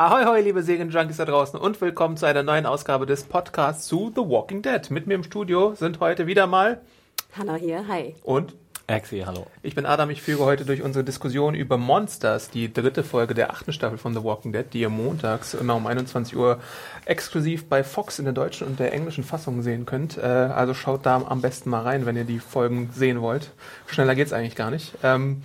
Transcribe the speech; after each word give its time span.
Ahoi, 0.00 0.24
hoi, 0.24 0.40
liebe 0.40 0.62
Serienjunkies 0.62 1.18
da 1.18 1.26
draußen 1.26 1.60
und 1.60 1.78
willkommen 1.78 2.16
zu 2.16 2.24
einer 2.24 2.42
neuen 2.42 2.64
Ausgabe 2.64 3.04
des 3.04 3.24
Podcasts 3.24 3.86
zu 3.86 4.10
The 4.16 4.22
Walking 4.22 4.62
Dead. 4.62 4.90
Mit 4.90 5.06
mir 5.06 5.12
im 5.12 5.24
Studio 5.24 5.74
sind 5.74 6.00
heute 6.00 6.26
wieder 6.26 6.46
mal 6.46 6.80
Hanna 7.36 7.56
hier, 7.56 7.86
hi. 7.86 8.14
und 8.22 8.54
Axi, 8.86 9.24
hallo. 9.26 9.46
ich 9.62 9.74
bin 9.74 9.84
Adam. 9.84 10.08
Ich 10.08 10.22
führe 10.22 10.46
heute 10.46 10.64
durch 10.64 10.80
unsere 10.80 11.04
Diskussion 11.04 11.54
über 11.54 11.76
Monsters, 11.76 12.48
die 12.48 12.72
dritte 12.72 13.04
Folge 13.04 13.34
der 13.34 13.50
achten 13.50 13.74
Staffel 13.74 13.98
von 13.98 14.14
The 14.14 14.24
Walking 14.24 14.54
Dead, 14.54 14.64
die 14.72 14.80
ihr 14.80 14.88
montags 14.88 15.52
immer 15.52 15.76
um 15.76 15.86
21 15.86 16.34
Uhr 16.34 16.60
exklusiv 17.04 17.68
bei 17.68 17.84
Fox 17.84 18.18
in 18.18 18.24
der 18.24 18.32
deutschen 18.32 18.68
und 18.68 18.80
der 18.80 18.94
englischen 18.94 19.22
Fassung 19.22 19.60
sehen 19.60 19.84
könnt. 19.84 20.16
Äh, 20.16 20.22
also 20.22 20.72
schaut 20.72 21.04
da 21.04 21.22
am 21.28 21.42
besten 21.42 21.68
mal 21.68 21.82
rein, 21.82 22.06
wenn 22.06 22.16
ihr 22.16 22.24
die 22.24 22.38
Folgen 22.38 22.88
sehen 22.94 23.20
wollt. 23.20 23.50
Schneller 23.86 24.14
geht's 24.14 24.32
eigentlich 24.32 24.56
gar 24.56 24.70
nicht. 24.70 24.94
Ähm, 25.02 25.42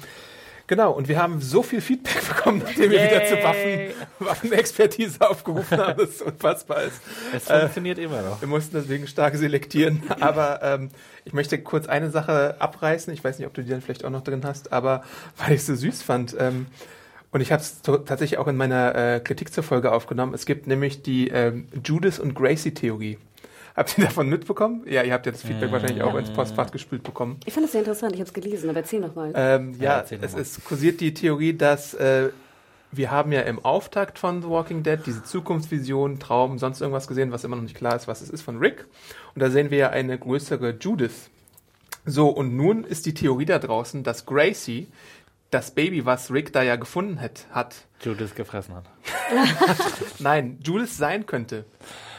Genau, 0.67 0.91
und 0.91 1.07
wir 1.07 1.21
haben 1.21 1.41
so 1.41 1.61
viel 1.61 1.79
Feedback 1.79 2.27
bekommen, 2.27 2.59
nachdem 2.63 2.89
wir 2.89 3.03
wieder 3.03 3.25
zur 3.25 3.43
Waffen, 3.43 3.79
Waffenexpertise 4.19 5.21
aufgerufen 5.21 5.77
haben, 5.77 5.99
dass 5.99 6.09
es 6.09 6.21
unfassbar 6.21 6.83
ist. 6.83 7.01
Es 7.33 7.43
funktioniert 7.43 7.99
immer 7.99 8.21
noch. 8.21 8.41
Wir 8.41 8.47
mussten 8.47 8.75
deswegen 8.75 9.07
stark 9.07 9.35
selektieren. 9.35 10.03
Aber 10.19 10.61
ähm, 10.63 10.89
ich 11.23 11.33
möchte 11.33 11.59
kurz 11.59 11.87
eine 11.87 12.09
Sache 12.09 12.55
abreißen. 12.59 13.13
Ich 13.13 13.23
weiß 13.23 13.37
nicht, 13.37 13.47
ob 13.47 13.53
du 13.53 13.63
die 13.63 13.69
dann 13.69 13.81
vielleicht 13.81 14.05
auch 14.05 14.09
noch 14.09 14.23
drin 14.23 14.41
hast, 14.43 14.73
aber 14.73 15.03
weil 15.37 15.53
ich 15.53 15.61
es 15.61 15.67
so 15.67 15.75
süß 15.75 16.01
fand. 16.01 16.35
Ähm, 16.39 16.65
und 17.31 17.41
ich 17.41 17.51
habe 17.51 17.61
es 17.61 17.81
tatsächlich 17.81 18.37
auch 18.37 18.47
in 18.47 18.55
meiner 18.55 18.95
äh, 18.95 19.19
Kritik 19.19 19.53
zur 19.53 19.63
Folge 19.63 19.91
aufgenommen. 19.91 20.33
Es 20.33 20.45
gibt 20.45 20.67
nämlich 20.67 21.03
die 21.03 21.27
ähm, 21.27 21.67
Judas 21.83 22.17
und 22.17 22.33
Gracie-Theorie. 22.33 23.17
Habt 23.75 23.97
ihr 23.97 24.05
davon 24.05 24.29
mitbekommen? 24.29 24.83
Ja, 24.87 25.03
ihr 25.03 25.11
habt 25.11 25.25
ja 25.25 25.31
das 25.33 25.41
Feedback 25.41 25.71
wahrscheinlich 25.71 26.01
auch 26.01 26.15
ins 26.15 26.29
Postfach 26.31 26.71
gespült 26.71 27.03
bekommen. 27.03 27.39
Ich 27.45 27.53
fand 27.53 27.65
das 27.65 27.73
sehr 27.73 27.81
interessant, 27.81 28.13
ich 28.13 28.19
habe 28.21 28.27
es 28.27 28.33
gelesen, 28.33 28.69
aber 28.69 28.79
erzähl 28.79 29.01
noch 29.01 29.15
mal. 29.15 29.33
Ähm, 29.35 29.73
Ja, 29.79 30.05
ja, 30.09 30.17
es 30.21 30.33
mal. 30.33 30.41
ist 30.41 30.63
kursiert 30.63 31.01
die 31.01 31.13
Theorie, 31.13 31.53
dass 31.53 31.93
äh, 31.95 32.29
wir 32.91 33.11
haben 33.11 33.33
ja 33.33 33.41
im 33.41 33.63
Auftakt 33.63 34.17
von 34.17 34.41
The 34.41 34.47
Walking 34.47 34.83
Dead 34.83 34.99
diese 35.05 35.23
Zukunftsvision, 35.23 36.19
Traum, 36.19 36.57
sonst 36.57 36.79
irgendwas 36.79 37.07
gesehen, 37.07 37.33
was 37.33 37.43
immer 37.43 37.57
noch 37.57 37.63
nicht 37.63 37.75
klar 37.75 37.95
ist, 37.97 38.07
was 38.07 38.21
es 38.21 38.29
ist 38.29 38.43
von 38.43 38.57
Rick. 38.59 38.85
Und 39.33 39.41
da 39.41 39.49
sehen 39.49 39.71
wir 39.71 39.77
ja 39.77 39.89
eine 39.89 40.17
größere 40.17 40.77
Judith. 40.79 41.29
So, 42.05 42.29
und 42.29 42.55
nun 42.55 42.83
ist 42.85 43.05
die 43.07 43.13
Theorie 43.13 43.45
da 43.45 43.59
draußen, 43.59 44.03
dass 44.03 44.25
Gracie 44.25 44.87
das 45.51 45.71
Baby, 45.71 46.05
was 46.05 46.31
Rick 46.31 46.51
da 46.53 46.63
ja 46.63 46.75
gefunden 46.75 47.21
hat, 47.21 47.45
hat 47.51 47.75
Judas 48.01 48.35
gefressen 48.35 48.75
hat. 48.75 48.85
Nein, 50.19 50.59
Jules 50.63 50.97
sein 50.97 51.25
könnte. 51.25 51.65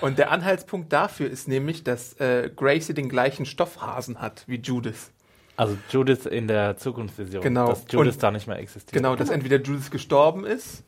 Und 0.01 0.19
der 0.19 0.31
Anhaltspunkt 0.31 0.93
dafür 0.93 1.29
ist 1.31 1.49
nämlich, 1.49 1.85
dass 1.85 2.15
äh, 2.15 2.51
Gracie 2.55 2.95
den 2.95 3.09
gleichen 3.09 3.47
Stoffhasen 3.47 4.21
hat 4.21 4.45
wie 4.47 4.57
Judith. 4.57 5.11
Also 5.57 5.77
Judas 5.91 6.27
in 6.27 6.49
der 6.49 6.77
Zukunftsvision. 6.77 7.43
Genau. 7.43 7.69
Dass 7.69 7.85
Judas 7.91 8.15
Und- 8.15 8.23
da 8.23 8.31
nicht 8.31 8.47
mehr 8.47 8.59
existiert. 8.59 8.93
Genau, 8.93 9.17
dass 9.17 9.31
entweder 9.31 9.57
Judith 9.57 9.91
gestorben 9.91 10.45
ist 10.45 10.85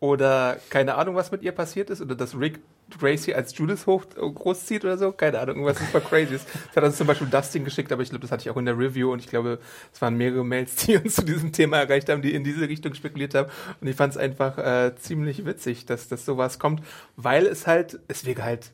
oder 0.00 0.58
keine 0.70 0.94
Ahnung, 0.94 1.14
was 1.14 1.30
mit 1.30 1.42
ihr 1.42 1.52
passiert 1.52 1.90
ist 1.90 2.00
oder 2.00 2.14
dass 2.14 2.38
Rick 2.38 2.60
Gracie 2.98 3.34
als 3.34 3.56
Judith 3.56 3.86
hoch 3.86 4.04
großzieht 4.08 4.84
oder 4.84 4.98
so. 4.98 5.12
Keine 5.12 5.38
Ahnung, 5.38 5.56
irgendwas 5.56 5.78
super 5.86 6.00
crazyes. 6.00 6.44
Das 6.68 6.76
hat 6.76 6.84
uns 6.84 6.96
zum 6.96 7.06
Beispiel 7.06 7.28
Dustin 7.28 7.64
geschickt, 7.64 7.92
aber 7.92 8.02
ich 8.02 8.08
glaube, 8.08 8.22
das 8.22 8.32
hatte 8.32 8.42
ich 8.42 8.50
auch 8.50 8.56
in 8.56 8.64
der 8.64 8.78
Review 8.78 9.12
und 9.12 9.20
ich 9.20 9.28
glaube, 9.28 9.58
es 9.92 10.00
waren 10.02 10.16
mehrere 10.16 10.44
Mails, 10.44 10.74
die 10.76 10.96
uns 10.96 11.16
zu 11.16 11.22
diesem 11.22 11.52
Thema 11.52 11.78
erreicht 11.78 12.08
haben, 12.08 12.22
die 12.22 12.34
in 12.34 12.44
diese 12.44 12.68
Richtung 12.68 12.94
spekuliert 12.94 13.34
haben. 13.34 13.50
Und 13.80 13.86
ich 13.86 13.96
fand 13.96 14.14
es 14.14 14.18
einfach 14.18 14.58
äh, 14.58 14.96
ziemlich 14.96 15.44
witzig, 15.44 15.86
dass, 15.86 16.08
dass 16.08 16.24
sowas 16.24 16.58
kommt, 16.58 16.82
weil 17.16 17.46
es 17.46 17.66
halt, 17.66 18.00
es 18.08 18.24
wäre 18.24 18.42
halt, 18.42 18.72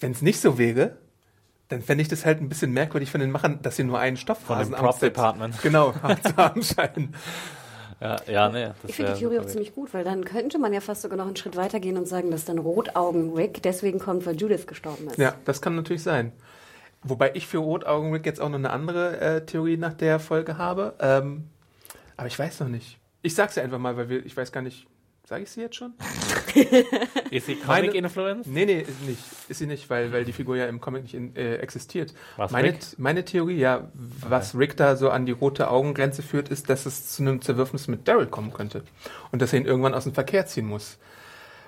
wenn 0.00 0.12
es 0.12 0.20
nicht 0.20 0.40
so 0.40 0.58
wäre, 0.58 0.96
dann 1.68 1.80
fände 1.80 2.02
ich 2.02 2.08
das 2.08 2.26
halt 2.26 2.40
ein 2.40 2.48
bisschen 2.48 2.72
merkwürdig 2.72 3.10
von 3.10 3.20
den 3.20 3.30
Machern, 3.30 3.62
dass 3.62 3.76
sie 3.76 3.84
nur 3.84 3.98
einen 3.98 4.18
Stoffphasen 4.18 4.74
Von 4.74 4.82
dem 4.82 4.90
Prop 4.90 5.00
Department. 5.00 5.62
Genau, 5.62 5.92
zu 6.22 6.36
haben 6.36 6.62
scheinen. 6.62 7.14
Ja, 8.02 8.16
ja 8.26 8.48
nee. 8.48 8.64
Das 8.64 8.90
Ich 8.90 8.96
finde 8.96 9.12
die 9.12 9.20
Theorie 9.20 9.38
auch 9.38 9.46
ziemlich 9.46 9.74
gut, 9.74 9.94
weil 9.94 10.02
dann 10.02 10.24
könnte 10.24 10.58
man 10.58 10.72
ja 10.72 10.80
fast 10.80 11.02
sogar 11.02 11.16
noch 11.16 11.26
einen 11.26 11.36
Schritt 11.36 11.56
weiter 11.56 11.78
gehen 11.78 11.96
und 11.96 12.08
sagen, 12.08 12.30
dass 12.30 12.44
dann 12.44 12.58
Rotaugen 12.58 13.32
Rick 13.34 13.62
deswegen 13.62 14.00
kommt, 14.00 14.26
weil 14.26 14.34
Judith 14.34 14.66
gestorben 14.66 15.06
ist. 15.06 15.18
Ja, 15.18 15.34
das 15.44 15.62
kann 15.62 15.76
natürlich 15.76 16.02
sein. 16.02 16.32
Wobei 17.04 17.32
ich 17.34 17.46
für 17.46 17.58
Rotaugenrick 17.58 18.26
jetzt 18.26 18.40
auch 18.40 18.48
noch 18.48 18.58
eine 18.58 18.70
andere 18.70 19.20
äh, 19.20 19.46
Theorie 19.46 19.76
nach 19.76 19.94
der 19.94 20.18
Folge 20.18 20.58
habe. 20.58 20.94
Ähm, 21.00 21.48
aber 22.16 22.26
ich 22.26 22.38
weiß 22.38 22.60
noch 22.60 22.68
nicht. 22.68 22.98
Ich 23.22 23.34
sag's 23.34 23.54
ja 23.54 23.62
einfach 23.62 23.78
mal, 23.78 23.96
weil 23.96 24.08
wir, 24.08 24.26
ich 24.26 24.36
weiß 24.36 24.50
gar 24.52 24.62
nicht, 24.62 24.86
sage 25.32 25.44
ich 25.44 25.50
sie 25.50 25.62
jetzt 25.62 25.76
schon? 25.76 25.94
Ist 27.30 27.46
sie 27.46 27.54
Comic-Influence? 27.54 28.46
Nee, 28.46 28.66
nee, 28.66 28.80
ist 28.80 29.02
nicht. 29.06 29.22
Ist 29.48 29.58
sie 29.60 29.66
nicht, 29.66 29.88
weil, 29.88 30.12
weil 30.12 30.26
die 30.26 30.34
Figur 30.34 30.56
ja 30.56 30.66
im 30.66 30.78
Comic 30.78 31.04
nicht 31.04 31.14
in, 31.14 31.34
äh, 31.36 31.56
existiert. 31.56 32.12
Was, 32.36 32.50
meine, 32.50 32.68
Rick? 32.68 32.98
meine 32.98 33.24
Theorie, 33.24 33.56
ja, 33.56 33.88
was 33.94 34.58
Rick 34.58 34.76
da 34.76 34.94
so 34.94 35.08
an 35.08 35.24
die 35.24 35.32
rote 35.32 35.70
Augengrenze 35.70 36.22
führt, 36.22 36.50
ist, 36.50 36.68
dass 36.68 36.84
es 36.84 37.08
zu 37.08 37.22
einem 37.22 37.40
Zerwürfnis 37.40 37.88
mit 37.88 38.06
Daryl 38.06 38.26
kommen 38.26 38.52
könnte. 38.52 38.82
Und 39.30 39.40
dass 39.40 39.54
er 39.54 39.60
ihn 39.60 39.64
irgendwann 39.64 39.94
aus 39.94 40.04
dem 40.04 40.12
Verkehr 40.12 40.44
ziehen 40.44 40.66
muss. 40.66 40.98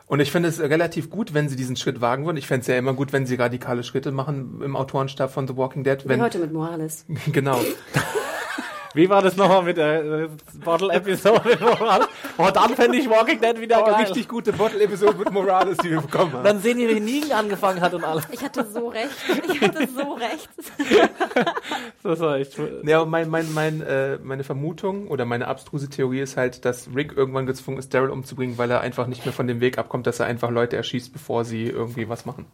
Und 0.07 0.21
ich 0.21 0.31
finde 0.31 0.51
es 0.51 0.61
relativ 0.61 1.09
gut, 1.09 1.33
wenn 1.33 1.49
sie 1.49 1.57
diesen 1.57 1.77
Schritt 1.77 2.03
wagen 2.03 2.27
würden. 2.27 2.37
Ich 2.37 2.47
fände 2.47 2.61
es 2.61 2.67
ja 2.67 2.77
immer 2.77 2.93
gut, 2.93 3.15
wenn 3.15 3.25
sie 3.25 3.37
radikale 3.37 3.83
Schritte 3.83 4.13
machen 4.13 4.61
im 4.63 4.77
Autorenstab 4.77 5.33
von 5.33 5.49
The 5.49 5.57
Walking 5.57 5.85
Dead. 5.85 6.05
Wie 6.05 6.11
Wenn, 6.11 6.21
heute 6.21 6.39
mit 6.39 6.53
Morales. 6.53 7.07
genau. 7.33 7.59
Wie 8.95 9.09
war 9.11 9.23
das 9.23 9.37
nochmal 9.37 9.63
mit 9.65 9.77
der 9.77 10.05
äh, 10.05 10.29
Bottle-Episode? 10.65 11.59
oh, 12.39 12.49
dann 12.55 12.75
fände 12.77 12.97
ich 12.97 13.11
Walking 13.11 13.41
Dead 13.41 13.61
wieder 13.61 13.83
Oh, 13.83 13.87
geil. 13.87 14.05
richtig 14.05 14.29
gute 14.29 14.53
Bottle-Episode 14.53 15.19
mit 15.19 15.31
Morales, 15.33 15.77
die 15.79 15.91
wir 15.91 16.01
bekommen 16.01 16.33
haben. 16.33 16.45
Dann 16.45 16.61
sehen 16.61 16.79
die, 16.79 16.89
wie 16.89 17.01
Negan 17.01 17.33
angefangen 17.33 17.81
hat 17.81 17.93
und 17.95 18.05
alles. 18.05 18.25
Ich 18.31 18.43
hatte 18.43 18.65
so 18.67 18.89
recht. 18.89 19.11
Ich 19.53 19.61
hatte 19.61 19.89
so 19.89 20.13
recht. 20.15 20.49
Das 22.03 22.21
war 22.21 22.37
echt... 22.37 22.57
Ja, 22.85 23.01
und 23.01 23.11
mein, 23.11 23.31
mein, 23.31 23.53
mein, 23.55 23.81
äh, 23.81 24.19
meine 24.23 24.45
Vermutung 24.45 25.09
oder 25.09 25.25
meine 25.25 25.49
abstruse 25.49 25.89
Theorie 25.89 26.21
ist 26.21 26.37
halt, 26.37 26.65
dass 26.67 26.89
Rick 26.95 27.17
irgendwann 27.17 27.47
gezwungen 27.47 27.79
ist, 27.79 27.95
Daryl 27.95 28.11
umzubringen, 28.11 28.59
weil 28.59 28.71
er 28.71 28.81
einfach 28.83 29.07
nicht 29.07 29.25
mehr 29.25 29.33
von 29.33 29.47
dem 29.47 29.61
Weg 29.61 29.79
abkommt, 29.79 30.07
dass 30.07 30.21
er 30.21 30.27
einfach 30.27 30.51
Leute 30.51 30.77
erschießt, 30.77 31.13
bevor 31.13 31.45
sie 31.45 31.65
irgendwie 31.67 32.09
was 32.09 32.27
machen. 32.27 32.45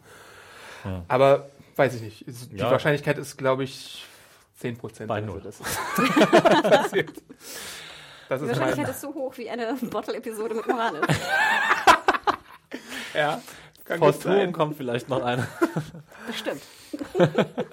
Ja. 0.85 1.03
Aber 1.09 1.49
weiß 1.75 1.95
ich 1.95 2.01
nicht. 2.01 2.25
Die 2.51 2.57
Ja. 2.57 2.71
Wahrscheinlichkeit 2.71 3.17
ist, 3.17 3.37
glaube 3.37 3.63
ich, 3.65 4.05
10 4.61 4.77
Prozent. 4.77 5.07
Bei 5.07 5.21
null. 5.21 5.41
das 5.43 5.59
ist 5.59 5.79
passiert. 6.63 7.09
Das 8.29 8.41
ist 8.41 8.47
Wahrscheinlichkeit 8.47 8.85
mein, 8.85 8.91
ist 8.91 9.01
so 9.01 9.13
hoch 9.13 9.37
wie 9.37 9.49
eine 9.49 9.73
Bottle-Episode 9.81 10.55
mit 10.55 10.67
Morales. 10.67 11.01
ja, 13.13 13.41
Posthum 13.97 14.53
kommt 14.53 14.77
vielleicht 14.77 15.09
noch 15.09 15.23
eine. 15.23 15.47
Bestimmt. 16.27 16.61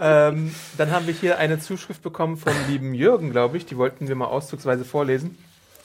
Ähm, 0.00 0.54
dann 0.76 0.91
haben 0.91 1.06
wir 1.06 1.15
hier 1.15 1.38
eine 1.38 1.60
Zuschrift 1.60 2.03
bekommen 2.03 2.37
vom 2.37 2.54
lieben 2.69 2.94
Jürgen, 2.94 3.31
glaube 3.31 3.56
ich. 3.59 3.66
Die 3.66 3.76
wollten 3.76 4.09
wir 4.09 4.16
mal 4.16 4.26
auszugsweise 4.26 4.84
vorlesen. 4.84 5.38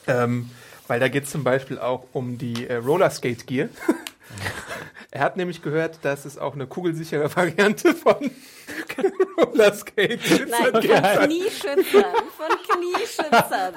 Ähm, 0.06 0.50
weil 0.88 1.00
da 1.00 1.08
geht 1.08 1.24
es 1.24 1.30
zum 1.30 1.44
Beispiel 1.44 1.78
auch 1.78 2.06
um 2.12 2.38
die 2.38 2.66
äh, 2.66 2.76
Rollerskate 2.76 3.44
Gear. 3.44 3.68
Er 5.10 5.20
hat 5.20 5.36
nämlich 5.36 5.62
gehört, 5.62 5.98
dass 6.02 6.24
es 6.24 6.38
auch 6.38 6.54
eine 6.54 6.66
kugelsichere 6.66 7.34
Variante 7.34 7.94
von 7.94 8.30
Rollerskate 9.38 10.18
Nein, 10.48 10.72
von 10.72 10.80
Knieschützern. 10.80 12.04
Von 12.36 12.48
Knieschützern. 12.68 13.74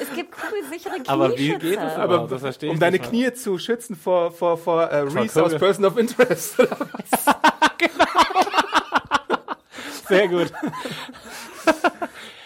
Es 0.00 0.12
gibt 0.14 0.32
kugelsichere 0.32 0.94
Knieschützer. 0.94 1.12
Aber 1.12 1.38
wie 1.38 1.56
geht 1.58 1.76
das 1.76 1.96
Aber? 1.96 2.26
Das 2.28 2.40
verstehe 2.40 2.68
ich 2.68 2.74
um 2.74 2.80
deine 2.80 2.98
nicht 2.98 3.04
mal. 3.04 3.10
Knie 3.10 3.32
zu 3.32 3.58
schützen 3.58 3.96
vor, 3.96 4.32
vor, 4.32 4.58
vor 4.58 4.82
äh, 4.84 5.00
Reese 5.00 5.40
Kugel. 5.40 5.54
aus 5.54 5.54
Person 5.58 5.84
of 5.86 5.96
Interest. 5.96 6.56
Sehr 10.08 10.28
gut. 10.28 10.52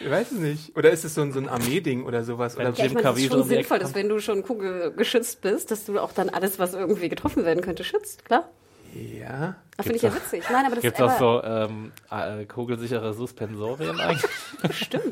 ich 0.00 0.10
weiß 0.10 0.32
es 0.32 0.38
nicht. 0.38 0.76
Oder 0.76 0.90
ist 0.90 1.04
es 1.04 1.14
so 1.14 1.22
ein, 1.22 1.32
so 1.32 1.38
ein 1.38 1.48
Armee-Ding 1.48 2.04
oder 2.04 2.25
sowas? 2.25 2.56
Oder 2.56 2.64
Ja, 2.64 2.70
ich 2.70 2.78
Jim 2.78 2.94
meine, 2.94 3.08
es 3.10 3.19
ist 3.19 3.32
schon 3.32 3.44
sinnvoll, 3.44 3.78
dass 3.78 3.94
wenn 3.94 4.08
du 4.08 4.20
schon 4.20 4.43
kugelgeschützt 4.43 5.40
bist, 5.40 5.70
dass 5.70 5.84
du 5.84 5.98
auch 5.98 6.12
dann 6.12 6.28
alles, 6.28 6.58
was 6.58 6.75
irgendwie 6.75 7.08
getroffen 7.08 7.44
werden 7.44 7.62
könnte, 7.62 7.84
schützt, 7.84 8.25
klar? 8.25 8.48
ja. 8.94 9.56
Das 9.76 9.84
finde 9.84 9.96
ich 9.96 10.02
ja 10.02 10.14
witzig. 10.14 10.44
Nein, 10.50 10.64
aber 10.64 10.76
das 10.76 10.82
Gibt 10.82 10.98
ist 10.98 11.04
es 11.04 11.10
auch 11.10 11.19
so 11.19 11.43
ähm, 11.44 11.93
äh, 12.10 12.46
kugelsichere 12.46 13.12
Suspensorien 13.12 14.00
eigentlich? 14.00 14.31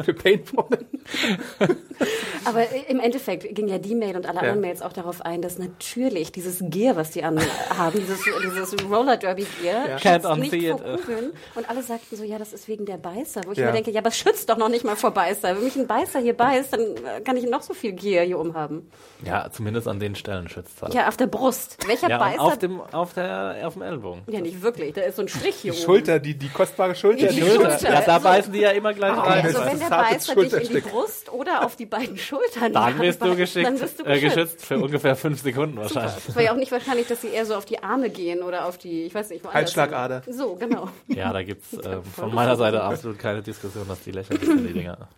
Für 0.04 0.14
Paintball. 0.14 0.87
Aber 2.44 2.62
im 2.88 3.00
Endeffekt 3.00 3.54
ging 3.54 3.68
ja 3.68 3.78
die 3.78 3.94
Mail 3.94 4.16
und 4.16 4.26
alle 4.26 4.40
anderen 4.40 4.56
Ja. 4.62 4.66
Mails 4.68 4.82
auch 4.82 4.92
darauf 4.92 5.22
ein, 5.22 5.40
dass 5.40 5.58
natürlich 5.58 6.32
dieses 6.32 6.58
Gear, 6.60 6.96
was 6.96 7.10
die 7.12 7.22
anhaben, 7.22 7.46
dieses, 7.98 8.20
dieses 8.42 8.76
Roller 8.90 9.16
Derby 9.16 9.46
Gear, 9.62 9.98
Ja. 10.02 10.34
nicht 10.36 10.54
vor. 10.70 10.80
Kugeln. 10.80 11.32
Und 11.54 11.70
alle 11.70 11.82
sagten 11.82 12.16
so, 12.16 12.24
ja, 12.24 12.38
das 12.38 12.52
ist 12.52 12.68
wegen 12.68 12.84
der 12.84 12.96
Beißer. 12.98 13.42
Wo 13.46 13.52
ich 13.52 13.58
Ja. 13.58 13.66
mir 13.66 13.72
denke, 13.72 13.90
ja, 13.90 14.00
aber 14.00 14.08
es 14.08 14.18
schützt 14.18 14.48
doch 14.50 14.56
noch 14.58 14.68
nicht 14.68 14.84
mal 14.84 14.96
vor 14.96 15.12
Beißer. 15.12 15.56
Wenn 15.56 15.64
mich 15.64 15.76
ein 15.76 15.86
Beißer 15.86 16.18
hier 16.20 16.34
beißt, 16.36 16.72
dann 16.72 17.24
kann 17.24 17.36
ich 17.36 17.44
noch 17.48 17.62
so 17.62 17.72
viel 17.72 17.92
Gear 17.92 18.24
hier 18.24 18.38
umhaben. 18.38 18.90
Ja, 19.24 19.48
zumindest 19.50 19.88
an 19.88 19.98
den 20.00 20.14
Stellen 20.14 20.48
schützt 20.48 20.82
halt. 20.82 20.92
Ja, 20.92 21.08
auf 21.08 21.16
der 21.16 21.28
Brust. 21.28 21.78
Welcher 21.86 22.10
Ja, 22.10 22.18
Beißer? 22.18 22.40
auf 22.42 22.58
dem, 22.58 22.80
auf, 22.80 23.14
der, 23.14 23.56
auf 23.64 23.74
dem 23.74 23.82
Ellbogen. 23.82 24.22
ja, 24.26 24.40
nicht 24.40 24.60
wirklich. 24.62 24.92
Da 24.94 25.02
ist 25.02 25.16
so 25.16 25.22
ein 25.22 25.28
Strich 25.28 25.54
hier 25.56 25.72
Die 25.72 25.78
oben. 25.78 25.84
Schulter, 25.86 26.18
die, 26.18 26.34
die 26.36 26.48
kostbare 26.48 26.94
Schulter. 26.94 27.28
Die 27.28 27.36
die 27.36 27.42
Schulter. 27.42 27.78
Ja, 27.90 28.02
da 28.02 28.18
So. 28.18 28.24
beißen 28.24 28.52
die 28.52 28.60
ja 28.60 28.70
immer 28.70 28.92
gleich 28.92 29.16
Okay, 29.16 29.28
rein. 29.30 29.44
also 29.46 29.58
das 29.60 29.72
wenn 29.72 29.78
der 29.78 29.88
zartes 29.88 30.26
Beißer 30.26 30.34
dich 30.34 30.52
in 30.52 30.58
die 30.58 30.66
Schulterstück. 30.66 30.94
Brust 30.94 31.32
oder 31.32 31.64
auf 31.64 31.75
die 31.76 31.87
beiden 31.87 32.17
Schultern 32.17 32.73
Dann 32.73 32.99
bist 32.99 33.20
du 33.20 33.35
geschickt, 33.35 33.67
dann 33.67 33.79
bist 33.79 33.99
du 33.99 34.05
äh, 34.05 34.20
geschützt. 34.20 34.35
geschützt 34.35 34.67
für 34.67 34.79
ungefähr 34.79 35.17
fünf 35.17 35.43
Sekunden 35.43 35.76
wahrscheinlich. 35.76 36.29
Es 36.29 36.37
war 36.37 36.43
ja 36.43 36.52
auch 36.52 36.56
nicht 36.56 36.70
wahrscheinlich, 36.70 37.08
dass 37.08 37.20
sie 37.20 37.29
eher 37.29 37.46
so 37.46 37.56
auf 37.56 37.64
die 37.64 37.82
Arme 37.82 38.11
gehen 38.11 38.43
oder 38.43 38.67
auf 38.67 38.79
die, 38.79 39.05
ich 39.05 39.14
weiß 39.14 39.31
nicht, 39.31 39.43
woanders. 39.44 39.62
Halsschlagader. 39.62 40.23
So, 40.31 40.55
genau. 40.55 40.88
Ja, 41.08 41.32
da 41.32 41.43
gibt's 41.43 41.73
ähm, 41.85 42.05
von 42.05 42.32
meiner 42.32 42.56
Seite 42.56 42.82
absolut 42.82 43.19
keine 43.19 43.43
Diskussion, 43.43 43.88
dass 43.88 44.02
die 44.02 44.12
lächerlich 44.12 44.44
sind, 44.44 44.69
die 44.69 44.73
Dinger. 44.73 45.08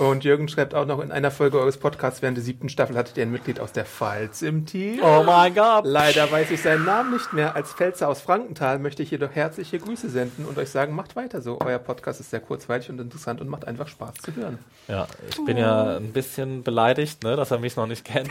Und 0.00 0.24
Jürgen 0.24 0.48
schreibt 0.48 0.74
auch 0.74 0.86
noch, 0.86 1.00
in 1.00 1.12
einer 1.12 1.30
Folge 1.30 1.60
eures 1.60 1.76
Podcasts 1.76 2.22
während 2.22 2.38
der 2.38 2.42
siebten 2.42 2.70
Staffel 2.70 2.96
hattet 2.96 3.18
ihr 3.18 3.22
ein 3.24 3.30
Mitglied 3.30 3.60
aus 3.60 3.72
der 3.72 3.84
Pfalz 3.84 4.40
im 4.40 4.64
Team. 4.64 4.98
Oh 5.02 5.22
mein 5.24 5.54
Gott! 5.54 5.84
Leider 5.84 6.32
weiß 6.32 6.50
ich 6.52 6.62
seinen 6.62 6.86
Namen 6.86 7.12
nicht 7.12 7.34
mehr. 7.34 7.54
Als 7.54 7.74
Pfälzer 7.74 8.08
aus 8.08 8.22
Frankenthal 8.22 8.78
möchte 8.78 9.02
ich 9.02 9.10
jedoch 9.10 9.30
herzliche 9.34 9.78
Grüße 9.78 10.08
senden 10.08 10.46
und 10.46 10.56
euch 10.56 10.70
sagen, 10.70 10.94
macht 10.94 11.16
weiter 11.16 11.42
so. 11.42 11.58
Euer 11.60 11.78
Podcast 11.78 12.18
ist 12.18 12.30
sehr 12.30 12.40
kurzweilig 12.40 12.88
und 12.88 12.98
interessant 12.98 13.42
und 13.42 13.48
macht 13.48 13.66
einfach 13.66 13.88
Spaß 13.88 14.14
zu 14.22 14.34
hören. 14.34 14.58
Ja, 14.88 15.06
ich 15.28 15.44
bin 15.44 15.58
ja 15.58 15.98
ein 15.98 16.14
bisschen 16.14 16.62
beleidigt, 16.62 17.22
ne, 17.22 17.36
dass 17.36 17.50
er 17.50 17.58
mich 17.58 17.76
noch 17.76 17.86
nicht 17.86 18.02
kennt. 18.02 18.30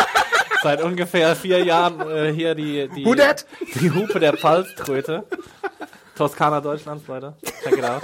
Seit 0.62 0.80
ungefähr 0.80 1.34
vier 1.34 1.64
Jahren 1.64 2.08
äh, 2.08 2.32
hier 2.32 2.54
die, 2.54 2.88
die, 2.88 3.02
dat? 3.16 3.46
die 3.74 3.90
Hupe 3.90 4.20
der 4.20 4.34
Pfalztröte. 4.36 5.24
Toskana 6.14 6.60
Deutschlands, 6.60 7.08
Leute. 7.08 7.34
Check 7.64 7.78
it 7.78 7.84
out. 7.84 8.00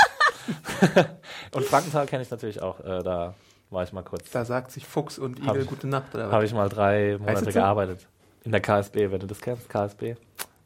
Und 1.52 1.64
Frankenthal 1.64 2.06
kenne 2.06 2.22
ich 2.22 2.30
natürlich 2.30 2.62
auch. 2.62 2.80
Äh, 2.80 3.02
da 3.02 3.34
war 3.70 3.82
ich 3.84 3.92
mal 3.92 4.02
kurz. 4.02 4.30
Da 4.30 4.44
sagt 4.44 4.70
sich 4.70 4.86
Fuchs 4.86 5.18
und 5.18 5.38
Igel 5.38 5.62
ich- 5.62 5.66
gute 5.66 5.86
Nacht 5.86 6.14
Habe 6.14 6.44
ich 6.44 6.54
mal 6.54 6.68
drei 6.68 7.16
Monate 7.18 7.52
gearbeitet. 7.52 8.06
In 8.44 8.52
der 8.52 8.60
KSB, 8.60 9.10
wenn 9.10 9.18
du 9.20 9.26
das 9.26 9.40
kennst, 9.40 9.68
KSB. 9.68 10.14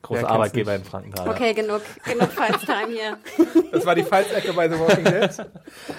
Großer 0.02 0.28
Arbeitgeber 0.28 0.72
nicht? 0.72 0.86
in 0.86 0.90
Frankenthal. 0.90 1.28
Okay, 1.28 1.52
genug, 1.52 1.82
genug 2.04 2.28
Fight-Time 2.32 2.88
hier. 2.88 3.18
Das 3.70 3.86
war 3.86 3.94
die 3.94 4.02
Pfalz-Ecke 4.02 4.52
bei 4.52 4.68
The 4.68 4.80
Walking 4.80 5.04
Dead. 5.04 5.30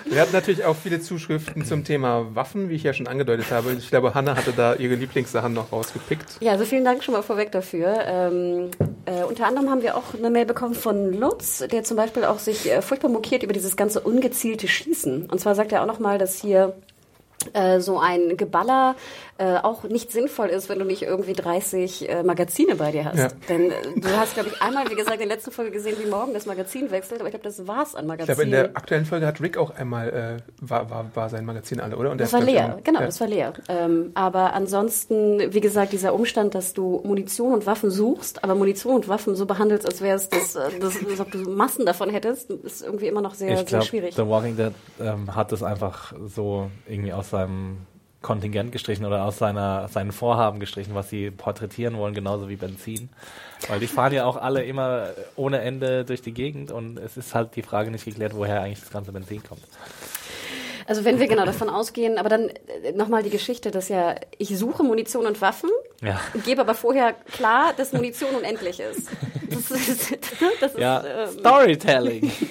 Wir 0.06 0.21
hatten 0.21 0.33
natürlich 0.33 0.65
auch 0.65 0.75
viele 0.75 1.00
Zuschriften 1.00 1.63
zum 1.63 1.86
Thema 1.86 2.36
Waffen, 2.36 2.68
wie 2.69 2.75
ich 2.75 2.83
ja 2.83 2.92
schon 2.92 3.07
angedeutet 3.07 3.50
habe. 3.50 3.71
Ich 3.71 3.89
glaube, 3.89 4.13
Hanna 4.13 4.36
hatte 4.36 4.51
da 4.51 4.74
ihre 4.74 4.95
Lieblingssachen 4.95 5.53
noch 5.53 5.71
rausgepickt. 5.71 6.42
Ja, 6.42 6.51
also 6.51 6.65
vielen 6.65 6.83
Dank 6.83 7.01
schon 7.01 7.13
mal 7.13 7.21
vorweg 7.21 7.53
dafür. 7.53 7.95
Ähm, 8.06 8.71
äh, 9.06 9.24
unter 9.24 9.48
anderem 9.48 9.69
haben 9.69 9.81
wir 9.83 9.95
auch 9.95 10.13
eine 10.18 10.30
Mail 10.30 10.45
bekommen 10.45 10.75
von 10.75 11.13
Lutz, 11.13 11.59
der 11.71 11.83
zum 11.83 11.95
Beispiel 11.95 12.25
auch 12.25 12.39
sich 12.39 12.69
äh, 12.69 12.81
furchtbar 12.81 13.09
mokiert 13.09 13.44
über 13.44 13.54
dieses 13.54 13.77
ganze 13.77 14.01
ungezielte 14.01 14.68
Schießen. 14.68 15.30
Und 15.30 15.39
zwar 15.39 15.56
sagt 15.56 15.71
er 15.71 15.81
auch 15.81 15.88
nochmal, 15.88 16.18
dass 16.18 16.42
hier 16.42 16.74
äh, 17.54 17.80
so 17.80 18.00
ein 18.00 18.38
Geballer 18.38 18.95
äh, 19.42 19.58
auch 19.64 19.84
nicht 19.86 20.12
sinnvoll 20.12 20.50
ist, 20.50 20.70
wenn 20.70 20.78
du 20.78 20.86
nicht 20.86 21.02
irgendwie 21.02 21.34
30 21.34 22.08
äh, 22.10 22.22
Magazine 22.24 22.76
bei 22.76 22.92
dir 22.92 23.06
hast. 23.06 23.18
Ja. 23.18 23.28
Denn 23.50 23.72
äh, 23.72 23.74
du 23.96 24.08
hast, 24.16 24.36
glaube 24.36 24.50
ich, 24.50 24.62
einmal, 24.62 24.88
wie 24.92 24.96
gesagt, 24.96 25.20
in 25.20 25.28
der 25.28 25.36
letzten 25.38 25.52
Folge 25.52 25.72
gesehen, 25.72 25.96
wie 26.04 26.08
morgen 26.08 26.34
das 26.34 26.46
Magazin 26.46 26.92
wechselt, 26.92 27.22
aber 27.22 27.30
ich 27.30 27.34
glaube, 27.34 27.44
das 27.46 27.66
war's 27.68 27.96
an 27.96 28.04
Ich 28.04 28.08
Magazinen. 28.08 28.26
glaube, 28.36 28.44
in 28.44 28.52
der 28.52 28.66
aktuellen 28.78 29.06
Folge 29.06 29.26
hat 29.26 29.42
Rick 29.42 29.58
auch 29.58 29.72
einmal, 29.72 30.10
äh, 30.10 30.38
war, 30.62 30.90
war, 30.92 31.06
war 31.16 31.30
sein 31.30 31.44
Magazin 31.46 31.80
alle, 31.80 31.98
oder? 31.98 32.12
Und 32.12 32.20
Das 32.22 32.34
war 32.34 32.42
glaub 32.42 32.50
ich, 32.50 32.56
leer, 32.56 32.66
immer- 32.74 32.82
genau, 32.84 33.00
ja. 33.00 33.06
das 33.08 33.20
war 33.20 33.28
leer. 33.28 33.54
Ähm, 33.68 34.12
aber 34.14 34.54
ansonsten, 34.54 35.54
wie 35.54 35.62
gesagt, 35.62 35.92
dieser 35.94 36.14
Umstand, 36.14 36.54
dass 36.54 36.74
du 36.74 37.02
Munition 37.04 37.54
und 37.54 37.66
Waffen 37.66 37.90
suchst, 37.90 38.44
aber 38.44 38.54
Munition 38.56 38.96
und 38.96 39.08
Waffen 39.08 39.36
so 39.36 39.46
behandelst, 39.46 39.86
als 39.88 40.02
wäre 40.02 40.18
es 40.18 40.30
das, 40.30 40.56
äh, 40.56 40.70
das, 40.80 40.96
als 41.10 41.20
ob 41.20 41.32
du 41.32 41.38
Massen 41.50 41.86
davon 41.86 42.10
hättest, 42.10 42.50
ist 42.52 42.84
irgendwie 42.84 43.08
immer 43.08 43.22
noch 43.22 43.34
sehr, 43.34 43.50
ich 43.52 43.56
sehr 43.58 43.66
glaube, 43.66 43.86
schwierig. 43.86 44.16
The 44.16 44.28
Walking 44.28 44.56
Dead 44.58 44.74
ähm, 45.00 45.36
hat 45.36 45.52
es 45.52 45.64
einfach 45.64 46.14
so 46.28 46.70
irgendwie 46.88 47.14
aus 47.14 47.30
seinem 47.32 47.78
Kontingent 48.21 48.71
gestrichen 48.71 49.06
oder 49.06 49.25
aus 49.25 49.38
seiner, 49.39 49.88
seinen 49.88 50.12
Vorhaben 50.12 50.59
gestrichen, 50.59 50.94
was 50.94 51.09
sie 51.09 51.31
porträtieren 51.31 51.97
wollen, 51.97 52.13
genauso 52.13 52.50
wie 52.50 52.56
Benzin. 52.56 53.09
Weil 53.68 53.79
die 53.79 53.88
fahren 53.88 54.13
ja 54.13 54.25
auch 54.25 54.38
alle 54.38 54.63
immer 54.63 55.07
ohne 55.35 55.59
Ende 55.62 56.06
durch 56.06 56.21
die 56.21 56.33
Gegend 56.33 56.71
und 56.71 56.97
es 56.97 57.18
ist 57.18 57.33
halt 57.33 57.56
die 57.56 57.63
Frage 57.63 57.89
nicht 57.91 58.06
geklärt, 58.06 58.35
woher 58.35 58.62
eigentlich 58.62 58.79
das 58.79 58.91
ganze 58.91 59.12
Benzin 59.12 59.41
kommt. 59.44 59.62
Also 60.88 61.06
wenn 61.06 61.19
wir 61.19 61.27
genau 61.27 61.45
davon 61.45 61.69
ausgehen, 61.69 62.18
aber 62.18 62.27
dann 62.27 62.50
äh, 62.83 62.91
nochmal 62.94 63.23
die 63.23 63.29
Geschichte, 63.29 63.71
dass 63.71 63.88
ja, 63.88 64.15
ich 64.38 64.57
suche 64.57 64.83
Munition 64.83 65.25
und 65.25 65.39
Waffen, 65.39 65.69
Ja. 66.01 66.19
gebe 66.44 66.62
aber 66.62 66.73
vorher 66.75 67.13
klar, 67.13 67.73
dass 67.77 67.94
Munition 67.94 68.35
unendlich 68.35 68.79
ist. 68.79 69.07
Das 69.50 69.71
ist, 69.71 70.12
das 70.59 70.73
ist 70.73 70.79
Ja, 70.79 71.03
ähm, 71.06 71.29
Storytelling. 71.39 72.31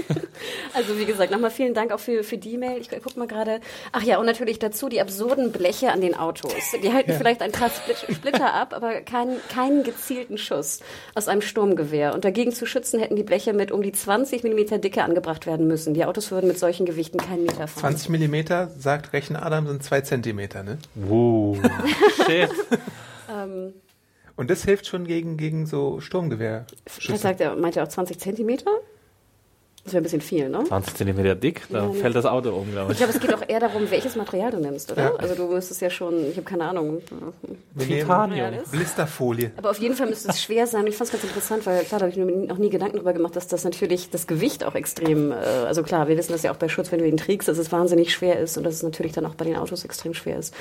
Also 0.74 0.98
wie 0.98 1.04
gesagt, 1.04 1.30
nochmal 1.30 1.50
vielen 1.50 1.74
Dank 1.74 1.92
auch 1.92 2.00
für, 2.00 2.22
für 2.24 2.38
die 2.38 2.56
Mail. 2.56 2.80
Ich 2.80 2.88
guck 2.90 3.16
mal 3.16 3.26
gerade. 3.26 3.60
Ach 3.92 4.02
ja, 4.02 4.18
und 4.18 4.26
natürlich 4.26 4.58
dazu 4.58 4.88
die 4.88 5.00
absurden 5.00 5.52
Bleche 5.52 5.92
an 5.92 6.00
den 6.00 6.14
Autos. 6.14 6.52
Die 6.82 6.92
halten 6.92 7.12
vielleicht 7.12 7.42
ein 7.42 7.52
paar 7.52 7.70
Split 7.70 7.96
Splitter 8.16 8.52
ab, 8.52 8.72
aber 8.74 9.00
keinen, 9.00 9.36
keinen 9.52 9.82
gezielten 9.82 10.38
Schuss 10.38 10.80
aus 11.14 11.28
einem 11.28 11.42
Sturmgewehr. 11.42 12.14
Und 12.14 12.24
dagegen 12.24 12.52
zu 12.52 12.66
schützen 12.66 13.00
hätten 13.00 13.16
die 13.16 13.22
Bleche 13.22 13.52
mit 13.52 13.72
um 13.72 13.82
die 13.82 13.92
20 13.92 14.42
Millimeter 14.42 14.78
Dicke 14.78 15.02
angebracht 15.02 15.46
werden 15.46 15.66
müssen. 15.66 15.94
Die 15.94 16.04
Autos 16.04 16.30
würden 16.30 16.48
mit 16.48 16.58
solchen 16.58 16.86
Gewichten 16.86 17.18
keinen 17.18 17.42
Meter 17.42 17.66
fahren. 17.66 17.92
20 17.92 18.08
Millimeter, 18.10 18.70
sagt 18.78 19.12
Rechen 19.12 19.36
Adam, 19.36 19.66
sind 19.66 19.82
zwei 19.82 20.00
Zentimeter, 20.00 20.62
ne? 20.62 20.78
Wow. 20.94 21.58
Shit. 22.26 22.50
Und 24.40 24.48
das 24.48 24.64
hilft 24.64 24.86
schon 24.86 25.06
gegen, 25.06 25.36
gegen 25.36 25.66
so 25.66 26.00
Sturmgewehr. 26.00 26.64
Was 27.08 27.20
sagt 27.20 27.42
er? 27.42 27.54
Meint 27.56 27.76
er 27.76 27.84
auch 27.84 27.88
20 27.88 28.18
Zentimeter? 28.18 28.70
Das 29.84 29.94
wäre 29.94 30.00
ein 30.02 30.04
bisschen 30.04 30.20
viel, 30.20 30.48
ne? 30.50 30.62
20 30.64 30.94
Zentimeter 30.94 31.34
dick, 31.34 31.62
da 31.70 31.84
Ja, 31.86 31.92
fällt 31.92 32.14
das 32.14 32.26
Auto 32.26 32.50
um, 32.50 32.70
glaube 32.70 32.92
Ich 32.92 33.00
ich. 33.00 33.06
glaube, 33.06 33.12
es 33.14 33.20
geht 33.20 33.34
auch 33.34 33.48
eher 33.48 33.60
darum, 33.60 33.90
welches 33.90 34.14
Material 34.14 34.50
du 34.50 34.58
nimmst, 34.58 34.92
oder? 34.92 35.02
Ja. 35.02 35.14
Also 35.16 35.34
du 35.34 35.46
müsstest 35.46 35.80
ja 35.80 35.88
schon, 35.88 36.26
ich 36.30 36.36
habe 36.36 36.42
keine 36.42 36.64
Ahnung. 36.64 37.00
Titanium. 37.78 38.54
Blisterfolie. 38.70 39.52
Aber 39.56 39.70
auf 39.70 39.78
jeden 39.78 39.94
Fall 39.94 40.08
müsste 40.08 40.28
es 40.28 40.42
schwer 40.42 40.66
sein. 40.66 40.82
Und 40.82 40.88
ich 40.88 40.96
fand 40.96 41.08
es 41.08 41.12
ganz 41.12 41.24
interessant, 41.24 41.66
weil 41.66 41.82
klar, 41.84 42.00
da 42.00 42.06
habe 42.06 42.10
ich 42.10 42.16
mir 42.22 42.26
noch 42.46 42.58
nie 42.58 42.70
Gedanken 42.70 42.96
darüber 42.96 43.12
gemacht, 43.12 43.36
dass 43.36 43.46
das 43.48 43.64
natürlich 43.64 44.10
das 44.10 44.26
Gewicht 44.26 44.64
auch 44.64 44.74
extrem, 44.74 45.32
äh, 45.32 45.34
also 45.34 45.82
klar, 45.82 46.08
wir 46.08 46.16
wissen 46.16 46.32
das 46.32 46.42
ja 46.42 46.52
auch 46.52 46.56
bei 46.56 46.68
Schutz, 46.68 46.92
wenn 46.92 46.98
du 46.98 47.06
ihn 47.06 47.16
trägst, 47.16 47.48
dass 47.48 47.58
es 47.58 47.72
wahnsinnig 47.72 48.12
schwer 48.12 48.38
ist 48.38 48.56
und 48.58 48.64
dass 48.64 48.74
es 48.74 48.82
natürlich 48.82 49.12
dann 49.12 49.26
auch 49.26 49.34
bei 49.34 49.44
den 49.44 49.56
Autos 49.56 49.84
extrem 49.84 50.14
schwer 50.14 50.38
ist. 50.38 50.54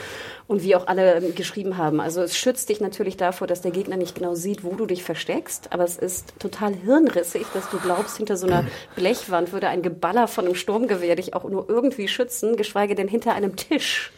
Und 0.48 0.64
wie 0.64 0.76
auch 0.76 0.88
alle 0.88 1.16
ähm, 1.16 1.36
geschrieben 1.36 1.78
haben, 1.78 2.00
also 2.00 2.22
es 2.22 2.38
schützt 2.38 2.70
dich 2.70 2.80
natürlich 2.82 3.18
davor, 3.18 3.48
dass 3.48 3.62
der 3.62 3.72
Gegner 3.72 3.98
nicht 3.98 4.16
genau 4.16 4.36
sieht, 4.36 4.64
wo 4.64 4.76
du 4.76 4.86
dich 4.86 5.04
versteckst, 5.04 5.72
aber 5.72 5.84
es 5.84 5.98
ist 5.98 6.34
total 6.40 6.74
hirnrissig, 6.74 7.46
dass 7.54 7.70
du 7.70 7.78
glaubst, 7.80 8.18
hinter 8.18 8.38
so 8.38 8.48
einer 8.48 8.64
Blechwand 9.10 9.52
würde 9.52 9.70
ein 9.70 9.82
Geballer 9.82 10.28
von 10.28 10.46
einem 10.46 10.56
Sturmgewehr 10.56 11.16
dich 11.16 11.34
auch 11.34 11.44
nur 11.44 11.70
irgendwie 11.70 12.08
schützen, 12.08 12.58
geschweige 12.58 12.96
denn 12.96 13.08
hinter 13.08 13.34
einem 13.34 13.56
Tisch. 13.56 14.12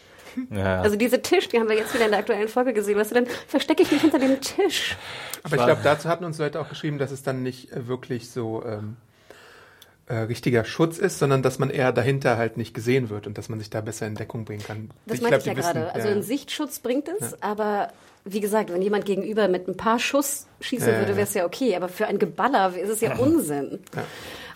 Ja. 0.50 0.82
Also 0.82 0.96
diese 0.96 1.22
Tisch, 1.22 1.50
die 1.50 1.60
haben 1.60 1.68
wir 1.68 1.76
jetzt 1.76 1.94
wieder 1.94 2.06
in 2.06 2.12
der 2.12 2.20
aktuellen 2.20 2.48
Folge 2.48 2.74
gesehen. 2.74 2.98
Weißt 2.98 3.12
du, 3.12 3.16
dann 3.16 3.28
verstecke 3.48 3.84
ich 3.84 3.92
mich 3.92 4.02
hinter 4.02 4.20
dem 4.20 4.40
Tisch. 4.40 4.96
Aber 5.44 5.58
ich 5.58 5.64
glaube, 5.64 5.82
dazu 5.84 6.08
hatten 6.08 6.24
uns 6.24 6.38
Leute 6.38 6.62
auch 6.62 6.70
geschrieben, 6.70 7.00
dass 7.00 7.12
es 7.12 7.24
dann 7.24 7.44
nicht 7.44 7.72
äh, 7.74 7.88
wirklich 7.88 8.32
so 8.32 8.64
ähm, 8.66 8.96
äh, 10.08 10.16
richtiger 10.16 10.64
Schutz 10.64 10.98
ist, 10.98 11.20
sondern 11.20 11.42
dass 11.44 11.60
man 11.60 11.70
eher 11.70 11.92
dahinter 11.92 12.38
halt 12.38 12.58
nicht 12.58 12.74
gesehen 12.74 13.10
wird 13.10 13.28
und 13.28 13.38
dass 13.38 13.50
man 13.50 13.60
sich 13.60 13.70
da 13.70 13.82
besser 13.82 14.08
in 14.08 14.16
Deckung 14.16 14.46
bringen 14.46 14.64
kann. 14.64 14.90
Das 15.06 15.20
glaub, 15.20 15.32
meinte 15.32 15.50
ich 15.50 15.54
ja 15.54 15.58
wissen, 15.58 15.74
gerade. 15.74 15.94
Also 15.94 16.08
ja. 16.08 16.16
ein 16.16 16.24
Sichtschutz 16.24 16.80
bringt 16.80 17.10
es, 17.10 17.42
aber 17.42 17.90
wie 18.24 18.40
gesagt, 18.40 18.72
wenn 18.72 18.82
jemand 18.82 19.06
gegenüber 19.06 19.48
mit 19.48 19.68
ein 19.68 19.76
paar 19.76 20.00
Schuss 20.00 20.48
schießen 20.60 20.88
Ja, 20.88 20.94
ja, 20.94 21.00
würde, 21.00 21.12
ja. 21.12 21.18
wäre 21.18 21.28
es 21.28 21.34
ja 21.34 21.46
okay. 21.46 21.76
Aber 21.76 21.90
für 21.90 22.08
ein 22.08 22.20
Geballer 22.20 22.76
ist 22.76 22.90
es 22.90 23.02
ja 23.02 23.16
Unsinn. 23.16 23.80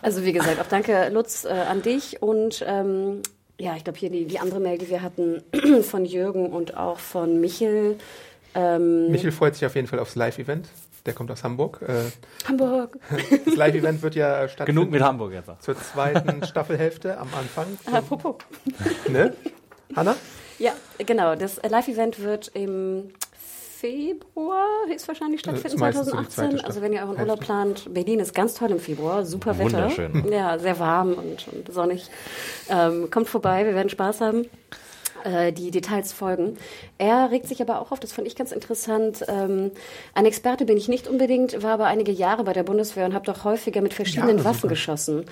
Also 0.06 0.24
wie 0.24 0.34
gesagt, 0.34 0.62
auch 0.62 0.68
danke 0.68 1.10
Lutz 1.10 1.46
äh, 1.46 1.50
an 1.50 1.82
dich 1.82 2.22
und 2.22 2.64
ähm, 2.68 3.24
ja, 3.58 3.76
ich 3.76 3.84
glaube 3.84 3.98
hier 3.98 4.12
die, 4.12 4.26
die 4.26 4.38
andere 4.38 4.60
Mail, 4.60 4.78
die 4.78 4.88
wir 4.88 5.02
hatten 5.02 5.42
von 5.82 6.06
Jürgen 6.06 6.52
und 6.52 6.78
auch 6.78 7.00
von 7.00 7.42
Michel. 7.42 7.98
Ähm, 8.54 9.10
Michel 9.10 9.32
freut 9.32 9.56
sich 9.56 9.66
auf 9.66 9.74
jeden 9.74 9.88
Fall 9.88 9.98
aufs 9.98 10.14
Live-Event. 10.14 10.68
Der 11.08 11.14
kommt 11.14 11.32
aus 11.32 11.44
Hamburg. 11.44 11.82
Äh, 11.82 12.04
Hamburg. 12.48 13.00
Das 13.46 13.56
Live-Event 13.56 14.04
wird 14.04 14.14
ja 14.14 14.48
stattfinden. 14.48 14.80
Genug 14.80 14.92
mit 14.92 15.02
Hamburg 15.02 15.34
jetzt. 15.34 15.50
Zur 15.64 15.76
zweiten 15.76 16.44
Staffelhälfte 16.46 17.18
am 17.18 17.30
Anfang. 17.34 17.66
Apropos. 17.92 18.36
Ne? 19.10 19.34
Hanna? 19.96 20.16
Ja, 20.60 20.74
genau. 21.00 21.34
Das 21.36 21.60
Live-Event 21.68 22.22
wird 22.22 22.52
im 22.54 23.10
Februar 23.86 24.66
höchstwahrscheinlich 24.88 25.42
stattfinden, 25.42 25.72
die 25.72 25.78
2018. 25.78 26.30
zweite 26.52 26.66
also 26.66 26.82
wenn 26.82 26.94
ihr 26.94 27.02
euren 27.02 27.20
Urlaub 27.20 27.40
plant, 27.40 27.94
Berlin 27.94 28.20
ist 28.20 28.34
ganz 28.34 28.56
toll 28.56 28.72
im 28.72 28.80
Februar, 28.80 29.26
super 29.26 29.58
Wetter. 29.60 29.90
Wunderschön. 29.90 30.32
Ja, 30.32 30.58
sehr 30.58 30.80
warm 30.80 31.14
und, 31.14 31.48
und 31.48 31.72
sonnig. 31.72 32.10
Ähm, 32.70 33.10
kommt 33.12 33.28
vorbei, 33.28 33.66
wir 33.66 33.76
werden 33.76 33.90
Spaß 33.90 34.22
haben. 34.22 34.48
Äh, 35.24 35.54
Die 35.54 35.72
Details 35.72 36.14
folgen. 36.14 36.58
Er 36.98 37.30
regt 37.32 37.48
sich 37.48 37.62
aber 37.62 37.80
auch 37.80 37.92
auf, 37.92 38.00
das 38.00 38.12
fand 38.12 38.28
ich 38.28 38.36
ganz 38.36 38.52
interessant. 38.52 39.24
Ähm, 39.28 39.72
ein 40.14 40.26
Experte 40.26 40.66
bin 40.66 40.78
ich 40.78 40.88
nicht 40.88 41.08
unbedingt, 41.08 41.62
war 41.62 41.74
aber 41.74 41.86
einige 41.86 42.12
Jahre 42.12 42.44
bei 42.44 42.54
der 42.54 42.64
Bundeswehr 42.64 43.06
und 43.06 43.14
habe 43.14 43.26
doch 43.26 43.44
häufiger 43.44 43.82
mit 43.82 43.94
verschiedenen 43.94 44.40
Ja, 44.40 44.46
Waffen 44.46 44.68
geschossen. 44.70 45.26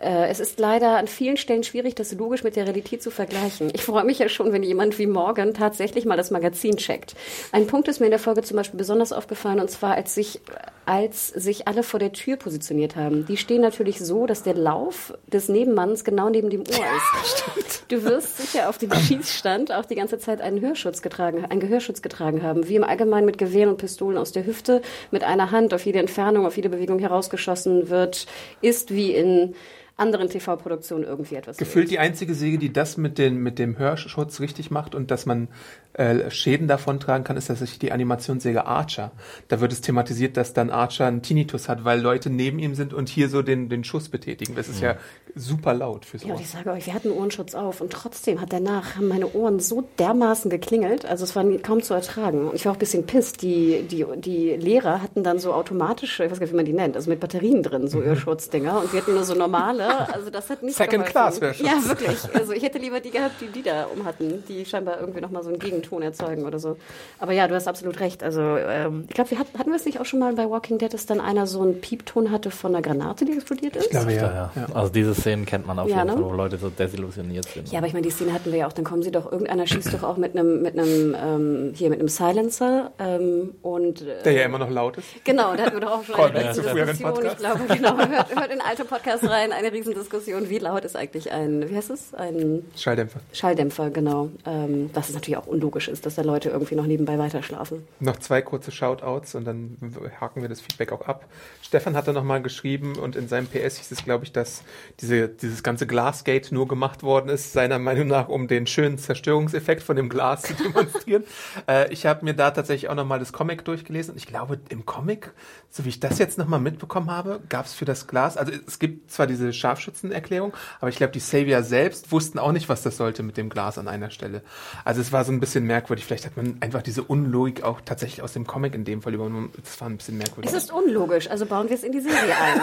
Äh, 0.00 0.28
es 0.28 0.40
ist 0.40 0.58
leider 0.58 0.96
an 0.96 1.06
vielen 1.06 1.36
Stellen 1.36 1.62
schwierig, 1.62 1.94
das 1.94 2.12
logisch 2.12 2.42
mit 2.42 2.56
der 2.56 2.64
Realität 2.64 3.02
zu 3.02 3.10
vergleichen. 3.10 3.70
Ich 3.74 3.82
freue 3.82 4.04
mich 4.04 4.18
ja 4.18 4.28
schon, 4.28 4.52
wenn 4.52 4.62
jemand 4.62 4.98
wie 4.98 5.06
Morgan 5.06 5.52
tatsächlich 5.52 6.06
mal 6.06 6.16
das 6.16 6.30
Magazin 6.30 6.76
checkt. 6.76 7.14
Ein 7.52 7.66
Punkt 7.66 7.88
ist 7.88 8.00
mir 8.00 8.06
in 8.06 8.10
der 8.10 8.18
Folge 8.18 8.42
zum 8.42 8.56
Beispiel 8.56 8.78
besonders 8.78 9.12
aufgefallen, 9.12 9.60
und 9.60 9.70
zwar 9.70 9.94
als 9.94 10.14
sich, 10.14 10.40
als 10.86 11.28
sich 11.28 11.68
alle 11.68 11.82
vor 11.82 12.00
der 12.00 12.12
Tür 12.12 12.36
positioniert 12.36 12.96
haben. 12.96 13.26
Die 13.26 13.36
stehen 13.36 13.60
natürlich 13.60 13.98
so, 13.98 14.26
dass 14.26 14.42
der 14.42 14.54
Lauf 14.54 15.12
des 15.26 15.48
Nebenmanns 15.48 16.04
genau 16.04 16.30
neben 16.30 16.48
dem 16.48 16.60
Ohr 16.60 16.66
ist. 16.66 17.84
Du 17.88 18.02
wirst 18.04 18.38
sicher 18.38 18.68
auf 18.68 18.78
dem 18.78 18.92
Schießstand 18.92 19.72
auch 19.72 19.84
die 19.84 19.96
ganze 19.96 20.18
Zeit 20.18 20.40
einen 20.40 20.60
Hörschutz 20.60 21.02
getragen, 21.02 21.44
einen 21.44 21.60
Gehörschutz 21.60 22.00
getragen 22.00 22.42
haben, 22.42 22.68
wie 22.68 22.76
im 22.76 22.84
Allgemeinen 22.84 23.26
mit 23.26 23.36
Gewehren 23.36 23.68
und 23.68 23.76
Pistolen 23.76 24.16
aus 24.16 24.32
der 24.32 24.46
Hüfte, 24.46 24.80
mit 25.10 25.24
einer 25.24 25.50
Hand 25.50 25.74
auf 25.74 25.84
jede 25.84 25.98
Entfernung, 25.98 26.46
auf 26.46 26.56
jede 26.56 26.70
Bewegung 26.70 27.00
herausgeschossen 27.00 27.90
wird, 27.90 28.26
ist 28.62 28.94
wie 28.94 29.12
in 29.12 29.54
anderen 30.00 30.28
TV-Produktionen 30.28 31.04
irgendwie 31.04 31.36
etwas. 31.36 31.56
Gefühlt 31.58 31.90
die 31.90 31.98
einzige 31.98 32.34
Säge, 32.34 32.58
die 32.58 32.72
das 32.72 32.96
mit, 32.96 33.18
den, 33.18 33.36
mit 33.36 33.58
dem 33.58 33.78
Hörschutz 33.78 34.40
richtig 34.40 34.70
macht 34.70 34.94
und 34.94 35.10
dass 35.10 35.26
man 35.26 35.48
äh, 35.94 36.30
Schäden 36.30 36.68
davontragen 36.68 37.24
kann, 37.24 37.36
ist 37.36 37.46
tatsächlich 37.48 37.78
die 37.78 37.92
Animationssäge 37.92 38.66
Archer. 38.66 39.10
Da 39.48 39.60
wird 39.60 39.72
es 39.72 39.80
thematisiert, 39.80 40.36
dass 40.36 40.52
dann 40.52 40.70
Archer 40.70 41.06
einen 41.06 41.22
Tinnitus 41.22 41.68
hat, 41.68 41.84
weil 41.84 42.00
Leute 42.00 42.30
neben 42.30 42.58
ihm 42.58 42.74
sind 42.74 42.94
und 42.94 43.08
hier 43.08 43.28
so 43.28 43.42
den, 43.42 43.68
den 43.68 43.82
Schuss 43.84 44.08
betätigen. 44.08 44.54
Das 44.54 44.68
ist 44.68 44.80
ja 44.80 44.96
super 45.34 45.74
laut 45.74 46.04
für 46.04 46.16
Ja, 46.18 46.24
und 46.24 46.28
sowas. 46.30 46.40
ich 46.42 46.50
sage 46.50 46.70
euch, 46.70 46.86
wir 46.86 46.94
hatten 46.94 47.10
Ohrenschutz 47.10 47.54
auf 47.54 47.80
und 47.80 47.92
trotzdem 47.92 48.40
hat 48.40 48.52
danach 48.52 48.96
haben 48.96 49.08
meine 49.08 49.32
Ohren 49.32 49.60
so 49.60 49.84
dermaßen 49.98 50.50
geklingelt, 50.50 51.04
also 51.06 51.24
es 51.24 51.34
war 51.36 51.44
kaum 51.62 51.82
zu 51.82 51.94
ertragen. 51.94 52.48
Und 52.48 52.54
ich 52.54 52.64
war 52.64 52.72
auch 52.72 52.76
ein 52.76 52.80
bisschen 52.80 53.06
pisst. 53.06 53.42
Die, 53.42 53.82
die, 53.82 54.04
die 54.16 54.50
Lehrer 54.56 55.02
hatten 55.02 55.22
dann 55.22 55.38
so 55.38 55.52
automatische, 55.52 56.24
ich 56.24 56.30
weiß 56.30 56.38
gar 56.38 56.44
nicht, 56.46 56.52
wie 56.52 56.56
man 56.56 56.64
die 56.64 56.72
nennt, 56.72 56.96
also 56.96 57.10
mit 57.10 57.20
Batterien 57.20 57.62
drin, 57.62 57.88
so 57.88 58.02
Hörschutzddinger 58.02 58.80
und 58.80 58.92
wir 58.92 59.00
hatten 59.00 59.14
nur 59.14 59.24
so 59.24 59.34
normale, 59.34 60.12
also 60.12 60.30
das 60.30 60.50
hat 60.50 60.62
nicht 60.62 60.76
Second 60.76 61.06
geholfen. 61.06 61.12
Class 61.12 61.40
Hörschutz. 61.40 61.66
Ja, 61.66 61.88
wirklich. 61.88 62.18
Also 62.34 62.52
ich 62.52 62.62
hätte 62.62 62.78
lieber 62.78 63.00
die 63.00 63.10
gehabt, 63.10 63.40
die 63.40 63.46
die 63.48 63.62
da 63.62 63.84
um 63.86 64.04
hatten, 64.04 64.42
die 64.48 64.64
scheinbar 64.64 65.00
irgendwie 65.00 65.20
nochmal 65.20 65.42
so 65.42 65.50
einen 65.80 66.00
Gegenton 66.00 66.02
erzeugen 66.02 66.44
oder 66.44 66.58
so. 66.58 66.76
Aber 67.18 67.32
ja, 67.32 67.48
du 67.48 67.54
hast 67.54 67.66
absolut 67.68 68.00
recht. 68.00 68.22
Also 68.22 68.40
ähm, 68.42 69.04
ich 69.08 69.14
glaube, 69.14 69.30
wir 69.30 69.38
hatten, 69.38 69.58
hatten 69.58 69.70
wir 69.70 69.76
es 69.76 69.84
nicht 69.84 70.00
auch 70.00 70.04
schon 70.04 70.18
mal 70.20 70.34
bei 70.34 70.48
Walking 70.48 70.78
Dead, 70.78 70.92
dass 70.92 71.06
dann 71.06 71.20
einer 71.20 71.46
so 71.46 71.62
einen 71.62 71.80
Piepton 71.80 72.30
hatte 72.30 72.50
von 72.50 72.74
einer 72.74 72.82
Granate, 72.82 73.24
die 73.24 73.32
explodiert 73.32 73.76
ist? 73.76 73.86
Ich 73.86 73.90
glaube, 73.90 74.12
Ja, 74.12 74.22
ja. 74.22 74.52
ja. 74.54 74.66
Also 74.74 74.92
diese 74.92 75.14
Szenen 75.14 75.46
kennt 75.46 75.66
man 75.66 75.78
auf 75.78 75.88
Ja, 75.88 75.96
jeden 75.98 76.08
ne? 76.08 76.12
Fall, 76.14 76.24
wo 76.24 76.32
Leute 76.32 76.58
so 76.58 76.70
desillusioniert 76.70 77.46
sind. 77.48 77.70
Ja, 77.72 77.78
aber 77.78 77.86
ich 77.86 77.92
meine, 77.92 78.04
die 78.04 78.10
Szene 78.12 78.32
hatten 78.32 78.50
wir 78.52 78.58
ja 78.60 78.66
auch. 78.66 78.72
Dann 78.72 78.84
kommen 78.84 79.02
sie 79.02 79.10
doch, 79.10 79.30
irgendeiner 79.30 79.66
schießt 79.66 79.92
doch 79.94 80.02
auch 80.02 80.16
mit 80.16 80.36
einem, 80.36 80.62
mit 80.62 80.78
einem, 80.78 81.16
ähm, 81.18 81.72
hier 81.74 81.90
mit 81.90 81.98
einem 82.00 82.08
Silencer 82.08 82.90
ähm, 82.98 83.54
und 83.62 84.02
äh, 84.02 84.22
Der 84.24 84.32
ja 84.32 84.44
immer 84.44 84.58
noch 84.58 84.70
laut 84.70 84.98
ist. 84.98 85.06
genau, 85.24 85.54
da 85.56 85.64
hatten 85.64 85.76
wir 85.76 85.80
doch 85.80 85.92
auch 86.00 86.04
schon 86.04 86.14
eine 86.16 86.52
Diskussion. 86.52 86.88
Ich 87.26 87.36
glaube, 87.38 87.60
genau, 87.68 87.96
hört, 87.96 88.34
hört 88.34 88.52
in 88.52 88.60
alte 88.60 88.84
Podcasts 88.84 89.28
rein, 89.28 89.52
eine 89.52 89.72
Riesendiskussion. 89.72 90.48
Wie 90.50 90.58
laut 90.58 90.84
ist 90.84 90.96
eigentlich 90.96 91.30
ein, 91.32 91.68
wie 91.70 91.76
heißt 91.76 91.90
es, 91.90 92.14
ein 92.14 92.64
Schalldämpfer. 92.76 93.20
Schalldämpfer? 93.32 93.90
Genau, 93.90 94.28
ähm, 94.46 94.90
was 94.94 95.08
es 95.08 95.14
natürlich 95.14 95.36
auch 95.36 95.46
unlogisch 95.46 95.69
ist, 95.88 96.06
dass 96.06 96.14
da 96.14 96.22
Leute 96.22 96.50
irgendwie 96.50 96.74
noch 96.74 96.86
nebenbei 96.86 97.18
weiterschlafen. 97.18 97.86
Noch 98.00 98.18
zwei 98.18 98.42
kurze 98.42 98.70
Shoutouts 98.70 99.34
und 99.34 99.44
dann 99.44 99.76
haken 100.20 100.42
wir 100.42 100.48
das 100.48 100.60
Feedback 100.60 100.92
auch 100.92 101.02
ab. 101.02 101.26
Stefan 101.62 101.96
hatte 101.96 102.12
nochmal 102.12 102.42
geschrieben 102.42 102.96
und 102.96 103.16
in 103.16 103.28
seinem 103.28 103.46
PS 103.46 103.78
hieß 103.78 103.92
es, 103.92 104.04
glaube 104.04 104.24
ich, 104.24 104.32
dass 104.32 104.62
diese, 105.00 105.28
dieses 105.28 105.62
ganze 105.62 105.86
Glasgate 105.86 106.52
nur 106.52 106.66
gemacht 106.68 107.02
worden 107.02 107.28
ist, 107.28 107.52
seiner 107.52 107.78
Meinung 107.78 108.08
nach, 108.08 108.28
um 108.28 108.48
den 108.48 108.66
schönen 108.66 108.98
Zerstörungseffekt 108.98 109.82
von 109.82 109.96
dem 109.96 110.08
Glas 110.08 110.42
zu 110.42 110.54
demonstrieren. 110.62 111.24
äh, 111.68 111.92
ich 111.92 112.06
habe 112.06 112.24
mir 112.24 112.34
da 112.34 112.50
tatsächlich 112.50 112.90
auch 112.90 112.94
nochmal 112.94 113.18
das 113.18 113.32
Comic 113.32 113.64
durchgelesen 113.64 114.12
und 114.12 114.18
ich 114.18 114.26
glaube, 114.26 114.60
im 114.68 114.86
Comic, 114.86 115.32
so 115.70 115.84
wie 115.84 115.90
ich 115.90 116.00
das 116.00 116.18
jetzt 116.18 116.38
nochmal 116.38 116.60
mitbekommen 116.60 117.10
habe, 117.10 117.40
gab 117.48 117.66
es 117.66 117.74
für 117.74 117.84
das 117.84 118.06
Glas, 118.06 118.36
also 118.36 118.52
es 118.66 118.78
gibt 118.78 119.10
zwar 119.10 119.26
diese 119.26 119.52
Scharfschützenerklärung, 119.52 120.52
aber 120.80 120.88
ich 120.88 120.96
glaube, 120.96 121.12
die 121.12 121.20
Savior 121.20 121.62
selbst 121.62 122.12
wussten 122.12 122.38
auch 122.38 122.52
nicht, 122.52 122.68
was 122.68 122.82
das 122.82 122.96
sollte 122.96 123.22
mit 123.22 123.36
dem 123.36 123.48
Glas 123.48 123.78
an 123.78 123.88
einer 123.88 124.10
Stelle. 124.10 124.42
Also 124.84 125.00
es 125.00 125.12
war 125.12 125.24
so 125.24 125.32
ein 125.32 125.40
bisschen 125.40 125.59
merkwürdig. 125.64 126.04
Vielleicht 126.04 126.26
hat 126.26 126.36
man 126.36 126.56
einfach 126.60 126.82
diese 126.82 127.02
Unlogik 127.02 127.62
auch 127.62 127.80
tatsächlich 127.80 128.22
aus 128.22 128.32
dem 128.32 128.46
Comic 128.46 128.74
in 128.74 128.84
dem 128.84 129.02
Fall 129.02 129.14
übernommen. 129.14 129.52
Das 129.62 129.80
war 129.80 129.88
ein 129.88 129.96
bisschen 129.96 130.18
merkwürdig. 130.18 130.50
Es 130.52 130.56
ist 130.56 130.72
unlogisch, 130.72 131.30
also 131.30 131.46
bauen 131.46 131.68
wir 131.68 131.76
es 131.76 131.82
in 131.82 131.92
die 131.92 132.00
Serie 132.00 132.34
ein. 132.36 132.60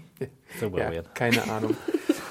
Super 0.60 0.78
ja, 0.78 0.92
weird. 0.92 1.14
keine 1.14 1.42
Ahnung. 1.50 1.76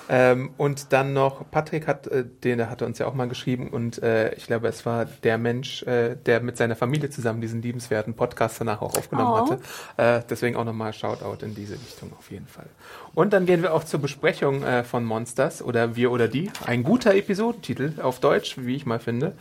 ähm, 0.10 0.52
und 0.58 0.94
dann 0.94 1.12
noch, 1.14 1.50
Patrick 1.52 1.86
hat, 1.86 2.08
äh, 2.08 2.24
den 2.44 2.58
der 2.60 2.70
hatte 2.70 2.86
uns 2.86 2.98
ja 2.98 3.08
auch 3.08 3.14
mal 3.14 3.28
geschrieben 3.28 3.70
und 3.70 4.02
äh, 4.02 4.34
ich 4.36 4.46
glaube, 4.48 4.68
es 4.70 4.86
war 4.86 5.06
der 5.06 5.38
Mensch, 5.38 5.84
äh, 5.84 6.16
der 6.16 6.40
mit 6.40 6.56
seiner 6.58 6.76
Familie 6.78 7.10
zusammen 7.10 7.42
diesen 7.42 7.62
liebenswerten 7.62 8.14
Podcast 8.14 8.60
danach 8.60 8.82
auch 8.82 8.98
aufgenommen 8.98 9.32
Oh. 9.32 9.52
hatte. 9.52 9.60
Äh, 9.98 10.22
deswegen 10.30 10.56
auch 10.56 10.64
nochmal 10.64 10.94
Shoutout 10.94 11.44
in 11.46 11.54
diese 11.56 11.74
Richtung 11.76 12.14
auf 12.18 12.32
jeden 12.32 12.48
Fall. 12.48 12.68
Und 13.14 13.34
dann 13.34 13.46
gehen 13.46 13.62
wir 13.64 13.74
auch 13.74 13.84
zur 13.84 14.00
Besprechung 14.00 14.64
äh, 14.64 14.84
von 14.84 15.04
Monsters 15.04 15.62
oder 15.62 15.96
Wir 15.96 16.12
oder 16.12 16.28
Die. 16.28 16.52
Ein 16.66 16.84
guter 16.84 17.14
Episodentitel 17.16 18.00
auf 18.02 18.20
Deutsch, 18.20 18.56
wie 18.60 18.76
ich 18.76 18.86
mal 18.86 19.00
finde. 19.00 19.34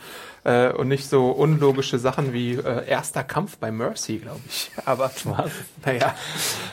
Äh, 0.45 0.73
und 0.73 0.89
nicht 0.89 1.09
so 1.09 1.31
unlogische 1.31 1.99
Sachen 1.99 2.33
wie 2.33 2.55
äh, 2.55 2.87
Erster 2.89 3.23
Kampf 3.23 3.59
bei 3.59 3.71
Mercy, 3.71 4.19
glaube 4.19 4.41
ich. 4.49 4.71
Aber 4.85 5.11
Was? 5.25 5.51
naja, 5.85 6.15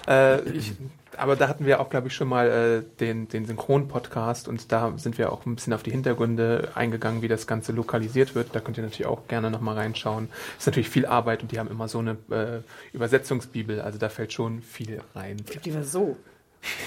äh, 0.08 0.42
ich, 0.50 0.74
aber 1.18 1.36
da 1.36 1.48
hatten 1.48 1.66
wir 1.66 1.80
auch, 1.80 1.90
glaube 1.90 2.08
ich, 2.08 2.14
schon 2.16 2.28
mal 2.28 2.48
äh, 2.86 2.98
den, 3.00 3.28
den 3.28 3.46
Synchron-Podcast 3.46 4.48
und 4.48 4.72
da 4.72 4.94
sind 4.98 5.18
wir 5.18 5.32
auch 5.32 5.46
ein 5.46 5.56
bisschen 5.56 5.74
auf 5.74 5.84
die 5.84 5.92
Hintergründe 5.92 6.70
eingegangen, 6.76 7.22
wie 7.22 7.28
das 7.28 7.48
Ganze 7.48 7.72
lokalisiert 7.72 8.36
wird. 8.36 8.50
Da 8.54 8.60
könnt 8.60 8.78
ihr 8.78 8.84
natürlich 8.84 9.06
auch 9.08 9.28
gerne 9.28 9.52
nochmal 9.52 9.76
reinschauen. 9.76 10.30
Ist 10.58 10.66
natürlich 10.68 10.90
viel 10.90 11.06
Arbeit 11.06 11.42
und 11.44 11.52
die 11.52 11.60
haben 11.60 11.70
immer 11.70 11.88
so 11.88 12.00
eine 12.00 12.12
äh, 12.32 12.62
Übersetzungsbibel, 12.96 13.82
also 13.82 13.98
da 14.00 14.10
fällt 14.10 14.34
schon 14.34 14.62
viel 14.62 15.02
rein. 15.16 15.38
Die 15.66 15.74
war 15.74 15.84
so. 15.84 16.18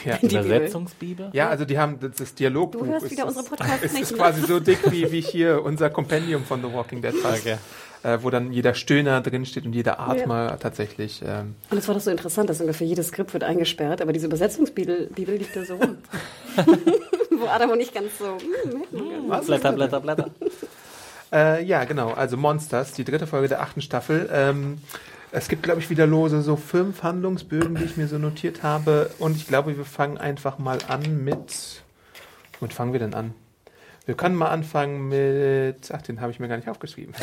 Ja. 0.06 0.16
Die 0.16 0.28
Bibel. 0.28 0.46
Übersetzungsbibel? 0.46 1.28
Ja, 1.34 1.50
also 1.50 1.66
die 1.66 1.78
haben 1.78 2.00
das, 2.00 2.12
das 2.16 2.34
Dialogbuch. 2.34 2.80
Du 2.80 2.86
hörst 2.86 3.04
ist- 3.06 3.12
wieder 3.12 3.24
ist- 3.28 3.36
unsere 3.36 3.44
Podcasts 3.56 3.82
Es 3.84 3.92
nicht, 3.92 4.02
ist 4.04 4.12
ne? 4.12 4.16
quasi 4.16 4.40
so 4.42 4.58
dick 4.58 4.90
wie, 4.90 5.12
wie 5.12 5.20
hier 5.20 5.62
unser 5.62 5.90
Compendium 5.90 6.44
von 6.44 6.62
The 6.62 6.72
Walking 6.72 7.02
Dead. 7.02 7.14
Okay. 7.22 7.58
Äh, 8.06 8.22
wo 8.22 8.30
dann 8.30 8.52
jeder 8.52 8.74
Stöhner 8.74 9.20
drinsteht 9.20 9.66
und 9.66 9.72
jeder 9.72 9.98
Atmer 9.98 10.50
Ja. 10.50 10.56
tatsächlich. 10.58 11.22
Ähm, 11.26 11.56
Und 11.70 11.78
es 11.78 11.88
war 11.88 11.94
doch 11.96 12.00
so 12.00 12.12
interessant, 12.12 12.48
dass 12.48 12.60
ungefähr 12.60 12.86
jedes 12.86 13.08
Skript 13.08 13.32
wird 13.32 13.42
eingesperrt, 13.42 14.00
aber 14.00 14.12
diese 14.12 14.26
Übersetzungsbibel 14.26 15.08
Bibel 15.12 15.34
liegt 15.34 15.56
da 15.56 15.64
so 15.64 15.74
rum. 15.74 15.96
Wo 17.30 17.46
Adam 17.46 17.70
und 17.70 17.80
ich 17.80 17.92
ganz 17.92 18.16
so, 18.16 18.26
hm, 18.26 18.82
hätten 18.82 18.92
wir 18.92 19.28
gerne. 19.28 19.42
Blätter, 19.44 19.72
Blätter, 19.72 20.00
Blätter. 20.00 20.30
Äh, 21.32 21.64
ja, 21.64 21.82
genau. 21.82 22.12
Also 22.12 22.36
Monsters, 22.36 22.92
die 22.92 23.02
dritte 23.02 23.26
Folge 23.26 23.48
der 23.48 23.60
achten 23.60 23.80
Staffel. 23.80 24.30
Ähm, 24.32 24.78
es 25.32 25.48
gibt, 25.48 25.64
glaube 25.64 25.80
ich, 25.80 25.90
wieder 25.90 26.06
lose 26.06 26.42
so 26.42 26.54
fünf 26.54 27.02
Handlungsbögen, 27.02 27.74
die 27.74 27.84
ich 27.84 27.96
mir 27.96 28.06
so 28.06 28.18
notiert 28.18 28.62
habe. 28.62 29.10
Und 29.18 29.36
ich 29.36 29.48
glaube, 29.48 29.76
wir 29.76 29.84
fangen 29.84 30.16
einfach 30.16 30.58
mal 30.58 30.78
an 30.86 31.24
mit. 31.24 31.82
Womit 32.60 32.72
fangen 32.72 32.92
wir 32.92 33.00
denn 33.00 33.14
an? 33.14 33.34
Wir 34.06 34.14
können 34.14 34.36
mal 34.36 34.48
anfangen 34.48 35.08
mit. 35.08 35.90
Ach, 35.92 36.00
den 36.00 36.20
habe 36.20 36.30
ich 36.30 36.38
mir 36.38 36.46
gar 36.48 36.56
nicht 36.56 36.68
aufgeschrieben. 36.68 37.14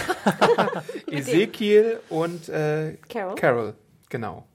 Ezekiel 1.10 2.00
und 2.10 2.50
äh, 2.50 2.98
Carol. 3.08 3.36
Carol, 3.36 3.74
genau. 4.10 4.46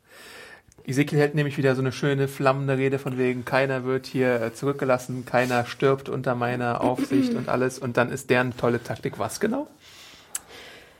Ezekiel 0.87 1.19
hält 1.19 1.35
nämlich 1.35 1.57
wieder 1.59 1.75
so 1.75 1.81
eine 1.83 1.93
schöne 1.93 2.29
flammende 2.29 2.77
Rede 2.79 2.99
von 2.99 3.19
wegen, 3.19 3.45
keiner 3.45 3.85
wird 3.85 4.07
hier 4.07 4.41
äh, 4.41 4.55
zurückgelassen, 4.55 5.27
keiner 5.27 5.65
stirbt 5.67 6.09
unter 6.09 6.35
meiner 6.35 6.81
Aufsicht 6.83 7.35
und 7.35 7.49
alles. 7.49 7.79
Und 7.79 7.97
dann 7.97 8.13
ist 8.13 8.29
deren 8.31 8.57
tolle 8.57 8.83
Taktik 8.83 9.19
was 9.19 9.41
genau? 9.41 9.67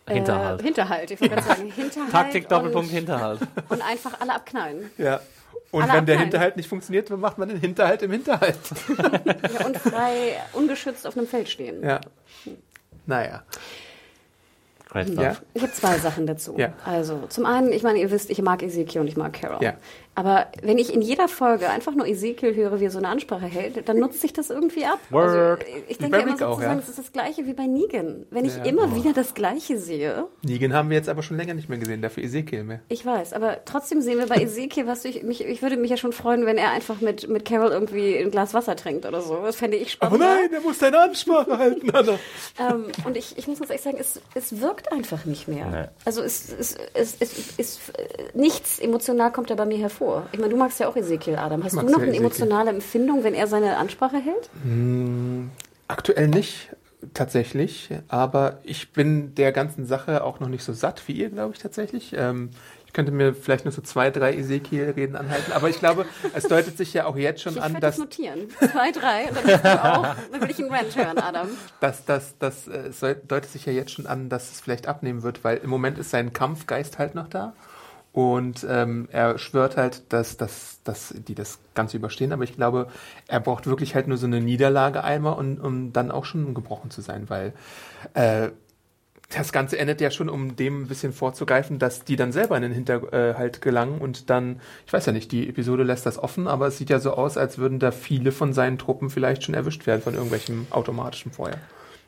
Hinterhalt. 0.07 0.61
Äh, 0.61 0.65
Hinterhalt, 0.65 1.11
ich 1.11 1.21
wollte 1.21 1.35
gerade 1.35 1.47
sagen, 1.47 1.73
Hinterhalt. 1.77 2.13
Taktik, 2.13 2.49
Doppelpunkt, 2.49 2.89
und, 2.89 2.95
Hinterhalt. 2.95 3.41
Und 3.69 3.83
einfach 3.83 4.19
alle 4.21 4.35
abknallen. 4.35 4.91
Ja. 4.97 5.21
Und 5.71 5.83
Alle 5.83 5.95
wenn 5.99 6.07
der. 6.07 6.19
Hinterhalt 6.19 6.57
nicht 6.57 6.69
funktioniert, 6.69 7.11
dann 7.11 7.21
macht 7.21 7.37
man 7.37 7.49
den 7.49 7.59
Hinterhalt 7.61 8.01
im 8.03 8.11
Hinterhalt. 8.11 8.57
Ja, 9.59 9.67
und 9.67 9.77
frei, 9.77 10.37
ungeschützt 10.55 11.07
auf 11.07 11.17
einem 11.17 11.27
Feld 11.27 11.49
stehen. 11.49 11.83
Ja. 11.85 12.01
Naja. 13.07 13.43
Great 14.89 15.09
Ja. 15.11 15.35
stuff. 15.35 15.43
Ich 15.55 15.63
habe 15.63 15.73
zwei 15.73 15.99
Sachen 15.99 16.27
dazu. 16.27 16.55
Ja. 16.57 16.73
Also, 16.85 17.27
zum 17.29 17.45
einen, 17.45 17.73
ich 17.73 17.83
meine, 17.83 17.99
ihr 17.99 18.11
wisst, 18.11 18.31
ich 18.31 18.41
mag 18.41 18.63
Ezekiel 18.63 19.03
und 19.03 19.09
ich 19.09 19.17
mag 19.17 19.35
Carol. 19.35 19.63
Ja. 19.63 19.75
Aber 20.19 20.49
wenn 20.63 20.79
ich 20.79 20.93
in 20.93 21.01
jeder 21.01 21.29
Folge 21.29 21.71
einfach 21.71 21.95
nur 21.95 22.05
Ezekiel 22.05 22.53
höre, 22.57 22.81
wie 22.81 22.87
er 22.87 22.91
so 22.91 22.99
eine 22.99 23.07
Ansprache 23.07 23.47
hält, 23.47 23.89
dann 23.89 23.99
nutzt 24.01 24.21
sich 24.21 24.33
das 24.33 24.51
irgendwie 24.51 24.85
ab. 24.85 24.99
Word. 25.11 25.29
Also, 25.61 25.65
ich 25.87 25.99
denke 25.99 26.17
immer 26.19 26.33
Rick 26.33 26.43
auch, 26.43 26.55
sozusagen, 26.55 26.79
ja. 26.79 26.83
es 26.83 26.89
ist 26.89 26.99
das 26.99 27.13
Gleiche 27.13 27.47
wie 27.47 27.53
bei 27.53 27.67
Negan. 27.67 28.27
Wenn 28.31 28.45
ich 28.45 28.57
Ja. 28.57 28.65
immer 28.65 28.97
wieder 28.97 29.13
das 29.13 29.35
Gleiche 29.35 29.79
sehe, 29.79 30.27
Negan 30.43 30.73
haben 30.73 30.91
wir 30.91 30.97
jetzt 30.97 31.09
aber 31.09 31.23
schon 31.23 31.37
länger 31.37 31.55
nicht 31.55 31.69
mehr 31.69 31.79
gesehen, 31.79 32.03
dafür 32.03 32.25
Ezekiel 32.25 32.65
mehr. 32.65 32.81
ich 32.89 33.07
weiß, 33.07 33.33
aber 33.33 33.65
trotzdem 33.65 34.01
sehen 34.01 34.19
wir 34.19 34.27
bei 34.27 34.43
Ezekiel, 34.43 34.89
was 34.89 35.05
ich, 35.05 35.23
mich, 35.23 35.45
ich 35.45 35.63
würde 35.63 35.77
mich 35.77 35.91
ja 35.93 35.97
schon 35.97 36.13
freuen, 36.13 36.47
wenn 36.47 36.59
er 36.59 36.73
einfach 36.73 37.01
mit, 37.01 37.29
mit 37.29 37.45
Carol 37.45 37.71
irgendwie 37.71 38.19
ein 38.19 38.33
Glas 38.33 38.55
Wasser 38.55 38.75
trinkt 38.75 39.07
oder 39.07 39.21
so. 39.23 39.37
Das 39.45 39.55
fände 39.55 39.77
ich 39.77 39.99
Oh 40.01 40.07
spannend. 40.07 40.19
nein, 40.19 40.53
er 40.53 40.61
muss 40.63 40.81
seine 40.81 40.99
Ansprache 40.99 41.57
halten, 41.59 41.91
Anna. 41.95 42.19
Ähm, 42.59 42.87
und 43.05 43.17
ich, 43.17 43.39
ich 43.39 43.47
muss 43.47 43.61
ganz 43.61 43.71
ehrlich 43.71 43.85
sagen, 43.85 43.99
es, 44.01 44.21
es 44.35 44.61
wirkt 44.61 44.91
einfach 44.91 45.25
nicht 45.27 45.47
mehr. 45.47 45.67
Nee. 45.67 45.85
Also 46.05 46.23
es, 46.23 46.53
es, 46.59 46.77
es, 46.95 47.15
es, 47.21 47.33
es, 47.57 47.79
nichts 48.35 48.81
emotional 48.81 49.31
kommt 49.31 49.51
da 49.51 49.55
bei 49.55 49.65
mir 49.65 49.79
hervor. 49.79 50.08
Ich 50.33 50.39
meine, 50.39 50.51
du 50.53 50.57
magst 50.59 50.81
ja 50.81 50.89
auch 50.89 50.97
Ezekiel, 50.97 51.37
Adam. 51.37 51.63
Hast 51.65 51.75
du 51.77 51.83
noch 51.83 52.01
eine 52.01 52.17
emotionale 52.17 52.71
Empfindung, 52.71 53.25
wenn 53.25 53.35
er 53.35 53.47
seine 53.47 53.77
Ansprache 53.77 54.17
hält? 54.19 54.51
Aktuell 55.89 56.29
nicht, 56.29 56.71
tatsächlich. 57.15 57.91
Aber 58.09 58.59
ich 58.65 58.93
bin 58.93 59.35
der 59.35 59.53
ganzen 59.53 59.87
Sache 59.87 60.23
auch 60.25 60.41
noch 60.41 60.49
nicht 60.49 60.65
so 60.65 60.73
satt 60.73 61.03
wie 61.07 61.13
ihr, 61.13 61.31
glaube 61.31 61.55
ich, 61.55 61.61
tatsächlich. 61.61 62.15
Ähm, 62.17 62.51
Ich 62.87 62.95
könnte 62.95 63.13
mir 63.13 63.35
vielleicht 63.35 63.67
nur 63.67 63.73
so 63.73 63.83
zwei, 63.83 64.11
drei 64.11 64.35
Ezekiel-Reden 64.35 65.15
anhalten, 65.15 65.53
aber 65.53 65.69
ich 65.69 65.79
glaube, 65.79 66.07
es 66.35 66.45
deutet 66.45 66.79
sich 66.79 66.95
ja 66.95 67.05
auch 67.05 67.17
jetzt 67.17 67.43
schon 67.43 67.53
Ich 67.53 67.63
an, 67.63 67.75
werde 67.75 67.87
das 67.87 67.97
dass, 67.97 68.05
notieren. 68.05 68.49
Zwei, 68.59 68.91
drei 68.93 69.29
und 69.29 69.37
dann 69.37 69.45
bist 69.45 69.65
du 69.65 69.85
auch. 69.85 70.07
Dann 70.33 70.41
will 70.41 70.51
ich 70.51 70.59
einen 70.59 70.73
Rant 70.73 70.97
hören, 70.97 71.19
Adam. 71.19 71.49
dass, 71.81 72.07
dass, 72.07 72.39
dass 72.39 72.67
äh, 72.67 72.89
es 72.89 73.01
soll- 73.01 73.21
deutet 73.29 73.51
sich 73.51 73.67
ja 73.67 73.73
jetzt 73.75 73.91
schon 73.93 74.07
an, 74.07 74.31
dass 74.31 74.51
es 74.53 74.61
vielleicht 74.63 74.87
abnehmen 74.89 75.23
wird, 75.23 75.45
weil 75.45 75.59
im 75.59 75.69
Moment 75.69 75.99
ist 75.99 76.11
sein 76.11 76.33
Kampfgeist 76.33 76.99
halt 76.99 77.15
noch 77.15 77.29
da. 77.29 77.53
Und 78.13 78.67
ähm, 78.69 79.09
er 79.13 79.39
schwört 79.39 79.77
halt, 79.77 80.13
dass, 80.13 80.37
dass, 80.37 80.81
dass 80.83 81.15
die 81.17 81.35
das 81.35 81.59
Ganze 81.75 81.97
überstehen. 81.97 82.33
Aber 82.33 82.45
ich 82.45 82.57
glaube, 82.57 82.89
er 83.29 83.41
braucht 83.41 83.67
wirklich 83.67 83.95
halt 83.95 84.09
nur 84.09 84.17
so 84.17 84.27
eine 84.27 84.41
Niederlage 84.41 85.05
einmal, 85.05 85.35
und, 85.35 85.61
um 85.61 85.93
dann 85.93 86.11
auch 86.11 86.25
schon 86.25 86.55
gebrochen 86.55 86.91
zu 86.91 87.01
sein, 87.01 87.29
weil 87.29 87.53
äh, 88.15 88.49
das 89.31 89.53
Ganze 89.53 89.79
endet 89.79 90.01
ja 90.01 90.11
schon, 90.11 90.29
um 90.29 90.57
dem 90.57 90.83
ein 90.83 90.89
bisschen 90.89 91.13
vorzugreifen, 91.13 91.79
dass 91.79 92.05
die 92.05 92.17
dann 92.17 92.33
selber 92.33 92.57
in 92.57 92.63
den 92.63 92.73
Hinterhalt 92.73 93.61
gelangen 93.61 94.01
und 94.01 94.31
dann, 94.31 94.61
ich 94.87 94.93
weiß 94.93 95.05
ja 95.07 95.13
nicht, 95.13 95.31
die 95.33 95.49
Episode 95.49 95.83
lässt 95.83 96.07
das 96.07 96.19
offen, 96.19 96.49
aber 96.49 96.69
es 96.69 96.79
sieht 96.79 96.89
ja 96.89 96.99
so 96.99 97.13
aus, 97.13 97.37
als 97.37 97.59
würden 97.59 97.79
da 97.79 97.91
viele 97.91 98.33
von 98.33 98.55
seinen 98.55 98.79
Truppen 98.79 99.11
vielleicht 99.11 99.45
schon 99.45 99.55
erwischt 99.55 99.87
werden 99.87 100.01
von 100.01 100.15
irgendwelchem 100.15 100.67
automatischen 100.71 101.31
Feuer. 101.31 101.59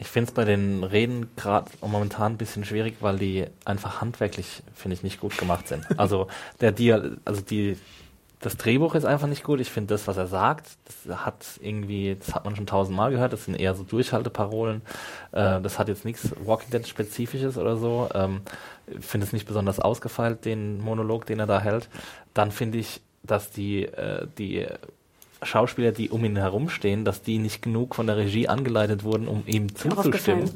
Ich 0.01 0.09
finde 0.09 0.31
es 0.31 0.35
bei 0.35 0.47
den 0.47 0.83
Reden 0.83 1.29
gerade 1.37 1.71
momentan 1.83 2.33
ein 2.33 2.39
bisschen 2.39 2.65
schwierig, 2.65 2.97
weil 3.01 3.19
die 3.19 3.47
einfach 3.67 4.01
handwerklich, 4.01 4.63
finde 4.75 4.95
ich, 4.95 5.03
nicht 5.03 5.21
gut 5.21 5.37
gemacht 5.37 5.69
sind. 5.69 5.87
Also 5.99 6.29
der 6.63 6.73
Dia 6.73 7.03
also 7.27 7.43
die, 7.43 7.77
das 8.41 8.57
Drehbuch 8.57 8.95
ist 8.95 9.05
einfach 9.05 9.27
nicht 9.27 9.45
gut. 9.45 9.61
Ich 9.61 9.71
finde 9.71 9.93
das, 9.93 10.07
was 10.07 10.17
er 10.17 10.27
sagt, 10.27 10.71
das 10.87 11.19
hat 11.27 11.45
irgendwie, 11.61 12.17
das 12.19 12.35
hat 12.35 12.47
man 12.47 12.57
schon 12.57 12.67
tausendmal 12.67 13.11
gehört, 13.11 13.35
das 13.35 13.45
sind 13.45 13.61
eher 13.61 13.75
so 13.75 13.83
Durchhalteparolen. 13.83 14.81
Äh, 15.33 15.61
das 15.61 15.79
hat 15.79 15.89
jetzt 15.89 16.07
nichts 16.07 16.31
Walking 16.43 16.71
Dead 16.71 16.89
Spezifisches 16.89 17.59
oder 17.59 17.77
so. 17.77 18.09
Ähm, 18.15 18.41
ich 18.87 19.05
finde 19.05 19.27
es 19.27 19.35
nicht 19.35 19.47
besonders 19.47 19.81
ausgefeilt, 19.81 20.47
den 20.47 20.81
Monolog, 20.81 21.27
den 21.27 21.41
er 21.41 21.47
da 21.47 21.61
hält. 21.61 21.91
Dann 22.33 22.53
finde 22.53 22.79
ich, 22.79 23.03
dass 23.23 23.51
die, 23.51 23.85
äh, 23.85 24.27
die 24.39 24.67
Schauspieler, 25.43 25.93
die 25.93 26.11
um 26.11 26.25
ihn 26.25 26.37
herumstehen, 26.37 27.05
dass 27.05 27.23
die 27.23 27.39
nicht 27.39 27.63
genug 27.63 27.95
von 27.95 28.07
der 28.07 28.17
Regie 28.17 28.49
angeleitet 28.49 29.05
wurden, 29.05 29.27
um 29.29 29.43
ihm 29.47 29.75
zuzustimmen. 29.75 30.51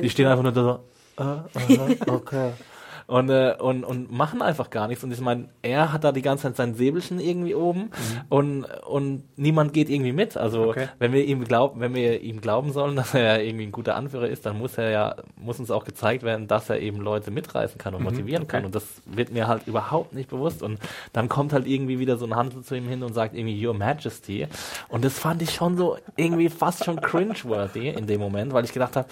Die 0.00 0.10
stehen 0.10 0.26
einfach 0.26 0.42
nur 0.42 0.52
da 0.52 0.80
so, 1.18 1.74
äh, 1.74 1.74
äh, 1.74 1.96
okay. 2.06 2.52
Und, 3.10 3.28
äh, 3.28 3.56
und, 3.58 3.82
und 3.82 4.12
machen 4.12 4.40
einfach 4.40 4.70
gar 4.70 4.86
nichts. 4.86 5.02
Und 5.02 5.10
ich 5.10 5.20
meine, 5.20 5.48
er 5.62 5.92
hat 5.92 6.04
da 6.04 6.12
die 6.12 6.22
ganze 6.22 6.44
Zeit 6.44 6.54
sein 6.54 6.74
Säbelchen 6.74 7.18
irgendwie 7.18 7.56
oben 7.56 7.90
und, 8.28 8.64
und 8.86 9.24
niemand 9.36 9.72
geht 9.72 9.88
irgendwie 9.90 10.12
mit. 10.12 10.36
Also 10.36 10.68
Okay. 10.68 10.86
wenn 11.00 11.12
wir 11.12 11.24
ihm 11.24 11.42
glauben, 11.42 11.80
wenn 11.80 11.92
wir 11.92 12.20
ihm 12.20 12.40
glauben 12.40 12.72
sollen, 12.72 12.94
dass 13.00 13.12
er 13.12 13.42
irgendwie 13.42 13.64
ein 13.66 13.72
guter 13.72 13.96
Anführer 13.96 14.28
ist, 14.28 14.46
dann 14.46 14.58
muss 14.58 14.78
er 14.78 14.90
ja, 14.90 15.16
muss 15.34 15.58
uns 15.58 15.72
auch 15.72 15.84
gezeigt 15.84 16.22
werden, 16.22 16.46
dass 16.46 16.70
er 16.70 16.78
eben 16.78 17.00
Leute 17.00 17.32
mitreißen 17.32 17.78
kann 17.78 17.96
und 17.96 18.04
motivieren 18.04 18.46
kann. 18.46 18.58
okay. 18.60 18.66
Und 18.66 18.74
das 18.76 18.84
wird 19.06 19.32
mir 19.32 19.48
halt 19.48 19.66
überhaupt 19.66 20.12
nicht 20.14 20.30
bewusst. 20.30 20.62
Und 20.62 20.78
dann 21.12 21.28
kommt 21.28 21.52
halt 21.52 21.66
irgendwie 21.66 21.98
wieder 21.98 22.16
so 22.16 22.26
ein 22.26 22.36
Hansel 22.36 22.62
zu 22.62 22.76
ihm 22.76 22.86
hin 22.86 23.02
und 23.02 23.12
sagt 23.12 23.34
irgendwie 23.34 23.66
Your 23.66 23.74
Majesty. 23.74 24.46
Und 24.88 25.04
das 25.04 25.18
fand 25.18 25.42
ich 25.42 25.50
schon 25.52 25.76
so 25.76 25.96
irgendwie 26.14 26.48
fast 26.48 26.84
schon 26.84 27.00
cringe-worthy 27.00 27.88
in 27.88 28.06
dem 28.06 28.20
Moment, 28.20 28.52
weil 28.52 28.64
ich 28.64 28.72
gedacht 28.72 28.94
habe, 28.94 29.08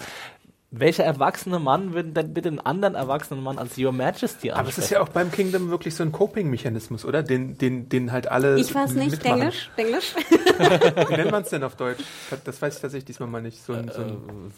welcher 0.71 1.03
erwachsene 1.03 1.57
Mann 1.57 1.93
würde 1.95 2.09
denn 2.09 2.31
bitte 2.33 2.49
einen 2.49 2.59
anderen 2.59 2.93
erwachsenen 2.93 3.41
Mann 3.43 3.57
als 3.57 3.75
Your 3.77 3.91
Majesty 3.91 4.51
ansprechen? 4.51 4.53
Aber 4.53 4.69
es 4.69 4.77
ist 4.77 4.89
ja 4.91 5.01
auch 5.01 5.09
beim 5.09 5.31
Kingdom 5.31 5.71
wirklich 5.71 5.95
so 5.95 6.03
ein 6.03 6.11
Coping-Mechanismus, 6.11 7.05
oder? 7.05 7.23
Den, 7.23 7.57
den, 7.57 7.89
den 7.89 8.11
halt 8.11 8.27
alle. 8.27 8.59
Ich 8.59 8.73
weiß 8.75 8.93
nicht, 8.93 9.11
mitmachen. 9.11 9.41
Englisch, 9.41 9.69
Englisch. 9.77 10.13
Wie 11.09 11.15
nennt 11.15 11.31
man 11.31 11.41
es 11.41 11.49
denn 11.49 11.63
auf 11.63 11.75
Deutsch? 11.75 12.03
Das- 12.45 12.61
weiß 12.61 12.75
ich 12.75 12.81
tatsächlich 12.81 13.05
diesmal 13.05 13.29
mal 13.29 13.41
nicht. 13.41 13.63
So 13.63 13.73
ein, 13.73 13.89
so 13.89 14.01
ein, 14.01 14.09
Äh, 14.09 14.13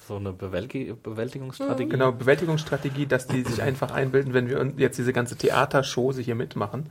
so 0.07 0.15
eine 0.17 0.33
Bewälti 0.33 0.93
Bewältigungsstrategie. 1.01 1.89
genau, 1.89 2.11
Bewältigungsstrategie, 2.11 3.05
dass 3.05 3.27
die 3.27 3.43
sich 3.43 3.61
einfach 3.61 3.91
einbilden, 3.91 4.33
wenn 4.33 4.49
wir 4.49 4.73
jetzt 4.77 4.97
diese 4.97 5.13
ganze 5.13 5.37
Theatershow 5.37 6.11
hier 6.13 6.35
mitmachen, 6.35 6.87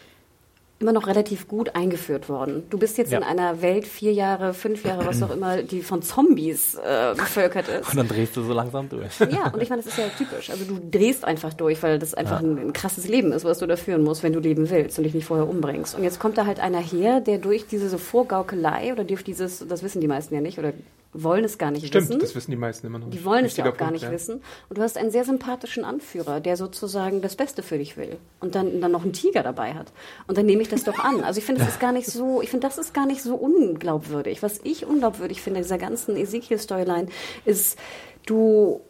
immer 0.82 0.94
noch 0.94 1.08
relativ 1.08 1.50
gut 1.50 1.76
eingeführt 1.76 2.30
worden. 2.30 2.64
Du 2.70 2.78
bist 2.78 2.98
jetzt 2.98 3.12
Ja. 3.12 3.18
in 3.18 3.26
einer 3.26 3.62
Welt 3.62 3.86
vier 3.86 4.14
Jahre, 4.14 4.54
fünf 4.54 4.86
Jahre, 4.86 5.06
was 5.06 5.22
auch 5.22 5.30
immer, 5.30 5.62
die 5.62 5.82
von 5.82 6.02
Zombies 6.02 6.76
äh, 6.76 7.16
bevölkert 7.18 7.68
ist. 7.68 7.90
Und 7.90 7.98
dann 7.98 8.08
drehst 8.08 8.38
du 8.38 8.44
so 8.44 8.54
langsam 8.54 8.88
durch. 8.88 9.20
Ja, 9.30 9.50
und 9.52 9.62
ich 9.62 9.70
meine, 9.70 9.82
das 9.82 9.92
ist 9.92 9.98
ja 9.98 10.06
typisch. 10.18 10.50
Also 10.50 10.64
du 10.64 10.80
drehst 10.90 11.26
einfach 11.26 11.54
durch, 11.54 11.84
weil 11.84 12.00
das 12.00 12.14
einfach 12.14 12.40
ein, 12.40 12.58
ein 12.58 12.72
krasses 12.72 13.10
Leben 13.10 13.34
ist, 13.34 13.44
was 13.44 13.58
du 13.60 13.68
da 13.68 13.76
führen 13.76 14.04
musst, 14.06 14.24
wenn 14.24 14.32
du 14.32 14.40
leben 14.40 14.70
willst 14.70 14.98
und 14.98 15.04
dich 15.04 15.14
nicht 15.14 15.26
vorher 15.26 15.50
umbringst. 15.50 15.96
Und 15.96 16.04
jetzt 16.06 16.18
kommt 16.18 16.38
da 16.38 16.46
halt 16.46 16.62
einer 16.62 16.80
her, 16.80 17.20
der 17.20 17.40
durch 17.40 17.68
diese 17.68 17.90
so 17.90 17.98
Vorgaukelei 17.98 18.94
oder 18.94 19.04
durch 19.04 19.26
dieses, 19.26 19.68
das 19.68 19.84
wissen 19.84 20.00
die 20.00 20.08
meisten 20.08 20.34
ja 20.34 20.40
nicht 20.40 20.60
oder 20.60 20.72
wollen 21.12 21.44
es 21.44 21.58
gar 21.58 21.72
nicht 21.72 21.88
Stimmt, 21.88 22.10
wissen. 22.10 22.20
das 22.20 22.36
wissen 22.36 22.52
die 22.52 22.58
meisten 22.58 22.86
immer 22.86 23.00
noch. 23.00 23.10
Die 23.10 23.26
wollen 23.26 23.44
es 23.46 23.58
ja 23.58 23.64
auch 23.64 23.70
gar 23.76 23.88
Punkt, 23.90 23.94
nicht 23.94 24.04
ja. 24.04 24.12
wissen. 24.12 24.42
Und 24.70 24.78
du 24.78 24.82
hast 24.84 24.96
einen 24.98 25.10
sehr 25.10 25.26
sympathischen 25.26 25.84
Anführer, 25.84 26.40
der 26.40 26.56
sozusagen 26.56 27.22
das 27.22 27.36
Beste 27.36 27.64
für 27.64 27.78
dich 27.80 27.98
will. 27.98 28.18
Und 28.40 28.54
dann, 28.54 28.80
dann 28.80 28.92
noch 28.92 29.02
einen 29.04 29.14
Tiger 29.14 29.42
dabei 29.42 29.74
hat. 29.74 29.92
Und 30.28 30.38
dann 30.38 30.46
nehme 30.46 30.62
ich 30.62 30.70
das 30.70 30.84
doch 30.84 31.00
an. 31.00 31.24
Also 31.24 31.40
ich 31.40 31.46
finde, 31.46 31.62
das 31.62 31.70
ist 31.74 31.80
gar 31.80 31.92
nicht 31.94 32.08
so, 32.08 32.42
ich 32.44 32.50
finde, 32.52 32.68
das 32.68 32.78
ist 32.78 32.94
gar 32.94 33.08
nicht 33.08 33.24
so 33.24 33.34
unglaubwürdig. 33.36 34.44
Was 34.44 34.60
ich 34.64 34.86
unglaubwürdig 34.86 35.42
finde 35.42 35.60
in 35.60 35.64
dieser 35.64 35.80
ganzen 35.80 36.16
Ezekiel-Storyline 36.16 37.08
ist, 37.44 37.80
du, 38.28 38.82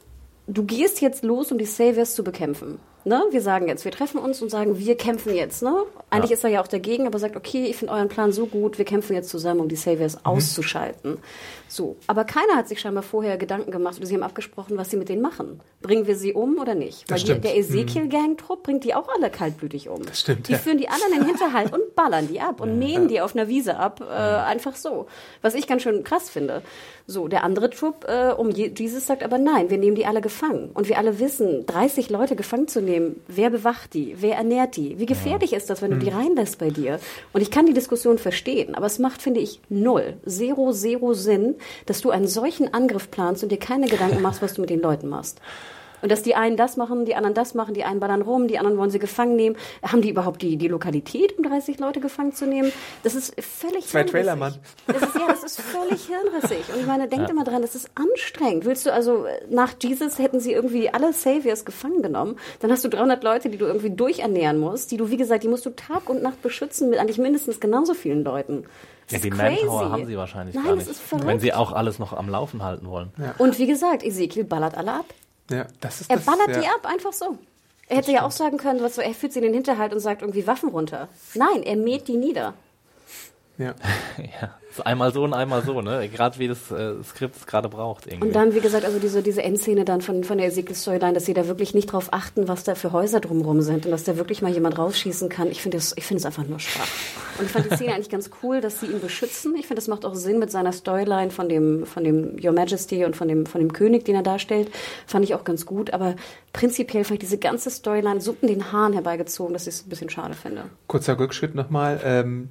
du 0.48 0.64
gehst 0.66 1.00
jetzt 1.02 1.24
los, 1.24 1.52
um 1.52 1.58
die 1.58 1.66
Saviors 1.66 2.16
zu 2.16 2.24
bekämpfen. 2.24 2.80
Ne? 3.06 3.24
Wir 3.32 3.42
sagen 3.42 3.70
jetzt, 3.70 3.86
wir 3.86 3.94
treffen 3.94 4.20
uns 4.20 4.42
und 4.42 4.50
sagen, 4.50 4.78
wir 4.78 4.98
kämpfen 4.98 5.34
jetzt. 5.34 5.64
Ne? 5.64 5.74
Eigentlich 6.10 6.32
Ja. 6.32 6.36
ist 6.36 6.44
er 6.44 6.50
ja 6.50 6.62
auch 6.62 6.68
dagegen, 6.68 7.08
aber 7.08 7.18
sagt, 7.18 7.38
okay, 7.38 7.64
ich 7.66 7.78
finde 7.78 7.94
euren 7.94 8.10
Plan 8.10 8.34
so 8.34 8.46
gut, 8.46 8.78
wir 8.78 8.84
kämpfen 8.84 9.14
jetzt 9.14 9.30
zusammen, 9.30 9.62
um 9.62 9.70
die 9.70 9.78
Saviors 9.78 10.16
Mhm. 10.16 10.22
auszuschalten. 10.26 11.18
So, 11.70 11.98
aber 12.08 12.24
keiner 12.26 12.56
hat 12.56 12.68
sich 12.68 12.80
scheinbar 12.82 13.04
vorher 13.04 13.38
Gedanken 13.38 13.70
gemacht 13.72 13.98
oder 13.98 14.08
sie 14.08 14.16
haben 14.16 14.24
abgesprochen, 14.24 14.76
was 14.78 14.90
sie 14.90 14.98
mit 14.98 15.08
denen 15.08 15.22
machen. 15.22 15.62
Bringen 15.82 16.08
wir 16.08 16.16
sie 16.16 16.34
um 16.34 16.58
oder 16.58 16.74
nicht? 16.76 17.08
Weil 17.10 17.16
Das 17.16 17.22
die, 17.22 17.26
stimmt. 17.28 17.40
Mhm. 17.40 17.42
der 17.44 17.58
Ezekiel-Gang-Trupp 17.58 18.64
bringt 18.64 18.84
die 18.84 18.96
auch 18.96 19.08
alle 19.16 19.30
kaltblütig 19.30 19.88
um. 19.90 20.04
Das 20.06 20.22
stimmt, 20.22 20.48
Die 20.48 20.54
ja. 20.54 20.58
führen 20.58 20.78
die 20.80 20.90
alle 20.90 21.00
in 21.14 21.20
den 21.20 21.26
Hinterhalt 21.28 21.72
und 21.72 21.96
ballern 21.96 22.28
die 22.28 22.42
ab 22.42 22.60
und 22.60 22.80
mähen 22.80 23.08
die 23.08 23.22
auf 23.22 23.36
einer 23.36 23.48
Wiese 23.48 23.78
ab, 23.78 24.02
äh, 24.02 24.06
einfach 24.14 24.76
so. 24.76 25.06
Was 25.42 25.54
ich 25.54 25.68
ganz 25.68 25.84
schön 25.84 26.04
krass 26.04 26.30
finde. 26.30 26.64
So, 27.06 27.28
der 27.28 27.44
andere 27.44 27.70
Trupp 27.70 28.06
äh, 28.08 28.32
um 28.32 28.50
Je 28.52 28.72
Jesus 28.76 29.06
sagt 29.08 29.24
aber 29.24 29.38
nein, 29.38 29.70
wir 29.70 29.78
nehmen 29.78 29.96
die 29.96 30.06
alle 30.06 30.22
gefangen. 30.22 30.72
Und 30.74 30.90
wir 30.90 30.98
alle 30.98 31.20
wissen, 31.20 31.66
30 31.66 32.10
Leute 32.10 32.36
gefangen 32.36 32.68
zu 32.68 32.82
nehmen, 32.82 33.22
wer 33.28 33.50
bewacht 33.50 33.94
die, 33.94 34.16
wer 34.20 34.36
ernährt 34.36 34.76
die? 34.76 35.00
Wie 35.00 35.06
gefährlich 35.06 35.54
ist 35.54 35.70
das, 35.70 35.82
wenn 35.82 35.92
du 35.92 35.98
die 35.98 36.10
reinlässt 36.10 36.58
bei 36.60 36.70
dir? 36.70 37.00
Und 37.34 37.42
ich 37.42 37.52
kann 37.52 37.66
die 37.66 37.74
Diskussion 37.74 38.18
verstehen, 38.18 38.76
aber 38.76 38.86
es 38.86 39.00
macht, 39.00 39.22
finde 39.22 39.40
ich, 39.40 39.60
null, 39.70 40.18
zero, 40.26 40.72
zero 40.72 41.14
Sinn, 41.14 41.56
dass 41.86 42.02
du 42.02 42.10
einen 42.10 42.28
solchen 42.28 42.74
Angriff 42.74 43.12
planst 43.12 43.44
und 43.44 43.52
dir 43.52 43.60
keine 43.60 43.88
Gedanken 43.88 44.22
machst, 44.22 44.42
was 44.42 44.54
du 44.54 44.62
mit 44.62 44.70
den 44.70 44.82
Leuten 44.82 45.10
machst. 45.10 45.40
Und 46.02 46.12
dass 46.12 46.24
die 46.24 46.36
einen 46.36 46.58
das 46.58 46.78
machen, 46.78 47.06
die 47.06 47.16
anderen 47.16 47.34
das 47.34 47.54
machen, 47.54 47.74
die 47.74 47.84
einen 47.84 48.00
ballern 48.00 48.22
rum, 48.22 48.48
die 48.48 48.58
anderen 48.58 48.78
wollen 48.78 48.90
sie 48.90 49.00
gefangen 49.00 49.36
nehmen. 49.36 49.56
Haben 49.84 50.02
die 50.02 50.10
überhaupt 50.10 50.42
die, 50.42 50.58
die 50.58 50.68
Lokalität, 50.68 51.38
um 51.38 51.44
30 51.44 51.80
Leute 51.80 52.00
gefangen 52.00 52.34
zu 52.34 52.46
nehmen? 52.46 52.72
Das 53.04 53.16
ist 53.16 53.34
völlig 53.42 53.88
Zwei 53.88 54.00
hirnrissig. 54.00 54.12
Trailer, 54.12 54.36
Mann. 54.36 54.56
Das 54.88 55.02
ist, 55.02 55.16
ja, 55.16 55.28
das 55.28 55.44
ist 55.44 55.62
völlig 55.62 56.08
hirnrissig. 56.08 56.74
Und 56.74 56.80
ich 56.80 56.86
meine, 56.86 57.08
denkt 57.08 57.30
immer 57.30 57.44
dran, 57.44 57.62
das 57.62 57.76
ist 57.76 57.90
anstrengend. 57.96 58.66
Willst 58.66 58.86
du 58.86 58.94
also, 58.94 59.26
nach 59.50 59.74
Jesus 59.82 60.20
hätten 60.20 60.40
sie 60.40 60.54
irgendwie 60.54 60.90
alle 60.90 61.14
Saviors 61.14 61.66
gefangen 61.66 62.02
genommen, 62.02 62.38
dann 62.60 62.72
hast 62.72 62.84
du 62.84 62.90
300 62.90 63.24
Leute, 63.24 63.50
die 63.50 63.58
du 63.58 63.66
irgendwie 63.66 63.90
durchernähren 63.90 64.58
musst, 64.58 64.92
die 64.92 64.98
du, 64.98 65.10
wie 65.10 65.18
gesagt, 65.18 65.44
die 65.44 65.48
musst 65.48 65.66
du 65.66 65.72
Tag 65.72 66.10
und 66.10 66.22
Nacht 66.22 66.42
beschützen 66.42 66.90
mit 66.90 67.00
eigentlich 67.00 67.18
mindestens 67.18 67.60
genauso 67.60 67.94
vielen 67.94 68.24
Leuten. 68.24 68.66
Das 69.10 69.14
Ja, 69.14 69.20
die 69.20 69.30
crazy. 69.30 69.64
Manpower 69.66 69.92
haben 69.92 70.06
sie 70.06 70.18
wahrscheinlich 70.18 70.56
Nein, 70.56 70.66
gar 70.66 70.76
das 70.76 70.86
nicht. 70.86 70.92
ist 70.98 71.02
verrückt. 71.02 71.28
wenn 71.28 71.40
sie 71.40 71.54
auch 71.54 71.72
alles 71.74 72.00
noch 72.00 72.14
am 72.14 72.30
Laufen 72.30 72.64
halten 72.64 72.88
wollen. 72.88 73.12
Und 73.38 73.58
wie 73.60 73.68
gesagt, 73.68 74.04
Ezekiel 74.04 74.44
ballert 74.44 74.76
alle 74.78 74.94
ab. 74.94 75.06
Ja, 75.50 75.66
das 75.82 76.02
ist 76.02 76.10
Er 76.12 76.18
das, 76.18 76.26
ballert 76.26 76.50
ja. 76.50 76.62
die 76.62 76.68
ab, 76.68 76.86
einfach 76.86 77.12
so. 77.14 77.38
Er 77.88 77.98
hätte 77.98 78.12
ja 78.12 78.24
auch 78.24 78.32
sagen 78.32 78.58
können, 78.58 78.82
was 78.84 78.96
so, 78.96 79.02
er 79.02 79.14
führt 79.16 79.34
sie 79.34 79.40
in 79.40 79.46
den 79.46 79.54
Hinterhalt 79.56 79.94
und 79.94 80.00
sagt 80.00 80.22
irgendwie 80.22 80.46
Waffen 80.46 80.70
runter. 80.70 81.08
Nein, 81.34 81.64
er 81.64 81.76
mäht 81.76 82.08
die 82.08 82.18
nieder. 82.18 82.54
Ja. 83.60 83.76
Ja, 84.42 84.58
ist 84.70 84.86
einmal 84.86 85.14
so 85.14 85.24
und 85.24 85.34
einmal 85.34 85.64
so, 85.64 85.82
ne? 85.82 86.10
Gerade 86.10 86.40
wie 86.40 86.50
das 86.50 86.72
äh, 86.72 87.02
Skript 87.04 87.38
es 87.38 87.48
gerade 87.48 87.70
braucht 87.70 88.06
irgendwie. 88.06 88.28
Und 88.28 88.36
dann, 88.36 88.54
wie 88.54 88.60
gesagt, 88.60 88.84
also 88.84 89.00
diese, 89.00 89.24
diese 89.24 89.42
Endszene 89.42 89.86
dann 89.86 90.02
von, 90.02 90.26
von 90.26 90.38
der 90.38 90.48
Ezekiel-Storyline, 90.48 91.14
dass 91.14 91.26
sie 91.26 91.34
da 91.34 91.48
wirklich 91.48 91.74
nicht 91.74 91.94
drauf 91.94 92.10
achten, 92.12 92.50
was 92.50 92.66
da 92.66 92.76
für 92.76 92.92
Häuser 92.92 93.22
drumherum 93.22 93.62
sind 93.62 93.86
und 93.86 93.92
dass 93.92 94.04
da 94.04 94.18
wirklich 94.18 94.42
mal 94.42 94.52
jemand 94.52 94.78
rausschießen 94.78 95.30
kann. 95.30 95.50
Ich 95.52 95.62
finde 95.62 95.78
das, 95.78 95.94
ich 95.96 96.06
finde 96.06 96.20
es 96.20 96.26
einfach 96.26 96.46
nur 96.46 96.60
schwach. 96.60 96.88
Und 97.38 97.46
ich 97.46 97.52
fand 97.52 97.72
die 97.72 97.76
Szene 97.76 97.94
eigentlich 97.94 98.10
ganz 98.10 98.30
cool, 98.44 98.60
dass 98.60 98.82
sie 98.82 98.88
ihn 98.88 99.00
beschützen. 99.00 99.56
Ich 99.56 99.68
finde, 99.68 99.76
das 99.76 99.88
macht 99.88 100.06
auch 100.06 100.16
Sinn 100.16 100.38
mit 100.38 100.52
seiner 100.52 100.74
Storyline 100.74 101.32
von 101.32 101.48
dem, 101.48 101.86
von 101.86 102.04
dem 102.04 102.36
Your 102.44 102.52
Majesty 102.52 103.06
und 103.06 103.16
von 103.16 103.30
dem, 103.30 103.46
von 103.46 103.62
dem 103.62 103.72
König, 103.72 104.04
den 104.04 104.16
er 104.16 104.24
darstellt. 104.24 104.70
Fand 105.08 105.24
ich 105.24 105.34
auch 105.34 105.46
ganz 105.46 105.66
gut. 105.66 105.94
Aber 105.94 106.16
prinzipiell 106.52 107.06
fand 107.06 107.24
ich 107.24 107.28
diese 107.28 107.38
ganze 107.38 107.70
Storyline 107.70 108.20
so 108.20 108.36
in 108.42 108.50
den 108.50 108.74
Haaren 108.74 108.92
herbeigezogen, 108.92 109.54
dass 109.54 109.66
ich 109.66 109.76
es 109.76 109.86
ein 109.86 109.90
bisschen 109.90 110.10
schade 110.10 110.34
finde. 110.34 110.66
Kurzer 110.88 111.18
Rückschritt 111.18 111.56
nochmal. 111.56 112.02
Ähm, 112.04 112.50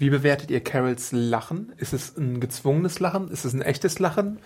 wie 0.00 0.08
bewertet 0.08 0.50
ihr 0.50 0.64
Carols 0.64 1.12
Lachen? 1.12 1.74
Ist 1.76 1.92
es 1.92 2.16
ein 2.16 2.40
gezwungenes 2.40 3.00
Lachen? 3.00 3.30
Ist 3.30 3.44
es 3.44 3.52
ein 3.52 3.60
echtes 3.60 3.98
Lachen? 3.98 4.38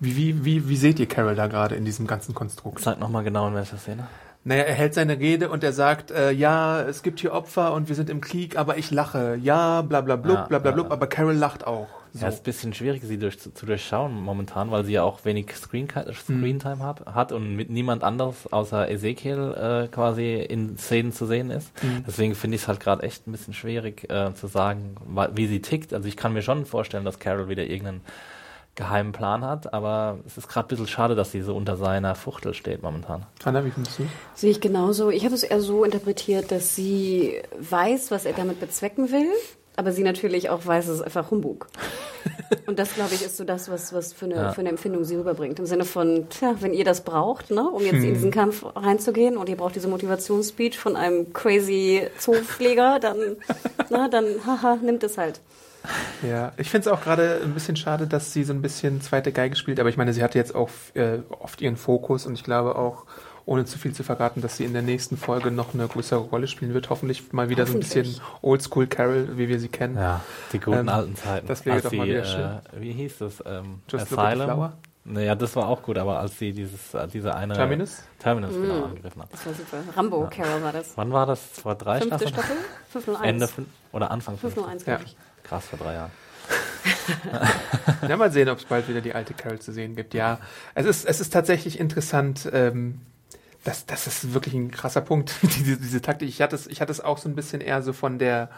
Wie, 0.00 0.16
wie, 0.16 0.44
wie, 0.46 0.68
wie 0.68 0.76
seht 0.78 0.98
ihr 0.98 1.06
Carol 1.06 1.34
da 1.34 1.46
gerade 1.46 1.74
in 1.74 1.84
diesem 1.84 2.06
ganzen 2.06 2.34
Konstrukt? 2.34 2.80
Sag 2.80 2.98
nochmal 2.98 3.22
genau 3.22 3.46
in 3.48 3.54
welcher 3.54 3.76
Szene. 3.76 4.08
Naja, 4.44 4.64
er 4.64 4.74
hält 4.74 4.94
seine 4.94 5.18
Rede 5.20 5.50
und 5.50 5.62
er 5.62 5.72
sagt, 5.72 6.10
äh, 6.10 6.32
ja, 6.32 6.82
es 6.82 7.02
gibt 7.02 7.20
hier 7.20 7.32
Opfer 7.32 7.72
und 7.72 7.88
wir 7.88 7.94
sind 7.94 8.10
im 8.10 8.20
Krieg, 8.20 8.56
aber 8.56 8.76
ich 8.76 8.90
lache. 8.90 9.38
Ja, 9.40 9.82
bla 9.82 10.00
bla 10.00 10.16
blub, 10.16 10.36
Ja, 10.36 10.46
bla 10.46 10.58
bla 10.58 10.70
ja, 10.70 10.74
blub, 10.74 10.86
ja. 10.86 10.92
aber 10.92 11.06
Carol 11.06 11.34
lacht 11.34 11.64
auch. 11.66 11.86
So. 12.14 12.20
Ja, 12.20 12.28
ist 12.28 12.40
ein 12.40 12.42
bisschen 12.42 12.74
schwierig, 12.74 13.02
sie 13.04 13.18
durch, 13.18 13.38
zu 13.38 13.50
durchschauen 13.64 14.20
momentan, 14.20 14.70
weil 14.70 14.84
sie 14.84 14.92
ja 14.92 15.02
auch 15.02 15.24
wenig 15.24 15.54
Screen 15.54 15.88
Screentime 15.88 16.80
hat, 16.80 17.06
hat 17.06 17.32
und 17.32 17.56
mit 17.56 17.70
niemand 17.70 18.04
anderes 18.04 18.52
außer 18.52 18.90
Ezekiel 18.90 19.54
äh, 19.54 19.88
quasi 19.88 20.34
in 20.34 20.76
Szenen 20.76 21.12
zu 21.12 21.24
sehen 21.24 21.50
ist. 21.50 21.72
Deswegen 22.06 22.34
finde 22.34 22.56
ich 22.56 22.62
es 22.62 22.68
halt 22.68 22.80
gerade 22.80 23.02
echt 23.02 23.26
ein 23.26 23.32
bisschen 23.32 23.54
schwierig 23.54 24.10
äh, 24.10 24.34
zu 24.34 24.46
sagen, 24.46 24.96
wie 25.34 25.46
sie 25.46 25.62
tickt. 25.62 25.94
Also 25.94 26.06
ich 26.06 26.18
kann 26.18 26.34
mir 26.34 26.42
schon 26.42 26.66
vorstellen, 26.66 27.06
dass 27.06 27.18
Carol 27.18 27.48
wieder 27.48 27.64
irgendeinen 27.64 28.02
geheimen 28.74 29.12
Plan 29.12 29.44
hat, 29.44 29.74
aber 29.74 30.18
es 30.26 30.38
ist 30.38 30.48
gerade 30.48 30.66
ein 30.66 30.68
bisschen 30.68 30.86
schade, 30.88 31.14
dass 31.14 31.30
sie 31.30 31.42
so 31.42 31.54
unter 31.54 31.76
seiner 31.76 32.14
Fuchtel 32.14 32.54
steht 32.54 32.82
momentan. 32.82 33.26
Anna, 33.44 33.64
wie 33.64 33.70
findest 33.70 33.98
du? 33.98 34.04
Sehe 34.34 34.50
ich 34.50 34.60
genauso. 34.60 35.10
Ich 35.10 35.24
habe 35.24 35.34
es 35.34 35.42
eher 35.42 35.60
so 35.60 35.84
interpretiert, 35.84 36.50
dass 36.50 36.74
sie 36.74 37.42
weiß, 37.58 38.10
was 38.10 38.24
er 38.24 38.32
damit 38.32 38.60
bezwecken 38.60 39.12
will, 39.12 39.28
aber 39.76 39.92
sie 39.92 40.02
natürlich 40.02 40.48
auch 40.50 40.64
weiß, 40.64 40.88
es 40.88 40.96
ist 41.00 41.02
einfach 41.02 41.30
Humbug. 41.30 41.66
Und 42.66 42.78
das, 42.78 42.94
glaube 42.94 43.14
ich, 43.14 43.22
ist 43.22 43.36
so 43.36 43.44
das, 43.44 43.70
was, 43.70 43.92
was 43.92 44.12
für, 44.12 44.26
eine, 44.26 44.34
Ja. 44.36 44.52
für 44.52 44.60
eine 44.60 44.68
Empfindung 44.70 45.04
sie 45.04 45.16
rüberbringt. 45.16 45.58
Im 45.58 45.66
Sinne 45.66 45.84
von, 45.84 46.28
tja, 46.30 46.54
wenn 46.60 46.72
ihr 46.74 46.84
das 46.84 47.02
braucht, 47.02 47.50
ne, 47.50 47.68
um 47.68 47.82
jetzt 47.82 47.94
in 48.04 48.14
diesen 48.14 48.30
Kampf 48.30 48.64
reinzugehen 48.74 49.36
und 49.36 49.48
ihr 49.48 49.56
braucht 49.56 49.74
diese 49.74 49.88
Motivationsspeech 49.88 50.78
von 50.78 50.96
einem 50.96 51.32
crazy 51.32 52.06
Zoopfleger, 52.18 53.00
dann, 53.00 53.36
na, 53.90 54.08
dann, 54.08 54.26
haha, 54.46 54.76
nimmt 54.76 55.02
es 55.04 55.18
halt. 55.18 55.40
Ja, 56.22 56.52
ich 56.56 56.70
finde 56.70 56.88
es 56.88 56.94
auch 56.94 57.02
gerade 57.02 57.40
ein 57.42 57.54
bisschen 57.54 57.76
schade, 57.76 58.06
dass 58.06 58.32
sie 58.32 58.44
so 58.44 58.52
ein 58.52 58.62
bisschen 58.62 59.00
zweite 59.00 59.32
Geige 59.32 59.56
spielt, 59.56 59.80
aber 59.80 59.88
ich 59.88 59.96
meine, 59.96 60.12
sie 60.12 60.22
hatte 60.22 60.38
jetzt 60.38 60.54
auch 60.54 60.68
äh, 60.94 61.18
oft 61.40 61.60
ihren 61.60 61.76
Fokus 61.76 62.26
und 62.26 62.34
ich 62.34 62.44
glaube 62.44 62.76
auch, 62.76 63.04
ohne 63.44 63.64
zu 63.64 63.76
viel 63.76 63.92
zu 63.92 64.04
verraten, 64.04 64.40
dass 64.40 64.56
sie 64.56 64.64
in 64.64 64.72
der 64.72 64.82
nächsten 64.82 65.16
Folge 65.16 65.50
noch 65.50 65.74
eine 65.74 65.88
größere 65.88 66.20
Rolle 66.20 66.46
spielen 66.46 66.74
wird. 66.74 66.90
Hoffentlich 66.90 67.32
mal 67.32 67.48
wieder 67.48 67.66
so 67.66 67.72
ein 67.74 67.80
bisschen. 67.80 68.20
Oldschool 68.40 68.86
Carol, 68.86 69.36
wie 69.36 69.48
wir 69.48 69.58
sie 69.58 69.66
kennen. 69.68 69.96
Ja, 69.96 70.20
die 70.52 70.60
guten 70.60 70.78
Ähm, 70.78 70.88
alten 70.88 71.16
Zeiten. 71.16 71.48
das 71.48 71.66
wäre 71.66 71.80
doch 71.82 71.90
sie, 71.90 71.96
mal 71.96 72.06
wieder 72.06 72.22
äh, 72.22 72.24
schön. 72.24 72.58
Wie 72.80 72.92
hieß 72.92 73.18
das? 73.18 73.42
Ähm, 73.44 73.80
Just 73.90 74.10
Look 74.12 74.20
at 74.20 74.30
the 74.38 74.44
Flower? 74.44 74.72
Naja, 75.04 75.34
das 75.34 75.56
war 75.56 75.66
auch 75.68 75.82
gut, 75.82 75.98
aber 75.98 76.20
als 76.20 76.38
sie 76.38 76.52
dieses, 76.52 76.94
äh, 76.94 77.08
diese 77.08 77.34
eine... 77.34 77.54
Terminus? 77.54 78.04
Terminus, 78.20 78.52
genau, 78.54 78.84
angegriffen 78.84 79.22
hat. 79.22 79.32
Das 79.32 79.44
war 79.44 79.52
super. 79.54 79.78
Rambo, 79.96 80.28
Carol 80.30 80.62
war 80.62 80.70
das. 80.72 80.92
Wann 80.96 81.12
war 81.12 81.26
das? 81.26 81.40
Vor 81.60 81.74
drei 81.74 81.98
Fünfte 82.00 82.28
Staffeln? 82.28 82.34
Staffel? 82.34 82.56
501. 82.90 83.28
Ende 83.28 83.46
fün- 83.46 83.66
oder 83.90 84.12
Anfang 84.12 84.38
501, 84.38 84.86
Ja. 84.86 84.96
glaube 84.98 85.04
ich. 85.10 85.16
Krass, 85.44 85.66
vor 85.66 85.78
drei 85.78 85.94
Jahren. 85.94 86.10
Ja, 88.08 88.16
mal 88.16 88.32
sehen, 88.32 88.48
ob 88.48 88.58
es 88.58 88.64
bald 88.64 88.88
wieder 88.88 89.00
die 89.00 89.14
alte 89.14 89.34
Carol 89.34 89.60
zu 89.60 89.72
sehen 89.72 89.94
gibt. 89.94 90.14
Ja, 90.14 90.40
es 90.74 90.86
ist, 90.86 91.04
es 91.04 91.20
ist 91.20 91.32
tatsächlich 91.32 91.78
interessant. 91.78 92.48
Ähm, 92.52 93.00
das, 93.64 93.86
das 93.86 94.06
ist 94.06 94.34
wirklich 94.34 94.54
ein 94.54 94.70
krasser 94.70 95.00
Punkt, 95.00 95.34
diese, 95.42 95.76
diese 95.76 96.02
Taktik. 96.02 96.28
Ich 96.28 96.42
hatte, 96.42 96.56
es, 96.56 96.66
ich 96.66 96.80
hatte 96.80 96.90
es 96.90 97.00
auch 97.00 97.18
so 97.18 97.28
ein 97.28 97.36
bisschen 97.36 97.60
eher 97.60 97.82
so 97.82 97.92
von 97.92 98.18
der 98.18 98.50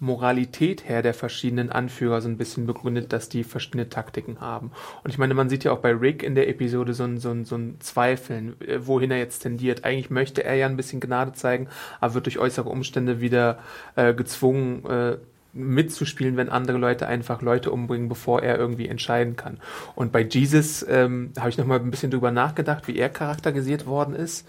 Moralität 0.00 0.88
her 0.88 1.02
der 1.02 1.12
verschiedenen 1.12 1.70
Anführer 1.70 2.22
so 2.22 2.28
ein 2.28 2.38
bisschen 2.38 2.66
begründet, 2.66 3.12
dass 3.12 3.28
die 3.28 3.44
verschiedene 3.44 3.90
Taktiken 3.90 4.40
haben. 4.40 4.72
Und 5.04 5.10
ich 5.10 5.18
meine, 5.18 5.34
man 5.34 5.50
sieht 5.50 5.62
ja 5.62 5.72
auch 5.72 5.80
bei 5.80 5.92
Rick 5.92 6.22
in 6.22 6.34
der 6.34 6.48
Episode 6.48 6.94
so 6.94 7.04
ein, 7.04 7.18
so 7.18 7.30
ein, 7.30 7.44
so 7.44 7.56
ein 7.56 7.76
Zweifeln, 7.80 8.58
äh, 8.62 8.78
wohin 8.86 9.10
er 9.10 9.18
jetzt 9.18 9.40
tendiert. 9.40 9.84
Eigentlich 9.84 10.08
möchte 10.08 10.42
er 10.42 10.54
ja 10.54 10.66
ein 10.66 10.76
bisschen 10.76 11.00
Gnade 11.00 11.32
zeigen, 11.32 11.68
aber 12.00 12.14
wird 12.14 12.26
durch 12.26 12.38
äußere 12.38 12.68
Umstände 12.68 13.20
wieder 13.20 13.58
äh, 13.94 14.14
gezwungen, 14.14 14.86
äh, 14.86 15.18
mitzuspielen, 15.52 16.36
wenn 16.36 16.48
andere 16.48 16.78
Leute 16.78 17.06
einfach 17.06 17.42
Leute 17.42 17.70
umbringen, 17.70 18.08
bevor 18.08 18.42
er 18.42 18.58
irgendwie 18.58 18.88
entscheiden 18.88 19.36
kann. 19.36 19.58
Und 19.94 20.12
bei 20.12 20.20
Jesus 20.22 20.84
ähm, 20.88 21.32
habe 21.38 21.50
ich 21.50 21.58
noch 21.58 21.66
mal 21.66 21.80
ein 21.80 21.90
bisschen 21.90 22.10
drüber 22.10 22.30
nachgedacht, 22.30 22.88
wie 22.88 22.96
er 22.96 23.08
charakterisiert 23.08 23.86
worden 23.86 24.14
ist. 24.14 24.46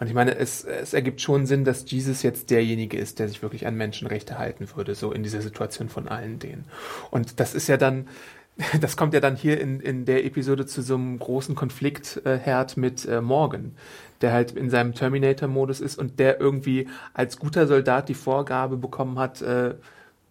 Und 0.00 0.08
ich 0.08 0.14
meine, 0.14 0.36
es, 0.36 0.64
es 0.64 0.92
ergibt 0.92 1.20
schon 1.20 1.46
Sinn, 1.46 1.64
dass 1.64 1.90
Jesus 1.90 2.22
jetzt 2.22 2.50
derjenige 2.50 2.98
ist, 2.98 3.18
der 3.18 3.28
sich 3.28 3.42
wirklich 3.42 3.66
an 3.66 3.76
Menschenrechte 3.76 4.38
halten 4.38 4.68
würde, 4.74 4.94
so 4.94 5.12
in 5.12 5.22
dieser 5.22 5.40
Situation 5.40 5.88
von 5.88 6.08
allen 6.08 6.38
denen. 6.38 6.64
Und 7.10 7.40
das 7.40 7.54
ist 7.54 7.68
ja 7.68 7.76
dann, 7.76 8.08
das 8.80 8.96
kommt 8.96 9.14
ja 9.14 9.20
dann 9.20 9.36
hier 9.36 9.60
in, 9.60 9.80
in 9.80 10.04
der 10.04 10.24
Episode 10.24 10.66
zu 10.66 10.82
so 10.82 10.96
einem 10.96 11.18
großen 11.18 11.54
Konfliktherd 11.54 12.76
mit 12.76 13.06
äh, 13.06 13.20
Morgan, 13.20 13.76
der 14.20 14.32
halt 14.32 14.52
in 14.52 14.68
seinem 14.68 14.94
Terminator-Modus 14.94 15.80
ist 15.80 15.98
und 15.98 16.18
der 16.18 16.40
irgendwie 16.40 16.88
als 17.12 17.38
guter 17.38 17.66
Soldat 17.66 18.08
die 18.08 18.14
Vorgabe 18.14 18.76
bekommen 18.76 19.18
hat, 19.18 19.42
äh, 19.42 19.74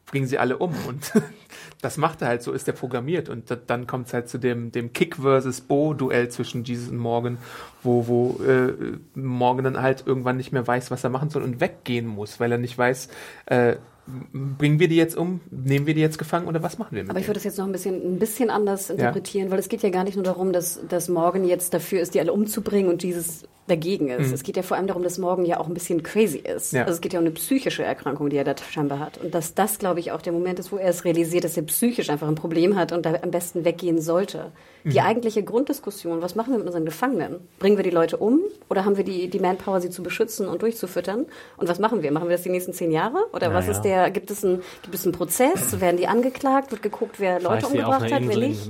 bringen 0.06 0.28
sie 0.28 0.38
alle 0.38 0.58
um. 0.58 0.74
Und 0.88 1.14
das 1.82 1.98
macht 1.98 2.22
er 2.22 2.28
halt, 2.28 2.44
so 2.44 2.52
ist 2.52 2.68
er 2.68 2.74
programmiert. 2.74 3.30
Und 3.30 3.50
da, 3.50 3.56
dann 3.56 3.88
kommt 3.88 4.08
es 4.08 4.14
halt 4.14 4.30
zu 4.30 4.38
dem, 4.38 4.72
dem 4.72 4.94
Kick 4.94 5.18
versus 5.18 5.62
Bo-Duell 5.62 6.30
zwischen 6.30 6.64
Jesus 6.64 6.90
und 6.90 6.98
Morgan, 6.98 7.38
wo, 7.82 8.08
wo 8.08 8.44
äh, 8.44 8.74
Morgan 9.16 9.64
dann 9.64 9.82
halt 9.82 10.04
irgendwann 10.06 10.38
nicht 10.38 10.52
mehr 10.52 10.66
weiß, 10.66 10.92
was 10.92 11.04
er 11.04 11.10
machen 11.10 11.30
soll 11.30 11.44
und 11.44 11.60
weggehen 11.60 12.08
muss, 12.08 12.40
weil 12.40 12.52
er 12.52 12.58
nicht 12.58 12.78
weiß, 12.78 13.10
äh, 13.48 13.76
bringen 14.06 14.80
wir 14.80 14.90
die 14.90 14.98
jetzt 14.98 15.16
um, 15.16 15.40
nehmen 15.50 15.86
wir 15.86 15.94
die 15.94 16.02
jetzt 16.02 16.18
gefangen 16.18 16.48
oder 16.48 16.62
was 16.62 16.78
machen 16.78 16.96
wir 16.96 17.04
mit 17.04 17.10
Aber 17.10 17.20
ich 17.20 17.28
würde 17.28 17.36
das 17.36 17.46
jetzt 17.46 17.58
noch 17.58 17.66
ein 17.66 17.72
bisschen, 17.72 18.16
ein 18.16 18.20
bisschen 18.20 18.50
anders 18.50 18.90
interpretieren, 18.90 19.50
weil 19.50 19.60
es 19.60 19.70
geht 19.70 19.82
ja 19.82 19.90
gar 19.92 20.04
nicht 20.04 20.16
nur 20.16 20.26
darum, 20.26 20.52
dass, 20.52 20.82
dass 20.90 21.08
Morgan 21.08 21.46
jetzt 21.46 21.74
dafür 21.74 22.02
ist, 22.02 22.14
die 22.14 22.20
alle 22.20 22.34
umzubringen 22.34 22.92
und 22.92 23.02
Jesus 23.02 23.44
dagegen 23.68 24.10
ist. 24.10 24.32
Es 24.34 24.44
geht 24.44 24.58
ja 24.58 24.64
vor 24.64 24.76
allem 24.76 24.88
darum, 24.88 25.04
dass 25.04 25.18
Morgan 25.18 25.46
ja 25.46 25.60
auch 25.60 25.68
ein 25.68 25.74
bisschen 25.74 26.04
crazy 26.04 26.40
ist. 26.40 26.74
Ja. 26.74 26.82
Also 26.82 26.94
es 26.94 27.02
geht 27.02 27.14
ja 27.14 27.20
um 27.20 27.26
eine 27.26 27.34
psychische 27.34 27.84
Erkrankung, 27.84 28.30
die 28.30 28.36
er 28.36 28.44
da 28.44 28.56
scheinbar 28.58 29.00
hat. 29.00 29.18
Und 29.18 29.34
dass 29.34 29.54
das, 29.54 29.80
glaube 29.80 30.02
ich, 30.02 30.12
auch 30.12 30.22
der 30.22 30.34
Moment 30.34 30.60
ist, 30.60 30.72
wo 30.72 30.78
er 30.78 30.90
es 30.90 31.06
realisiert, 31.06 31.46
dass 31.46 31.56
er 31.56 31.64
psychisch 31.64 32.10
einfach 32.10 32.28
ein 32.28 32.36
Problem 32.36 32.76
hat 32.76 32.92
und 32.92 33.06
da 33.06 33.14
am 33.22 33.32
besten 33.32 33.64
weggehen 33.64 34.02
sollte. 34.02 34.52
Die 34.86 35.00
eigentliche 35.00 35.44
Grunddiskussion, 35.44 36.22
was 36.22 36.36
machen 36.36 36.52
wir 36.52 36.58
mit 36.58 36.68
unseren 36.68 36.84
Gefangenen? 36.84 37.48
Bringen 37.58 37.78
wir 37.78 37.86
die 37.86 37.90
Leute 37.90 38.18
um 38.18 38.42
oder 38.70 38.84
haben 38.84 38.98
wir 38.98 39.06
die, 39.06 39.30
die 39.30 39.40
Manpower, 39.40 39.80
sie 39.80 39.90
zu 39.90 40.04
beschützen 40.04 40.50
und 40.50 40.62
durchzufüttern? 40.62 41.26
Und 41.56 41.70
was 41.70 41.80
machen 41.80 42.04
wir? 42.04 42.12
Machen 42.12 42.28
wir 42.28 42.36
das 42.36 42.44
die 42.44 42.50
nächsten 42.50 42.74
zehn 42.74 42.92
Jahre? 42.92 43.26
Oder 43.32 43.54
was 43.54 43.68
Naja. 43.68 43.78
ist 43.78 43.82
der, 43.84 44.12
gibt 44.12 44.30
es, 44.30 44.44
ein, 44.44 44.62
gibt 44.82 44.94
es 44.94 45.06
einen 45.06 45.14
Prozess? 45.14 45.80
Werden 45.80 45.96
die 45.96 46.08
angeklagt? 46.08 46.72
Wird 46.72 46.82
geguckt, 46.82 47.22
wer 47.22 47.40
Leute 47.40 47.66
Vielleicht 47.68 47.86
umgebracht 47.86 48.12
hat, 48.12 48.28
wer 48.28 48.38
nicht? 48.38 48.70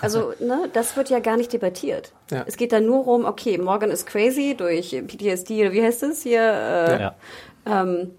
Also, 0.00 0.32
ne, 0.40 0.70
das 0.72 0.96
wird 0.96 1.10
ja 1.10 1.18
gar 1.18 1.36
nicht 1.36 1.52
debattiert. 1.52 2.12
Ja. 2.30 2.44
Es 2.46 2.56
geht 2.56 2.72
da 2.72 2.80
nur 2.80 3.06
um, 3.06 3.24
okay, 3.24 3.58
Morgan 3.58 3.90
ist 3.90 4.06
crazy 4.06 4.54
durch 4.56 4.90
PTSD 4.90 5.62
oder 5.62 5.72
wie 5.72 5.82
heißt 5.82 6.02
es 6.02 6.22
hier? 6.22 6.40
Äh, 6.42 7.00
Ja. 7.00 7.14
ähm, 7.66 8.10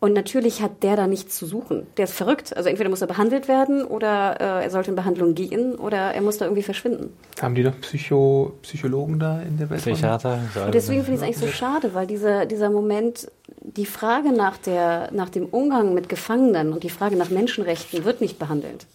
und 0.00 0.12
natürlich 0.12 0.62
hat 0.62 0.84
der 0.84 0.94
da 0.94 1.08
nichts 1.08 1.36
zu 1.36 1.44
suchen. 1.44 1.88
Der 1.96 2.04
ist 2.04 2.14
verrückt. 2.14 2.56
Also 2.56 2.68
entweder 2.68 2.88
muss 2.88 3.00
er 3.00 3.08
behandelt 3.08 3.48
werden 3.48 3.84
oder 3.84 4.40
äh, 4.40 4.62
er 4.64 4.70
sollte 4.70 4.90
in 4.90 4.94
Behandlung 4.96 5.34
gehen 5.34 5.74
oder 5.74 6.14
er 6.14 6.20
muss 6.20 6.38
da 6.38 6.44
irgendwie 6.44 6.62
verschwinden. 6.62 7.12
Haben 7.42 7.56
die 7.56 7.64
doch 7.64 7.76
Psycho, 7.80 8.52
Psychologen 8.62 9.18
da 9.18 9.40
in 9.40 9.58
der 9.58 9.70
Welt? 9.70 9.80
Psychiater. 9.80 10.38
Und 10.64 10.72
deswegen 10.72 11.02
finde 11.02 11.14
ich 11.14 11.16
es 11.16 11.22
eigentlich 11.24 11.50
so 11.50 11.56
schade, 11.56 11.94
weil 11.94 12.06
dieser, 12.06 12.46
dieser 12.46 12.70
Moment, 12.70 13.28
die 13.60 13.86
Frage 13.86 14.30
nach, 14.30 14.56
der, 14.56 15.10
nach 15.10 15.30
dem 15.30 15.46
Umgang 15.46 15.94
mit 15.94 16.08
Gefangenen 16.08 16.72
und 16.72 16.84
die 16.84 16.90
Frage 16.90 17.16
nach 17.16 17.30
Menschenrechten 17.30 18.04
wird 18.04 18.20
nicht 18.20 18.38
behandelt. 18.38 18.86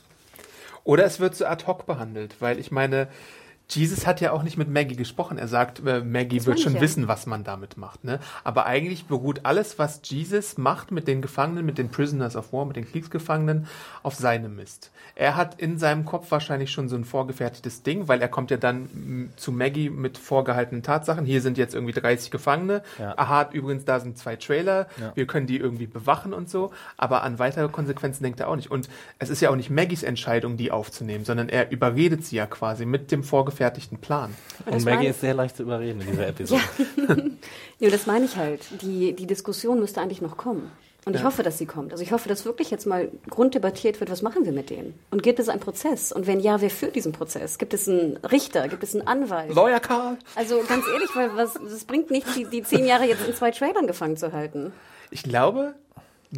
Oder 0.86 1.04
es 1.04 1.20
wird 1.20 1.36
so 1.36 1.46
ad 1.46 1.66
hoc 1.68 1.86
behandelt, 1.86 2.38
weil 2.40 2.60
ich 2.60 2.72
meine, 2.72 3.10
Jesus 3.70 4.06
hat 4.06 4.22
ja 4.22 4.32
auch 4.32 4.44
nicht 4.44 4.58
mit 4.58 4.70
Maggie 4.70 4.96
gesprochen. 4.96 5.38
Er 5.38 5.48
sagt, 5.48 5.86
äh, 5.86 6.02
Maggie 6.02 6.38
Das 6.38 6.46
wird 6.46 6.60
schon 6.60 6.76
ja. 6.76 6.82
wissen, 6.82 7.08
was 7.08 7.26
man 7.26 7.44
damit 7.44 7.78
macht. 7.78 8.04
Ne? 8.04 8.20
Aber 8.44 8.66
eigentlich 8.66 9.06
beruht 9.06 9.42
alles, 9.44 9.80
was 9.80 10.02
Jesus 10.04 10.58
macht 10.58 10.92
mit 10.92 11.08
den 11.08 11.22
Gefangenen, 11.22 11.66
mit 11.66 11.78
den 11.78 11.90
Prisoners 11.90 12.36
of 12.36 12.52
War, 12.52 12.66
mit 12.66 12.76
den 12.76 12.86
Kriegsgefangenen, 12.86 13.68
auf 14.04 14.16
seinem 14.16 14.56
Mist. 14.56 14.92
Er 15.16 15.36
hat 15.36 15.60
in 15.60 15.80
seinem 15.80 16.06
Kopf 16.06 16.30
wahrscheinlich 16.32 16.72
schon 16.72 16.90
so 16.90 16.96
ein 16.96 17.06
vorgefertigtes 17.06 17.84
Ding, 17.84 18.08
weil 18.08 18.22
er 18.22 18.28
kommt 18.28 18.52
ja 18.52 18.58
dann 18.58 18.90
m, 18.94 19.30
zu 19.38 19.52
Maggie 19.52 19.90
mit 19.90 20.18
vorgehaltenen 20.18 20.84
Tatsachen. 20.84 21.26
Hier 21.26 21.42
sind 21.42 21.58
jetzt 21.58 21.74
irgendwie 21.74 21.94
30 21.94 22.32
Gefangene. 22.32 22.84
Ja. 23.00 23.18
Aha, 23.18 23.50
übrigens, 23.54 23.86
da 23.86 24.00
sind 24.00 24.18
zwei 24.18 24.36
Trailer. 24.36 24.88
Ja. 25.00 25.14
Wir 25.16 25.26
können 25.26 25.48
die 25.48 25.58
irgendwie 25.58 25.88
bewachen 25.88 26.34
und 26.34 26.50
so. 26.50 26.72
Aber 26.98 27.24
an 27.24 27.40
weitere 27.40 27.70
Konsequenzen 27.70 28.24
denkt 28.24 28.40
er 28.40 28.50
auch 28.50 28.56
nicht. 28.56 28.70
Und 28.70 28.90
es 29.20 29.30
ist 29.30 29.42
ja 29.42 29.50
auch 29.50 29.56
nicht 29.56 29.70
Maggies 29.70 30.04
Entscheidung, 30.04 30.58
die 30.58 30.72
aufzunehmen, 30.72 31.26
sondern 31.26 31.50
er 31.50 31.72
überredet 31.72 32.26
sie 32.26 32.36
ja 32.36 32.46
quasi 32.46 32.86
mit 32.86 33.12
dem 33.12 33.24
vorgefertigten 33.24 33.53
Plan. 34.02 34.34
das 34.66 34.76
Und 34.76 34.86
Maggie 34.86 35.08
ist 35.08 35.22
sehr 35.22 35.34
leicht 35.34 35.58
zu 35.58 35.64
überreden 35.64 36.02
in 36.02 36.08
dieser 36.12 36.28
Episode. 36.28 36.62
Ja, 37.80 37.90
das 37.90 38.06
meine 38.06 38.24
ich 38.26 38.38
halt. 38.38 38.62
Die, 38.82 39.14
die 39.14 39.28
Diskussion 39.28 39.80
müsste 39.80 40.00
eigentlich 40.00 40.22
noch 40.22 40.38
kommen. 40.38 40.72
Und 41.06 41.16
ich 41.16 41.20
Ja. 41.22 41.28
hoffe, 41.28 41.44
dass 41.44 41.58
sie 41.58 41.66
kommt. 41.66 41.92
Also 41.92 42.02
ich 42.02 42.14
hoffe, 42.14 42.30
dass 42.30 42.46
wirklich 42.46 42.72
jetzt 42.72 42.86
mal 42.88 43.10
grunddebattiert 43.30 44.00
wird, 44.00 44.10
was 44.10 44.22
machen 44.22 44.46
wir 44.46 44.54
mit 44.54 44.70
denen? 44.70 44.98
Und 45.12 45.22
gibt 45.22 45.40
es 45.40 45.50
einen 45.50 45.60
Prozess? 45.60 46.14
Und 46.14 46.28
wenn 46.28 46.40
ja, 46.40 46.62
wer 46.62 46.70
führt 46.70 46.96
diesen 46.96 47.12
Prozess? 47.12 47.58
Gibt 47.58 47.74
es 47.74 47.90
einen 47.90 48.16
Richter? 48.32 48.70
Gibt 48.70 48.84
es 48.84 48.96
einen 48.96 49.06
Anwalt? 49.06 49.54
Lawyer 49.54 49.82
Karl! 49.82 50.18
Also 50.36 50.64
ganz 50.68 50.86
ehrlich, 50.94 51.10
weil 51.14 51.36
was, 51.36 51.56
es 51.58 51.84
bringt 51.84 52.10
nichts, 52.10 52.36
die, 52.36 52.46
die 52.46 52.64
zehn 52.64 52.86
Jahre 52.86 53.04
jetzt 53.06 53.28
in 53.28 53.36
zwei 53.36 53.52
Trailern 53.52 53.86
gefangen 53.86 54.16
zu 54.16 54.32
halten. 54.32 54.72
Ich 55.12 55.24
glaube, 55.24 55.74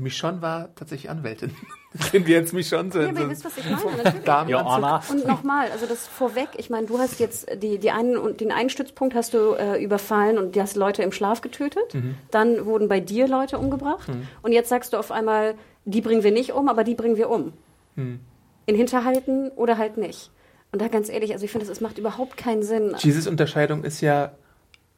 Michonne 0.02 0.42
war 0.42 0.76
tatsächlich 0.76 1.10
Anwältin. 1.10 1.52
Sind 2.12 2.28
wir 2.28 2.36
jetzt 2.36 2.54
Michonne 2.54 2.90
Ja, 2.94 3.10
aber 3.10 3.22
ihr 3.22 3.30
wisst, 3.30 3.46
was 3.46 3.58
ich 3.58 3.64
meine. 3.70 4.04
Natürlich. 4.04 4.26
Anna. 4.56 5.02
Und 5.10 5.26
nochmal, 5.26 5.72
also 5.72 5.86
das 5.86 6.08
vorweg, 6.08 6.50
ich 6.58 6.70
meine, 6.70 6.88
du 6.88 7.00
hast 7.00 7.20
jetzt 7.20 7.48
die, 7.62 7.78
die 7.78 7.92
einen 7.92 8.18
und 8.18 8.42
den 8.42 8.52
einen 8.52 8.70
Stützpunkt 8.70 9.16
hast 9.16 9.34
du 9.34 9.54
äh, 9.54 9.82
überfallen 9.82 10.38
und 10.38 10.56
du 10.56 10.62
hast 10.62 10.76
Leute 10.76 11.04
im 11.04 11.12
Schlaf 11.12 11.42
getötet. 11.42 11.94
Mhm. 11.94 12.16
Dann 12.32 12.66
wurden 12.66 12.90
bei 12.90 13.00
dir 13.00 13.28
Leute 13.28 13.58
umgebracht. 13.58 14.10
Und 14.42 14.52
jetzt 14.52 14.70
sagst 14.70 14.94
du 14.94 14.98
auf 14.98 15.12
einmal, 15.12 15.56
die 15.86 16.02
bringen 16.02 16.24
wir 16.24 16.32
nicht 16.32 16.52
um, 16.54 16.68
aber 16.68 16.84
die 16.84 16.96
bringen 16.96 17.16
wir 17.16 17.30
um. 17.30 17.54
Mhm. 17.96 18.20
In 18.66 18.76
Hinterhalten 18.76 19.52
oder 19.52 19.78
halt 19.78 19.98
nicht. 19.98 20.32
Und 20.72 20.82
da 20.82 20.90
ganz 20.90 21.10
ehrlich, 21.10 21.32
also 21.32 21.46
ich 21.46 21.52
finde, 21.52 21.72
es 21.72 21.80
macht 21.80 21.98
überhaupt 21.98 22.36
keinen 22.36 22.64
Sinn. 22.64 22.96
Jesus 22.98 23.28
Unterscheidung 23.28 23.86
ist 23.86 24.02
ja 24.02 24.34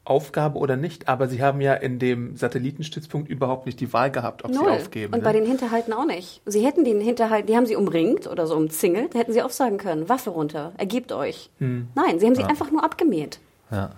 Aufgabe 0.10 0.58
oder 0.58 0.78
nicht, 0.78 1.08
aber 1.08 1.28
sie 1.28 1.42
haben 1.42 1.62
ja 1.62 1.74
in 1.74 2.00
dem 2.00 2.36
Satellitenstützpunkt 2.36 3.30
überhaupt 3.30 3.66
nicht 3.66 3.80
die 3.80 3.92
Wahl 3.94 4.12
gehabt, 4.12 4.44
ob 4.46 4.54
sie 4.54 4.60
Null. 4.60 4.70
aufgeben. 4.72 5.14
Und 5.14 5.20
ne? 5.20 5.24
bei 5.26 5.34
den 5.34 5.46
Hinterhalten 5.46 5.94
auch 5.94 6.06
nicht. 6.06 6.42
Sie 6.46 6.66
hätten 6.66 6.84
den 6.84 7.02
Hinterhalt, 7.02 7.50
die 7.50 7.56
haben 7.56 7.66
sie 7.66 7.76
umringt 7.76 8.28
oder 8.28 8.48
so 8.48 8.56
umzingelt, 8.56 9.16
da 9.16 9.20
hätten 9.20 9.34
sie 9.34 9.42
auch 9.42 9.50
sagen 9.50 9.78
können, 9.78 10.08
Waffe 10.10 10.30
runter, 10.30 10.72
ergebt 10.78 11.12
euch. 11.12 11.50
Hm. 11.60 11.88
Nein, 11.96 12.20
sie 12.20 12.26
haben 12.26 12.36
sie 12.36 12.44
einfach 12.44 12.72
nur 12.72 12.84
abgemäht. 12.84 13.40
Ja, 13.70 13.92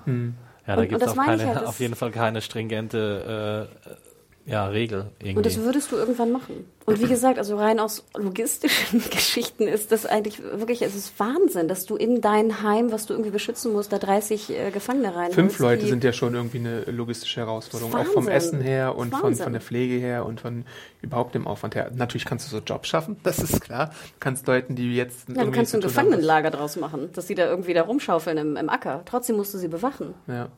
ja 0.68 0.76
da 0.76 0.82
gibt 0.86 0.94
es 0.94 1.00
das 1.00 1.10
auf, 1.12 1.16
meine 1.16 1.34
ich 1.36 1.40
keine- 1.42 1.54
halt, 1.54 1.62
das- 1.64 1.70
auf 1.70 1.80
jeden 1.80 1.96
Fall 1.96 2.12
keine 2.12 2.42
stringente 2.42 3.70
äh, 3.88 3.90
ja, 4.50 4.66
Regel 4.68 5.12
irgendwie. 5.20 5.38
Und 5.38 5.46
das 5.46 5.60
würdest 5.60 5.92
du 5.92 5.96
irgendwann 5.96 6.32
machen. 6.32 6.66
Und 6.86 7.00
wie 7.00 7.06
gesagt, 7.08 7.38
also 7.38 7.56
rein 7.56 7.80
aus 7.80 8.04
logistischen 8.18 9.04
Geschichten 9.12 9.68
ist 9.68 9.92
das 9.92 10.08
eigentlich 10.08 10.42
wirklich, 10.42 10.82
es 10.82 10.96
ist 10.96 11.20
Wahnsinn, 11.20 11.68
dass 11.68 11.86
du 11.86 11.96
in 11.96 12.20
dein 12.20 12.64
Heim, 12.64 12.92
was 12.92 13.06
du 13.06 13.14
irgendwie 13.14 13.30
beschützen 13.30 13.72
musst, 13.72 13.94
da 13.94 14.00
30 14.00 14.50
äh, 14.50 14.72
Gefangene 14.72 15.16
rein. 15.16 15.32
Fünf 15.32 15.60
Leute 15.60 15.86
sind 15.86 16.04
ja 16.04 16.14
schon 16.14 16.34
irgendwie 16.34 16.58
eine 16.58 16.82
logistische 16.86 17.42
Herausforderung, 17.42 17.94
auch 17.94 18.06
vom. 18.06 18.28
Essen 18.30 18.62
her 18.62 18.96
und 18.96 19.16
von, 19.16 19.34
von 19.36 19.54
der 19.54 19.62
Pflege 19.62 19.96
her 19.96 20.26
und 20.26 20.42
von 20.42 20.66
überhaupt 21.02 21.34
dem 21.34 21.48
Aufwand 21.48 21.74
her. 21.74 21.92
Natürlich 21.94 22.26
kannst 22.26 22.46
du 22.48 22.56
so 22.56 22.62
Jobs 22.64 22.88
schaffen, 22.88 23.18
das 23.24 23.40
ist 23.40 23.62
klar. 23.62 23.88
Du 23.88 24.20
kannst 24.20 24.48
Leuten, 24.48 24.76
die 24.76 24.96
jetzt 24.96 25.30
Ja, 25.30 25.46
du 25.46 25.52
kannst 25.52 25.74
ein 25.74 25.82
Gefangenenlager 25.82 26.52
draus 26.52 26.76
machen, 26.76 27.10
dass 27.14 27.28
sie 27.28 27.36
da 27.36 27.48
irgendwie 27.48 27.74
da 27.74 27.84
rumschaufeln 27.84 28.38
im, 28.38 28.56
im 28.56 28.70
Acker. 28.70 29.02
Trotzdem 29.06 29.36
musst 29.36 29.54
du 29.54 29.58
sie 29.58 29.68
bewachen. 29.68 30.14
Ja. 30.28 30.50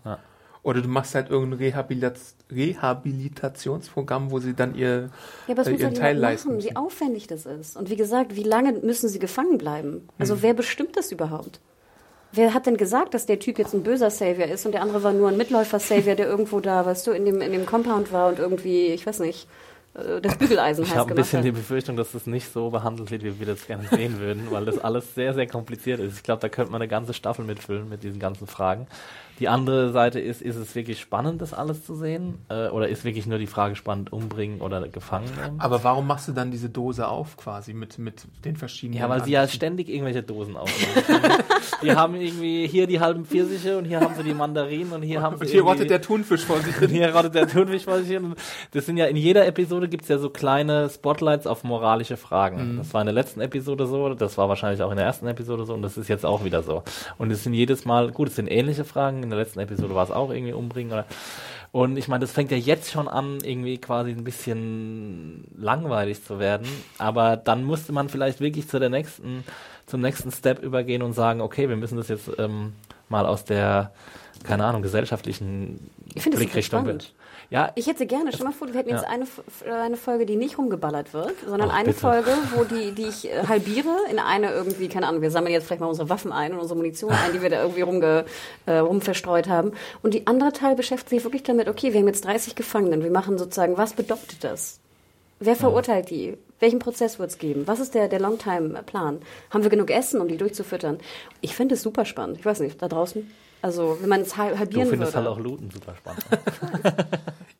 Oder 0.64 0.82
du 0.82 0.88
machst 0.88 1.16
halt 1.16 1.30
irgendein 1.30 1.60
Rehabilitat 1.60 2.20
Rehabilitationsprogramm, 2.52 4.30
wo 4.32 4.40
sie 4.40 4.54
dann 4.54 4.76
ihr, 4.76 5.10
Ja, 5.48 5.54
aber 5.54 5.62
es 5.62 5.68
äh, 5.68 5.74
ihren 5.76 5.94
Teil 5.96 6.18
leisten 6.18 6.50
machen, 6.56 6.64
wie 6.64 6.76
aufwendig 6.76 7.28
das 7.28 7.46
ist. 7.46 7.78
Und 7.78 7.90
wie 7.90 7.96
gesagt, 7.96 8.36
wie 8.36 8.44
lange 8.44 8.74
müssen 8.74 9.10
sie 9.10 9.20
gefangen 9.20 9.58
bleiben? 9.58 10.08
Also 10.20 10.36
Hm. 10.36 10.42
wer 10.44 10.54
bestimmt 10.54 10.96
das 10.98 11.12
überhaupt? 11.12 11.60
Wer 12.34 12.54
hat 12.54 12.66
denn 12.66 12.78
gesagt, 12.78 13.14
dass 13.14 13.26
der 13.26 13.40
Typ 13.40 13.60
jetzt 13.60 13.74
ein 13.74 13.84
böser 13.84 14.10
Savior 14.10 14.48
ist 14.48 14.66
und 14.66 14.72
der 14.72 14.82
andere 14.82 15.04
war 15.04 15.12
nur 15.12 15.28
ein 15.28 15.36
Mitläufer-Savior, 15.36 16.16
der 16.16 16.28
irgendwo 16.28 16.62
da, 16.62 16.86
weißt 16.86 17.08
du, 17.08 17.12
in 17.12 17.26
dem, 17.26 17.42
in 17.42 17.52
dem 17.52 17.66
Compound 17.66 18.14
war 18.14 18.30
und 18.30 18.40
irgendwie, 18.40 18.88
ich 18.88 19.06
weiß 19.06 19.20
nicht, 19.20 19.48
äh, 19.96 20.22
das 20.22 20.38
Bügeleisen 20.38 20.84
Ich 20.86 20.92
heiß 20.92 20.98
habe 20.98 21.10
ein 21.10 21.16
bisschen 21.16 21.40
hat? 21.40 21.46
die 21.46 21.52
Befürchtung, 21.52 21.98
dass 21.98 22.14
das 22.14 22.28
nicht 22.28 22.52
so 22.54 22.70
behandelt 22.70 23.12
wird, 23.12 23.24
wie 23.24 23.38
wir 23.40 23.48
das 23.48 23.68
gerne 23.68 23.86
sehen 23.90 24.20
würden, 24.20 24.48
weil 24.50 24.64
das 24.64 24.78
alles 24.80 25.14
sehr, 25.14 25.34
sehr 25.34 25.48
kompliziert 25.48 26.00
ist. 26.00 26.16
Ich 26.18 26.24
glaube, 26.24 26.40
da 26.40 26.48
könnte 26.48 26.72
man 26.72 26.82
eine 26.82 26.88
ganze 26.88 27.14
Staffel 27.14 27.44
mitfüllen 27.44 27.90
mit 27.90 28.04
diesen 28.04 28.20
ganzen 28.20 28.48
Fragen. 28.48 28.88
Die 29.40 29.48
andere 29.48 29.92
Seite 29.92 30.20
ist, 30.20 30.42
ist 30.42 30.56
es 30.56 30.76
wirklich 30.76 31.00
spannend, 31.00 31.42
das 31.42 31.54
alles 31.54 31.86
zu 31.86 31.96
sehen? 31.96 32.40
Äh, 32.50 32.68
oder 32.68 32.90
ist 32.90 33.04
wirklich 33.04 33.26
nur 33.26 33.40
die 33.40 33.48
Frage 33.48 33.76
spannend, 33.76 34.14
umbringen 34.14 34.62
oder 34.62 34.88
gefangen 34.88 35.30
nehmen? 35.42 35.60
Aber 35.60 35.84
warum 35.84 36.08
machst 36.08 36.28
du 36.28 36.32
dann 36.32 36.52
diese 36.52 36.70
Dose 36.70 37.08
auf 37.08 37.38
quasi 37.38 37.74
mit, 37.74 37.98
mit 37.98 38.24
den 38.46 38.56
verschiedenen 38.56 39.00
Ja, 39.00 39.10
weil 39.10 39.24
sie 39.24 39.32
ja 39.32 39.48
ständig 39.48 39.90
irgendwelche 39.90 40.22
Dosen 40.22 40.56
aufmachen. 40.58 41.44
die 41.82 41.92
haben 41.92 42.16
irgendwie 42.16 42.68
hier 42.68 42.86
die 42.88 43.00
halben 43.00 43.26
Pfirsiche 43.26 43.78
und 43.78 43.86
hier 43.86 44.02
haben 44.02 44.14
sie 44.16 44.24
die 44.24 44.34
Mandarinen 44.34 44.94
und 44.94 45.02
hier 45.02 45.22
haben 45.22 45.38
sie 45.38 45.46
Und 45.46 45.50
hier 45.50 45.64
rottet 45.64 45.90
der 45.90 46.02
Thunfisch 46.02 46.46
vor 46.46 46.58
sich 46.58 46.76
Und 46.80 46.90
hin. 46.90 46.90
hier 47.02 47.16
rottet 47.16 47.36
der 47.36 47.48
Thunfisch 47.48 47.86
vor 47.86 48.00
sich 48.00 48.10
hin. 48.10 48.36
Das 48.72 48.86
sind 48.86 48.98
ja 48.98 49.06
in 49.06 49.16
jeder 49.16 49.48
Episode 49.48 49.88
gibt's 49.88 50.08
ja 50.08 50.18
so 50.18 50.30
kleine 50.30 50.90
Spotlights 50.90 51.48
auf 51.48 51.64
moralische 51.64 52.18
Fragen. 52.18 52.78
Das 52.78 52.94
war 52.94 53.02
in 53.02 53.06
der 53.08 53.14
letzten 53.14 53.42
Episode 53.42 53.88
so, 53.88 54.14
das 54.14 54.38
war 54.38 54.50
wahrscheinlich 54.50 54.82
auch 54.84 54.92
in 54.92 54.98
der 54.98 55.06
ersten 55.06 55.28
Episode 55.28 55.66
so 55.66 55.74
und 55.74 55.82
das 55.82 55.98
ist 55.98 56.08
jetzt 56.08 56.26
auch 56.26 56.44
wieder 56.44 56.64
so. 56.64 56.84
Und 57.18 57.32
es 57.32 57.44
sind 57.44 57.54
jedes 57.54 57.86
Mal, 57.86 58.12
gut, 58.12 58.28
es 58.30 58.36
sind 58.36 58.48
ähnliche 58.48 58.86
Fragen. 58.86 59.31
In 59.32 59.38
der 59.38 59.46
letzten 59.46 59.60
Episode 59.60 59.96
war 59.96 60.04
es 60.04 60.12
auch 60.12 60.30
irgendwie 60.30 60.54
umbringen 60.54 60.92
oder. 60.92 61.06
Und 61.72 61.96
ich 61.96 62.10
meine, 62.10 62.20
das 62.20 62.34
fängt 62.34 62.52
ja 62.52 62.58
jetzt 62.58 62.92
schon 62.92 63.08
an, 63.08 63.38
irgendwie 63.44 63.78
quasi 63.78 64.12
ein 64.12 64.26
bisschen 64.26 65.46
langweilig 65.58 66.22
zu 66.22 66.38
werden. 66.38 66.68
Aber 66.98 67.38
dann 67.38 67.64
musste 67.64 67.94
man 67.94 68.10
vielleicht 68.10 68.42
wirklich 68.42 68.68
zu 68.68 68.78
der 68.78 68.90
nächsten, 68.90 69.46
zum 69.86 70.02
nächsten 70.02 70.32
Step 70.32 70.62
übergehen 70.62 71.02
und 71.02 71.14
sagen, 71.14 71.40
okay, 71.40 71.70
wir 71.70 71.78
müssen 71.78 71.96
das 71.96 72.10
jetzt 72.10 72.30
ähm, 72.40 72.74
mal 73.08 73.26
aus 73.26 73.46
der, 73.46 73.94
keine 74.44 74.66
Ahnung, 74.66 74.82
gesellschaftlichen 74.82 75.90
Ich 76.14 76.24
finde 76.24 76.38
Blickrichtung. 76.38 76.82
spannend. 76.82 77.14
Ja, 77.52 77.72
Ich 77.76 77.86
hätte 77.88 78.06
gerne, 78.08 78.32
stell 78.32 78.46
mal 78.46 78.54
vor, 78.54 78.70
wir 78.70 78.76
hätten 78.80 78.90
jetzt 78.92 79.04
Ja. 79.04 79.10
eine, 79.10 79.24
F- 79.26 79.44
eine 79.70 79.98
Folge, 79.98 80.26
die 80.26 80.38
nicht 80.38 80.58
rumgeballert 80.58 81.14
wird, 81.14 81.34
sondern 81.46 81.70
Ach, 81.70 81.76
eine 81.76 81.90
bitte. 81.90 82.00
Folge, 82.00 82.32
wo 82.56 82.64
die, 82.64 82.94
die 82.94 83.04
ich 83.08 83.30
äh, 83.30 83.46
halbiere 83.46 83.94
in 84.10 84.20
eine 84.20 84.52
irgendwie, 84.54 84.88
keine 84.88 85.06
Ahnung, 85.08 85.22
wir 85.22 85.32
sammeln 85.32 85.52
jetzt 85.52 85.68
vielleicht 85.68 85.82
mal 85.82 85.88
unsere 85.88 86.08
Waffen 86.10 86.32
ein 86.32 86.54
und 86.54 86.60
unsere 86.60 86.78
Munition 86.78 87.12
ein, 87.12 87.34
die 87.34 87.42
wir 87.42 87.50
da 87.50 87.62
irgendwie 87.62 87.82
rumge, 87.82 88.24
äh, 88.68 88.78
rumverstreut 88.78 89.50
haben. 89.50 89.74
Und 90.02 90.14
die 90.14 90.28
andere 90.28 90.54
Teil 90.54 90.76
beschäftigt 90.76 91.10
sich 91.10 91.24
wirklich 91.26 91.44
damit, 91.44 91.68
okay, 91.68 91.92
wir 91.92 92.00
haben 92.00 92.08
jetzt 92.08 92.24
30 92.24 92.56
Gefangenen, 92.56 93.04
wir 93.04 93.12
machen 93.12 93.38
sozusagen, 93.38 93.78
was 93.78 93.94
bedeutet 93.94 94.46
das? 94.46 94.80
Wer 95.42 95.58
verurteilt 95.58 96.10
die? 96.10 96.38
Welchen 96.62 96.80
Prozess 96.80 97.20
wird 97.20 97.32
es 97.32 97.38
geben? 97.38 97.64
Was 97.68 97.82
ist 97.82 97.96
der, 97.96 98.08
der 98.08 98.20
Longtime-Plan? 98.22 99.20
Haben 99.50 99.64
wir 99.64 99.70
genug 99.72 99.90
Essen, 99.90 100.22
um 100.22 100.28
die 100.30 100.38
durchzufüttern? 100.38 101.00
Ich 101.42 101.54
finde 101.56 101.76
es 101.76 101.82
super 101.82 102.06
spannend. 102.06 102.38
Ich 102.40 102.46
weiß 102.46 102.62
nicht, 102.62 102.82
da 102.82 102.88
draußen? 102.88 103.30
Also, 103.62 103.98
wenn 104.02 104.10
man 104.10 104.22
es 104.22 104.36
hal- 104.38 104.54
du 104.54 104.60
halbieren 104.60 104.90
findest 104.90 105.14
würde. 105.14 105.28
halt 105.30 105.38
auch 105.38 105.44
Looten 105.44 105.70
super 105.72 105.96
spannend. 105.96 106.26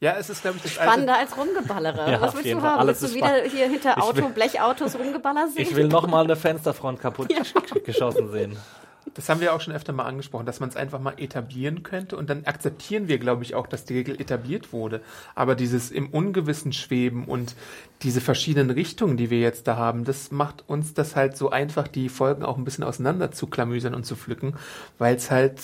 Ja, 0.04 0.16
es 0.18 0.32
ist, 0.32 0.42
glaube 0.42 0.58
ich, 0.58 0.64
das 0.64 0.80
alte, 0.80 0.90
Spannender 0.92 1.16
als 1.20 1.38
Rumgeballere. 1.38 2.12
Ja, 2.12 2.22
Was 2.22 2.34
willst 2.34 2.48
du 2.52 2.60
Fall. 2.60 2.70
haben? 2.72 2.80
Alles 2.80 3.02
willst 3.04 3.14
du 3.14 3.18
wieder 3.20 3.28
spannend. 3.36 3.52
hier 3.52 3.70
hinter 3.70 3.96
Ich 3.98 4.04
Auto, 4.04 4.16
will- 4.18 4.30
Blechautos 4.34 4.96
Rumgeballer 4.98 5.48
sehen? 5.50 5.62
Ich 5.62 5.76
will 5.76 5.88
nochmal 5.88 6.24
eine 6.24 6.36
Fensterfront 6.36 7.00
kaputt 7.00 7.30
geschossen 7.86 8.32
sehen. 8.32 8.58
Das 9.14 9.30
haben 9.30 9.42
wir 9.42 9.54
auch 9.54 9.62
schon 9.62 9.74
öfter 9.76 9.94
mal 9.94 10.06
angesprochen, 10.06 10.46
dass 10.48 10.60
man 10.60 10.70
es 10.70 10.76
einfach 10.76 11.00
mal 11.00 11.14
etablieren 11.18 11.84
könnte 11.84 12.16
und 12.18 12.30
dann 12.32 12.46
akzeptieren 12.46 13.08
wir, 13.10 13.20
glaube 13.20 13.44
ich, 13.44 13.54
auch, 13.54 13.68
dass 13.68 13.84
die 13.86 13.94
Regel 13.96 14.20
etabliert 14.20 14.74
wurde. 14.74 15.02
Aber 15.36 15.54
dieses 15.54 15.92
im 15.92 16.10
Ungewissen 16.10 16.74
schweben 16.74 17.26
und 17.26 17.56
diese 18.02 18.22
verschiedenen 18.22 18.72
Richtungen, 18.72 19.18
die 19.18 19.30
wir 19.30 19.40
jetzt 19.40 19.68
da 19.68 19.76
haben, 19.76 20.04
das 20.06 20.32
macht 20.32 20.64
uns 20.68 20.96
das 20.96 21.16
halt 21.16 21.38
so 21.38 21.52
einfach, 21.52 21.88
die 21.88 22.10
Folgen 22.10 22.44
auch 22.44 22.58
ein 22.58 22.64
bisschen 22.64 22.84
auseinander 22.84 23.32
zu 23.32 23.46
klamüsern 23.48 23.94
und 23.94 24.06
zu 24.06 24.16
pflücken, 24.16 24.56
weil 24.98 25.16
es 25.16 25.30
halt 25.30 25.60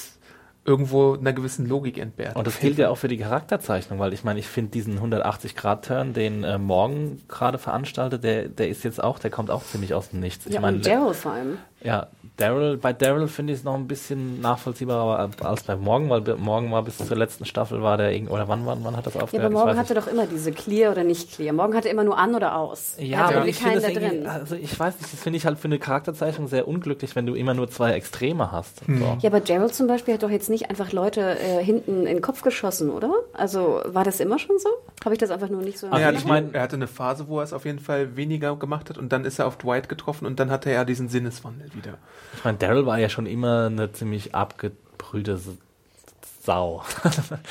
irgendwo 0.68 1.14
einer 1.14 1.32
gewissen 1.32 1.66
Logik 1.66 1.98
entbehrt. 1.98 2.36
Und 2.36 2.46
das 2.46 2.60
gilt 2.60 2.78
ja 2.78 2.90
auch 2.90 2.98
für 2.98 3.08
die 3.08 3.18
Charakterzeichnung, 3.18 4.00
weil 4.00 4.12
ich 4.12 4.26
meine, 4.26 4.38
ich 4.40 4.48
finde 4.48 4.72
diesen 4.72 5.00
180-Grad-Turn, 5.00 6.14
den 6.14 6.44
äh, 6.44 6.58
Morgan 6.58 7.22
gerade 7.30 7.58
veranstaltet, 7.58 8.26
der, 8.26 8.50
der 8.50 8.68
ist 8.68 8.84
jetzt 8.84 9.02
auch, 9.02 9.18
der 9.18 9.32
kommt 9.32 9.50
auch 9.50 9.64
ziemlich 9.64 9.94
aus 9.94 10.10
dem 10.10 10.20
Nichts. 10.20 10.46
Ich 10.46 10.54
ja, 10.54 10.60
meine, 10.60 10.78
und 10.78 10.86
Daryl 10.86 11.14
vor 11.14 11.32
allem. 11.32 11.58
Ja, 11.82 12.08
Daryl, 12.38 12.78
bei 12.78 12.93
Daryl 12.93 13.28
finde 13.28 13.54
ich 13.54 13.60
es 13.60 13.65
noch 13.65 13.73
ein 13.73 13.88
bisschen 13.88 14.39
nachvollziehbarer 14.41 15.30
als 15.43 15.63
bei 15.63 15.76
Morgan, 15.76 16.10
weil 16.10 16.36
Morgan 16.38 16.71
war 16.71 16.84
bis 16.84 16.97
zur 16.97 17.17
letzten 17.17 17.45
Staffel 17.45 17.82
war 17.82 17.97
der 17.97 18.12
irgend 18.13 18.30
oder 18.30 18.47
wann, 18.47 18.63
wann, 18.67 18.84
wann 18.84 18.95
hat 18.95 19.08
das 19.08 19.15
Ja, 19.15 19.21
aufgehört? 19.21 19.45
aber 19.45 19.54
Ich 19.54 19.58
Morgan 19.58 19.76
weiß 19.76 19.80
hatte 19.89 19.93
doch 19.95 20.06
immer 20.08 20.28
diese 20.28 20.52
Clear 20.52 20.91
oder 20.91 21.04
nicht 21.04 21.32
Clear. 21.34 21.52
Morgan 21.54 21.76
hatte 21.76 21.89
immer 21.89 22.04
nur 22.04 22.15
an 22.17 22.36
oder 22.36 22.56
aus. 22.56 22.93
Ja, 23.00 23.21
aber 23.26 23.32
irgendwie 23.34 23.50
ich 23.50 23.58
finde 23.58 23.71
keinen 23.82 23.84
das 23.84 23.93
da 23.93 24.00
irgendwie, 24.02 24.17
drin. 24.23 24.28
also 24.28 24.56
ich 24.56 24.80
weiß 24.80 25.00
nicht, 25.02 25.12
das 25.13 25.19
finde 25.19 25.38
ich 25.38 25.45
halt 25.47 25.58
für 25.58 25.65
eine 25.67 25.80
Charakterzeichnung 25.80 26.47
sehr 26.47 26.67
unglücklich, 26.67 27.15
wenn 27.15 27.26
du 27.26 27.34
immer 27.34 27.56
nur 27.56 27.69
zwei 27.71 27.93
Extreme 27.93 28.52
hast. 28.52 28.82
So. 28.86 29.17
Ja, 29.21 29.30
aber 29.32 29.39
Daryl 29.39 29.71
zum 29.71 29.88
Beispiel 29.88 30.13
hat 30.13 30.21
doch 30.21 30.30
jetzt 30.30 30.50
nicht 30.52 30.69
einfach 30.69 30.91
Leute 30.91 31.39
äh, 31.39 31.63
hinten 31.63 32.02
in 32.02 32.06
den 32.17 32.21
Kopf 32.21 32.43
geschossen, 32.43 32.91
oder? 32.91 33.12
Also 33.34 33.82
war 33.86 34.04
das 34.04 34.19
immer 34.19 34.38
schon 34.38 34.60
so? 34.60 34.69
Habe 35.04 35.15
ich 35.15 35.19
das 35.19 35.32
einfach 35.32 35.50
nur 35.50 35.62
nicht 35.63 35.80
so. 35.80 35.88
Also 35.88 36.00
ja, 36.00 36.12
ich 36.12 36.23
mein- 36.26 36.45
meine, 36.45 36.54
er 36.56 36.62
hatte 36.62 36.76
eine 36.76 36.88
Phase, 36.88 37.28
wo 37.28 37.39
er 37.39 37.43
es 37.45 37.54
auf 37.54 37.65
jeden 37.65 37.80
Fall 37.80 38.15
weniger 38.15 38.56
gemacht 38.58 38.91
hat 38.91 39.00
und 39.00 39.12
dann 39.12 39.26
ist 39.26 39.39
er 39.39 39.47
auf 39.47 39.58
Dwight 39.58 39.89
getroffen 39.89 40.28
und 40.28 40.39
dann 40.39 40.52
hatte 40.52 40.69
er 40.69 40.86
diesen 40.86 41.10
Sinneswandel 41.10 41.73
wieder. 41.73 41.97
Ich 42.36 42.44
meine, 42.44 42.58
Daryl 42.58 42.86
war 42.86 43.00
ja 43.00 43.10
schon 43.10 43.26
immer 43.26 43.68
eine 43.68 43.92
ziemlich 43.92 44.36
abgebrühte 44.36 45.40
Sau. 46.44 46.82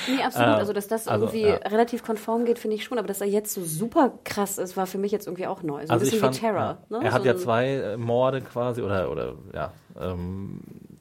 Nee, 0.08 0.22
absolut. 0.24 0.48
Äh, 0.48 0.52
also, 0.52 0.72
dass 0.72 0.86
das 0.88 1.06
also, 1.06 1.26
irgendwie 1.26 1.48
ja. 1.48 1.56
relativ 1.56 2.02
konform 2.02 2.46
geht, 2.46 2.58
finde 2.58 2.76
ich 2.76 2.84
schon. 2.84 2.98
Aber 2.98 3.06
dass 3.06 3.20
er 3.20 3.26
jetzt 3.26 3.52
so 3.52 3.62
super 3.62 4.12
krass 4.24 4.56
ist, 4.56 4.76
war 4.76 4.86
für 4.86 4.96
mich 4.96 5.12
jetzt 5.12 5.26
irgendwie 5.26 5.46
auch 5.46 5.62
neu. 5.62 5.86
So 5.86 5.92
ein 5.92 5.98
bisschen 5.98 6.22
wie 6.22 6.30
Terror. 6.30 6.78
ja, 6.88 6.98
Ne? 6.98 7.04
er 7.04 7.12
hat 7.12 7.22
so 7.22 7.26
ja 7.26 7.34
ein- 7.34 7.38
zwei 7.38 7.66
äh, 7.74 7.96
Morde 7.98 8.40
quasi 8.40 8.80
oder, 8.80 9.10
oder 9.10 9.34
ja, 9.54 9.72
ähm, 10.00 10.60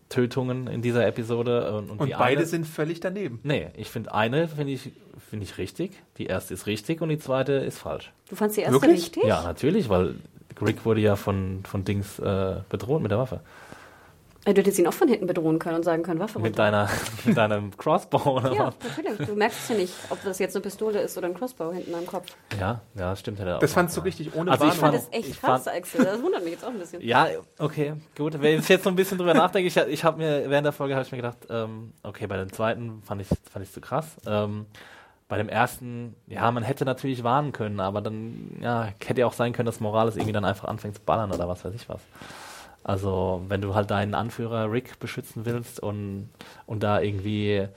Tötungen 0.10 0.68
in 0.68 0.82
dieser 0.82 1.08
Episode. 1.08 1.72
Und, 1.74 1.90
und, 1.90 2.02
Und 2.02 2.08
die 2.08 2.14
beide 2.14 2.40
eine, 2.40 2.46
sind 2.46 2.68
völlig 2.68 3.00
daneben. 3.00 3.40
Nee, 3.44 3.70
ich 3.78 3.90
finde 3.90 4.14
eine 4.14 4.50
finde 4.50 4.74
ich, 4.74 4.92
finde 5.30 5.46
ich 5.46 5.58
richtig. 5.58 5.92
Die 6.18 6.26
erste 6.26 6.54
ist 6.54 6.68
richtig 6.68 7.02
und 7.02 7.08
die 7.10 7.20
zweite 7.20 7.54
ist 7.54 7.78
falsch. 7.80 8.12
Du 8.30 8.36
fandst 8.36 8.58
die 8.58 8.62
erste 8.62 8.74
Wirklich? 8.82 9.04
richtig? 9.04 9.24
Ja, 9.24 9.42
natürlich, 9.44 9.88
weil 9.88 10.16
Rick 10.62 10.84
wurde 10.86 11.00
ja 11.00 11.16
von, 11.16 11.64
von 11.66 11.86
Dings 11.86 12.20
äh, 12.20 12.56
bedroht 12.70 13.02
mit 13.02 13.12
der 13.12 13.20
Waffe. 13.20 13.40
Äh, 14.46 14.54
Du 14.54 14.62
hättest 14.62 14.78
ihn 14.80 14.88
auch 14.88 14.94
von 14.94 15.08
hinten 15.08 15.28
bedrohen 15.28 15.60
können 15.60 15.78
und 15.78 15.84
sagen 15.84 16.04
können, 16.04 16.20
Waffe 16.20 16.40
Mit 16.40 16.52
runter. 16.52 16.64
deiner, 16.64 16.90
mit 17.26 17.36
deinem 17.36 17.76
Crossbow 17.78 18.38
oder 18.38 18.54
Ja, 18.54 18.68
was? 18.68 18.76
natürlich. 18.98 19.28
Du 19.28 19.36
merkst 19.36 19.70
ja 19.72 19.76
nicht, 19.76 19.94
ob 20.10 20.24
das 20.24 20.40
jetzt 20.40 20.56
eine 20.56 20.62
Pistole 20.64 21.00
ist 21.02 21.18
oder 21.18 21.28
ein 21.28 21.34
Crossbow 21.34 21.74
hinten 21.74 21.94
am 21.96 22.06
Kopf. 22.06 22.28
Ja, 22.60 22.80
ja, 22.94 23.16
stimmt. 23.16 23.40
Hätte 23.40 23.56
auch 23.56 23.60
Das 23.60 23.74
fandst 23.74 23.96
du 23.98 24.02
machen 24.02 24.06
richtig 24.08 24.36
ohne 24.36 24.52
Also 24.52 24.66
ich 24.66 24.74
Ich 24.74 24.80
fand 24.80 24.94
Warnung. 24.94 25.08
das 25.12 25.20
echt 25.20 25.42
krass, 25.42 25.68
Axel. 25.68 26.06
Das 26.06 26.22
wundert 26.22 26.44
mich 26.44 26.54
jetzt 26.54 26.64
auch 26.64 26.70
ein 26.70 26.78
bisschen. 26.80 27.02
Ja, 27.02 27.28
okay, 27.60 27.94
gut. 28.16 28.40
Wenn 28.42 28.60
ich 28.60 28.70
jetzt 28.70 28.84
so 28.84 28.90
ein 28.90 28.96
bisschen 28.96 29.18
drüber 29.18 29.34
nachdenke, 29.34 29.68
ich, 29.68 29.76
ich 29.78 30.04
habe 30.04 30.18
mir 30.20 30.50
während 30.50 30.66
der 30.66 30.74
Folge 30.74 30.94
habe 30.96 31.04
ich 31.06 31.12
mir 31.12 31.18
gedacht, 31.18 31.38
ähm, 31.50 31.94
okay, 32.04 32.28
bei 32.28 32.38
dem 32.38 32.52
zweiten 32.54 33.02
fand 33.04 33.22
ich 33.22 33.28
fand 33.52 33.66
ich 33.66 33.72
zu 33.72 33.82
krass. 33.82 34.06
Ähm, 34.28 34.68
bei 35.28 35.38
dem 35.38 35.50
ersten, 35.50 36.16
ja, 36.28 36.52
man 36.52 36.62
hätte 36.62 36.86
natürlich 36.86 37.24
warnen 37.24 37.52
können, 37.52 37.80
aber 37.80 38.00
dann, 38.00 38.58
ja, 38.62 38.90
hätte 39.04 39.22
ja 39.22 39.26
auch 39.26 39.34
sein 39.34 39.54
können, 39.54 39.66
dass 39.66 39.80
Morales 39.80 40.16
irgendwie 40.18 40.34
dann 40.34 40.46
einfach 40.46 40.68
anfängt 40.68 40.94
zu 40.98 41.02
ballern 41.02 41.32
oder 41.32 41.48
was 41.48 41.66
weiß 41.66 41.74
ich 41.74 41.90
was. 41.90 42.00
Also, 42.88 43.42
wenn 43.48 43.62
du 43.62 43.74
halt 43.74 43.90
deinen 43.90 44.14
Anführer 44.14 44.72
Rick 44.72 45.00
beschützen 45.00 45.44
willst 45.48 45.80
und, 45.80 46.30
und 46.68 46.84
da 46.84 47.02
irgendwie 47.02 47.68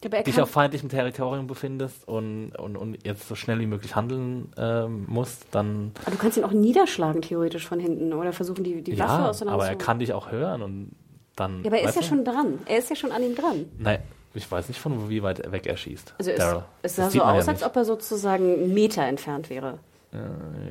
dich 0.00 0.40
auf 0.40 0.48
feindlichem 0.48 0.88
Territorium 0.88 1.48
befindest 1.48 2.06
und, 2.06 2.52
und, 2.52 2.76
und 2.76 3.04
jetzt 3.04 3.26
so 3.26 3.34
schnell 3.34 3.58
wie 3.58 3.66
möglich 3.66 3.96
handeln 3.96 4.52
ähm, 4.56 5.06
musst, 5.08 5.46
dann 5.50 5.90
aber 6.02 6.12
du 6.12 6.18
kannst 6.18 6.36
ihn 6.36 6.44
auch 6.44 6.52
niederschlagen, 6.52 7.20
theoretisch 7.20 7.66
von 7.66 7.80
hinten. 7.80 8.12
Oder 8.12 8.32
versuchen, 8.32 8.62
die, 8.62 8.80
die 8.80 8.96
Waffe 8.96 9.22
ja, 9.22 9.28
auseinander 9.30 9.60
aber 9.60 9.68
er 9.68 9.76
kann 9.76 9.98
dich 9.98 10.12
auch 10.12 10.30
hören 10.30 10.62
und 10.62 10.92
dann. 11.34 11.64
Ja, 11.64 11.70
aber 11.70 11.80
er 11.80 11.88
ist 11.88 11.96
ja 11.96 12.02
du? 12.02 12.06
schon 12.06 12.24
dran. 12.24 12.60
Er 12.66 12.78
ist 12.78 12.90
ja 12.90 12.94
schon 12.94 13.10
an 13.10 13.24
ihm 13.24 13.34
dran. 13.34 13.64
Nein, 13.76 13.98
ich 14.34 14.48
weiß 14.48 14.68
nicht 14.68 14.78
von 14.78 15.10
wie 15.10 15.24
weit 15.24 15.50
weg 15.50 15.66
er 15.66 15.76
schießt. 15.76 16.14
Also 16.16 16.30
es, 16.30 16.44
es 16.82 16.94
sah 16.94 17.10
so 17.10 17.18
man 17.18 17.34
ja 17.34 17.40
aus, 17.40 17.48
als 17.48 17.64
ob 17.64 17.74
er 17.74 17.84
sozusagen 17.84 18.52
einen 18.52 18.72
Meter 18.72 19.02
entfernt 19.02 19.50
wäre. 19.50 19.80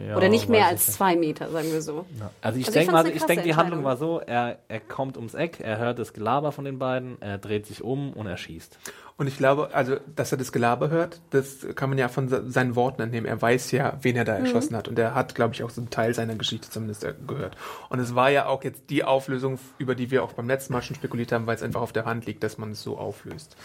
Ja, 0.07 0.15
Oder 0.15 0.29
nicht 0.29 0.47
mehr 0.47 0.67
als 0.67 0.87
zwei 0.93 1.15
Meter, 1.15 1.49
sagen 1.49 1.71
wir 1.71 1.81
so. 1.81 2.05
nicht. 2.11 2.23
Also 2.41 2.59
ich 2.59 2.67
Also 2.67 2.79
denke 2.79 2.91
mal, 2.93 3.07
ich 3.07 3.23
denke, 3.23 3.43
die 3.43 3.55
Handlung 3.55 3.83
war 3.83 3.97
so, 3.97 4.19
er, 4.19 4.59
er 4.69 4.79
kommt 4.79 5.17
ums 5.17 5.33
Eck, 5.33 5.59
er 5.59 5.77
hört 5.79 5.99
das 5.99 6.13
Gelaber 6.13 6.51
von 6.51 6.63
den 6.65 6.79
beiden, 6.79 7.21
er 7.21 7.37
dreht 7.37 7.65
sich 7.65 7.83
um 7.83 8.13
und 8.13 8.27
er 8.27 8.37
schießt. 8.37 8.77
Und 9.17 9.27
ich 9.27 9.37
glaube, 9.37 9.69
also, 9.73 9.97
dass 10.15 10.31
er 10.31 10.37
das 10.39 10.51
Gelaber 10.51 10.89
hört, 10.89 11.21
das 11.29 11.67
kann 11.75 11.89
man 11.89 11.97
ja 11.99 12.07
von 12.07 12.29
se- 12.29 12.49
seinen 12.49 12.75
Worten 12.75 13.01
entnehmen. 13.01 13.27
Er 13.27 13.39
weiß 13.39 13.71
ja, 13.71 13.97
wen 14.01 14.15
er 14.15 14.25
da 14.25 14.37
Mhm. 14.39 14.45
erschossen 14.45 14.75
hat. 14.75 14.87
Und 14.87 14.97
er 14.97 15.13
hat, 15.13 15.35
glaube 15.35 15.53
ich, 15.53 15.63
auch 15.63 15.69
so 15.69 15.81
einen 15.81 15.91
Teil 15.91 16.13
seiner 16.15 16.35
Geschichte 16.35 16.69
zumindest 16.69 17.03
äh, 17.03 17.13
gehört. 17.27 17.55
Und 17.89 17.99
es 17.99 18.15
war 18.15 18.31
ja 18.31 18.47
auch 18.47 18.63
jetzt 18.63 18.89
die 18.89 19.03
Auflösung, 19.03 19.59
über 19.77 19.93
die 19.93 20.09
wir 20.09 20.23
auch 20.23 20.33
beim 20.33 20.47
letzten 20.47 20.73
Mal 20.73 20.81
schon 20.81 20.95
spekuliert 20.95 21.31
haben, 21.31 21.45
weil 21.45 21.55
es 21.55 21.61
einfach 21.63 21.81
auf 21.81 21.93
der 21.93 22.05
Hand 22.05 22.25
liegt, 22.25 22.43
dass 22.43 22.57
man 22.57 22.71
es 22.71 22.81
so 22.81 22.97
auflöst. 22.97 23.55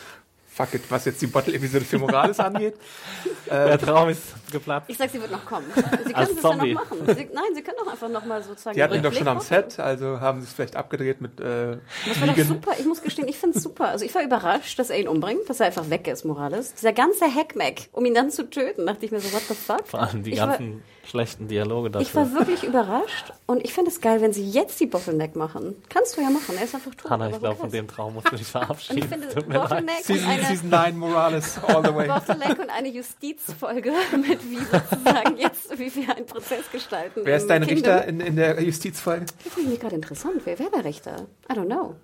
Fuck 0.58 0.74
it, 0.74 0.90
was 0.90 1.04
jetzt 1.04 1.22
die 1.22 1.28
Bottle-Episode 1.28 1.84
für 1.84 1.98
Morales 2.00 2.40
angeht. 2.40 2.74
Der 3.48 3.78
Traum 3.78 4.08
ist 4.08 4.22
geplatzt. 4.50 4.90
Ich 4.90 4.98
sag, 4.98 5.08
sie 5.08 5.20
wird 5.20 5.30
noch 5.30 5.46
kommen. 5.46 5.66
Sie 5.72 5.82
können 6.12 6.36
es 6.36 6.42
ja 6.42 6.56
noch 6.56 6.66
machen. 6.74 6.98
Sie, 7.06 7.28
nein, 7.32 7.54
sie 7.54 7.62
können 7.62 7.76
doch 7.78 7.86
einfach 7.86 8.08
noch 8.08 8.24
mal 8.24 8.42
sozusagen. 8.42 8.74
Die 8.74 8.82
hatten 8.82 8.94
ihn 8.94 9.04
doch 9.04 9.12
schon 9.12 9.28
am. 9.28 9.38
Set, 9.38 9.78
also 9.78 10.18
haben 10.18 10.40
sie 10.40 10.48
es 10.48 10.52
vielleicht 10.52 10.74
abgedreht 10.74 11.20
mit 11.20 11.38
äh, 11.38 11.76
Das 12.08 12.20
war 12.20 12.26
doch 12.26 12.44
super. 12.44 12.72
Ich 12.76 12.86
muss 12.86 13.02
gestehen, 13.02 13.28
ich 13.28 13.38
finde 13.38 13.56
es 13.56 13.62
super. 13.62 13.86
Also 13.86 14.04
ich 14.04 14.12
war 14.16 14.24
überrascht, 14.24 14.80
dass 14.80 14.90
er 14.90 14.98
ihn 14.98 15.06
umbringt, 15.06 15.48
dass 15.48 15.60
er 15.60 15.66
einfach 15.66 15.90
weg 15.90 16.08
ist, 16.08 16.24
Morales. 16.24 16.74
Dieser 16.74 16.92
ganze 16.92 17.32
Hackmack, 17.32 17.82
um 17.92 18.04
ihn 18.04 18.14
dann 18.14 18.32
zu 18.32 18.50
töten, 18.50 18.84
dachte 18.84 19.06
ich 19.06 19.12
mir 19.12 19.20
so, 19.20 19.32
what 19.32 19.42
the 19.42 19.54
fuck? 19.54 19.86
Vor 19.86 20.02
allem 20.02 20.24
die 20.24 20.32
ich 20.32 20.40
war, 20.40 20.48
ganzen 20.48 20.82
schlechten 21.08 21.48
Dialoge 21.48 21.90
dafür. 21.90 22.06
ich 22.06 22.14
war 22.14 22.32
wirklich 22.34 22.64
überrascht 22.64 23.32
und 23.46 23.64
ich 23.64 23.72
finde 23.72 23.90
es 23.90 24.00
geil, 24.00 24.20
wenn 24.20 24.32
sie 24.32 24.48
jetzt 24.48 24.78
die 24.78 24.86
Bottleneck 24.86 25.36
machen. 25.36 25.74
Kannst 25.88 26.16
du 26.16 26.20
ja 26.20 26.28
machen, 26.30 26.54
er 26.56 26.64
ist 26.64 26.74
einfach 26.74 26.94
tot. 26.94 27.10
Hanna, 27.10 27.30
ich 27.30 27.38
glaube, 27.38 27.56
von 27.56 27.70
dem 27.70 27.88
Traum 27.88 28.14
musst 28.14 28.26
du 28.26 28.30
dich 28.36 28.40
Und 28.40 28.42
ich 28.42 28.48
verabschieden. 28.48 29.08
finde, 29.08 29.28
Tut 29.28 29.48
mir 29.48 29.54
leid. 29.54 29.68
Bottleneck 29.68 29.96
und 29.98 30.04
Season, 30.04 30.30
eine, 30.30 30.44
Season 30.44 30.68
9 30.68 30.96
Morales, 30.98 31.58
all 31.66 31.82
the 31.84 31.94
way. 31.94 32.06
Bottleneck 32.08 32.58
und 32.58 32.70
eine 32.70 32.88
Justizfolge 32.88 33.92
mit 34.12 34.50
wie 34.50 34.58
sozusagen 34.58 35.36
jetzt, 35.38 35.78
wie 35.78 35.94
wir 35.96 36.14
einen 36.16 36.26
Prozess 36.26 36.70
gestalten. 36.70 37.20
Wer 37.24 37.36
ist 37.38 37.46
dein 37.48 37.66
Kingdom. 37.66 37.92
Richter 37.94 38.04
in, 38.08 38.20
in 38.20 38.36
der 38.36 38.62
Justizfolge? 38.62 39.26
Das 39.44 39.52
finde 39.54 39.72
ich 39.72 39.80
gerade 39.80 39.94
interessant. 39.96 40.42
Wer 40.44 40.58
wäre 40.58 40.70
der 40.70 40.84
Richter? 40.84 41.26
I 41.50 41.54
don't 41.54 41.66
know. 41.66 41.94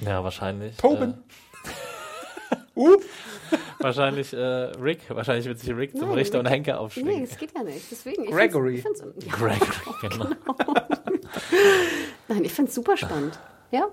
Ja, 0.00 0.22
wahrscheinlich. 0.24 0.76
Tobin. 0.76 1.10
Äh, 1.10 1.14
wahrscheinlich 3.78 4.32
äh, 4.32 4.36
Rick. 4.38 5.00
Wahrscheinlich 5.08 5.46
wird 5.46 5.58
sich 5.58 5.74
Rick 5.74 5.92
zum 5.92 6.08
Nein, 6.08 6.18
Richter 6.18 6.38
Rick- 6.38 6.46
und 6.46 6.50
Henker 6.50 6.72
Nee, 6.72 6.78
aufschwingen. 6.78 7.26
das 7.28 7.38
geht 7.38 7.52
ja 7.54 7.62
nicht. 7.62 7.90
Deswegen, 7.90 8.24
ich 8.24 8.30
Gregory. 8.30 8.78
Find's, 8.78 9.00
ich 9.00 9.06
find's, 9.06 9.26
ja, 9.26 9.32
Gregory, 9.36 9.96
genau. 10.08 10.26
Nein, 12.28 12.44
ich 12.44 12.52
finde 12.52 12.68
es 12.68 12.74
super 12.74 12.96
spannend. 12.96 13.38
Ja? 13.70 13.88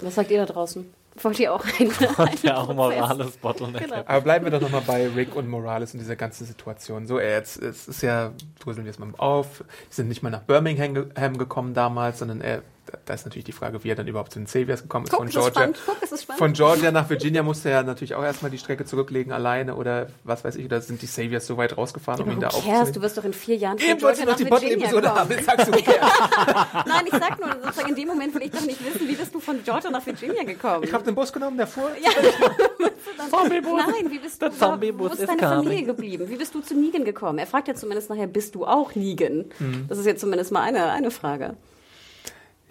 Was 0.00 0.14
sagt 0.14 0.30
ihr 0.30 0.44
da 0.44 0.52
draußen? 0.52 0.92
Wollt 1.22 1.40
ihr 1.40 1.54
auch 1.54 1.64
ein, 1.64 1.86
Und 1.88 2.42
ja 2.42 2.58
auch? 2.58 2.74
Morales 2.74 3.38
Bottleneck. 3.38 3.84
Genau. 3.84 4.02
Aber 4.04 4.20
bleiben 4.20 4.44
wir 4.44 4.52
doch 4.52 4.60
nochmal 4.60 4.82
bei 4.86 5.08
Rick 5.08 5.34
und 5.34 5.48
Morales 5.48 5.94
und 5.94 6.00
dieser 6.00 6.16
ganzen 6.16 6.44
Situation. 6.44 7.06
So, 7.06 7.16
er 7.16 7.30
jetzt, 7.38 7.62
es 7.62 7.88
ist 7.88 8.02
ja, 8.02 8.32
dröseln 8.60 8.84
wir 8.84 8.90
es 8.90 8.98
mal 8.98 9.08
auf, 9.16 9.64
die 9.90 9.94
sind 9.94 10.08
nicht 10.08 10.22
mal 10.22 10.28
nach 10.28 10.42
Birmingham 10.42 10.92
ge 10.94 11.06
Ham 11.18 11.38
gekommen 11.38 11.72
damals, 11.72 12.18
sondern 12.18 12.42
er, 12.42 12.60
da 13.04 13.14
ist 13.14 13.24
natürlich 13.24 13.44
die 13.44 13.52
Frage, 13.52 13.82
wie 13.84 13.90
er 13.90 13.94
dann 13.96 14.06
überhaupt 14.06 14.32
zu 14.32 14.38
den 14.38 14.46
Saviors 14.46 14.82
gekommen 14.82 15.06
ist. 15.06 15.10
Guck, 15.10 15.18
von 15.20 15.28
ist 15.28 15.34
Georgia. 15.34 15.66
Guck, 15.86 16.02
ist 16.02 16.22
spannend. 16.22 16.38
von 16.38 16.52
Georgia 16.52 16.90
nach 16.92 17.08
Virginia 17.10 17.42
musste 17.42 17.70
er 17.70 17.82
natürlich 17.82 18.14
auch 18.14 18.22
erstmal 18.22 18.50
die 18.50 18.58
Strecke 18.58 18.84
zurücklegen 18.84 19.32
alleine 19.32 19.74
oder 19.76 20.08
was 20.24 20.44
weiß 20.44 20.56
ich, 20.56 20.64
oder 20.64 20.80
sind 20.80 21.02
die 21.02 21.06
Saviors 21.06 21.46
so 21.46 21.56
weit 21.56 21.76
rausgefahren, 21.76 22.22
um 22.24 22.30
ihn 22.30 22.40
da 22.40 22.48
cares? 22.48 22.62
Du 22.64 22.70
aufzunehmen? 22.72 23.02
wirst 23.02 23.18
doch 23.18 23.24
in 23.24 23.32
vier 23.32 23.56
Jahren 23.56 23.78
von 23.78 23.88
Eben 23.88 24.00
du 24.00 24.06
nach 24.06 24.26
noch 24.26 24.36
die 24.36 24.50
Virginia 24.50 24.88
Bottle-Episode 24.88 25.14
haben, 25.14 25.30
jetzt 25.30 25.44
sagst 25.46 25.68
du? 25.68 25.72
Nein, 25.72 27.04
ich 27.06 27.12
sag 27.12 27.40
nur, 27.40 27.50
sozusagen 27.64 27.88
in 27.88 27.96
dem 27.96 28.08
Moment 28.08 28.34
will 28.34 28.42
ich 28.42 28.50
doch 28.50 28.60
nicht 28.64 28.84
wissen, 28.84 29.08
wie 29.08 29.14
bist 29.14 29.34
du 29.34 29.40
von 29.40 29.62
Georgia 29.64 29.90
nach 29.90 30.04
Virginia 30.04 30.44
gekommen? 30.44 30.84
Ich 30.84 30.92
habe 30.92 31.04
den 31.04 31.14
Bus 31.14 31.32
genommen, 31.32 31.56
der 31.56 31.66
fuhr. 31.66 31.90
ja, 32.00 32.10
Zombiebus. 33.30 33.82
Nein, 33.86 34.10
wie 34.10 34.18
bist 34.18 34.40
du, 34.42 34.46
wo 34.98 35.06
ist 35.06 35.20
ist 35.20 35.28
deine 35.28 35.40
coming. 35.40 35.64
Familie 35.64 35.84
geblieben? 35.84 36.28
Wie 36.28 36.36
bist 36.36 36.54
du 36.54 36.60
zu 36.60 36.74
Negan 36.74 37.04
gekommen? 37.04 37.38
Er 37.38 37.46
fragt 37.46 37.68
ja 37.68 37.74
zumindest 37.74 38.10
nachher, 38.10 38.26
bist 38.26 38.54
du 38.54 38.66
auch 38.66 38.94
Negan? 38.94 39.46
Mhm. 39.58 39.86
Das 39.88 39.98
ist 39.98 40.06
jetzt 40.06 40.20
zumindest 40.20 40.52
mal 40.52 40.62
eine, 40.62 40.90
eine 40.90 41.10
Frage. 41.10 41.56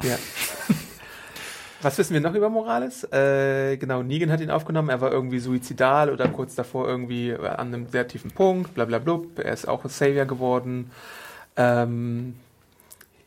Ja. 0.03 0.17
Was 1.81 1.97
wissen 1.97 2.13
wir 2.13 2.21
noch 2.21 2.33
über 2.33 2.49
Morales? 2.49 3.03
Äh, 3.11 3.77
genau, 3.77 4.01
Negan 4.01 4.31
hat 4.31 4.41
ihn 4.41 4.49
aufgenommen. 4.49 4.89
Er 4.89 5.01
war 5.01 5.11
irgendwie 5.11 5.39
suizidal 5.39 6.09
oder 6.09 6.27
kurz 6.29 6.55
davor 6.55 6.87
irgendwie 6.87 7.33
an 7.35 7.67
einem 7.67 7.87
sehr 7.89 8.07
tiefen 8.07 8.31
Punkt. 8.31 8.73
Bla. 8.73 8.87
Er 8.87 9.53
ist 9.53 9.67
auch 9.67 9.83
ein 9.83 9.89
Savior 9.89 10.25
geworden. 10.25 10.89
Ähm, 11.55 12.35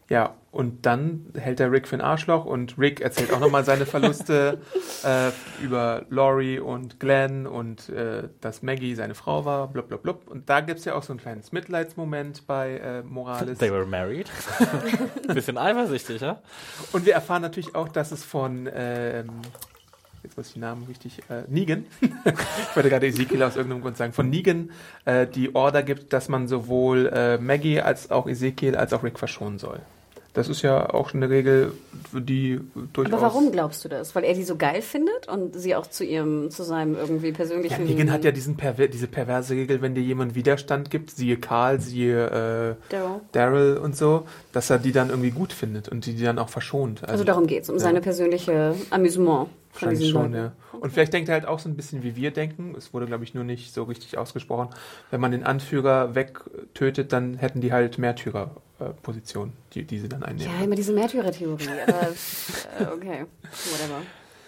ja, 0.08 0.34
und 0.58 0.86
dann 0.86 1.26
hält 1.38 1.60
er 1.60 1.70
Rick 1.70 1.86
für 1.86 1.94
ein 1.94 2.00
Arschloch 2.00 2.44
und 2.44 2.76
Rick 2.80 3.00
erzählt 3.00 3.32
auch 3.32 3.38
nochmal 3.38 3.62
seine 3.62 3.86
Verluste 3.86 4.58
äh, 5.04 5.30
über 5.62 6.04
Laurie 6.10 6.58
und 6.58 6.98
Glenn 6.98 7.46
und 7.46 7.88
äh, 7.90 8.24
dass 8.40 8.60
Maggie 8.60 8.96
seine 8.96 9.14
Frau 9.14 9.44
war, 9.44 9.68
blub 9.68 9.86
blub 9.86 10.02
blub. 10.02 10.26
Und 10.26 10.50
da 10.50 10.60
gibt's 10.60 10.84
ja 10.84 10.96
auch 10.96 11.04
so 11.04 11.12
ein 11.12 11.20
kleines 11.20 11.52
Mitleidsmoment 11.52 12.48
bei 12.48 12.78
äh, 12.78 13.02
Morales. 13.04 13.58
They 13.58 13.70
were 13.70 13.86
married. 13.86 14.28
Ein 15.28 15.34
bisschen 15.36 15.58
eifersüchtig, 15.58 16.22
ja? 16.22 16.42
Und 16.90 17.06
wir 17.06 17.14
erfahren 17.14 17.42
natürlich 17.42 17.76
auch, 17.76 17.86
dass 17.86 18.10
es 18.10 18.24
von, 18.24 18.68
ähm, 18.74 19.28
jetzt 20.24 20.36
muss 20.36 20.48
ich 20.48 20.54
den 20.54 20.62
Namen 20.62 20.86
richtig, 20.88 21.20
äh, 21.30 21.44
Negan, 21.46 21.86
ich 22.00 22.74
wollte 22.74 22.88
gerade 22.88 23.06
Ezekiel 23.06 23.44
aus 23.44 23.54
irgendeinem 23.54 23.82
Grund 23.82 23.96
sagen, 23.96 24.12
von 24.12 24.28
Negan 24.28 24.72
äh, 25.04 25.28
die 25.28 25.54
Order 25.54 25.84
gibt, 25.84 26.12
dass 26.12 26.28
man 26.28 26.48
sowohl 26.48 27.06
äh, 27.14 27.38
Maggie 27.38 27.80
als 27.80 28.10
auch 28.10 28.26
Ezekiel 28.26 28.74
als 28.74 28.92
auch 28.92 29.04
Rick 29.04 29.20
verschonen 29.20 29.60
soll. 29.60 29.78
Das 30.34 30.48
ist 30.48 30.62
ja 30.62 30.90
auch 30.90 31.14
eine 31.14 31.30
Regel, 31.30 31.72
die 32.12 32.60
durchaus... 32.92 33.12
Aber 33.12 33.22
warum 33.22 33.50
glaubst 33.50 33.84
du 33.84 33.88
das? 33.88 34.14
Weil 34.14 34.24
er 34.24 34.34
die 34.34 34.44
so 34.44 34.56
geil 34.56 34.82
findet 34.82 35.26
und 35.26 35.58
sie 35.58 35.74
auch 35.74 35.86
zu 35.86 36.04
ihrem, 36.04 36.50
zu 36.50 36.62
seinem 36.62 36.96
irgendwie 36.96 37.28
Ja, 37.28 37.34
persönlichen. 37.34 37.84
Negan 37.84 38.12
hat 38.12 38.24
ja 38.24 38.30
diesen 38.30 38.56
perver 38.56 38.88
diese 38.88 39.06
perverse 39.06 39.54
Regel, 39.54 39.82
wenn 39.82 39.94
dir 39.94 40.02
jemand 40.02 40.34
Widerstand 40.34 40.90
gibt, 40.90 41.10
siehe 41.10 41.38
Karl, 41.38 41.80
siehe 41.80 42.76
äh, 42.90 42.94
Daryl. 43.32 43.78
Und 43.78 43.96
so, 43.96 44.26
dass 44.52 44.70
er 44.70 44.78
die 44.78 44.92
dann 44.92 45.10
irgendwie 45.10 45.30
gut 45.30 45.52
findet 45.52 45.88
und 45.88 46.06
die, 46.06 46.14
die 46.14 46.24
dann 46.24 46.38
auch 46.38 46.50
verschont. 46.50 47.08
Also 47.08 47.24
darum 47.24 47.46
geht's, 47.46 47.68
um 47.68 47.76
ja. 47.76 47.80
seine 47.80 48.00
persönliche 48.00 48.74
Amüsement 48.90 49.48
Wahrscheinlich 49.72 50.10
schon, 50.10 50.34
ja. 50.34 50.52
Und 50.72 50.92
vielleicht 50.92 51.12
denkt 51.12 51.28
er 51.28 51.34
halt 51.34 51.46
auch 51.46 51.58
so 51.58 51.68
ein 51.68 51.76
bisschen 51.76 52.02
wie 52.02 52.16
wir 52.16 52.30
denken. 52.30 52.74
Es 52.76 52.92
wurde, 52.94 53.06
glaube 53.06 53.24
ich, 53.24 53.34
nur 53.34 53.44
nicht 53.44 53.72
so 53.74 53.84
richtig 53.84 54.16
ausgesprochen. 54.18 54.68
Wenn 55.10 55.20
man 55.20 55.30
den 55.30 55.44
Anführer 55.44 56.14
wegtötet, 56.14 57.12
dann 57.12 57.34
hätten 57.34 57.60
die 57.60 57.72
halt 57.72 57.98
Märtyrerposition, 57.98 59.52
die, 59.74 59.84
die 59.84 59.98
sie 59.98 60.08
dann 60.08 60.22
einnehmen. 60.22 60.52
Ja, 60.58 60.64
immer 60.64 60.74
diese 60.76 60.92
Märtyrer-Theorie, 60.92 61.66
aber 61.86 62.02
äh, 62.80 62.84
okay, 62.94 63.24
whatever. 63.72 64.02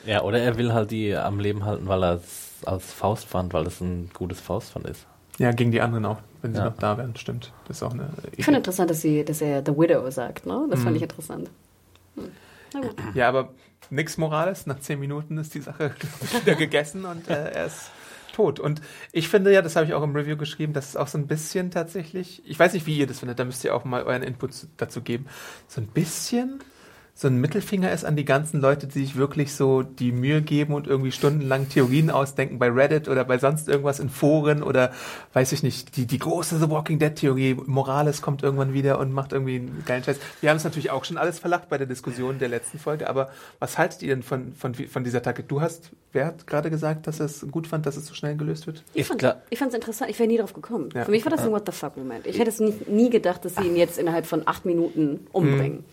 Ja, 0.07 0.23
oder 0.23 0.39
er 0.41 0.57
will 0.57 0.73
halt 0.73 0.91
die 0.91 1.14
am 1.14 1.39
Leben 1.41 1.64
halten, 1.64 1.87
weil 1.87 2.03
er 2.03 2.14
es 2.14 2.49
als 2.64 2.93
Faustpfand, 2.93 3.53
weil 3.53 3.64
das 3.64 3.81
ein 3.81 4.11
gutes 4.14 4.41
Faustpfand 4.41 4.87
ist. 4.87 5.07
Ja, 5.39 5.53
gegen 5.53 5.71
die 5.73 5.81
anderen 5.81 6.05
auch, 6.07 6.18
wenn 6.43 6.53
sie 6.55 6.59
Ja. 6.61 6.66
noch 6.66 6.77
da 6.77 6.97
wären, 6.99 7.16
stimmt. 7.16 7.53
Das 7.66 7.79
ist 7.79 7.83
auch 7.83 7.93
eine 7.93 8.09
Ich 8.37 8.45
finde 8.45 8.59
interessant, 8.59 8.91
dass, 8.91 9.01
sie, 9.01 9.25
dass 9.25 9.41
er 9.41 9.62
The 9.64 9.73
Widow 9.77 10.11
sagt. 10.11 10.47
Ne? 10.47 10.66
Das 10.71 10.81
Mhm. 10.81 10.85
fand 10.85 10.97
ich 10.97 11.03
interessant. 11.03 11.51
Hm. 12.16 12.25
Na 12.75 12.81
gut. 12.81 12.95
Ja, 13.14 13.29
aber 13.29 13.51
nix 13.91 14.18
Morales. 14.18 14.66
Nach 14.66 14.78
zehn 14.81 15.01
Minuten 15.01 15.39
ist 15.39 15.55
die 15.55 15.61
Sache 15.61 15.95
wieder 16.45 16.55
gegessen 16.55 17.05
und 17.05 17.28
äh, 17.28 17.51
er 17.53 17.66
ist 17.66 17.91
tot. 18.35 18.61
Und 18.61 18.81
ich 19.12 19.28
finde 19.28 19.53
ja, 19.53 19.62
das 19.62 19.74
habe 19.76 19.87
ich 19.87 19.95
auch 19.95 20.03
im 20.03 20.14
Review 20.14 20.37
geschrieben, 20.37 20.72
dass 20.72 20.91
es 20.91 20.97
auch 20.97 21.09
so 21.09 21.18
ein 21.18 21.26
bisschen 21.26 21.70
tatsächlich, 21.70 22.43
ich 22.49 22.59
weiß 22.59 22.72
nicht, 22.74 22.87
wie 22.87 22.97
ihr 22.97 23.07
das 23.07 23.18
findet, 23.20 23.39
da 23.39 23.45
müsst 23.45 23.64
ihr 23.64 23.74
auch 23.74 23.85
mal 23.85 24.05
euren 24.05 24.22
Input 24.22 24.55
zu- 24.55 24.66
dazu 24.76 25.01
geben, 25.03 25.26
so 25.66 25.81
ein 25.81 25.89
bisschen 25.89 26.61
so 27.21 27.29
ein 27.29 27.37
Mittelfinger 27.37 27.93
ist 27.93 28.07
an 28.07 28.16
die 28.16 28.25
ganzen 28.25 28.62
Leute, 28.62 28.87
die 28.87 29.01
sich 29.01 29.14
wirklich 29.14 29.53
so 29.53 29.83
die 29.83 30.11
Mühe 30.11 30.41
geben 30.41 30.73
und 30.73 30.87
irgendwie 30.87 31.12
stundenlang 31.12 31.68
Theorien 31.68 32.09
ausdenken 32.09 32.59
bei 32.59 32.71
Reddit 32.71 33.09
oder 33.09 33.27
bei 33.27 33.37
sonst 33.37 33.68
irgendwas 33.68 34.01
in 34.01 34.09
Foren 34.09 34.62
oder 34.62 34.91
weiß 35.35 35.53
ich 35.53 35.62
nicht, 35.62 35.99
die, 35.99 36.07
die 36.07 36.18
große 36.18 36.59
The 36.59 36.71
Walking 36.71 36.99
Dead 36.99 37.14
Theorie, 37.14 37.59
Morales 37.66 38.23
kommt 38.23 38.43
irgendwann 38.43 38.73
wieder 38.73 38.99
und 38.99 39.12
macht 39.12 39.35
irgendwie 39.35 39.57
einen 39.57 39.83
geilen 39.85 40.03
Scheiß. 40.03 40.16
Wir 40.41 40.49
haben 40.49 40.57
es 40.57 40.64
natürlich 40.64 40.91
auch 40.91 41.05
schon 41.05 41.18
alles 41.18 41.39
verlacht 41.39 41.68
bei 41.68 41.77
der 41.77 41.87
Diskussion 41.87 42.39
der 42.39 42.49
letzten 42.49 42.79
Folge, 42.79 43.07
aber 43.07 43.29
was 43.59 43.77
haltet 43.77 44.01
ihr 44.01 44.09
denn 44.09 44.23
von, 44.23 44.55
von, 44.55 44.73
von 44.73 45.05
dieser 45.05 45.21
Taktik? 45.21 45.47
Du 45.47 45.61
hast, 45.61 45.91
wer 46.12 46.25
hat 46.25 46.47
gerade 46.47 46.71
gesagt, 46.71 47.07
dass 47.07 47.21
er 47.21 47.27
es 47.27 47.47
gut 47.51 47.66
fand, 47.66 47.85
dass 47.85 47.99
es 47.99 48.07
so 48.07 48.14
schnell 48.14 48.39
gelöst 48.39 48.66
wird? 48.66 48.83
Ich 48.95 49.11
Ich 49.51 49.59
fand 49.59 49.73
es 49.73 49.75
interessant. 49.75 50.11
Ich 50.11 50.18
wäre 50.18 50.27
nie 50.27 50.39
drauf 50.39 50.55
gekommen. 50.55 50.89
Ja. 50.95 51.05
Für 51.05 51.11
mich 51.11 51.23
war 51.27 51.31
das 51.31 51.43
ein 51.43 51.53
What 51.53 51.66
the 51.66 51.73
fuck 51.73 51.99
Moment. 51.99 52.27
Ich 52.27 52.39
hätte 52.39 52.49
es 52.49 52.61
nie, 52.61 52.73
nie 52.87 53.11
gedacht, 53.11 53.45
dass 53.45 53.57
sie 53.57 53.66
ihn 53.66 53.77
jetzt 53.77 53.99
innerhalb 53.99 54.25
von 54.25 54.45
acht 54.47 54.64
Minuten 54.64 55.27
umbringen. 55.33 55.85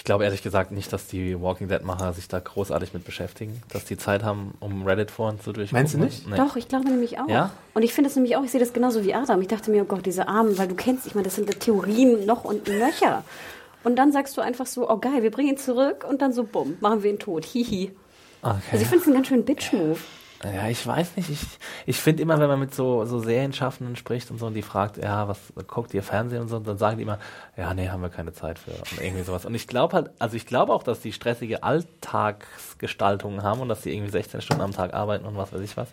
Ich 0.00 0.04
glaube 0.04 0.24
ehrlich 0.24 0.42
gesagt 0.42 0.72
nicht, 0.72 0.90
dass 0.94 1.08
die 1.08 1.38
Walking 1.38 1.68
Dead-Macher 1.68 2.14
sich 2.14 2.26
da 2.26 2.38
großartig 2.38 2.94
mit 2.94 3.04
beschäftigen, 3.04 3.62
dass 3.68 3.84
die 3.84 3.98
Zeit 3.98 4.24
haben, 4.24 4.54
um 4.58 4.86
Reddit-Foren 4.86 5.38
zu 5.40 5.52
durchgucken. 5.52 5.78
Meinst 5.78 5.92
du 5.92 5.98
nicht? 5.98 6.26
Nee. 6.26 6.36
Doch, 6.38 6.56
ich 6.56 6.68
glaube 6.68 6.88
nämlich 6.88 7.20
auch. 7.20 7.28
Ja? 7.28 7.50
Und 7.74 7.82
ich 7.82 7.92
finde 7.92 8.08
es 8.08 8.16
nämlich 8.16 8.34
auch, 8.34 8.42
ich 8.42 8.50
sehe 8.50 8.60
das 8.60 8.72
genauso 8.72 9.04
wie 9.04 9.12
Adam. 9.12 9.42
Ich 9.42 9.48
dachte 9.48 9.70
mir, 9.70 9.82
oh 9.82 9.84
Gott, 9.84 10.06
diese 10.06 10.26
Armen, 10.26 10.56
weil 10.56 10.68
du 10.68 10.74
kennst, 10.74 11.06
ich 11.06 11.14
meine, 11.14 11.26
das 11.26 11.34
sind 11.34 11.60
Theorien 11.60 12.24
noch 12.24 12.44
und 12.44 12.66
nöcher. 12.66 13.24
Und 13.84 13.96
dann 13.96 14.10
sagst 14.10 14.38
du 14.38 14.40
einfach 14.40 14.64
so, 14.64 14.88
oh 14.88 14.96
geil, 14.96 15.22
wir 15.22 15.30
bringen 15.30 15.50
ihn 15.50 15.58
zurück 15.58 16.06
und 16.08 16.22
dann 16.22 16.32
so, 16.32 16.44
bumm, 16.44 16.78
machen 16.80 17.02
wir 17.02 17.10
ihn 17.10 17.18
tot. 17.18 17.44
Hihi. 17.44 17.92
Okay. 18.40 18.58
Also 18.72 18.82
ich 18.82 18.88
finde 18.88 19.02
es 19.02 19.04
einen 19.04 19.16
ganz 19.16 19.28
schönen 19.28 19.44
Bitch-Move. 19.44 19.98
Ja, 20.42 20.68
ich 20.68 20.86
weiß 20.86 21.16
nicht. 21.16 21.28
Ich, 21.28 21.46
ich 21.84 22.00
finde 22.00 22.22
immer, 22.22 22.38
wenn 22.40 22.48
man 22.48 22.58
mit 22.58 22.74
so, 22.74 23.04
so 23.04 23.18
Serienschaffenden 23.18 23.94
spricht 23.96 24.30
und 24.30 24.38
so 24.38 24.46
und 24.46 24.54
die 24.54 24.62
fragt, 24.62 24.96
ja, 24.96 25.28
was 25.28 25.38
guckt 25.66 25.92
ihr 25.92 26.02
Fernsehen 26.02 26.40
und 26.40 26.48
so, 26.48 26.58
dann 26.58 26.78
sagen 26.78 26.96
die 26.96 27.02
immer, 27.02 27.18
ja, 27.58 27.74
nee, 27.74 27.90
haben 27.90 28.00
wir 28.00 28.08
keine 28.08 28.32
Zeit 28.32 28.58
für 28.58 28.70
und 28.70 29.02
irgendwie 29.02 29.22
sowas. 29.22 29.44
Und 29.44 29.54
ich 29.54 29.66
glaube 29.66 29.94
halt, 29.94 30.10
also 30.18 30.36
ich 30.36 30.46
glaube 30.46 30.72
auch, 30.72 30.82
dass 30.82 31.00
die 31.00 31.12
stressige 31.12 31.62
Alltagsgestaltungen 32.80 33.42
haben 33.42 33.60
und 33.60 33.68
dass 33.68 33.82
die 33.82 33.94
irgendwie 33.94 34.10
16 34.10 34.40
Stunden 34.40 34.62
am 34.62 34.72
Tag 34.72 34.94
arbeiten 34.94 35.24
und 35.24 35.36
was 35.36 35.52
weiß 35.52 35.60
ich 35.60 35.76
was. 35.76 35.88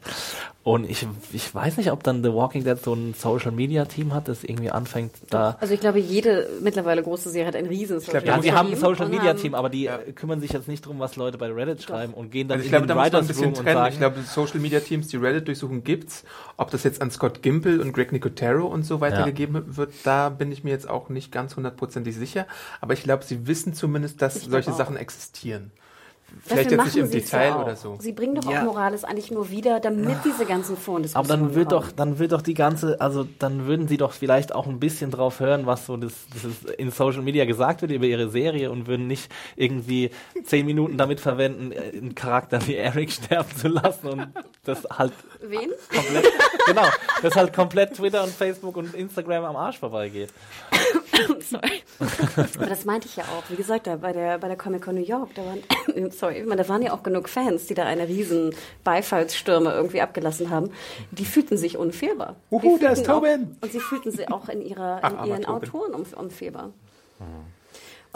Und 0.63 0.89
ich, 0.89 1.07
ich 1.31 1.53
weiß 1.53 1.77
nicht, 1.77 1.91
ob 1.91 2.03
dann 2.03 2.23
The 2.23 2.33
Walking 2.33 2.63
Dead 2.63 2.77
so 2.81 2.93
ein 2.93 3.13
Social 3.13 3.51
Media 3.51 3.85
Team 3.85 4.13
hat, 4.13 4.27
das 4.27 4.43
irgendwie 4.43 4.69
anfängt, 4.71 5.11
da. 5.29 5.57
Also 5.59 5.73
ich 5.73 5.79
glaube, 5.79 5.99
jede 5.99 6.49
mittlerweile 6.61 7.03
große 7.03 7.29
Serie 7.29 7.47
hat 7.47 7.55
ein 7.55 7.65
riesen 7.67 7.99
glaub, 7.99 8.23
Ja, 8.25 8.35
muss 8.35 8.43
sie 8.45 8.51
man 8.51 8.59
haben 8.59 8.67
ein 8.67 8.73
Team 8.73 8.79
Social 8.81 9.07
Media 9.09 9.33
Team, 9.33 9.55
aber 9.55 9.69
die 9.69 9.83
Ja. 9.83 9.97
äh, 9.97 10.11
kümmern 10.11 10.39
sich 10.41 10.51
jetzt 10.51 10.67
nicht 10.67 10.85
drum, 10.85 10.99
was 10.99 11.15
Leute 11.15 11.37
bei 11.37 11.51
Reddit 11.51 11.81
schreiben 11.83 12.13
und 12.13 12.31
gehen 12.31 12.47
dann 12.47 12.57
Also 12.57 12.65
ich 12.67 12.67
in 12.67 12.71
glaube, 12.71 12.85
den 12.87 12.89
da 12.89 12.95
muss 12.95 13.03
man 13.03 13.07
ein 13.07 13.13
Writers 13.13 13.27
bisschen 13.27 13.43
Room 13.45 13.53
und 13.57 13.63
trennen. 13.63 13.75
sagen, 13.77 13.93
Ich 13.93 13.99
glaube, 13.99 14.21
Social 14.23 14.59
Media 14.59 14.79
Teams, 14.79 15.07
die 15.07 15.17
Reddit 15.17 15.47
durchsuchen, 15.47 15.83
gibt's. 15.83 16.23
Ob 16.57 16.71
das 16.71 16.83
jetzt 16.83 17.01
an 17.01 17.11
Scott 17.11 17.41
Gimple 17.41 17.79
und 17.81 17.93
Greg 17.93 18.11
Nicotero 18.11 18.65
und 18.67 18.83
so 18.83 18.99
weitergegeben 19.01 19.77
wird, 19.77 19.93
da 20.03 20.29
bin 20.29 20.51
ich 20.51 20.63
mir 20.63 20.71
jetzt 20.71 20.89
auch 20.89 21.09
nicht 21.09 21.31
ganz 21.31 21.55
hundertprozentig 21.55 22.15
sicher. 22.15 22.45
Aber 22.81 22.93
ich 22.93 23.03
glaube, 23.03 23.23
sie 23.23 23.47
wissen 23.47 23.73
zumindest, 23.73 24.21
dass 24.21 24.35
Ich 24.37 24.49
solche 24.49 24.71
auch. 24.71 24.77
Sachen 24.77 24.97
existieren. 24.97 25.71
Vielleicht 26.43 26.71
jetzt 26.71 26.83
nicht 26.85 26.95
im 26.97 27.07
sie's 27.07 27.25
Detail 27.25 27.47
ja 27.49 27.61
oder 27.61 27.75
so. 27.75 27.97
Sie 27.99 28.11
bringen 28.11 28.35
doch 28.35 28.49
Ja. 28.49 28.59
auch 28.61 28.65
Morales 28.65 29.03
eigentlich 29.03 29.31
nur 29.31 29.49
wieder, 29.49 29.79
damit 29.79 30.17
diese 30.25 30.45
ganzen 30.45 30.73
Aber 30.73 30.81
Vorendiskussionen 30.81 31.27
dann 31.45 31.55
wird 31.55 31.69
kommen. 31.69 31.81
doch, 31.81 31.91
dann 31.91 32.19
wird 32.19 32.31
doch 32.31 32.41
die 32.41 32.53
ganze, 32.53 32.99
also 33.01 33.25
dann 33.39 33.65
würden 33.65 33.87
sie 33.87 33.97
doch 33.97 34.11
vielleicht 34.11 34.53
auch 34.53 34.67
ein 34.67 34.79
bisschen 34.79 35.09
drauf 35.11 35.39
hören, 35.39 35.65
was 35.65 35.85
so 35.85 35.97
das, 35.97 36.13
das 36.33 36.43
ist 36.43 36.69
in 36.71 36.91
Social 36.91 37.21
Media 37.21 37.45
gesagt 37.45 37.81
wird 37.81 37.91
über 37.91 38.05
ihre 38.05 38.29
Serie 38.29 38.71
und 38.71 38.87
würden 38.87 39.07
nicht 39.07 39.31
irgendwie 39.55 40.11
zehn 40.43 40.65
Minuten 40.65 40.97
damit 40.97 41.19
verwenden, 41.19 41.71
äh, 41.71 41.97
einen 41.97 42.13
Charakter 42.15 42.65
wie 42.67 42.75
Eric 42.75 43.11
sterben 43.11 43.55
zu 43.55 43.67
lassen 43.69 44.07
und 44.07 44.27
das 44.63 44.83
halt 44.89 45.13
Wen? 45.41 45.69
komplett, 45.93 46.25
genau, 46.67 46.87
das 47.21 47.35
halt 47.35 47.53
komplett 47.53 47.95
Twitter 47.95 48.23
und 48.23 48.31
Facebook 48.33 48.75
und 48.77 48.93
Instagram 48.93 49.43
am 49.45 49.55
Arsch 49.55 49.79
vorbeigeht. 49.79 50.29
Sorry. 51.41 51.83
Aber 52.57 52.65
das 52.67 52.85
meinte 52.85 53.07
ich 53.07 53.15
ja 53.15 53.23
auch. 53.25 53.43
Wie 53.49 53.55
gesagt, 53.55 53.87
da 53.87 53.95
bei 53.97 54.13
der, 54.13 54.37
bei 54.37 54.47
der 54.47 54.57
Comic 54.57 54.83
Con 54.83 54.95
New 54.95 55.01
York, 55.03 55.29
da 55.35 55.43
waren, 55.45 56.11
sorry, 56.11 56.43
meine, 56.43 56.61
da 56.63 56.69
waren 56.69 56.81
ja 56.81 56.93
auch 56.93 57.03
genug 57.03 57.29
Fans, 57.29 57.65
die 57.67 57.73
da 57.73 57.83
eine 57.85 58.07
riesen 58.07 58.53
Beifallsstürme 58.83 59.71
irgendwie 59.71 60.01
abgelassen 60.01 60.49
haben. 60.49 60.71
Die 61.11 61.25
fühlten 61.25 61.57
sich 61.57 61.77
unfehlbar. 61.77 62.35
Uhu, 62.51 62.77
da 62.79 62.89
ist 62.89 62.99
fühlten 62.99 63.11
auch- 63.11 63.15
Tobin. 63.21 63.57
Und 63.61 63.71
sie 63.71 63.79
fühlten 63.79 64.11
sich 64.11 64.31
auch 64.31 64.49
in, 64.49 64.61
ihrer, 64.61 64.99
Ach, 65.01 65.23
in 65.23 65.29
ihren 65.29 65.43
Tobin. 65.43 65.69
Autoren 65.69 65.93
un, 65.95 66.05
unfehlbar. 66.15 66.71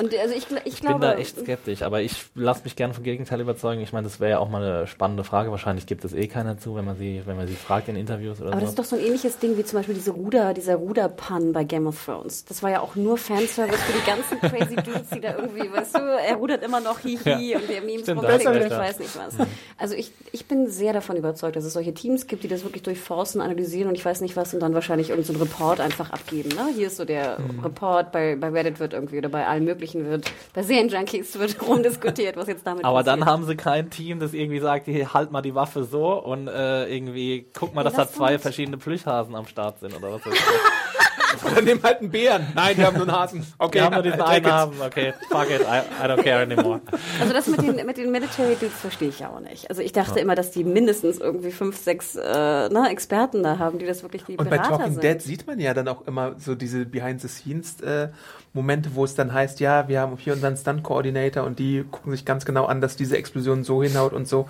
Und 0.01 0.17
also 0.17 0.33
ich, 0.35 0.45
ich, 0.65 0.73
Ich 0.73 0.81
glaube, 0.81 0.99
bin 0.99 1.09
da 1.09 1.15
echt 1.15 1.39
skeptisch, 1.39 1.81
aber 1.83 2.01
ich 2.01 2.13
lasse 2.35 2.63
mich 2.63 2.75
gerne 2.75 2.93
vom 2.93 3.03
Gegenteil 3.03 3.39
überzeugen. 3.39 3.81
Ich 3.81 3.93
meine, 3.93 4.05
das 4.07 4.19
wäre 4.19 4.31
ja 4.31 4.39
auch 4.39 4.49
mal 4.49 4.63
eine 4.63 4.87
spannende 4.87 5.23
Frage. 5.23 5.51
Wahrscheinlich 5.51 5.85
gibt 5.85 6.03
es 6.05 6.13
eh 6.13 6.27
keiner 6.27 6.57
zu, 6.57 6.75
wenn 6.75 6.85
man 6.85 6.97
sie, 6.97 7.21
wenn 7.25 7.37
man 7.37 7.47
sie 7.47 7.53
fragt 7.55 7.87
in 7.89 7.95
Interviews 7.95 8.39
oder 8.41 8.49
Aber 8.51 8.59
so. 8.59 8.61
das 8.61 8.69
ist 8.71 8.79
doch 8.79 8.85
so 8.85 8.95
ein 8.95 9.03
ähnliches 9.03 9.37
Ding 9.39 9.57
wie 9.57 9.63
zum 9.63 9.79
Beispiel 9.79 9.95
diese 9.95 10.11
Ruder, 10.11 10.53
dieser 10.53 10.75
Ruderpun 10.75 11.53
bei 11.53 11.63
Game 11.63 11.85
of 11.87 12.03
Thrones. 12.03 12.45
Das 12.45 12.63
war 12.63 12.71
ja 12.71 12.79
auch 12.81 12.95
nur 12.95 13.17
Fanservice 13.17 13.79
für 13.81 13.93
die 13.93 14.05
ganzen 14.05 14.39
crazy 14.49 14.75
Dudes, 14.75 15.09
die 15.13 15.21
da 15.21 15.35
irgendwie, 15.37 15.71
weißt 15.71 15.95
du, 15.95 15.99
er 15.99 16.35
rudert 16.35 16.63
immer 16.63 16.79
noch 16.79 16.99
hihi 16.99 17.51
Ja. 17.51 17.57
und 17.59 17.69
der 17.69 17.81
Memes 17.81 18.01
Stimmt, 18.03 18.21
rumklickt 18.21 18.45
da 18.45 18.49
hast 18.53 18.61
und 18.61 18.65
ich 18.65 18.77
weiß 18.77 18.99
nicht 18.99 19.15
was. 19.17 19.47
Also 19.77 19.95
ich, 19.95 20.11
ich 20.31 20.45
bin 20.47 20.67
sehr 20.69 20.93
davon 20.93 21.15
überzeugt, 21.15 21.55
dass 21.55 21.63
es 21.65 21.73
solche 21.73 21.93
Teams 21.93 22.27
gibt, 22.27 22.43
die 22.43 22.47
das 22.47 22.63
wirklich 22.63 22.83
durchforsten, 22.83 23.41
analysieren 23.41 23.89
und 23.89 23.95
ich 23.95 24.05
weiß 24.05 24.21
nicht 24.21 24.35
was 24.35 24.53
und 24.53 24.59
dann 24.61 24.73
wahrscheinlich 24.73 25.09
irgendeinen 25.09 25.37
so 25.37 25.43
Report 25.43 25.79
einfach 25.79 26.09
abgeben. 26.11 26.49
Ne? 26.49 26.69
Hier 26.75 26.87
ist 26.87 26.97
so 26.97 27.05
der 27.05 27.37
Report, 27.63 28.11
bei, 28.11 28.35
bei 28.35 28.49
Reddit 28.49 28.79
wird 28.79 28.93
irgendwie 28.93 29.17
oder 29.17 29.29
bei 29.29 29.45
allen 29.45 29.65
möglichen 29.65 29.90
wird, 29.95 30.31
bei 30.53 30.63
Serienjunkies 30.63 31.37
wird 31.39 31.61
rumdiskutiert, 31.67 32.35
was 32.37 32.47
jetzt 32.47 32.65
damit 32.65 32.83
Aber 32.85 32.99
passiert. 32.99 33.21
dann 33.21 33.25
haben 33.25 33.45
sie 33.45 33.55
kein 33.55 33.89
Team, 33.89 34.19
das 34.19 34.33
irgendwie 34.33 34.59
sagt, 34.59 34.85
hier, 34.85 35.13
halt 35.13 35.31
mal 35.31 35.41
die 35.41 35.55
Waffe 35.55 35.83
so 35.83 36.13
und 36.21 36.47
äh, 36.47 36.85
irgendwie 36.93 37.45
guck 37.57 37.73
mal, 37.75 37.83
dass 37.83 37.93
da 37.93 38.03
das 38.05 38.13
zwei 38.13 38.27
stimmt. 38.29 38.41
verschiedene 38.41 38.77
Plüschhasen 38.77 39.35
am 39.35 39.45
Start 39.47 39.79
sind 39.79 39.95
oder 39.95 40.13
was 40.13 40.25
weiß 40.25 40.33
ich. 40.33 40.39
Oder 41.45 41.61
nimm 41.61 41.81
halt 41.83 41.99
einen 41.99 42.11
Bären. 42.11 42.47
Nein, 42.55 42.77
wir 42.77 42.87
haben 42.87 42.97
nur 42.97 43.07
einen 43.07 43.17
Hasen. 43.17 43.45
Okay, 43.57 43.79
Wir 43.79 43.85
haben 43.85 43.93
nur 43.93 44.03
diesen 44.03 44.21
einen. 44.21 44.45
Hasen, 44.45 44.81
okay, 44.81 45.13
fuck 45.29 45.49
it, 45.49 45.61
I, 45.61 46.03
I 46.03 46.07
don't 46.07 46.23
care 46.23 46.41
anymore. 46.41 46.81
Also 47.19 47.33
das 47.33 47.47
mit 47.47 47.61
den, 47.61 47.85
mit 47.85 47.97
den 47.97 48.11
Military 48.11 48.55
Dudes 48.55 48.79
verstehe 48.79 49.09
ich 49.09 49.19
ja 49.19 49.29
auch 49.29 49.39
nicht. 49.39 49.69
Also 49.69 49.81
ich 49.81 49.91
dachte 49.91 50.19
immer, 50.19 50.35
dass 50.35 50.51
die 50.51 50.63
mindestens 50.63 51.19
irgendwie 51.19 51.51
fünf, 51.51 51.77
sechs 51.77 52.15
äh, 52.15 52.69
ne, 52.69 52.87
Experten 52.89 53.43
da 53.43 53.57
haben, 53.57 53.79
die 53.79 53.85
das 53.85 54.03
wirklich 54.03 54.23
die 54.23 54.37
Und 54.37 54.49
bei 54.49 54.57
Berater 54.57 54.77
Talking 54.77 54.93
sind. 54.93 55.03
Dead 55.03 55.21
sieht 55.21 55.47
man 55.47 55.59
ja 55.59 55.73
dann 55.73 55.87
auch 55.87 56.07
immer 56.07 56.35
so 56.37 56.55
diese 56.55 56.85
Behind-the-Scenes-Momente, 56.85 58.91
wo 58.93 59.03
es 59.03 59.15
dann 59.15 59.33
heißt, 59.33 59.59
ja, 59.59 59.87
wir 59.87 60.01
haben 60.01 60.17
hier 60.17 60.33
unseren 60.33 60.57
Stunt-Coordinator 60.57 61.43
und 61.43 61.59
die 61.59 61.83
gucken 61.89 62.11
sich 62.11 62.25
ganz 62.25 62.45
genau 62.45 62.65
an, 62.65 62.81
dass 62.81 62.95
diese 62.95 63.17
Explosion 63.17 63.63
so 63.63 63.83
hinhaut 63.83 64.13
und 64.13 64.27
so. 64.27 64.47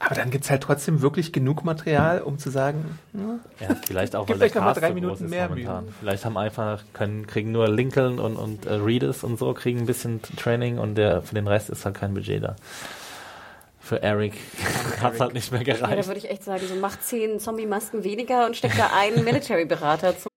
Aber 0.00 0.14
dann 0.14 0.30
gibt's 0.30 0.48
halt 0.48 0.62
trotzdem 0.62 1.02
wirklich 1.02 1.32
genug 1.32 1.64
Material, 1.64 2.20
um 2.20 2.38
zu 2.38 2.50
sagen, 2.50 2.98
hm, 3.12 3.40
Ja, 3.60 3.74
vielleicht 3.84 4.14
auch, 4.14 4.28
weil 4.28 4.38
der 4.38 4.48
noch 4.54 4.64
mal 4.66 4.72
drei 4.74 4.88
so 4.88 4.94
Minuten 4.94 5.24
ist 5.24 5.30
mehr 5.30 5.48
momentan. 5.48 5.84
Mühe. 5.86 5.94
Vielleicht 5.98 6.24
haben 6.24 6.36
einfach, 6.36 6.84
können, 6.92 7.26
kriegen 7.26 7.50
nur 7.50 7.68
Lincoln 7.68 8.20
und, 8.20 8.36
und 8.36 8.66
äh, 8.66 8.74
Reedus 8.74 9.24
und 9.24 9.38
so, 9.40 9.52
kriegen 9.54 9.80
ein 9.80 9.86
bisschen 9.86 10.20
Training 10.36 10.78
und 10.78 10.94
der, 10.94 11.22
für 11.22 11.34
den 11.34 11.48
Rest 11.48 11.68
ist 11.68 11.84
halt 11.84 11.96
kein 11.96 12.14
Budget 12.14 12.44
da. 12.44 12.56
Für 13.80 14.00
Eric 14.02 14.34
hat's 15.02 15.18
halt 15.18 15.34
nicht 15.34 15.50
mehr 15.50 15.62
ja, 15.62 15.74
da 15.74 15.86
gereicht. 15.88 16.06
würde 16.06 16.18
ich 16.18 16.30
echt 16.30 16.44
sagen, 16.44 16.62
so 16.68 16.76
macht 16.76 17.02
zehn 17.02 17.40
Zombie-Masken 17.40 18.04
weniger 18.04 18.46
und 18.46 18.56
steckt 18.56 18.78
da 18.78 18.90
einen 18.96 19.24
Military-Berater 19.24 20.16
zu. 20.16 20.28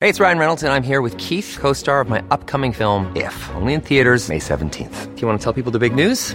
Hey, 0.00 0.10
it's 0.10 0.20
Ryan 0.20 0.38
Reynolds, 0.38 0.62
and 0.62 0.72
I'm 0.72 0.82
here 0.86 1.02
with 1.02 1.16
Keith, 1.18 1.58
co 1.60 1.72
star 1.74 2.00
of 2.00 2.08
my 2.08 2.22
upcoming 2.30 2.72
film, 2.72 3.10
If, 3.14 3.50
only 3.56 3.74
in 3.74 3.82
theaters, 3.82 4.28
May 4.28 4.38
17th. 4.38 5.14
Do 5.16 5.20
you 5.20 5.26
want 5.26 5.38
to 5.40 5.44
tell 5.44 5.52
people 5.52 5.72
the 5.72 5.78
big 5.78 5.94
news? 5.94 6.34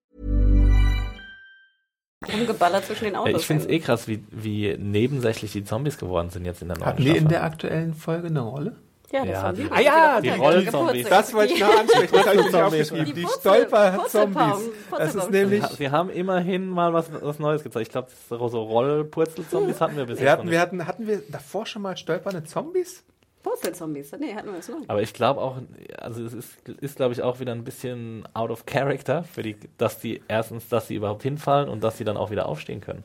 Rumgeballert 2.31 2.85
zwischen 2.85 3.05
den 3.05 3.15
Autos. 3.15 3.41
Ich 3.41 3.47
finde 3.47 3.63
es 3.63 3.69
eh 3.69 3.79
krass, 3.79 4.07
wie, 4.07 4.23
wie 4.29 4.75
nebensächlich 4.77 5.51
die 5.53 5.63
Zombies 5.63 5.97
geworden 5.97 6.29
sind 6.29 6.45
jetzt 6.45 6.61
in 6.61 6.67
der 6.67 6.77
neuen 6.77 6.85
hatten 6.87 7.03
die 7.03 7.17
in 7.17 7.27
der 7.27 7.43
aktuellen 7.43 7.93
Folge 7.95 8.27
eine 8.27 8.41
Rolle? 8.41 8.75
ja, 9.11 9.25
das 9.25 9.29
Ja, 9.29 9.43
waren 9.43 9.55
die- 9.55 9.63
die. 9.63 9.71
Ah 9.71 9.79
ja, 9.81 10.21
die 10.21 10.29
Geputzt. 10.29 10.43
Rollzombies. 10.45 11.09
Das 11.09 11.33
wollte 11.33 11.53
ich 11.53 11.59
noch 11.59 11.79
ansprechen, 11.79 12.13
das 12.13 12.25
habe 12.27 12.37
ich 12.37 12.43
nicht 12.45 12.55
aufgeschrieben. 12.55 13.05
Die 13.05 13.13
Die 13.13 13.27
Stolper-Zombies. 13.27 14.69
Das 14.97 15.15
ist 15.15 15.31
nämlich... 15.31 15.65
Sie 15.65 15.89
haben 15.89 16.09
immerhin 16.11 16.69
mal 16.69 16.93
was, 16.93 17.07
was 17.11 17.39
Neues 17.39 17.63
gezeigt. 17.63 17.87
Ich 17.87 17.91
glaube, 17.91 18.09
so 18.29 18.61
Rollpurzel-Zombies 18.63 19.81
hatten 19.81 19.97
wir 19.97 20.05
bisher 20.05 20.23
Wir 20.25 20.25
noch 20.25 20.31
hatten, 20.37 20.43
nicht. 20.45 20.51
wir 20.53 20.61
hatten, 20.61 20.87
hatten 20.87 21.07
wir 21.07 21.23
davor 21.27 21.65
schon 21.65 21.81
mal 21.81 21.97
stolpernde 21.97 22.43
Zombies? 22.45 23.03
Wurzelzombies. 23.43 24.11
Nee, 24.19 24.33
hatten 24.33 24.47
wir 24.47 24.57
das 24.57 24.69
noch. 24.69 24.77
Aber 24.87 25.01
ich 25.01 25.13
glaube 25.13 25.41
auch, 25.41 25.57
also 25.97 26.23
es 26.23 26.33
ist, 26.33 26.67
ist 26.67 26.95
glaube 26.95 27.13
ich, 27.13 27.21
auch 27.21 27.39
wieder 27.39 27.51
ein 27.51 27.63
bisschen 27.63 28.27
out 28.33 28.51
of 28.51 28.65
character, 28.65 29.23
für 29.23 29.43
die, 29.43 29.57
dass 29.77 29.99
die 29.99 30.21
erstens, 30.27 30.69
dass 30.69 30.87
sie 30.87 30.95
überhaupt 30.95 31.23
hinfallen 31.23 31.69
und 31.69 31.83
dass 31.83 31.97
sie 31.97 32.03
dann 32.03 32.17
auch 32.17 32.31
wieder 32.31 32.47
aufstehen 32.47 32.81
können. 32.81 33.03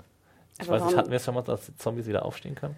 Ich 0.60 0.68
Aber 0.68 0.78
weiß 0.78 0.86
nicht, 0.86 0.96
hatten 0.96 1.10
wir 1.10 1.16
es 1.16 1.24
schon 1.24 1.34
mal, 1.34 1.42
dass 1.42 1.66
die 1.66 1.76
Zombies 1.76 2.06
wieder 2.06 2.24
aufstehen 2.24 2.54
können? 2.54 2.76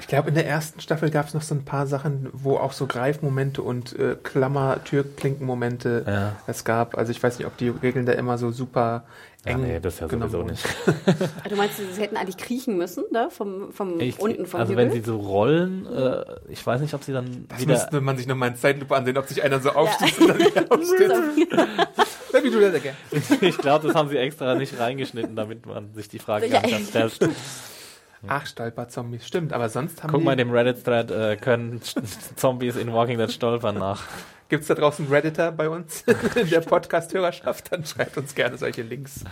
Ich 0.00 0.06
glaube, 0.06 0.28
in 0.28 0.34
der 0.36 0.46
ersten 0.46 0.80
Staffel 0.80 1.10
gab 1.10 1.26
es 1.26 1.34
noch 1.34 1.42
so 1.42 1.54
ein 1.56 1.64
paar 1.64 1.86
Sachen, 1.88 2.28
wo 2.32 2.56
auch 2.56 2.72
so 2.72 2.86
Greifmomente 2.86 3.62
und 3.62 3.98
äh, 3.98 4.16
Klammer-Türklinken-Momente 4.22 6.04
Ja. 6.06 6.36
es 6.46 6.64
gab. 6.64 6.96
Also 6.96 7.10
ich 7.10 7.22
weiß 7.22 7.38
nicht, 7.38 7.46
ob 7.46 7.56
die 7.56 7.68
Regeln 7.68 8.06
da 8.06 8.12
immer 8.12 8.38
so 8.38 8.50
super 8.52 9.04
Ja, 9.44 9.52
eng 9.52 9.62
nee, 9.62 9.80
das 9.80 9.94
ist 9.94 10.00
ja 10.00 10.08
sowieso 10.08 10.42
nicht. 10.44 10.64
Du 11.48 11.56
meinst, 11.56 11.78
sie 11.78 12.00
hätten 12.00 12.16
eigentlich 12.16 12.36
kriechen 12.36 12.76
müssen, 12.78 13.04
da? 13.12 13.28
Vom, 13.30 13.72
vom 13.72 13.98
Ich, 14.00 14.20
unten 14.20 14.46
vom 14.46 14.60
also 14.60 14.72
Hügel? 14.72 14.84
wenn 14.84 14.92
sie 14.92 15.00
so 15.00 15.16
rollen, 15.16 15.86
äh, 15.86 16.24
ich 16.48 16.64
weiß 16.64 16.80
nicht, 16.80 16.94
ob 16.94 17.02
sie 17.02 17.12
dann 17.12 17.46
Das 17.48 17.60
wieder... 17.60 17.72
müsste 17.72 18.00
man 18.00 18.16
sich 18.16 18.26
nochmal 18.28 18.50
in 18.50 18.56
Zeitlupe 18.56 18.94
ansehen, 18.94 19.16
ob 19.18 19.26
sich 19.26 19.42
einer 19.42 19.58
so 19.60 19.70
aufstützt 19.70 20.20
und 20.20 20.28
dann 20.28 20.38
wieder 20.38 20.64
aufsteht. 20.70 21.12
Ich 23.40 23.58
glaube, 23.58 23.86
das 23.86 23.96
haben 23.96 24.08
sie 24.10 24.16
extra 24.18 24.54
nicht 24.54 24.78
reingeschnitten, 24.78 25.34
damit 25.34 25.66
man 25.66 25.92
sich 25.94 26.08
die 26.08 26.18
Frage 26.18 26.46
Ja, 26.46 26.60
gar 26.60 26.68
nicht 26.68 26.88
stellt. 26.90 27.18
Ach, 28.26 28.46
Stolperzombies, 28.46 29.26
stimmt. 29.26 29.52
Aber 29.52 29.68
sonst 29.68 30.02
haben 30.02 30.10
Guck 30.10 30.20
die... 30.20 30.24
mal 30.24 30.32
in 30.32 30.38
dem 30.38 30.50
Reddit-Thread, 30.50 31.10
äh, 31.10 31.36
können 31.36 31.80
Zombies 32.36 32.76
in 32.76 32.92
Walking 32.92 33.18
Dead 33.18 33.30
stolpern 33.30 33.78
nach. 33.78 34.02
Gibt 34.48 34.62
es 34.62 34.68
da 34.68 34.74
draußen 34.74 35.04
einen 35.04 35.14
Redditor 35.14 35.52
bei 35.52 35.68
uns 35.68 36.04
in 36.34 36.48
der 36.50 36.60
Podcast-Hörerschaft? 36.60 37.70
Dann 37.70 37.84
schreibt 37.84 38.16
uns 38.16 38.34
gerne 38.34 38.56
solche 38.56 38.80
Links. 38.80 39.22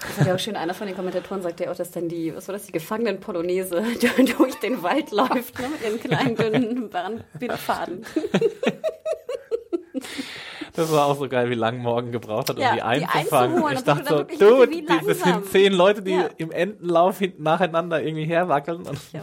Das 0.00 0.20
hat 0.20 0.26
ja 0.28 0.34
auch 0.36 0.38
schön, 0.38 0.54
einer 0.54 0.74
von 0.74 0.86
den 0.86 0.94
Kommentatoren 0.94 1.42
sagt 1.42 1.58
ja 1.58 1.72
auch, 1.72 1.76
dass 1.76 1.90
dann 1.90 2.08
die, 2.08 2.34
was 2.34 2.46
war 2.46 2.52
das, 2.52 2.66
die 2.66 2.72
Gefangenen-Polonaise 2.72 3.82
durch 4.38 4.54
den 4.60 4.80
Wald 4.82 5.10
läuft, 5.10 5.58
ne, 5.58 5.68
mit 5.68 5.82
ihren 5.82 6.00
kleinen, 6.00 6.36
dünnen 6.36 6.90
Bindfaden. 7.38 8.06
Das 10.80 10.92
war 10.92 11.06
auch 11.06 11.18
so 11.18 11.28
geil, 11.28 11.50
wie 11.50 11.54
lange 11.54 11.78
Morgen 11.78 12.10
gebraucht 12.12 12.48
hat, 12.50 12.56
um 12.56 12.62
Ja, 12.62 12.70
die 12.70 12.76
die 12.76 12.82
einzufangen. 13.06 13.50
einzuholen. 13.52 13.76
ich 13.78 13.84
dachte 13.84 14.26
du 14.28 14.36
so, 14.36 14.62
wie 14.70 14.82
die- 14.82 14.86
das 15.06 15.20
sind 15.20 15.46
zehn 15.46 15.72
Leute, 15.72 16.02
die 16.02 16.12
Ja. 16.12 16.28
im 16.36 16.50
Entenlauf 16.50 17.18
hinten 17.18 17.42
nacheinander 17.42 18.02
irgendwie 18.02 18.24
herwackeln. 18.24 18.82
Und 18.86 18.98
Ja. 19.12 19.22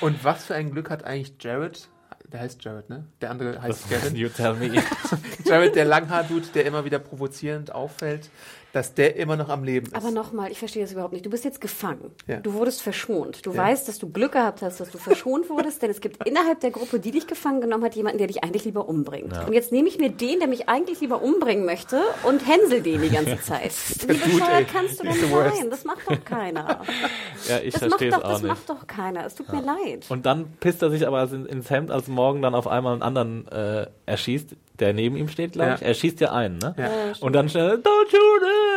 Und 0.00 0.24
was 0.24 0.44
für 0.46 0.54
ein 0.54 0.70
Glück 0.72 0.90
hat 0.90 1.04
eigentlich 1.04 1.34
Jared? 1.40 1.88
Der 2.32 2.40
heißt 2.40 2.62
Jared, 2.64 2.88
ne? 2.88 3.04
Der 3.20 3.30
andere 3.32 3.60
heißt 3.60 3.90
Gavin. 3.90 4.14
you 4.16 4.28
tell 4.28 4.54
me. 4.54 4.70
Jared, 5.44 5.74
der 5.74 5.84
Langhaar-Dude, 5.84 6.46
der 6.54 6.64
immer 6.64 6.84
wieder 6.84 7.00
provozierend 7.00 7.74
auffällt, 7.74 8.30
dass 8.72 8.94
der 8.94 9.16
immer 9.16 9.36
noch 9.36 9.48
am 9.48 9.64
Leben 9.64 9.86
ist. 9.86 9.94
Aber 9.96 10.10
nochmal, 10.10 10.50
ich 10.52 10.58
verstehe 10.58 10.82
das 10.82 10.92
überhaupt 10.92 11.12
nicht. 11.12 11.26
Du 11.26 11.30
bist 11.30 11.44
jetzt 11.44 11.60
gefangen. 11.60 12.12
Ja. 12.28 12.36
Du 12.36 12.52
wurdest 12.54 12.82
verschont. 12.82 13.44
Du 13.44 13.50
Ja. 13.52 13.58
weißt, 13.64 13.88
dass 13.88 13.98
du 13.98 14.08
Glück 14.10 14.32
gehabt 14.32 14.62
hast, 14.62 14.78
dass 14.80 14.90
du 14.90 14.98
verschont 14.98 15.50
wurdest, 15.50 15.82
denn 15.82 15.90
es 15.90 16.00
gibt 16.00 16.24
innerhalb 16.28 16.60
der 16.60 16.70
Gruppe, 16.70 17.00
die 17.00 17.10
dich 17.10 17.26
gefangen 17.26 17.60
genommen 17.60 17.84
hat, 17.84 17.94
jemanden, 17.96 18.18
der 18.18 18.28
dich 18.28 18.44
eigentlich 18.44 18.64
lieber 18.64 18.88
umbringt. 18.88 19.32
Und 19.46 19.52
jetzt 19.52 19.72
nehme 19.72 19.88
ich 19.88 19.98
mir 19.98 20.10
den, 20.10 20.38
der 20.38 20.48
mich 20.48 20.68
eigentlich 20.68 21.00
lieber 21.00 21.20
umbringen 21.22 21.64
möchte 21.64 22.00
und 22.22 22.46
hänsel 22.46 22.80
den 22.82 23.02
die 23.02 23.10
ganze 23.10 23.40
Zeit. 23.42 23.72
Wie 24.02 24.06
bescheuert 24.06 24.68
kannst 24.72 25.00
du 25.00 25.04
denn 25.04 25.14
sein? 25.14 25.70
Das 25.70 25.84
macht 25.84 26.08
doch 26.08 26.24
keiner. 26.24 26.80
ja, 27.48 27.58
ich 27.58 27.72
Das, 27.74 27.82
macht 27.82 27.90
verstehe 27.90 28.08
es 28.10 28.14
doch, 28.14 28.24
auch 28.24 28.28
das 28.30 28.42
nicht. 28.42 28.48
macht 28.50 28.70
doch 28.70 28.86
keiner. 28.86 29.26
Es 29.26 29.34
tut 29.34 29.52
mir 29.52 29.62
leid. 29.62 30.06
Und 30.08 30.26
dann 30.26 30.46
pisst 30.60 30.80
er 30.82 30.90
sich 30.90 31.06
aber 31.06 31.24
in- 31.32 31.46
ins 31.46 31.70
Hemd, 31.70 31.90
als 31.90 32.06
morgen 32.08 32.40
dann 32.42 32.54
auf 32.54 32.66
einmal 32.68 32.92
einen 32.92 33.02
anderen 33.02 33.48
äh, 33.48 33.86
erschießt, 34.06 34.54
der 34.78 34.94
neben 34.94 35.16
ihm 35.16 35.28
steht, 35.28 35.52
glaube 35.52 35.70
Ja. 35.70 35.74
ich. 35.76 35.82
Er 35.82 35.94
schießt 35.94 36.20
ja 36.20 36.32
einen, 36.32 36.58
ne? 36.58 36.74
Ja. 36.78 36.88
Und 37.20 37.34
dann 37.34 37.48
schnell, 37.48 37.74
don't 37.76 38.10
shoot! 38.10 38.19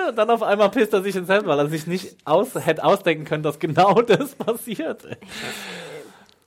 Und 0.09 0.17
dann 0.17 0.29
auf 0.29 0.43
einmal 0.43 0.69
pisst 0.69 0.93
er 0.93 1.01
sich 1.01 1.15
ins 1.15 1.29
Hemd, 1.29 1.47
weil 1.47 1.59
er 1.59 1.67
sich 1.67 1.87
nicht 1.87 2.15
aus, 2.25 2.55
hätte 2.55 2.83
ausdenken 2.83 3.25
können, 3.25 3.43
dass 3.43 3.59
genau 3.59 4.01
das 4.01 4.35
passiert. 4.35 5.03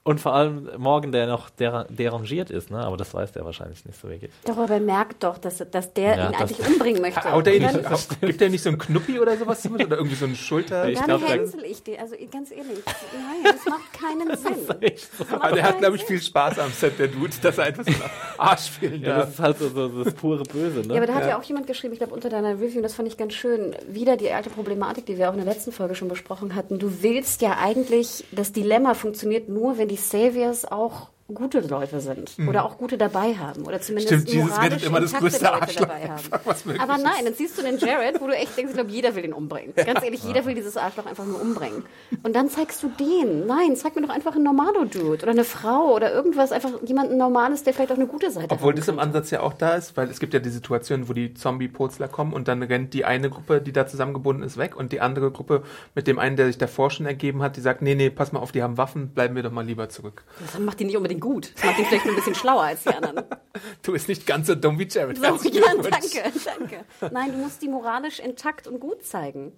Und 0.07 0.21
vor 0.21 0.35
allem 0.35 0.69
morgen, 0.79 1.11
der 1.11 1.27
noch 1.27 1.51
der, 1.51 1.85
derangiert 1.91 2.49
ist, 2.51 2.71
ne? 2.71 2.79
Aber 2.79 2.97
das 2.97 3.13
weiß 3.13 3.33
der 3.33 3.45
wahrscheinlich 3.45 3.85
nicht 3.85 4.01
so 4.01 4.09
wirklich. 4.09 4.31
Doch, 4.45 4.57
aber 4.57 4.75
er 4.75 4.81
merkt 4.81 5.25
doch, 5.25 5.37
dass, 5.37 5.65
dass 5.71 5.93
der 5.95 6.17
Ja, 6.17 6.27
ihn 6.27 6.33
das- 6.33 6.41
eigentlich 6.43 6.65
umbringen 6.65 7.03
möchte. 7.03 7.33
Haut 7.33 7.47
er 7.49 7.59
nicht, 7.59 7.91
hau- 7.91 7.99
gibt 8.21 8.41
er 8.41 8.49
nicht 8.49 8.63
so 8.63 8.69
einen 8.69 8.79
Knuppi 8.79 9.19
oder 9.19 9.37
sowas 9.37 9.69
mit? 9.69 9.85
Oder 9.85 9.97
irgendwie 9.97 10.15
so 10.15 10.27
einen 10.27 10.37
Schulter? 10.37 10.89
Ich 10.89 11.01
dann 11.01 11.21
hänsel 11.27 11.65
ich 11.65 11.83
den. 11.83 11.99
Also 11.99 12.15
ganz 12.31 12.53
ehrlich, 12.53 12.79
nein, 12.87 13.53
das 13.53 13.65
macht 13.67 13.93
keinen 13.93 14.37
Sinn. 14.37 14.97
So. 15.19 15.25
Macht 15.25 15.43
Aber 15.43 15.55
der 15.57 15.65
hat, 15.65 15.79
glaube 15.81 15.97
ich, 15.97 16.05
viel 16.05 16.23
Spaß 16.23 16.61
am 16.61 16.71
Set, 16.71 17.01
der 17.01 17.09
Dude, 17.09 17.33
dass 17.43 17.59
er 17.59 17.65
einfach 17.65 17.83
so 17.85 17.91
einen 17.91 18.03
Arsch 18.39 18.67
spielen 18.67 19.03
Ja, 19.03 19.09
darf. 19.09 19.21
das 19.25 19.31
ist 19.35 19.41
halt 19.41 19.59
so, 19.59 19.69
so 19.71 20.05
das 20.05 20.15
pure 20.15 20.45
Böse, 20.45 20.81
ne? 20.83 20.95
Ja, 20.95 20.97
aber 20.99 21.07
da 21.07 21.15
hat 21.15 21.27
ja. 21.27 21.37
auch 21.37 21.43
jemand 21.43 21.67
geschrieben, 21.67 21.95
ich 21.95 21.99
glaube 21.99 22.15
unter 22.15 22.29
deiner 22.29 22.51
Review, 22.61 22.77
und 22.77 22.85
das 22.85 22.95
fand 22.95 23.09
ich 23.09 23.17
ganz 23.17 23.35
schön, 23.35 23.75
wieder 23.89 24.17
die 24.17 24.31
alte 24.31 24.51
Problematik, 24.51 25.05
die 25.07 25.19
wir 25.19 25.29
auch 25.31 25.35
in 25.35 25.45
der 25.45 25.53
letzten 25.53 25.73
Folge 25.73 25.97
schon 25.97 26.07
besprochen 26.09 26.55
hatten. 26.55 26.79
Du 26.79 27.03
willst 27.03 27.43
ja 27.43 27.57
eigentlich, 27.61 28.23
das 28.31 28.53
Dilemma 28.53 28.95
funktioniert 28.95 29.49
nur, 29.49 29.79
wenn 29.79 29.89
die 29.89 29.96
Saviors 29.97 30.65
auch 30.65 31.09
gute 31.33 31.61
Leute 31.61 32.01
sind 32.01 32.37
oder 32.47 32.65
auch 32.65 32.79
gute 32.79 32.97
dabei 32.97 33.35
haben 33.35 33.65
oder 33.67 33.81
zumindest 33.81 34.13
Mhm. 34.13 34.29
Stimmt, 34.29 34.45
moralisch 34.49 34.73
rettet 34.73 34.87
immer 34.87 35.01
das 35.01 35.13
größte 35.13 35.45
Leute 35.45 35.63
Arschloch 35.63 35.81
dabei 35.87 36.03
haben. 36.03 36.13
einfach, 36.13 36.41
was 36.45 36.65
möglich 36.65 36.83
Aber 36.83 36.99
nein, 36.99 37.25
dann 37.25 37.35
siehst 37.35 37.59
du 37.59 37.63
den 37.63 37.79
Jared, 37.79 38.21
wo 38.21 38.27
du 38.29 38.33
echt 38.37 38.57
denkst, 38.57 38.71
ich 38.71 38.77
glaube, 38.77 38.91
jeder 38.91 39.15
will 39.17 39.23
den 39.23 39.33
umbringen. 39.33 39.75
Ganz 39.75 40.05
ehrlich, 40.05 40.23
jeder 40.23 40.45
will 40.45 40.55
dieses 40.55 40.77
Arschloch 40.77 41.07
einfach 41.07 41.25
nur 41.25 41.41
umbringen. 41.41 41.85
Und 42.23 42.37
dann 42.37 42.49
zeigst 42.49 42.83
du 42.83 42.89
den. 42.89 43.47
Nein, 43.47 43.75
zeig 43.77 43.97
mir 43.97 44.03
doch 44.03 44.15
einfach 44.15 44.35
einen 44.37 44.45
Normalo-Dude 44.45 45.23
oder 45.23 45.31
eine 45.31 45.45
Frau 45.45 45.95
oder 45.95 46.13
irgendwas, 46.13 46.53
einfach 46.53 46.71
jemanden 46.85 47.17
Normales, 47.17 47.65
der 47.65 47.75
vielleicht 47.75 47.91
auch 47.91 47.97
eine 47.97 48.07
gute 48.07 48.31
Seite 48.31 48.49
Obwohl 48.51 48.71
haben 48.73 48.77
das 48.77 48.89
im. 48.89 48.99
Ansatz 49.01 49.31
ja 49.31 49.41
auch 49.41 49.53
da 49.53 49.75
ist, 49.75 49.97
weil 49.97 50.09
es 50.11 50.21
gibt 50.21 50.33
ja 50.33 50.41
die 50.41 50.51
Situation, 50.51 51.09
wo 51.09 51.13
die 51.13 51.35
Zombie-Purzler 51.35 52.09
kommen 52.09 52.33
und 52.33 52.47
dann 52.49 52.63
rennt 52.63 52.95
die 52.95 53.05
eine 53.05 53.31
Gruppe, 53.31 53.61
die 53.61 53.73
da 53.73 53.87
zusammengebunden 53.87 54.45
ist, 54.45 54.57
weg 54.59 54.77
und 54.77 54.93
die 54.93 55.01
andere 55.01 55.31
Gruppe 55.31 55.63
mit 55.95 56.07
dem 56.07 56.19
einen, 56.19 56.37
der 56.37 56.47
sich 56.47 56.59
davor 56.59 56.91
schon 56.91 57.07
ergeben 57.07 57.43
hat, 57.43 57.57
die 57.57 57.61
sagt, 57.61 57.83
nee, 57.83 57.95
nee, 57.95 58.11
pass 58.11 58.33
mal 58.33 58.39
auf, 58.41 58.53
die 58.53 58.63
haben 58.63 58.77
Waffen, 58.77 59.09
bleiben 59.09 59.35
wir 59.35 59.43
doch 59.43 59.53
mal 59.53 59.65
lieber 59.65 59.89
zurück. 59.89 60.25
Das 60.41 60.59
macht 60.61 60.81
ihn 60.81 60.87
nicht 60.87 60.97
unbedingt 60.97 61.16
gut. 61.21 61.53
Das 61.55 61.65
macht 61.65 61.79
ihn 61.79 61.87
vielleicht 61.87 62.05
nur 62.05 62.15
ein 62.15 62.17
bisschen 62.17 62.35
schlauer 62.35 62.63
als 62.63 62.85
die 62.85 62.95
anderen. 62.95 63.25
Du 63.83 63.93
bist 63.93 64.09
nicht 64.09 64.27
ganz 64.27 64.49
so 64.49 64.55
dumm 64.55 64.79
wie 64.79 64.87
Jared. 64.87 65.17
So, 65.17 65.25
ja, 65.25 65.31
danke, 65.33 66.33
danke. 66.45 66.85
Nein, 67.11 67.33
du 67.33 67.39
musst 67.39 67.63
die 67.63 67.69
moralisch 67.69 68.21
intakt 68.21 68.67
und 68.67 68.81
gut 68.81 69.03
zeigen. 69.03 69.53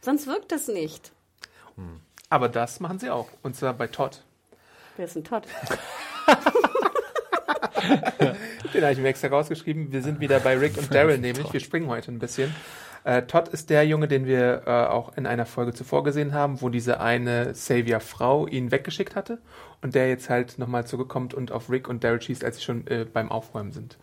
Sonst 0.00 0.26
wirkt 0.26 0.50
es 0.50 0.66
nicht. 0.66 1.12
Aber 2.28 2.48
das 2.48 2.80
machen 2.80 2.98
sie 2.98 3.10
auch. 3.10 3.28
Und 3.42 3.56
zwar 3.56 3.74
bei 3.74 3.86
Todd. 3.86 4.22
Wer 4.96 5.04
ist 5.04 5.16
ein 5.16 5.24
Todd? 5.24 5.44
Den 8.72 8.82
habe 8.82 8.92
ich 8.92 8.98
mir 8.98 9.08
extra 9.08 9.28
rausgeschrieben. 9.28 9.92
Wir 9.92 10.02
sind 10.02 10.20
wieder 10.20 10.40
bei 10.40 10.56
Rick 10.56 10.76
und 10.76 10.94
Daryl 10.94 11.18
nämlich. 11.18 11.52
Wir 11.52 11.60
springen 11.60 11.88
heute 11.88 12.12
ein 12.12 12.18
bisschen. 12.18 12.54
Äh, 13.04 13.22
Todd 13.22 13.48
ist 13.48 13.70
der 13.70 13.86
Junge, 13.86 14.08
den 14.08 14.26
wir 14.26 14.62
äh, 14.66 14.70
auch 14.70 15.16
in 15.16 15.26
einer 15.26 15.46
Folge 15.46 15.72
zuvor 15.72 16.04
gesehen 16.04 16.34
haben, 16.34 16.60
wo 16.60 16.68
diese 16.68 17.00
eine 17.00 17.54
Savior-Frau 17.54 18.46
ihn 18.46 18.70
weggeschickt 18.70 19.16
hatte 19.16 19.38
und 19.82 19.94
der 19.94 20.08
jetzt 20.08 20.28
halt 20.30 20.58
nochmal 20.58 20.86
zurückkommt 20.86 21.34
und 21.34 21.52
auf 21.52 21.70
Rick 21.70 21.88
und 21.88 22.04
Daryl 22.04 22.20
schießt, 22.20 22.44
als 22.44 22.56
sie 22.56 22.62
schon 22.62 22.86
äh, 22.86 23.06
beim 23.10 23.30
Aufräumen 23.30 23.72
sind. 23.72 23.98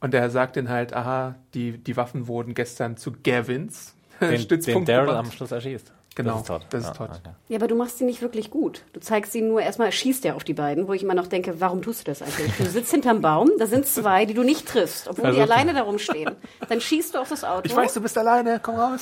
Und 0.00 0.14
er 0.14 0.30
sagt 0.30 0.56
dann 0.56 0.68
halt, 0.68 0.94
aha, 0.94 1.36
die, 1.54 1.78
die 1.78 1.96
Waffen 1.96 2.26
wurden 2.26 2.54
gestern 2.54 2.96
zu 2.96 3.12
Gavins 3.12 3.94
den, 4.20 4.30
den 4.30 4.40
Stützpunkt 4.40 4.88
Daryl 4.88 5.06
gebracht. 5.06 5.26
am 5.26 5.30
Schluss 5.30 5.52
erschießt. 5.52 5.92
Genau, 6.14 6.32
Das 6.32 6.40
ist 6.42 6.46
Todd. 6.48 6.62
das 6.70 6.84
ist 6.84 7.00
okay. 7.00 7.30
Ja, 7.48 7.56
aber 7.58 7.68
du 7.68 7.74
machst 7.74 7.98
sie 7.98 8.04
nicht 8.04 8.20
wirklich 8.20 8.50
gut. 8.50 8.82
Du 8.92 9.00
zeigst 9.00 9.32
sie 9.32 9.40
nur, 9.40 9.62
erstmal 9.62 9.90
schießt 9.92 10.24
er 10.26 10.36
auf 10.36 10.44
die 10.44 10.52
beiden, 10.54 10.86
wo 10.86 10.92
ich 10.92 11.02
immer 11.02 11.14
noch 11.14 11.26
denke, 11.26 11.60
warum 11.60 11.80
tust 11.80 12.00
du 12.00 12.04
das 12.10 12.20
eigentlich? 12.22 12.52
Du 12.58 12.64
sitzt 12.66 12.90
hinterm 12.90 13.20
Baum, 13.22 13.50
da 13.58 13.66
sind 13.66 13.86
zwei, 13.86 14.26
die 14.26 14.34
du 14.34 14.42
nicht 14.42 14.68
triffst, 14.68 15.08
obwohl 15.08 15.30
die 15.30 15.36
Versuch- 15.38 15.50
alleine 15.50 15.72
darum 15.74 15.98
stehen. 15.98 16.32
Dann 16.68 16.80
schießt 16.80 17.14
du 17.14 17.18
auf 17.18 17.28
das 17.30 17.44
Auto 17.44 17.62
Ich 17.64 17.74
weiß, 17.74 17.94
du 17.94 18.00
bist 18.02 18.18
alleine, 18.18 18.60
komm 18.62 18.74
raus. 18.76 19.00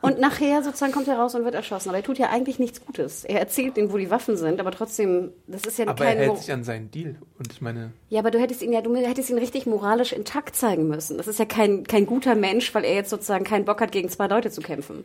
und 0.00 0.20
nachher 0.20 0.62
sozusagen 0.62 0.92
kommt 0.92 1.08
er 1.08 1.18
raus 1.18 1.34
und 1.34 1.44
wird 1.44 1.54
erschossen. 1.54 1.88
Aber 1.88 1.98
er 1.98 2.04
tut 2.04 2.18
ja 2.18 2.30
eigentlich 2.30 2.58
nichts 2.58 2.84
Gutes. 2.84 3.24
Er 3.24 3.40
erzählt 3.40 3.76
ihnen, 3.76 3.92
wo 3.92 3.98
die 3.98 4.10
Waffen 4.10 4.36
sind, 4.36 4.60
aber 4.60 4.70
trotzdem, 4.70 5.32
das 5.46 5.62
ist 5.64 5.78
ja 5.78 5.86
Aber 5.88 6.04
er 6.04 6.10
kein... 6.10 6.18
hält 6.18 6.28
Mo- 6.30 6.36
sich 6.36 6.52
an 6.52 6.62
seinen 6.62 6.90
Deal. 6.90 7.16
Und 7.38 7.52
ich 7.52 7.60
meine, 7.60 7.90
Ja, 8.10 8.20
aber 8.20 8.30
du 8.30 8.38
hättest 8.38 8.62
ihn 8.62 8.72
ja, 8.72 8.80
du 8.80 8.94
hättest 8.94 9.28
ihn 9.30 9.38
richtig 9.38 9.66
moralisch 9.66 10.12
intakt 10.12 10.54
zeigen 10.56 10.86
müssen. 10.88 11.16
Das 11.16 11.26
ist 11.26 11.38
ja 11.38 11.44
kein, 11.46 11.84
kein 11.84 12.06
guter 12.06 12.34
Mensch, 12.36 12.72
weil 12.74 12.84
er 12.84 12.94
jetzt 12.94 13.10
sozusagen 13.10 13.44
keinen 13.44 13.64
Bock 13.64 13.80
hat, 13.80 13.90
gegen 13.92 14.08
zwei 14.08 14.28
Leute 14.28 14.50
zu 14.50 14.60
kämpfen. 14.60 15.04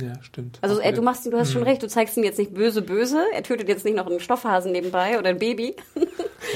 Ja, 0.00 0.12
stimmt. 0.22 0.58
Also 0.62 0.78
äh, 0.80 0.84
wieder- 0.88 0.92
du 0.96 1.02
machst, 1.02 1.26
du 1.26 1.36
hast 1.38 1.52
schon 1.52 1.62
recht, 1.62 1.82
du 1.82 1.88
zeigst 1.88 2.16
ihm 2.16 2.24
jetzt 2.24 2.38
nicht 2.38 2.52
böse, 2.54 2.82
böse. 2.82 3.24
Er 3.34 3.42
tötet 3.42 3.68
jetzt 3.68 3.84
nicht 3.84 3.96
noch 3.96 4.06
einen 4.06 4.20
Stoffhasen 4.20 4.72
nebenbei 4.72 5.18
oder 5.18 5.30
ein 5.30 5.38
Baby. 5.38 5.76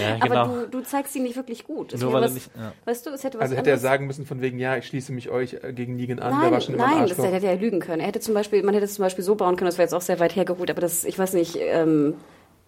Ja, 0.01 0.14
Aber 0.18 0.28
genau. 0.28 0.62
du, 0.64 0.78
du 0.78 0.80
zeigst 0.82 1.14
ihn 1.14 1.24
nicht 1.24 1.37
wirklich 1.37 1.64
gut. 1.64 1.93
Es 1.93 2.01
Nur 2.01 2.11
wäre 2.11 2.22
weil 2.22 2.22
er 2.22 2.26
was, 2.28 2.35
nicht- 2.35 2.51
ja. 2.57 2.72
Weißt 2.87 3.05
du, 3.07 3.11
es 3.11 3.22
hätte 3.22 3.37
was 3.39 3.43
Also 3.45 3.57
hätte 3.57 3.68
er 3.70 3.76
sagen 3.78 4.07
müssen 4.07 4.24
von 4.24 4.41
wegen, 4.41 4.59
ja, 4.59 4.78
ich 4.78 4.87
schließe 4.87 5.12
mich 5.12 5.28
euch 5.28 5.59
äh, 5.62 5.74
gegen 5.74 5.95
Negan 5.95 6.20
an, 6.20 6.30
der 6.41 6.41
war 6.41 6.51
Nein, 6.53 6.61
schon 6.62 6.74
immer 6.74 6.85
ein 6.85 6.91
nein, 6.91 7.01
das 7.03 7.18
Arschloch. 7.18 7.32
hätte 7.35 7.47
er 7.47 7.55
ja 7.55 7.61
lügen 7.61 7.80
können. 7.80 8.01
Er 8.01 8.07
hätte 8.07 8.18
zum 8.18 8.32
Beispiel, 8.32 8.62
man 8.62 8.72
hätte 8.74 8.87
es 8.87 8.95
zum 8.95 9.03
Beispiel 9.05 9.22
so 9.22 9.35
bauen 9.35 9.57
können, 9.57 9.66
das 9.68 9.76
wäre 9.76 9.85
jetzt 9.85 9.93
auch 9.93 10.01
sehr 10.01 10.18
weit 10.20 10.35
hergeholt, 10.35 10.70
aber 10.70 10.80
das, 10.80 11.05
ich 11.05 11.18
weiß 11.18 11.35
nicht, 11.35 11.57
ähm, 11.61 12.14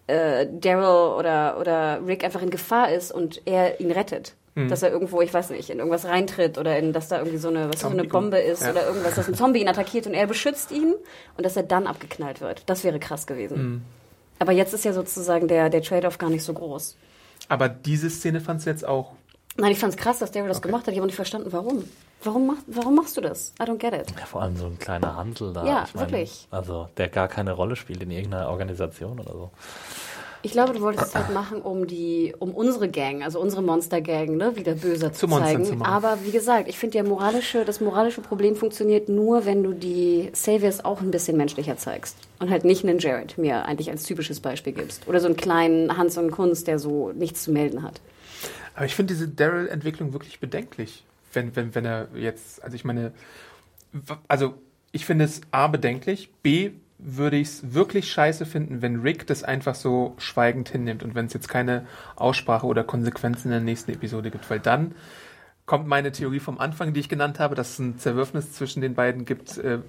äh, 0.05 0.45
Daryl 0.61 1.17
oder, 1.17 1.59
oder 1.59 2.01
Rick 2.05 2.23
einfach 2.23 2.43
in 2.43 2.51
Gefahr 2.51 2.91
ist 2.93 3.11
und 3.11 3.41
er 3.45 3.79
ihn 3.81 3.91
rettet. 3.91 4.35
Hm. 4.57 4.69
Dass 4.69 4.81
er 4.81 4.89
irgendwo, 4.89 5.21
ich 5.21 5.31
weiß 5.31 5.51
nicht, 5.51 5.69
in 5.69 5.77
irgendwas 5.77 6.05
reintritt 6.05 6.57
oder 6.57 6.79
in, 6.79 6.91
dass 6.91 7.09
da 7.09 7.19
irgendwie 7.19 7.37
so 7.37 7.49
eine, 7.49 7.71
was 7.71 7.81
so 7.81 7.89
eine 7.89 8.05
Bombe 8.05 8.39
ist 8.39 8.63
ja. 8.63 8.71
oder 8.71 8.87
irgendwas, 8.87 9.13
dass 9.13 9.27
ein 9.27 9.35
Zombie 9.35 9.61
ihn 9.61 9.67
attackiert 9.67 10.07
und 10.07 10.15
er 10.15 10.25
beschützt 10.25 10.71
ihn 10.71 10.95
und 11.37 11.45
dass 11.45 11.55
er 11.55 11.61
dann 11.61 11.85
abgeknallt 11.85 12.41
wird. 12.41 12.63
Das 12.65 12.83
wäre 12.83 12.97
krass 12.97 13.27
gewesen. 13.27 13.55
Hm. 13.55 13.81
Aber 14.39 14.53
jetzt 14.53 14.73
ist 14.73 14.83
ja 14.83 14.93
sozusagen 14.93 15.47
der, 15.47 15.69
der 15.69 15.83
Trade-off 15.83 16.17
gar 16.17 16.31
nicht 16.31 16.43
so 16.43 16.53
groß. 16.53 16.97
Aber 17.49 17.69
diese 17.69 18.09
Szene 18.09 18.41
fandst 18.41 18.65
du 18.65 18.71
jetzt 18.71 18.87
auch. 18.87 19.11
Nein, 19.57 19.71
ich 19.71 19.79
fand's 19.79 19.95
krass, 19.95 20.17
dass 20.17 20.31
Daryl 20.31 20.47
das 20.47 20.57
Okay. 20.57 20.69
gemacht 20.69 20.87
hat. 20.87 20.93
Ich 20.93 20.97
habe 20.97 21.05
nicht 21.05 21.15
verstanden, 21.15 21.51
warum. 21.51 21.83
Warum, 22.23 22.47
mach, 22.47 22.57
warum 22.65 22.95
machst 22.95 23.15
du 23.15 23.21
das? 23.21 23.53
I 23.61 23.63
don't 23.63 23.77
get 23.77 23.93
it. 23.93 24.11
Ja, 24.17 24.25
vor 24.25 24.41
allem 24.41 24.57
so 24.57 24.65
ein 24.65 24.79
kleiner 24.79 25.15
Hansel 25.15 25.53
da. 25.53 25.65
Ja, 25.65 25.85
ich 25.87 25.93
mein, 25.93 26.09
wirklich. 26.09 26.47
Also, 26.49 26.89
der 26.97 27.09
gar 27.09 27.27
keine 27.27 27.51
Rolle 27.51 27.75
spielt 27.75 28.01
in 28.01 28.09
irgendeiner 28.09 28.49
Organisation 28.49 29.19
oder 29.19 29.33
so. 29.33 29.51
Ich 30.47 30.53
glaube, 30.53 30.71
du 30.71 30.79
wolltest 30.79 31.07
es 31.07 31.13
halt 31.13 31.33
machen, 31.33 31.61
um 31.61 31.87
die, 31.87 32.33
um 32.39 32.51
unsere 32.51 32.87
Gang, 32.87 33.21
also 33.21 33.37
unsere 33.37 33.61
Monster-Gang, 33.61 34.37
ne, 34.37 34.55
wieder 34.55 34.75
böser 34.75 35.11
zu, 35.11 35.27
Zu 35.27 35.37
zeigen. 35.39 35.65
zu. 35.65 35.81
Aber 35.83 36.19
wie 36.23 36.31
gesagt, 36.31 36.69
ich 36.69 36.79
finde, 36.79 36.93
der 36.93 37.03
moralische, 37.03 37.65
das 37.65 37.81
moralische 37.81 38.21
Problem 38.21 38.55
funktioniert 38.55 39.09
nur, 39.09 39.45
wenn 39.45 39.61
du 39.61 39.73
die 39.73 40.29
Saviors 40.31 40.85
auch 40.85 41.01
ein 41.01 41.11
bisschen 41.11 41.35
menschlicher 41.35 41.75
zeigst. 41.75 42.15
Und 42.39 42.49
halt 42.49 42.63
nicht 42.63 42.85
einen 42.85 42.99
Jared 42.99 43.37
mir 43.37 43.65
eigentlich 43.65 43.89
als 43.89 44.03
typisches 44.03 44.39
Beispiel 44.39 44.71
gibst. 44.71 45.05
Oder 45.05 45.19
so 45.19 45.25
einen 45.25 45.35
kleinen 45.35 45.97
Hans 45.97 46.17
und 46.17 46.31
Kunst, 46.31 46.67
der 46.67 46.79
so 46.79 47.11
nichts 47.11 47.43
zu 47.43 47.51
melden 47.51 47.83
hat. 47.83 47.99
Aber 48.73 48.85
ich 48.85 48.95
finde 48.95 49.13
diese 49.13 49.27
Daryl-Entwicklung 49.27 50.13
wirklich 50.13 50.39
bedenklich, 50.39 51.03
wenn, 51.33 51.53
wenn, 51.57 51.75
wenn 51.75 51.83
er 51.83 52.07
jetzt, 52.15 52.63
also 52.63 52.73
ich 52.73 52.85
meine, 52.85 53.11
also 54.29 54.53
ich 54.93 55.05
finde 55.05 55.25
es 55.25 55.41
A 55.51 55.67
bedenklich, 55.67 56.29
B 56.41 56.71
würde 56.99 57.37
ich 57.37 57.47
es 57.49 57.73
wirklich 57.73 58.11
scheiße 58.11 58.45
finden, 58.45 58.81
wenn 58.81 59.01
Rick 59.01 59.27
das 59.27 59.43
einfach 59.43 59.75
so 59.75 60.15
schweigend 60.17 60.69
hinnimmt 60.69 61.03
und 61.03 61.13
wenn 61.15 61.27
es 61.27 61.33
jetzt 61.33 61.47
keine 61.49 61.85
Aussprache 62.15 62.65
oder 62.65 62.83
Konsequenzen 62.83 63.47
in 63.47 63.51
der 63.51 63.61
nächsten 63.61 63.91
Episode 63.91 64.31
gibt, 64.31 64.49
weil 64.49 64.59
dann 64.59 64.95
kommt 65.65 65.85
meine 65.87 66.11
Theorie 66.11 66.39
vom 66.39 66.59
Anfang, 66.59 66.93
die 66.93 66.99
ich 67.01 67.09
genannt 67.09 67.39
habe, 67.39 67.53
dass 67.55 67.71
es 67.71 67.79
ein 67.79 67.99
Zerwürfnis 67.99 68.53
zwischen 68.53 68.81
den 68.81 68.95
beiden 68.95 69.25
gibt, 69.25 69.57
äh, 69.57 69.79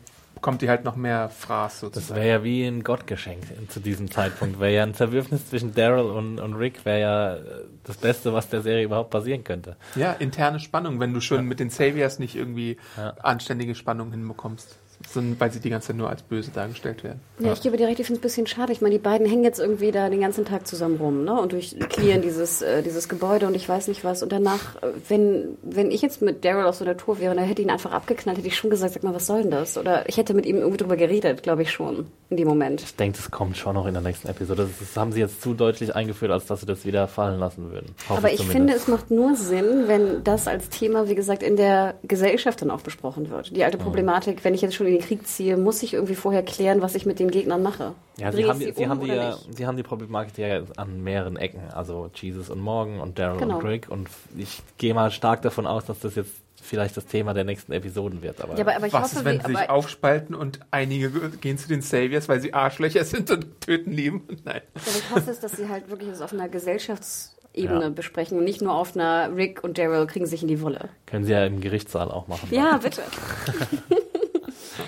kommt 0.40 0.60
die 0.62 0.68
halt 0.68 0.84
noch 0.84 0.96
mehr 0.96 1.30
Fraß 1.30 1.72
Das 1.72 1.80
sozusagen. 1.80 2.20
wäre 2.20 2.28
ja 2.28 2.44
wie 2.44 2.64
ein 2.64 2.84
Gottgeschenk 2.84 3.42
zu 3.70 3.80
diesem 3.80 4.10
Zeitpunkt. 4.10 4.60
Wäre 4.60 4.72
ja 4.74 4.82
ein 4.82 4.94
Zerwürfnis 4.94 5.48
zwischen 5.48 5.74
Daryl 5.74 6.04
und, 6.10 6.38
und 6.40 6.54
Rick, 6.54 6.84
wäre 6.84 7.00
ja 7.00 7.34
äh, 7.36 7.40
das 7.84 7.96
Beste, 7.96 8.32
was 8.32 8.48
der 8.48 8.60
Serie 8.60 8.84
überhaupt 8.84 9.10
passieren 9.10 9.44
könnte. 9.44 9.76
Ja, 9.96 10.12
interne 10.12 10.60
Spannung, 10.60 11.00
wenn 11.00 11.14
du 11.14 11.20
schon 11.20 11.46
mit 11.46 11.58
den 11.58 11.70
Saviors 11.70 12.18
nicht 12.18 12.36
irgendwie 12.36 12.76
Ja. 12.96 13.14
anständige 13.22 13.74
Spannung 13.74 14.10
hinbekommst. 14.10 14.76
Sondern 15.10 15.40
weil 15.40 15.50
sie 15.52 15.60
die 15.60 15.70
ganze 15.70 15.88
Zeit 15.88 15.96
nur 15.96 16.10
als 16.10 16.22
böse 16.22 16.50
dargestellt 16.50 17.02
werden. 17.04 17.20
Ja, 17.38 17.52
ich 17.52 17.62
gebe 17.62 17.76
dir 17.76 17.86
recht, 17.86 17.98
ich 18.00 18.06
finde 18.06 18.18
es 18.18 18.20
ein 18.20 18.22
bisschen 18.22 18.46
schade. 18.46 18.72
Ich 18.72 18.80
meine, 18.80 18.94
die 18.94 19.00
beiden 19.00 19.26
hängen 19.26 19.44
jetzt 19.44 19.58
irgendwie 19.58 19.90
da 19.90 20.10
den 20.10 20.20
ganzen 20.20 20.44
Tag 20.44 20.66
zusammen 20.66 20.96
rum, 20.96 21.24
ne? 21.24 21.40
Und 21.40 21.52
durchklären 21.52 22.22
dieses, 22.22 22.62
äh, 22.62 22.82
dieses 22.82 23.08
Gebäude 23.08 23.46
und 23.46 23.54
ich 23.54 23.68
weiß 23.68 23.88
nicht 23.88 24.04
was. 24.04 24.22
Und 24.22 24.32
danach, 24.32 24.76
äh, 24.82 24.88
wenn, 25.08 25.56
wenn 25.62 25.90
ich 25.90 26.02
jetzt 26.02 26.20
mit 26.20 26.44
Daryl 26.44 26.66
auf 26.66 26.74
so 26.74 26.84
einer 26.84 26.96
Tour 26.96 27.20
wäre 27.20 27.32
und 27.32 27.38
er 27.38 27.44
hätte 27.44 27.62
ihn 27.62 27.70
einfach 27.70 27.92
abgeknallt, 27.92 28.38
hätte 28.38 28.48
ich 28.48 28.56
schon 28.56 28.70
gesagt, 28.70 28.94
sag 28.94 29.02
mal, 29.02 29.14
was 29.14 29.26
soll 29.26 29.42
denn 29.42 29.50
das? 29.50 29.78
Oder 29.78 30.08
ich 30.08 30.16
hätte 30.16 30.34
mit 30.34 30.46
ihm 30.46 30.56
irgendwie 30.56 30.78
drüber 30.78 30.96
geredet, 30.96 31.42
glaube 31.42 31.62
ich 31.62 31.70
schon, 31.70 32.06
in 32.30 32.36
dem 32.36 32.48
Moment. 32.48 32.82
Ich 32.82 32.96
denke, 32.96 33.16
das 33.16 33.30
kommt 33.30 33.56
schon 33.56 33.74
noch 33.74 33.86
in 33.86 33.94
der 33.94 34.02
nächsten 34.02 34.28
Episode. 34.28 34.64
Das, 34.64 34.78
das 34.78 34.96
haben 34.96 35.12
sie 35.12 35.20
jetzt 35.20 35.40
zu 35.40 35.54
deutlich 35.54 35.94
eingeführt, 35.94 36.30
als 36.30 36.46
dass 36.46 36.60
sie 36.60 36.66
das 36.66 36.84
wieder 36.84 37.08
fallen 37.08 37.38
lassen 37.40 37.70
würden. 37.70 37.94
Hoffe 38.08 38.18
Aber 38.18 38.30
ich 38.30 38.38
zumindest. 38.38 38.52
finde, 38.52 38.72
es 38.74 38.88
macht 38.88 39.10
nur 39.10 39.34
Sinn, 39.36 39.84
wenn 39.86 40.22
das 40.24 40.46
als 40.48 40.68
Thema, 40.68 41.08
wie 41.08 41.14
gesagt, 41.14 41.42
in 41.42 41.56
der 41.56 41.94
Gesellschaft 42.02 42.60
dann 42.62 42.70
auch 42.70 42.82
besprochen 42.82 43.30
wird. 43.30 43.56
Die 43.56 43.64
alte 43.64 43.78
Problematik, 43.78 44.44
wenn 44.44 44.54
ich 44.54 44.60
jetzt 44.60 44.74
schon 44.74 44.86
in 44.86 44.97
den 44.98 45.06
Krieg 45.06 45.26
ziehe, 45.26 45.56
muss 45.56 45.82
ich 45.82 45.94
irgendwie 45.94 46.14
vorher 46.14 46.42
klären, 46.42 46.82
was 46.82 46.94
ich 46.94 47.06
mit 47.06 47.18
den 47.18 47.30
Gegnern 47.30 47.62
mache. 47.62 47.94
Ja, 48.18 48.32
sie 48.32 48.44
haben, 48.46 48.58
die, 48.58 48.72
sie, 48.72 48.84
um 48.84 48.88
haben 48.90 49.00
die 49.00 49.08
ja, 49.08 49.36
sie 49.56 49.66
haben 49.66 49.76
die 49.76 49.82
Problematik 49.82 50.36
ja 50.38 50.62
an 50.76 51.02
mehreren 51.02 51.36
Ecken. 51.36 51.60
Also 51.72 52.10
Jesus 52.14 52.50
und 52.50 52.60
Morgan 52.60 53.00
und 53.00 53.18
Daryl 53.18 53.38
Genau. 53.40 53.58
und 53.58 53.64
Rick. 53.64 53.88
Und 53.88 54.08
ich 54.36 54.60
gehe 54.76 54.94
mal 54.94 55.10
stark 55.10 55.42
davon 55.42 55.66
aus, 55.66 55.84
dass 55.86 56.00
das 56.00 56.14
jetzt 56.16 56.32
vielleicht 56.60 56.96
das 56.96 57.06
Thema 57.06 57.34
der 57.34 57.44
nächsten 57.44 57.70
Episoden 57.72 58.20
wird. 58.22 58.40
Aber, 58.42 58.54
Ja, 58.56 58.60
aber, 58.62 58.74
aber 58.76 58.86
ich 58.88 58.92
Was 58.92 59.04
hoffe, 59.04 59.16
ist, 59.20 59.24
wenn 59.24 59.40
sie 59.40 59.54
sich 59.54 59.70
aufspalten 59.70 60.34
und 60.34 60.58
einige 60.72 61.08
gehen 61.40 61.56
zu 61.56 61.68
den 61.68 61.80
Saviors, 61.82 62.28
weil 62.28 62.40
sie 62.40 62.52
Arschlöcher 62.52 63.04
sind 63.06 63.30
und 63.30 63.60
töten 63.60 63.92
lieben? 63.92 64.26
Nein. 64.44 64.62
aber 64.74 64.96
ich 64.98 65.10
hoffe 65.14 65.30
es, 65.30 65.40
dass 65.40 65.52
sie 65.52 65.68
halt 65.68 65.88
wirklich 65.88 66.10
das 66.10 66.20
auf 66.20 66.32
einer 66.32 66.48
Gesellschaftsebene 66.48 67.82
Ja. 67.84 67.88
besprechen 67.90 68.38
und 68.38 68.44
nicht 68.44 68.60
nur 68.60 68.74
auf 68.74 68.96
einer 68.96 69.34
Rick 69.36 69.62
und 69.62 69.78
Daryl 69.78 70.06
kriegen 70.08 70.26
sich 70.26 70.42
in 70.42 70.48
die 70.48 70.60
Wolle. 70.60 70.88
können 71.06 71.24
sie 71.24 71.32
ja 71.32 71.46
im 71.46 71.60
Gerichtssaal 71.60 72.10
auch 72.10 72.26
machen. 72.26 72.48
Ja, 72.50 72.76
bitte. 72.82 73.02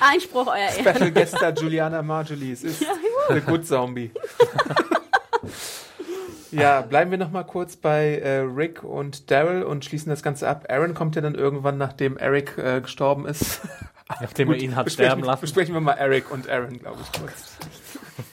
Einspruch, 0.01 0.47
euer 0.47 0.57
Ehren. 0.57 0.97
Special 0.97 1.11
Guest 1.11 1.37
Star 1.37 1.53
Juliana 1.53 2.03
Marjolie. 2.03 2.53
Es 2.53 2.65
ist 2.65 2.85
The 3.29 3.41
Good 3.41 3.67
Zombie. 3.67 4.11
ja, 6.51 6.81
bleiben 6.81 7.11
wir 7.11 7.19
noch 7.19 7.31
mal 7.31 7.45
kurz 7.45 7.77
bei 7.77 8.19
äh, 8.19 8.39
Rick 8.39 8.83
und 8.83 9.31
Daryl 9.31 9.63
und 9.63 9.85
schließen 9.85 10.11
das 10.11 10.23
Ganze 10.23 10.49
ab. 10.49 10.67
Aaron 10.69 10.95
kommt 10.95 11.17
ja 11.17 11.23
dann 11.23 11.35
irgendwann, 11.35 11.79
nachdem 11.79 12.17
Eric 12.17 12.59
äh, 12.59 12.81
gestorben 12.81 13.27
ist. 13.27 13.61
Nachdem 14.21 14.51
er 14.51 14.57
ihn 14.57 14.75
hat 14.75 14.91
sterben 14.91 15.23
lassen. 15.23 15.43
Besprechen 15.43 15.73
wir 15.73 15.81
mal 15.81 15.93
Eric 15.93 16.33
und 16.33 16.51
Aaron, 16.51 16.81
glaube 16.81 16.99
ich, 17.01 17.21
kurz. 17.21 17.57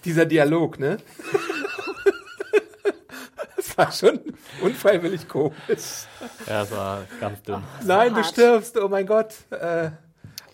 Dieser 0.05 0.25
Dialog, 0.25 0.79
ne? 0.79 0.97
Das 3.55 3.77
war 3.77 3.91
schon 3.91 4.19
unfreiwillig 4.61 5.27
komisch. 5.27 6.07
Ja, 6.47 6.63
es 6.63 6.71
war 6.71 7.01
ganz 7.19 7.43
dünn. 7.43 7.61
Nein, 7.83 8.09
du 8.09 8.21
hart. 8.21 8.25
stirbst, 8.25 8.77
oh 8.79 8.87
mein 8.87 9.05
Gott. 9.05 9.35
Äh, 9.51 9.91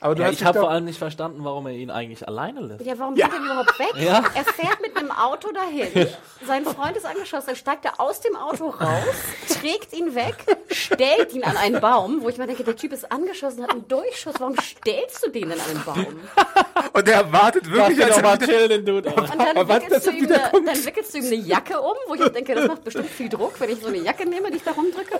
aber 0.03 0.15
du 0.15 0.21
Ja, 0.21 0.27
hast 0.27 0.35
ich 0.35 0.43
habe 0.45 0.59
vor 0.59 0.69
allem 0.69 0.85
nicht 0.85 0.97
verstanden, 0.99 1.39
warum 1.43 1.65
er 1.67 1.73
ihn 1.73 1.89
eigentlich 1.89 2.27
alleine 2.27 2.59
lässt. 2.61 2.85
Ja, 2.85 2.97
warum 2.99 3.15
geht 3.15 3.23
er 3.25 3.39
überhaupt 3.39 3.79
weg? 3.79 3.93
Ja. 3.95 4.23
Er 4.35 4.43
fährt 4.45 4.81
mit 4.81 4.95
einem 4.97 5.11
Auto 5.11 5.49
dahin. 5.51 6.07
Sein 6.45 6.65
Freund 6.65 6.97
ist 6.97 7.05
angeschossen. 7.05 7.47
Dann 7.47 7.55
steigt 7.55 7.85
er 7.85 7.99
aus 7.99 8.19
dem 8.21 8.35
Auto 8.35 8.67
raus, 8.69 9.15
trägt 9.61 9.93
ihn 9.93 10.13
weg, 10.13 10.35
stellt 10.71 11.33
ihn 11.33 11.43
an 11.43 11.55
einen 11.57 11.79
Baum, 11.79 12.21
wo 12.21 12.29
ich 12.29 12.37
mir 12.37 12.47
denke, 12.47 12.63
der 12.63 12.75
Typ 12.75 12.91
ist 12.91 13.11
angeschossen, 13.11 13.63
hat 13.63 13.71
einen 13.71 13.87
Durchschuss. 13.87 14.35
Warum 14.39 14.55
stellst 14.59 15.25
du 15.25 15.29
den 15.29 15.51
in 15.51 15.59
einen 15.59 15.83
Baum? 15.85 16.05
Und 16.93 17.07
er 17.07 17.31
wartet 17.31 17.69
wirklich, 17.71 17.97
Lass 17.97 18.07
als 18.09 18.17
er 18.17 18.23
mal 18.23 18.41
wieder, 18.41 18.45
chillen, 18.47 18.85
Dude. 18.85 19.09
Alter. 19.09 19.21
Und 19.33 19.39
dann 19.39 19.57
Aber 19.57 19.67
was, 19.69 19.75
wickelst, 19.83 19.95
dass 19.95 20.03
du 20.03 20.09
er 20.11 20.17
ihm 20.17 20.31
eine, 20.31 20.65
dann 20.65 20.85
wickelst 20.85 21.13
du 21.13 21.17
ihm 21.19 21.25
eine 21.25 21.35
Jacke 21.35 21.79
um, 21.81 21.93
wo 22.07 22.13
ich 22.15 22.19
mir 22.19 22.29
denke, 22.29 22.55
das 22.55 22.67
macht 22.67 22.83
bestimmt 22.83 23.09
viel 23.09 23.29
Druck, 23.29 23.59
wenn 23.59 23.69
ich 23.69 23.79
so 23.79 23.87
eine 23.87 23.97
Jacke 23.97 24.27
nehme, 24.27 24.51
die 24.51 24.57
ich 24.57 24.63
da 24.63 24.71
rumdrücke. 24.71 25.19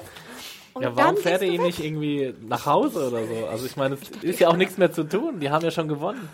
Und 0.73 0.83
Ja, 0.83 0.95
warum 0.95 1.17
fährt 1.17 1.41
er 1.41 1.47
ihn 1.47 1.61
nicht 1.61 1.83
irgendwie 1.83 2.33
nach 2.47 2.65
Hause 2.65 3.07
oder 3.09 3.25
so? 3.25 3.47
Also 3.47 3.65
ich 3.65 3.75
meine, 3.77 3.95
es 3.95 4.01
ist 4.23 4.39
ja 4.39 4.47
auch 4.49 4.57
nichts 4.57 4.77
mehr 4.77 4.91
zu 4.91 5.03
tun. 5.03 5.39
Die 5.39 5.49
haben 5.49 5.63
ja 5.63 5.71
schon 5.71 5.87
gewonnen. 5.87 6.27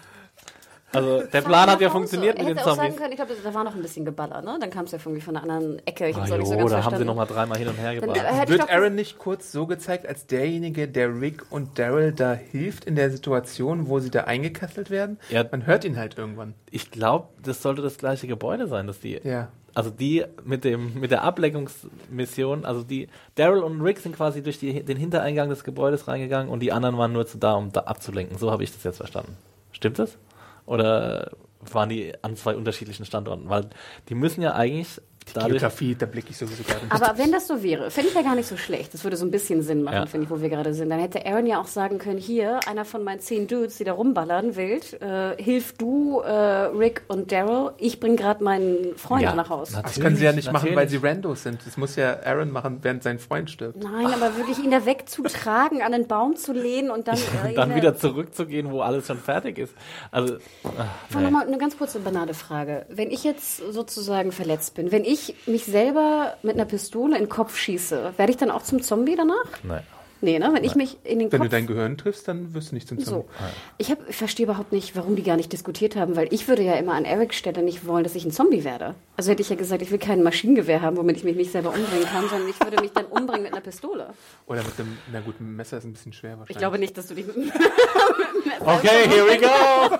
Also 0.92 1.22
der 1.22 1.42
Plan 1.42 1.70
hat 1.70 1.82
ja 1.82 1.90
Hause. 1.90 1.98
funktioniert 2.00 2.38
er 2.40 2.46
mit 2.46 2.50
den 2.54 2.58
hätte 2.58 2.72
auch 2.72 2.76
sagen 2.76 2.88
Zombies. 2.96 2.98
können, 3.00 3.12
ich 3.12 3.18
glaube, 3.18 3.34
da 3.44 3.54
war 3.54 3.64
noch 3.64 3.76
ein 3.76 3.82
bisschen 3.84 4.06
Geballer, 4.06 4.42
ne? 4.42 4.58
Dann 4.60 4.72
kam 4.72 4.86
es 4.86 4.92
ja 4.92 4.98
irgendwie 4.98 5.22
von 5.22 5.36
einer 5.38 5.44
anderen 5.44 5.86
Ecke. 5.86 6.10
Ich 6.10 6.18
Ah, 6.18 6.26
so 6.26 6.34
jo, 6.36 6.40
ganz 6.40 6.50
da 6.50 6.56
haben 6.56 6.68
sie 6.68 6.70
verstanden. 6.82 7.06
noch 7.06 7.16
mal 7.16 7.26
dreimal 7.28 7.58
hin 7.60 7.68
und 7.68 7.76
her 7.78 7.92
äh, 7.92 8.44
ich 8.44 8.50
Wird 8.50 8.72
Aaron 8.72 8.96
nicht 8.96 9.20
kurz 9.20 9.52
so 9.52 9.68
gezeigt, 9.68 10.08
als 10.08 10.26
derjenige, 10.26 10.88
der 10.88 11.22
Rick 11.22 11.44
und 11.52 11.78
Daryl 11.78 12.12
da 12.12 12.34
hilft 12.34 12.86
in 12.86 12.96
der 12.96 13.12
Situation, 13.12 13.88
wo 13.88 14.00
sie 14.00 14.10
da 14.10 14.22
eingekesselt 14.22 14.90
werden? 14.90 15.20
Ja. 15.30 15.46
Man 15.52 15.68
hört 15.68 15.86
ihn 15.86 15.96
halt 15.96 16.18
irgendwann. 16.18 16.56
Ich 16.72 16.90
glaube, 16.90 17.28
das 17.44 17.62
sollte 17.62 17.84
das 17.84 18.00
gleiche 18.00 18.26
Gebäude 18.26 18.68
sein, 18.68 18.88
dass 18.88 19.00
die. 19.00 19.20
Ja. 19.24 19.50
Also 19.80 19.91
die 19.91 20.25
mit 20.43 20.65
dem 20.65 20.99
mit 20.99 21.09
der 21.09 21.23
Ablenkungsmission, 21.23 22.65
also 22.65 22.84
die 22.84 23.07
Daryl 23.36 23.63
und 23.63 23.80
Rick 23.80 23.99
sind 23.99 24.13
quasi 24.13 24.43
durch 24.43 24.59
die, 24.59 24.84
den 24.84 24.97
Hintereingang 24.97 25.47
des 25.47 25.63
Gebäudes 25.63 26.09
reingegangen 26.09 26.51
und 26.51 26.59
die 26.59 26.73
anderen 26.73 26.97
waren 26.97 27.13
nur 27.13 27.25
zu 27.25 27.38
da, 27.38 27.53
um 27.53 27.71
da 27.71 27.80
abzulenken. 27.84 28.38
So 28.38 28.51
habe 28.51 28.61
ich 28.61 28.73
das 28.73 28.84
jetzt 28.84 28.97
verstanden. 28.97 29.38
Stimmt 29.71 29.97
das? 29.97 30.17
Oder 30.65 31.32
waren 31.71 31.88
die 31.88 32.13
an 32.21 32.36
zwei 32.36 32.57
unterschiedlichen 32.57 33.05
Standorten? 33.05 33.47
Weil 33.47 33.69
die 34.09 34.15
müssen 34.15 34.41
ja 34.41 34.53
eigentlich 34.53 34.99
dadurch. 35.34 35.53
Geografie, 35.53 35.95
da 35.95 36.05
blicke 36.05 36.30
ich 36.32 36.38
sowieso 36.38 36.63
gerade 36.63 36.86
nicht. 36.86 36.93
Aber 36.93 37.17
wenn 37.17 37.32
das 37.32 37.47
so 37.47 37.61
wäre, 37.63 37.91
fände 37.91 38.09
ich 38.09 38.15
ja 38.15 38.21
gar 38.21 38.36
nicht 38.36 38.47
so 38.47 38.57
schlecht. 38.57 38.93
Das 38.93 39.03
würde 39.03 39.17
so 39.17 39.25
ein 39.25 39.32
bisschen 39.32 39.61
Sinn 39.61 39.84
machen, 39.84 39.95
Ja. 39.95 40.05
finde 40.05 40.25
ich, 40.25 40.30
wo 40.32 40.41
wir 40.41 40.49
gerade 40.49 40.73
sind. 40.73 40.89
Dann 40.89 40.99
hätte 40.99 41.25
Aaron 41.25 41.45
ja 41.45 41.59
auch 41.61 41.67
sagen 41.67 41.97
können, 41.97 42.17
hier, 42.19 42.59
einer 42.67 42.86
von 42.86 43.03
meinen 43.03 43.19
zehn 43.19 43.47
Dudes, 43.47 43.77
die 43.77 43.84
da 43.84 43.93
rumballern 43.93 44.55
wild, 44.55 45.01
äh, 45.01 45.36
hilf 45.41 45.73
du, 45.77 46.19
äh, 46.19 46.32
Rick 46.32 47.03
und 47.07 47.32
Daryl. 47.32 47.71
Ich 47.77 47.99
bring 47.99 48.15
gerade 48.15 48.43
meinen 48.43 48.95
Freund 48.97 49.23
Ja, 49.23 49.36
nach 49.36 49.49
Haus. 49.49 49.71
natürlich. 49.71 49.95
Das 49.95 50.03
können 50.03 50.15
sie 50.15 50.25
ja 50.25 50.32
nicht 50.34 50.51
machen, 50.51 50.69
weil 50.75 50.88
sie 50.89 50.95
natürlich. 50.97 51.15
Randos 51.15 51.43
sind. 51.43 51.59
Das 51.65 51.77
muss 51.77 51.95
ja 51.95 52.19
Aaron 52.23 52.51
machen, 52.51 52.80
während 52.82 53.03
sein 53.03 53.19
Freund 53.19 53.49
stirbt. 53.49 53.82
Nein, 53.84 54.07
aber 54.07 54.36
wirklich 54.38 54.59
ihn 54.63 54.71
da 54.71 54.86
wegzutragen, 54.86 55.82
an 55.82 55.91
den 55.91 56.07
Baum 56.07 56.36
zu 56.36 56.53
lehnen 56.53 56.91
und 56.91 57.07
dann, 57.07 57.17
äh, 57.45 57.53
dann 57.53 57.75
wieder 57.75 57.95
zurückzugehen, 57.95 58.71
wo 58.71 58.82
alles 58.82 59.07
schon 59.07 59.17
fertig 59.17 59.57
ist. 59.57 59.73
Also, 60.11 60.38
ach, 60.63 61.15
nee. 61.15 61.21
noch 61.21 61.32
mal 61.32 61.45
eine 61.47 61.57
ganz 61.57 61.77
kurze 61.77 61.99
banale 61.99 62.34
Frage. 62.34 62.86
Wenn 62.89 63.11
ich 63.11 63.23
jetzt 63.23 63.57
sozusagen 63.71 64.32
verletzt 64.32 64.73
bin, 64.75 64.91
wenn 64.91 65.03
ich 65.05 65.18
mich 65.45 65.65
selber 65.65 66.36
mit 66.43 66.55
einer 66.55 66.65
Pistole 66.65 67.15
in 67.15 67.24
den 67.24 67.30
Kopf 67.30 67.57
schieße, 67.57 68.13
werde 68.17 68.32
ich 68.32 68.38
dann 68.38 68.51
auch 68.51 68.63
zum 68.63 68.82
Zombie 68.82 69.15
danach? 69.15 69.45
Nein. 69.63 69.84
Nee, 70.22 70.38
ne? 70.38 70.49
Wenn 70.51 70.65
ich 70.65 70.76
mich 70.76 70.97
in 71.05 71.20
den 71.20 71.32
Wenn 71.32 71.39
Kopf... 71.39 71.47
du 71.47 71.55
dein 71.55 71.65
Gehirn 71.65 71.97
triffst, 71.97 72.28
dann 72.28 72.53
wirst 72.53 72.72
du 72.72 72.76
nicht 72.76 72.89
zum 72.89 72.99
Zombie. 72.99 73.24
so. 73.24 73.43
Ich, 73.78 73.89
hab, 73.89 74.09
ich 74.09 74.15
verstehe 74.17 74.45
überhaupt 74.45 74.74
nicht, 74.74 74.95
warum 74.97 75.15
die 75.15 75.24
gar 75.24 75.38
nicht 75.38 75.53
diskutiert 75.53 75.95
haben, 75.95 76.17
weil 76.17 76.28
ich 76.34 76.47
würde 76.49 76.61
ja 76.61 76.74
immer 76.74 76.93
an 76.93 77.05
Erics 77.05 77.38
Stelle 77.38 77.63
nicht 77.63 77.88
wollen, 77.88 78.03
dass 78.03 78.15
ich 78.15 78.26
ein 78.26 78.32
Zombie 78.32 78.65
werde. 78.65 78.95
Also 79.15 79.32
hätte 79.32 79.41
ich 79.41 79.49
ja 79.49 79.55
gesagt, 79.55 79.82
ich 79.82 79.91
will 79.91 79.97
kein 79.97 80.22
Maschinengewehr 80.22 80.82
haben, 80.82 80.97
womit 80.97 81.17
ich 81.17 81.24
mich 81.24 81.38
nicht 81.38 81.51
selber 81.51 81.70
umbringen 81.70 82.05
kann, 82.05 82.28
sondern 82.28 82.49
ich 82.49 82.59
würde 82.59 82.82
mich 82.82 82.91
dann 82.91 83.05
umbringen 83.05 83.43
mit 83.43 83.53
einer 83.53 83.61
Pistole. 83.61 84.09
Oder 84.45 84.63
mit 84.63 84.78
einem, 84.78 84.97
na 85.11 85.22
gut, 85.22 85.39
ein 85.39 85.55
Messer 85.55 85.78
ist 85.78 85.86
ein 85.86 85.93
bisschen 85.93 86.11
schwer 86.11 86.32
wahrscheinlich. 86.32 86.51
Ich 86.51 86.57
glaube 86.57 86.80
nicht, 86.80 86.97
dass 86.97 87.07
du 87.07 87.15
dich 87.15 87.26
mit 87.26 87.38
einem 87.38 87.51
Okay, 88.59 89.07
here 89.07 89.26
we 89.26 89.38
go. 89.38 89.97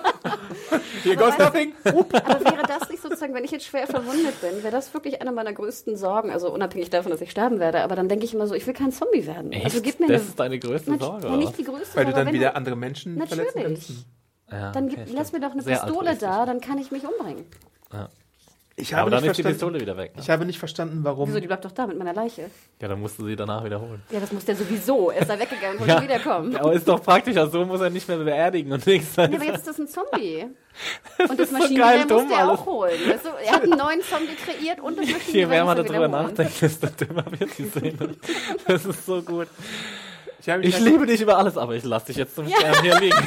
Here 1.02 1.16
goes 1.16 1.38
nothing. 1.38 1.72
Aber 1.84 2.44
wäre 2.44 2.66
das 2.68 2.88
nicht 2.90 2.99
sozusagen, 3.20 3.34
wenn 3.34 3.44
ich 3.44 3.50
jetzt 3.50 3.66
schwer 3.66 3.86
verwundet 3.86 4.40
bin, 4.40 4.62
wäre 4.62 4.72
das 4.72 4.92
wirklich 4.94 5.20
eine 5.20 5.30
meiner 5.30 5.52
größten 5.52 5.96
Sorgen? 5.96 6.30
Also 6.30 6.52
unabhängig 6.52 6.90
davon, 6.90 7.12
dass 7.12 7.20
ich 7.20 7.30
sterben 7.30 7.60
werde. 7.60 7.82
Aber 7.82 7.94
dann 7.94 8.08
denke 8.08 8.24
ich 8.24 8.34
immer 8.34 8.46
so, 8.46 8.54
ich 8.54 8.66
will 8.66 8.74
kein 8.74 8.92
Zombie 8.92 9.26
werden. 9.26 9.52
Echt? 9.52 9.66
Also 9.66 9.82
gib 9.82 10.00
mir 10.00 10.06
das 10.06 10.22
eine. 10.22 10.28
ist 10.30 10.40
deine 10.40 10.58
größte 10.58 10.98
Sorge, 10.98 11.26
ja, 11.26 11.28
oder? 11.28 11.36
nicht 11.36 11.58
die 11.58 11.64
größte 11.64 11.96
Weil 11.96 12.06
du 12.06 12.12
dann 12.12 12.32
wieder 12.32 12.56
andere 12.56 12.76
Menschen 12.76 13.16
verletzen 13.18 13.58
Natürlich. 13.58 13.86
kannst. 13.86 14.06
Ja, 14.50 14.72
Dann 14.72 14.86
okay, 14.86 15.02
gib, 15.04 15.14
lass 15.14 15.32
mir 15.32 15.40
doch 15.40 15.52
eine 15.52 15.62
Sehr 15.62 15.78
Pistole 15.78 16.16
da, 16.16 16.44
dann 16.44 16.60
kann 16.60 16.78
ich 16.78 16.90
mich 16.90 17.04
umbringen. 17.04 17.44
Ich 18.80 18.92
Aber 18.94 19.00
habe, 19.02 19.10
dann 19.10 19.20
nicht 19.22 19.30
ist 19.30 19.38
die 19.38 19.42
verstanden, 19.42 19.74
Pistole 19.74 19.80
wieder 19.80 19.96
weg. 19.96 20.16
Ne? 20.16 20.22
ich 20.22 20.30
habe 20.30 20.44
nicht 20.44 20.58
verstanden, 20.58 21.00
warum. 21.02 21.28
Wieso, 21.28 21.40
die 21.40 21.46
bleibt 21.46 21.64
doch 21.64 21.72
da 21.72 21.86
mit 21.86 21.98
meiner 21.98 22.14
Leiche. 22.14 22.50
Ja, 22.80 22.88
dann 22.88 23.00
musst 23.00 23.18
du 23.18 23.26
sie 23.26 23.36
danach 23.36 23.64
wiederholen. 23.64 24.02
Ja, 24.10 24.20
das 24.20 24.32
muss 24.32 24.44
der 24.44 24.56
sowieso. 24.56 25.10
Er 25.10 25.22
ist 25.22 25.30
da 25.30 25.38
weggegangen 25.38 25.78
und 25.78 25.88
wollte 25.88 26.02
wiederkommen. 26.02 26.56
aber 26.56 26.72
ist 26.72 26.88
doch 26.88 27.02
praktischer, 27.02 27.48
so 27.48 27.64
muss 27.64 27.80
er 27.80 27.90
nicht 27.90 28.08
mehr 28.08 28.16
beerdigen 28.18 28.72
und 28.72 28.86
nichts. 28.86 29.16
Ja, 29.16 29.24
aber 29.24 29.44
jetzt 29.44 29.58
ist 29.58 29.68
das 29.68 29.78
ein 29.78 29.88
Zombie. 29.88 30.46
Und 31.28 31.38
das 31.38 31.50
so 31.50 31.58
Maschinengewehr 31.58 32.06
geil 32.06 32.24
muss 32.24 32.32
alles. 32.32 32.60
auch 32.60 32.66
holen. 32.66 32.94
Du, 33.04 33.28
er 33.44 33.52
hat 33.52 33.62
einen 33.62 33.78
neuen 33.78 34.02
Zombie 34.02 34.34
kreiert 34.34 34.80
und 34.80 34.98
das 34.98 35.06
Je 35.06 35.12
Maschinengewehr 35.14 35.48
mehr 35.48 35.64
man 35.64 35.76
er 35.78 35.84
darüber 35.84 36.08
nachdenkt, 36.08 36.62
desto 36.62 36.86
dümmer 36.86 37.24
wird 37.38 37.58
die 37.58 37.64
Szene. 37.68 38.16
Das 38.66 38.84
ist 38.86 39.04
so 39.06 39.20
gut. 39.22 39.48
ich 40.40 40.48
Ich 40.48 40.80
liebe 40.80 41.06
dich 41.06 41.20
über 41.20 41.36
alles, 41.38 41.56
aber 41.56 41.74
ich 41.74 41.84
lasse 41.84 42.06
dich 42.06 42.16
jetzt 42.16 42.34
zum 42.34 42.48
Sterben 42.48 42.82
hier 42.82 42.98
liegen. 43.00 43.26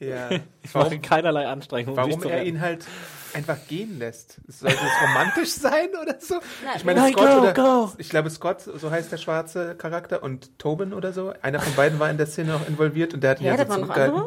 Ja. 0.00 0.30
Ich 0.62 0.74
mache 0.74 0.98
keinerlei 1.00 1.46
Anstrengung, 1.46 1.92
um 1.92 1.96
Warum 1.96 2.22
er 2.24 2.44
ihn 2.44 2.60
halt 2.60 2.84
einfach 3.32 3.56
gehen 3.68 3.98
lässt. 3.98 4.38
Soll 4.48 4.68
das 4.70 4.78
romantisch 5.02 5.48
sein 5.54 5.88
oder 6.00 6.16
so? 6.20 6.34
Ich 6.76 6.84
meine, 6.84 7.00
Nein, 7.00 7.12
Scott 7.14 7.26
go, 7.30 7.38
oder 7.40 7.54
go. 7.54 7.92
ich 7.96 8.08
glaube 8.10 8.28
Scott, 8.28 8.60
so 8.60 8.90
heißt 8.90 9.10
der 9.10 9.16
schwarze 9.16 9.74
Charakter 9.76 10.22
und 10.22 10.58
Tobin 10.58 10.92
oder 10.92 11.12
so. 11.14 11.32
Einer 11.40 11.58
von 11.60 11.74
beiden 11.74 11.98
war 11.98 12.10
in 12.10 12.18
der 12.18 12.26
Szene 12.26 12.52
noch 12.52 12.68
involviert 12.68 13.14
und 13.14 13.22
der 13.22 13.30
hat 13.30 13.40
ihn 13.40 13.46
Ja, 13.46 13.54
ja 13.56 13.66
so 13.66 13.74
zurückgehalten. 13.74 14.22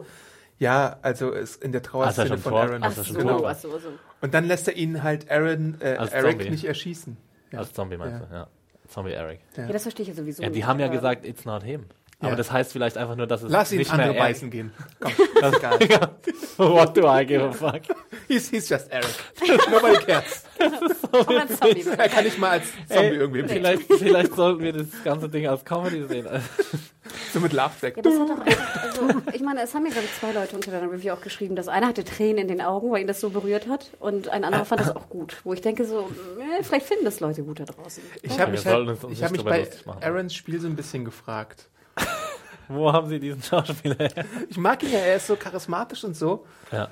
Ja, 0.58 0.98
also 1.04 1.30
ist 1.32 1.64
in 1.64 1.72
der 1.72 1.84
Trauerszene 1.84 2.32
er 2.32 2.38
von 2.40 2.52
tot? 2.54 2.62
Aaron. 2.62 2.84
Ach 2.84 2.92
so, 2.92 3.14
Genau. 3.14 3.46
ach 3.46 3.56
so, 3.56 3.78
so. 3.78 3.90
Und 4.22 4.34
dann 4.34 4.46
lässt 4.48 4.68
er 4.68 4.76
ihn 4.76 5.04
halt 5.04 5.30
Aaron, 5.30 5.80
äh, 5.80 5.94
Eric 5.94 6.32
Zombie. 6.38 6.50
nicht 6.50 6.66
erschießen. 6.66 7.18
Als 7.56 7.74
Zombie 7.74 7.98
meinst 7.98 8.20
du, 8.30 8.34
ja. 8.34 8.48
Zombie 8.88 9.12
Eric. 9.12 9.40
Ja, 9.58 9.68
das 9.68 9.84
verstehe 9.84 10.04
ich 10.04 10.10
ja 10.10 10.16
sowieso 10.16 10.42
Ja, 10.44 10.50
die 10.50 10.56
nicht, 10.56 10.66
haben 10.66 10.80
ja 10.80 10.88
gesagt, 10.88 11.24
it's 11.26 11.46
not 11.46 11.64
him. 11.64 11.86
Aber 12.22 12.36
das 12.36 12.52
heißt 12.52 12.72
vielleicht 12.72 12.98
einfach 12.98 13.16
nur, 13.16 13.28
dass 13.28 13.44
es 13.44 13.52
Lass 13.52 13.72
ihn 13.72 13.80
nicht 13.80 13.92
andere 13.92 14.12
mehr 14.12 14.20
beißen 14.20 14.50
gehen. 14.50 14.72
Komm, 15.00 15.12
das 15.40 15.54
ist 15.54 15.64
egal. 15.82 16.10
What 16.58 16.96
do 16.96 17.02
I 17.08 17.26
give 17.26 17.44
a 17.44 17.52
fuck? 17.52 17.82
He's, 18.28 18.50
he's 18.50 18.70
just 18.70 18.92
Eric. 18.92 19.10
Nobody 19.72 19.98
cares. 20.06 20.44
Auch 21.12 21.28
ein 21.40 21.50
Zombie. 21.50 21.86
Er 21.98 22.10
kann 22.10 22.24
nicht 22.24 22.38
mal 22.38 22.52
als 22.52 22.66
Zombie 22.88 23.06
Ey, 23.06 23.16
irgendwie 23.16 23.44
vielleicht, 23.44 23.94
vielleicht 23.94 24.36
sollten 24.36 24.64
wir 24.64 24.74
das 24.74 24.88
ganze 25.04 25.30
Ding 25.30 25.48
als 25.48 25.66
Comedy 25.66 26.06
sehen. 26.08 26.28
So 27.34 27.40
mit 27.40 27.52
Lauftrack. 27.52 27.98
Ja, 27.98 28.04
das 28.04 28.20
hat 28.20 28.30
doch 28.30 28.46
echt, 28.46 28.60
also, 28.84 29.22
ich 29.34 29.42
meine, 29.42 29.62
es 29.62 29.74
haben 29.74 29.84
mir, 29.84 29.90
glaube 29.90 30.06
ich, 30.06 30.14
zwei 30.20 30.32
Leute 30.32 30.56
unter 30.56 30.72
deiner 30.72 30.92
Review 30.92 31.12
auch 31.14 31.22
geschrieben. 31.22 31.56
Das 31.56 31.68
eine 31.68 31.88
hatte 31.88 32.04
Tränen 32.04 32.38
in 32.38 32.48
den 32.48 32.62
Augen, 32.62 32.92
weil 32.92 33.02
ihn 33.02 33.08
das 33.08 33.20
so 33.20 33.30
berührt 33.30 33.68
hat. 33.68 33.92
Und 34.00 34.30
ein 34.30 34.44
anderer 34.44 34.66
fand 34.66 34.82
das 34.82 34.96
auch 34.96 35.10
gut. 35.10 35.38
Wo 35.44 35.54
ich 35.54 35.62
denke 35.62 35.86
so, 35.86 36.10
äh, 36.40 36.64
vielleicht 36.64 36.86
finden 36.86 37.06
das 37.06 37.20
Leute 37.20 37.44
gut 37.44 37.60
da 37.60 37.66
draußen. 37.66 38.04
Ich 38.22 38.34
habe 38.34 38.52
wir 38.52 38.52
mich, 38.52 38.62
sollten 38.62 38.88
halt, 38.90 39.04
uns 39.04 39.18
ich 39.18 39.24
hab 39.24 39.32
nicht 39.32 39.32
mich 39.32 39.42
drüber 39.42 39.50
bei 39.50 39.60
lustig 39.60 39.86
machen. 39.86 40.04
Aarons 40.04 40.36
Spiel 40.36 40.60
so 40.62 40.68
ein 40.68 40.76
bisschen 40.76 41.04
gefragt. 41.04 41.68
Wo 42.74 42.92
haben 42.92 43.08
sie 43.08 43.20
diesen 43.20 43.42
Schauspieler 43.42 43.96
her? 43.98 44.26
Ich 44.50 44.58
mag 44.58 44.82
ihn 44.84 44.92
ja, 44.92 45.00
er 45.00 45.18
ist 45.18 45.28
so 45.28 45.36
charismatisch 45.36 46.04
und 46.04 46.16
so. 46.16 46.46
Ja. 46.72 46.90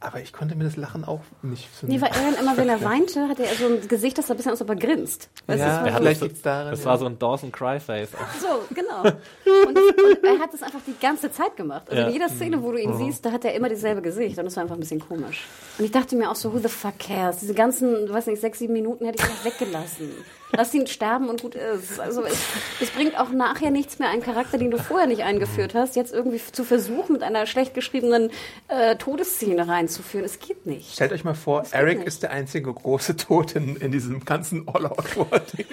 Aber 0.00 0.20
ich 0.20 0.32
konnte 0.32 0.54
mir 0.54 0.62
das 0.64 0.76
Lachen 0.76 1.04
auch 1.04 1.22
nicht 1.42 1.68
so. 1.74 1.86
Nee, 1.88 2.00
weil 2.00 2.10
Aaron 2.10 2.34
immer, 2.40 2.56
wenn 2.56 2.68
er 2.68 2.82
weinte, 2.84 3.28
hatte 3.28 3.44
er 3.44 3.54
so 3.56 3.66
ein 3.66 3.88
Gesicht, 3.88 4.16
das 4.16 4.28
sah 4.28 4.34
ein 4.34 4.36
bisschen 4.36 4.52
aus, 4.52 4.60
als 4.60 4.70
ob 4.70 4.76
er 4.76 4.86
grinst. 4.86 5.28
Ja, 5.48 5.56
das 5.56 5.60
war 5.60 5.66
er 5.66 5.74
so, 5.88 5.90
hat 5.94 6.02
Vielleicht 6.02 6.20
liegt's 6.22 6.42
daran, 6.42 6.70
Das 6.70 6.80
ja. 6.80 6.86
war 6.86 6.98
so 6.98 7.06
ein 7.06 7.18
Dawson 7.18 7.50
Cry-Face. 7.50 8.10
so, 8.40 8.74
genau. 8.74 9.00
Und, 9.02 9.76
das, 9.76 9.84
und 10.04 10.24
er 10.24 10.38
hat 10.38 10.54
das 10.54 10.62
einfach 10.62 10.78
die 10.86 10.94
ganze 11.00 11.32
Zeit 11.32 11.56
gemacht. 11.56 11.82
Also 11.88 12.00
Ja. 12.00 12.06
in 12.06 12.12
jeder 12.12 12.28
Szene, 12.28 12.62
wo 12.62 12.70
du 12.70 12.78
ihn 12.80 12.96
siehst, 12.96 13.24
da 13.26 13.32
hat 13.32 13.44
er 13.44 13.54
immer 13.54 13.68
dasselbe 13.68 14.00
Gesicht. 14.02 14.38
Und 14.38 14.44
das 14.44 14.54
war 14.54 14.62
einfach 14.62 14.76
ein 14.76 14.80
bisschen 14.80 15.00
komisch. 15.00 15.44
Und 15.78 15.84
ich 15.84 15.90
dachte 15.90 16.14
mir 16.14 16.30
auch 16.30 16.36
so, 16.36 16.52
who 16.52 16.58
the 16.58 16.68
fuck 16.68 16.96
cares? 17.00 17.38
Diese 17.38 17.54
ganzen, 17.54 18.08
weiß 18.08 18.26
nicht, 18.26 18.40
sechs, 18.40 18.60
sieben 18.60 18.74
Minuten 18.74 19.04
hätte 19.04 19.20
ich 19.24 19.28
noch 19.28 19.44
weggelassen. 19.44 20.10
Lass 20.56 20.72
ihn 20.72 20.86
sterben 20.86 21.28
und 21.28 21.42
gut 21.42 21.56
ist. 21.56 22.00
Also 22.00 22.22
es, 22.22 22.38
es 22.80 22.90
bringt 22.90 23.18
auch 23.20 23.28
nachher 23.30 23.70
nichts 23.70 23.98
mehr, 23.98 24.08
einen 24.08 24.22
Charakter, 24.22 24.56
den 24.56 24.70
du 24.70 24.78
vorher 24.78 25.06
nicht 25.06 25.22
eingeführt 25.22 25.74
hast, 25.74 25.94
jetzt 25.94 26.14
irgendwie 26.14 26.40
zu 26.40 26.64
versuchen, 26.64 27.12
mit 27.14 27.22
einer 27.22 27.44
schlecht 27.46 27.74
geschriebenen 27.74 28.30
äh, 28.68 28.96
Todesszene 28.96 29.68
reinzuführen. 29.88 30.24
Es 30.24 30.38
geht 30.38 30.66
nicht. 30.66 30.92
Stellt 30.92 31.12
euch 31.12 31.24
mal 31.24 31.34
vor, 31.34 31.62
geht 31.62 31.72
Eric 31.72 32.02
ist 32.04 32.22
der 32.22 32.30
einzige 32.30 32.72
große 32.72 33.16
Tod 33.16 33.56
in, 33.56 33.76
in 33.76 33.90
diesem 33.90 34.24
ganzen 34.24 34.68
All-Out-War-Ding. 34.68 35.66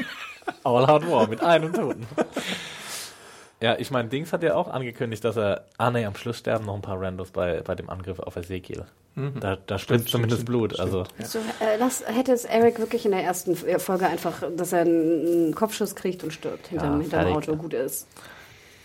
All 0.64 0.86
Out 0.86 1.10
War 1.10 1.28
mit 1.28 1.42
einem 1.42 1.74
Toten. 1.74 2.08
Ja, 3.62 3.78
ich 3.80 3.90
meine, 3.90 4.10
Dings 4.10 4.34
hat 4.34 4.44
ja 4.44 4.56
auch 4.56 4.68
angekündigt, 4.68 5.24
dass 5.24 5.38
er, 5.38 5.66
ah 5.78 5.90
nee, 5.90 6.06
am 6.06 6.16
Schluss 6.16 6.38
sterben 6.38 6.66
noch 6.66 6.76
ein 6.76 6.82
paar 6.82 7.00
Randos 7.02 7.32
bei, 7.32 7.62
bei 7.62 7.74
dem 7.74 7.90
Angriff 7.90 8.20
auf 8.20 8.36
Ezekiel. 8.36 8.86
Da, 9.40 9.58
da 9.66 9.80
spritzt 9.80 10.10
zumindest 10.10 10.46
Blut. 10.46 10.78
Also 10.78 11.06
So, 11.24 11.40
äh, 11.40 11.78
lass, 11.80 12.04
hätte 12.06 12.34
es 12.34 12.44
Eric 12.44 12.80
wirklich 12.80 13.06
in 13.06 13.12
der 13.12 13.24
ersten 13.24 13.56
Folge 13.56 14.08
einfach, 14.08 14.44
dass 14.58 14.74
er 14.74 14.82
einen 14.82 15.56
Kopfschuss 15.56 15.96
kriegt 15.96 16.22
und 16.26 16.34
stirbt 16.34 16.68
hinterm, 16.68 16.96
Ja, 16.96 17.02
hinterm 17.02 17.22
fertig. 17.22 17.50
Auto, 17.50 17.56
gut 17.56 17.74
ist. 17.74 18.08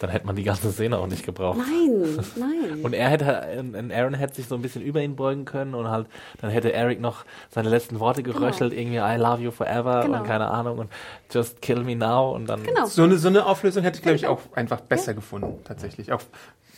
Dann 0.01 0.11
hätte 0.11 0.27
man 0.27 0.35
die 0.35 0.43
ganze 0.43 0.73
Szene 0.73 0.99
auch 0.99 1.07
nicht 1.07 1.25
gebraucht. 1.25 1.59
Nein, 1.59 2.19
nein. 2.37 2.81
Und 2.83 2.93
er 2.95 3.09
hätte, 3.09 3.47
und 3.61 3.93
Aaron 3.93 4.15
hätte 4.15 4.35
sich 4.35 4.49
so 4.49 4.57
ein 4.57 4.63
bisschen 4.63 4.83
über 4.83 5.01
ihn 5.01 5.15
beugen 5.15 5.45
können 5.45 5.75
und 5.75 5.89
halt, 5.89 6.09
dann 6.41 6.51
hätte 6.51 6.73
Eric 6.73 7.01
noch 7.01 7.25
seine 7.51 7.69
letzten 7.69 8.01
Worte 8.01 8.23
geröchelt, 8.25 8.73
irgendwie 8.73 8.97
I 8.99 9.17
love 9.17 9.41
you 9.43 9.51
forever 9.53 10.03
Genau. 10.05 10.19
und 10.19 10.25
keine 10.27 10.49
Ahnung 10.51 10.79
und 10.79 10.91
just 11.31 11.63
kill 11.63 11.85
me 11.85 11.95
now 11.95 12.35
und 12.35 12.47
dann. 12.49 12.63
genau. 12.65 12.87
So 12.87 13.05
eine, 13.05 13.17
so 13.19 13.29
eine 13.29 13.47
Auflösung 13.47 13.83
hätte 13.85 13.99
ich, 13.99 14.03
glaube 14.03 14.17
ich, 14.17 14.27
auch 14.27 14.41
einfach 14.55 14.81
besser 14.81 15.15
gefunden, 15.15 15.59
tatsächlich. 15.65 16.11
Auch, 16.13 16.23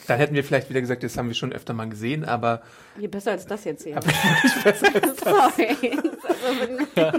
dann 0.09 0.19
hätten 0.19 0.35
wir 0.35 0.43
vielleicht 0.43 0.69
wieder 0.69 0.81
gesagt, 0.81 1.05
das 1.05 1.17
haben 1.17 1.29
wir 1.29 1.35
schon 1.37 1.53
öfter 1.53 1.75
mal 1.75 1.89
gesehen, 1.89 2.25
aber 2.25 2.63
Je 2.99 3.07
besser 3.07 3.31
als 3.31 3.47
das 3.47 3.63
jetzt 3.65 3.85
hier. 3.85 3.95
Sorry. 5.23 5.97
Also, 6.97 7.19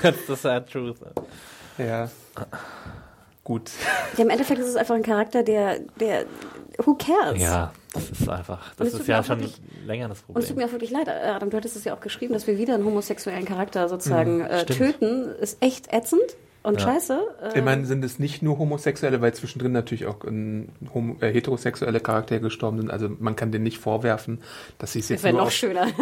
That's 0.00 0.26
the 0.26 0.34
sad 0.34 0.70
truth. 0.70 0.96
ja. 1.76 2.08
Gut. 3.46 3.70
ja, 4.16 4.24
Im 4.24 4.30
Endeffekt 4.30 4.58
ist 4.58 4.66
es 4.66 4.74
einfach 4.74 4.96
ein 4.96 5.04
Charakter, 5.04 5.44
der, 5.44 5.78
der, 6.00 6.24
who 6.78 6.94
cares? 6.96 7.40
Ja, 7.40 7.72
das 7.94 8.10
ist 8.10 8.28
einfach, 8.28 8.74
das 8.74 8.92
ist 8.92 9.06
ja 9.06 9.22
schon 9.22 9.38
wirklich- 9.38 9.60
länger 9.86 10.08
das 10.08 10.24
Und 10.26 10.38
es 10.42 10.48
tut 10.48 10.56
mir 10.56 10.62
Problem. 10.64 10.68
auch 10.68 10.72
wirklich 10.72 10.90
leid, 10.90 11.06
äh, 11.06 11.28
Adam, 11.28 11.50
du 11.50 11.56
hattest 11.56 11.76
es 11.76 11.84
ja 11.84 11.94
auch 11.94 12.00
geschrieben, 12.00 12.32
dass 12.34 12.48
wir 12.48 12.58
wieder 12.58 12.74
einen 12.74 12.84
homosexuellen 12.84 13.44
Charakter 13.44 13.88
sozusagen 13.88 14.40
äh, 14.40 14.62
stimmt. 14.62 14.78
töten, 14.98 15.28
ist 15.40 15.58
echt 15.62 15.92
ätzend 15.92 16.22
und 16.64 16.80
Ja. 16.80 16.88
scheiße. 16.88 17.20
Äh, 17.54 17.58
Immerhin 17.60 17.84
sind 17.84 18.04
es 18.04 18.18
nicht 18.18 18.42
nur 18.42 18.58
Homosexuelle, 18.58 19.20
weil 19.20 19.32
zwischendrin 19.32 19.70
natürlich 19.70 20.06
auch 20.06 20.24
ein 20.24 20.72
homo 20.92 21.14
äh, 21.20 21.32
heterosexuelle 21.32 22.00
Charaktere 22.00 22.40
gestorben 22.40 22.78
sind. 22.78 22.90
Also 22.90 23.08
man 23.20 23.36
kann 23.36 23.52
denen 23.52 23.62
nicht 23.62 23.78
vorwerfen, 23.78 24.40
dass 24.78 24.92
sie 24.94 24.98
es 24.98 25.04
das 25.06 25.10
jetzt 25.10 25.22
wäre 25.22 25.34
nur 25.34 25.42
noch 25.42 25.46
auf, 25.46 25.52
schöner. 25.54 25.86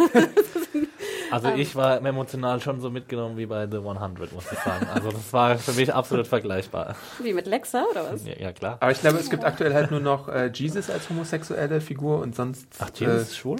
Also 1.31 1.49
ich 1.49 1.75
war 1.75 1.97
emotional 2.05 2.61
schon 2.61 2.79
so 2.81 2.89
mitgenommen 2.89 3.37
wie 3.37 3.45
bei 3.45 3.67
The 3.69 3.77
100, 3.77 4.31
muss 4.33 4.45
ich 4.51 4.59
sagen. 4.59 4.87
Also 4.93 5.11
das 5.11 5.31
war 5.33 5.57
für 5.57 5.73
mich 5.73 5.93
absolut 5.93 6.27
vergleichbar. 6.27 6.95
Wie 7.19 7.33
mit 7.33 7.47
Lexa 7.47 7.83
oder 7.91 8.11
was? 8.11 8.25
Ja, 8.25 8.33
ja 8.37 8.51
klar. 8.53 8.77
Aber 8.79 8.91
ich 8.91 8.99
glaube, 9.01 9.17
es 9.17 9.29
gibt 9.29 9.43
aktuell 9.43 9.73
halt 9.73 9.91
nur 9.91 9.99
noch 9.99 10.27
äh, 10.29 10.51
Jesus 10.53 10.89
als 10.89 11.09
homosexuelle 11.09 11.81
Figur 11.81 12.19
und 12.19 12.35
sonst. 12.35 12.67
Ach, 12.79 12.89
Jesus 12.93 13.21
ist 13.23 13.31
Äh, 13.31 13.35
schwul? 13.35 13.57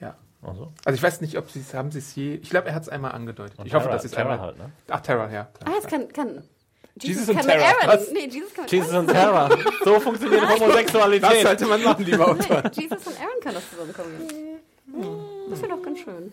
ja. 0.00 0.14
Ach 0.42 0.54
so. 0.54 0.72
Also 0.84 0.96
ich 0.96 1.02
weiß 1.02 1.20
nicht, 1.20 1.36
ob 1.38 1.50
sie 1.50 1.60
es 1.60 1.74
haben 1.74 1.90
sie 1.90 1.98
es 1.98 2.14
je. 2.14 2.34
Ich 2.34 2.50
glaube, 2.50 2.68
er 2.68 2.74
hat 2.74 2.82
es 2.82 2.88
einmal 2.88 3.12
angedeutet. 3.12 3.58
Und 3.58 3.66
ich 3.66 3.74
hoffe, 3.74 3.84
Terra- 3.86 3.92
dass 3.94 4.02
sie 4.02 4.08
es 4.08 4.12
Terra 4.14 4.32
einmal. 4.32 4.46
halt, 4.46 4.58
ne? 4.58 4.70
Ach, 4.88 5.00
Terror, 5.00 5.28
ja. 5.30 5.48
Ah, 5.64 5.70
es 5.78 5.86
kann, 5.86 6.08
kann. 6.12 6.42
Jesus 7.00 7.28
und 7.28 7.36
kann 7.36 7.46
Terra, 7.46 7.74
was? 7.86 8.10
Nee, 8.10 8.28
Jesus 8.28 8.52
kann 8.54 8.98
und 8.98 9.06
Terra. 9.08 9.48
So 9.84 10.00
funktioniert 10.00 10.42
Das 10.42 10.58
Homosexualität. 10.60 11.42
sollte 11.46 11.66
man 11.66 11.82
machen, 11.84 12.04
lieber 12.04 12.28
Autor. 12.28 12.62
Jesus 12.72 13.06
und 13.06 13.16
Aaron 13.20 13.40
kann 13.42 13.54
das 13.54 13.70
zusammenkommen. 13.70 14.28
Hm, 14.92 15.50
Das 15.50 15.62
wäre 15.62 15.76
doch 15.76 15.82
ganz 15.82 15.98
schön. 16.00 16.32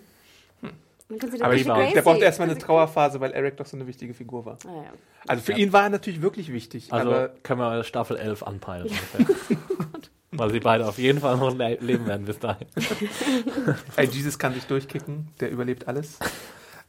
Aber 1.42 1.54
ich. 1.54 1.66
Gracie- 1.66 1.94
der 1.94 2.02
braucht 2.02 2.22
erstmal 2.22 2.50
eine 2.50 2.58
Trauerphase, 2.58 3.20
weil 3.20 3.32
Eric 3.32 3.58
doch 3.58 3.66
so 3.66 3.78
eine 3.78 3.86
wichtige 3.86 4.14
Figur 4.14 4.46
war. 4.46 4.58
Ah, 4.66 4.84
ja. 4.84 4.94
Also 5.28 5.44
für 5.44 5.54
ihn 5.54 5.72
war 5.72 5.84
er 5.84 5.90
natürlich 5.90 6.22
wirklich 6.22 6.52
wichtig. 6.52 6.92
Also 6.92 7.10
aber 7.12 7.30
können 7.44 7.60
wir 7.60 7.84
Staffel 7.84 8.18
11 8.18 8.44
anpeilen. 8.44 8.90
Weil 10.32 10.52
sie 10.52 10.60
beide 10.60 10.86
auf 10.86 10.98
jeden 10.98 11.22
Fall 11.22 11.38
noch 11.38 11.56
le 11.56 11.76
leben 11.80 12.08
werden 12.08 12.26
bis 12.26 12.40
dahin. 12.40 12.68
ey, 13.96 14.06
Jesus 14.08 14.38
kann 14.38 14.54
sich 14.54 14.66
durchkicken, 14.66 15.30
der 15.40 15.50
überlebt 15.50 15.88
alles. 15.88 16.20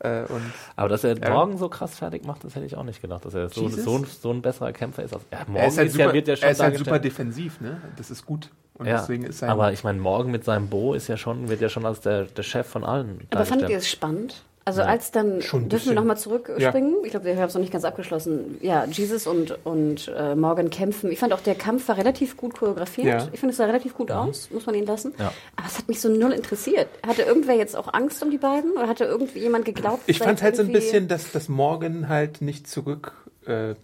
Äh, 0.01 0.23
und 0.25 0.43
Aber 0.75 0.89
dass 0.89 1.05
er 1.05 1.17
Ja. 1.17 1.31
morgen 1.31 1.57
so 1.57 1.69
krass 1.69 1.97
fertig 1.97 2.25
macht, 2.25 2.43
das 2.43 2.55
hätte 2.57 2.67
ich 2.67 2.77
auch 2.77 2.83
nicht 2.83 3.01
gedacht. 3.01 3.25
Dass 3.25 3.35
er 3.35 3.49
so, 3.49 3.69
so, 3.69 3.99
ein, 3.99 4.05
so 4.05 4.31
ein 4.33 4.43
besserer 4.43 4.73
Kämpfer 4.73 5.05
ist. 5.05 5.15
Als, 5.15 5.23
ja, 5.31 5.39
morgen 5.47 5.57
er 5.57 5.69
ist 5.69 5.79
halt, 5.79 5.87
ist 5.89 5.93
super, 5.93 6.07
ja, 6.07 6.13
wird 6.13 6.29
ja 6.29 6.37
schon 6.37 6.45
er 6.45 6.51
ist 6.51 6.61
halt 6.61 6.79
super 6.79 6.99
defensiv, 6.99 7.61
ne? 7.61 7.81
Das 7.97 8.11
ist 8.11 8.27
gut. 8.27 8.51
Und 8.79 8.87
ja, 8.87 8.99
deswegen 8.99 9.25
ist 9.25 9.39
sein. 9.39 9.51
aber 9.51 9.73
ich 9.73 9.85
meine, 9.85 9.99
morgen 9.99 10.31
mit 10.31 10.45
seinem 10.45 10.69
Bo 10.69 10.95
ist 10.95 11.09
ja 11.09 11.17
schon, 11.17 11.49
wird 11.49 11.61
ja 11.61 11.69
schon 11.69 11.87
als 11.87 12.01
der, 12.01 12.25
der 12.25 12.43
Chef 12.43 12.67
von 12.67 12.85
allen. 12.85 13.27
Aber 13.31 13.47
fandet 13.47 13.71
ihr 13.71 13.79
es 13.79 13.89
spannend? 13.89 14.43
Also 14.67 14.83
als 14.83 15.13
dann, 15.13 15.39
dürfen 15.39 15.91
wir 15.91 15.95
nochmal 15.95 16.19
zurückspringen? 16.19 16.97
Ich 17.05 17.13
glaube, 17.13 17.27
wir 17.27 17.37
haben 17.37 17.45
es 17.45 17.55
noch 17.55 17.61
nicht 17.61 17.73
ganz 17.73 17.85
abgeschlossen. 17.85 18.59
Ja, 18.61 18.85
Jesus 18.85 19.29
und, 19.29 19.65
und 19.65 20.09
äh, 20.09 20.35
Morgan 20.35 20.71
kämpfen. 20.71 21.13
Ich 21.13 21.21
fand 21.21 21.33
auch, 21.33 21.41
der 21.41 21.55
Kampf 21.55 21.87
war 21.87 21.97
relativ 21.97 22.37
gut 22.37 22.55
choreografiert. 22.55 23.07
Ja. 23.07 23.29
Ich 23.33 23.39
finde, 23.39 23.53
es 23.53 23.59
sah 23.59 23.67
relativ 23.67 23.95
gut 23.95 24.11
aus, 24.11 24.51
muss 24.51 24.67
man 24.67 24.75
ihn 24.75 24.85
lassen. 24.85 25.15
Ja. 25.21 25.33
Aber 25.55 25.69
es 25.69 25.79
hat 25.79 25.87
mich 25.87 26.01
so 26.01 26.09
null 26.09 26.33
interessiert. 26.33 26.89
Hatte 27.07 27.23
irgendwer 27.23 27.55
jetzt 27.55 27.77
auch 27.77 27.95
Angst 27.95 28.21
um 28.25 28.33
die 28.33 28.39
beiden? 28.39 28.73
Oder 28.73 28.89
hatte 28.89 29.05
irgendwie 29.05 29.39
jemand 29.39 29.67
geglaubt? 29.67 30.03
ich 30.09 30.19
fand 30.19 30.43
halt 30.43 30.57
so 30.57 30.63
ein 30.63 30.73
bisschen, 30.73 31.07
dass 31.07 31.31
das 31.31 31.49
Morgan 31.49 32.09
halt 32.09 32.43
nicht 32.43 32.67
zurück, 32.67 33.13
äh, 33.47 33.77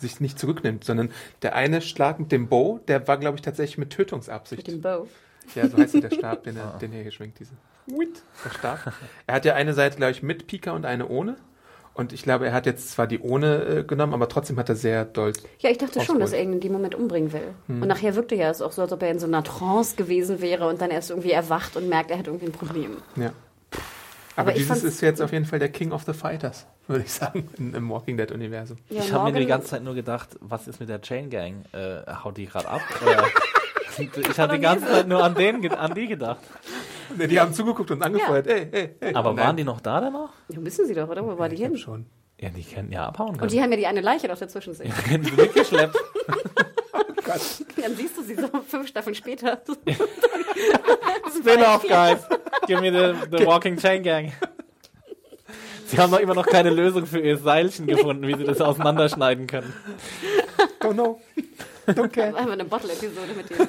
sich 0.00 0.20
nicht 0.20 0.38
zurücknimmt, 0.38 0.84
sondern 0.84 1.10
der 1.42 1.54
eine 1.54 1.80
Schlag 1.80 2.18
mit 2.18 2.32
dem 2.32 2.48
Bow, 2.48 2.80
der 2.88 3.06
war, 3.08 3.18
glaube 3.18 3.36
ich, 3.36 3.42
tatsächlich 3.42 3.78
mit 3.78 3.90
Tötungsabsicht. 3.90 4.66
Mit 4.66 4.76
dem 4.76 4.82
Bow. 4.82 5.08
Ja, 5.54 5.68
so 5.68 5.76
heißt 5.76 6.02
der 6.02 6.10
Stab, 6.10 6.44
den 6.44 6.56
er, 6.56 6.78
den 6.78 6.92
er 6.92 7.02
hier 7.02 7.10
schwingt, 7.10 7.38
diese. 7.38 7.52
Whit, 7.86 8.22
Der 8.44 8.50
Stab. 8.50 8.92
Er 9.26 9.34
hat 9.34 9.44
ja 9.44 9.54
eine 9.54 9.74
Seite, 9.74 9.96
glaube 9.96 10.12
ich, 10.12 10.22
mit 10.22 10.46
Pika 10.46 10.72
und 10.72 10.84
eine 10.84 11.08
ohne. 11.08 11.36
Und 11.92 12.12
ich 12.12 12.22
glaube, 12.22 12.46
er 12.46 12.52
hat 12.52 12.66
jetzt 12.66 12.92
zwar 12.92 13.06
die 13.06 13.18
ohne 13.18 13.64
äh, 13.64 13.84
genommen, 13.84 14.14
aber 14.14 14.28
trotzdem 14.28 14.56
hat 14.58 14.68
er 14.68 14.76
sehr 14.76 15.04
doll. 15.04 15.32
Ja, 15.58 15.70
ich 15.70 15.78
dachte 15.78 16.00
schon, 16.00 16.20
dass 16.20 16.32
er 16.32 16.42
ihn 16.42 16.52
in 16.52 16.60
dem 16.60 16.72
Moment 16.72 16.94
umbringen 16.94 17.32
will. 17.32 17.48
Hm. 17.66 17.82
Und 17.82 17.88
nachher 17.88 18.14
wirkte 18.14 18.36
ja 18.36 18.48
es 18.48 18.62
auch 18.62 18.72
so, 18.72 18.82
als 18.82 18.92
ob 18.92 19.02
er 19.02 19.10
in 19.10 19.18
so 19.18 19.26
einer 19.26 19.42
Trance 19.42 19.96
gewesen 19.96 20.40
wäre 20.40 20.68
und 20.68 20.80
dann 20.80 20.90
erst 20.90 21.10
irgendwie 21.10 21.32
erwacht 21.32 21.76
und 21.76 21.88
merkt, 21.88 22.10
er 22.10 22.18
hat 22.18 22.28
irgendwie 22.28 22.46
ein 22.46 22.52
Problem. 22.52 22.96
Ja. 23.16 23.32
Aber, 24.36 24.52
dieses 24.52 24.84
ist 24.84 25.00
jetzt 25.00 25.20
auf 25.20 25.32
jeden 25.32 25.44
Fall 25.44 25.58
der 25.58 25.70
King 25.70 25.92
of 25.92 26.04
the 26.04 26.12
Fighters, 26.12 26.66
würde 26.86 27.04
ich 27.04 27.12
sagen, 27.12 27.48
in, 27.58 27.74
im 27.74 27.90
Walking 27.90 28.16
Dead-Universum. 28.16 28.78
Ja, 28.88 29.00
Ich 29.02 29.12
habe 29.12 29.32
mir 29.32 29.38
die 29.40 29.46
ganze 29.46 29.68
Zeit 29.68 29.82
nur 29.82 29.94
gedacht, 29.94 30.30
was 30.40 30.68
ist 30.68 30.80
mit 30.80 30.88
der 30.88 31.00
Chain 31.02 31.30
Gang? 31.30 31.64
Äh, 31.72 32.02
haut 32.24 32.36
die 32.36 32.46
gerade 32.46 32.68
ab? 32.68 32.80
Ich 33.98 34.38
habe 34.38 34.54
die 34.54 34.60
ganze 34.62 34.86
Zeit 34.86 35.08
nur 35.08 35.22
an, 35.22 35.34
den, 35.34 35.70
an 35.74 35.94
die 35.94 36.06
gedacht. 36.06 36.40
Ne, 37.18 37.26
die 37.28 37.38
haben 37.38 37.52
zugeguckt 37.52 37.90
und 37.90 38.02
angefeuert. 38.02 38.46
Ey, 38.46 38.68
ey, 38.70 38.90
ey. 39.00 39.14
Aber 39.14 39.32
Nein, 39.34 39.46
waren 39.46 39.56
die 39.56 39.64
noch 39.64 39.80
da 39.80 40.00
dann 40.00 40.12
noch? 40.12 40.32
Ja, 40.48 40.60
müssen 40.60 40.86
sie 40.86 40.94
doch, 40.94 41.08
oder? 41.08 41.26
Wo 41.26 41.36
war 41.36 41.48
die 41.48 41.56
hin? 41.56 41.76
schon? 41.76 42.06
Ja, 42.40 42.48
die 42.48 42.62
können 42.62 42.92
ja 42.92 43.06
abhauen 43.06 43.32
können. 43.32 43.42
Und 43.42 43.52
die 43.52 43.60
haben 43.60 43.70
ja 43.72 43.76
die 43.76 43.86
eine 43.86 44.00
Leiche 44.00 44.28
noch 44.28 44.38
dazwischen 44.38 44.74
sehen. 44.74 44.90
die 44.96 45.02
können 45.10 45.24
sie 45.24 45.32
mitgeschleppt. 45.32 45.96
Dann 47.76 47.96
siehst 47.96 48.16
du 48.16 48.22
sie 48.22 48.34
so 48.36 48.48
fünf 48.66 48.88
Staffeln 48.88 49.14
später. 49.14 49.60
Spin-off, 51.38 51.82
guys. 51.82 52.18
Give 52.66 52.80
me 52.80 52.90
the, 52.90 53.14
the 53.30 53.46
Walking 53.46 53.76
Chain 53.76 54.02
Gang. 54.02 54.32
Sie 55.86 55.98
haben 55.98 56.10
noch 56.10 56.20
immer 56.20 56.34
noch 56.34 56.46
keine 56.46 56.70
Lösung 56.70 57.04
für 57.06 57.18
ihr 57.18 57.36
Seilchen 57.36 57.86
gefunden, 57.86 58.26
wie 58.26 58.36
sie 58.36 58.44
das 58.44 58.60
auseinanderschneiden 58.60 59.46
können. 59.46 59.72
Don't 60.80 60.92
know. 60.92 61.20
Don't 61.88 62.08
care. 62.08 62.28
Einmal 62.36 62.52
eine 62.52 62.64
Bottle-Episode 62.64 63.32
mit 63.36 63.50
denen. 63.50 63.68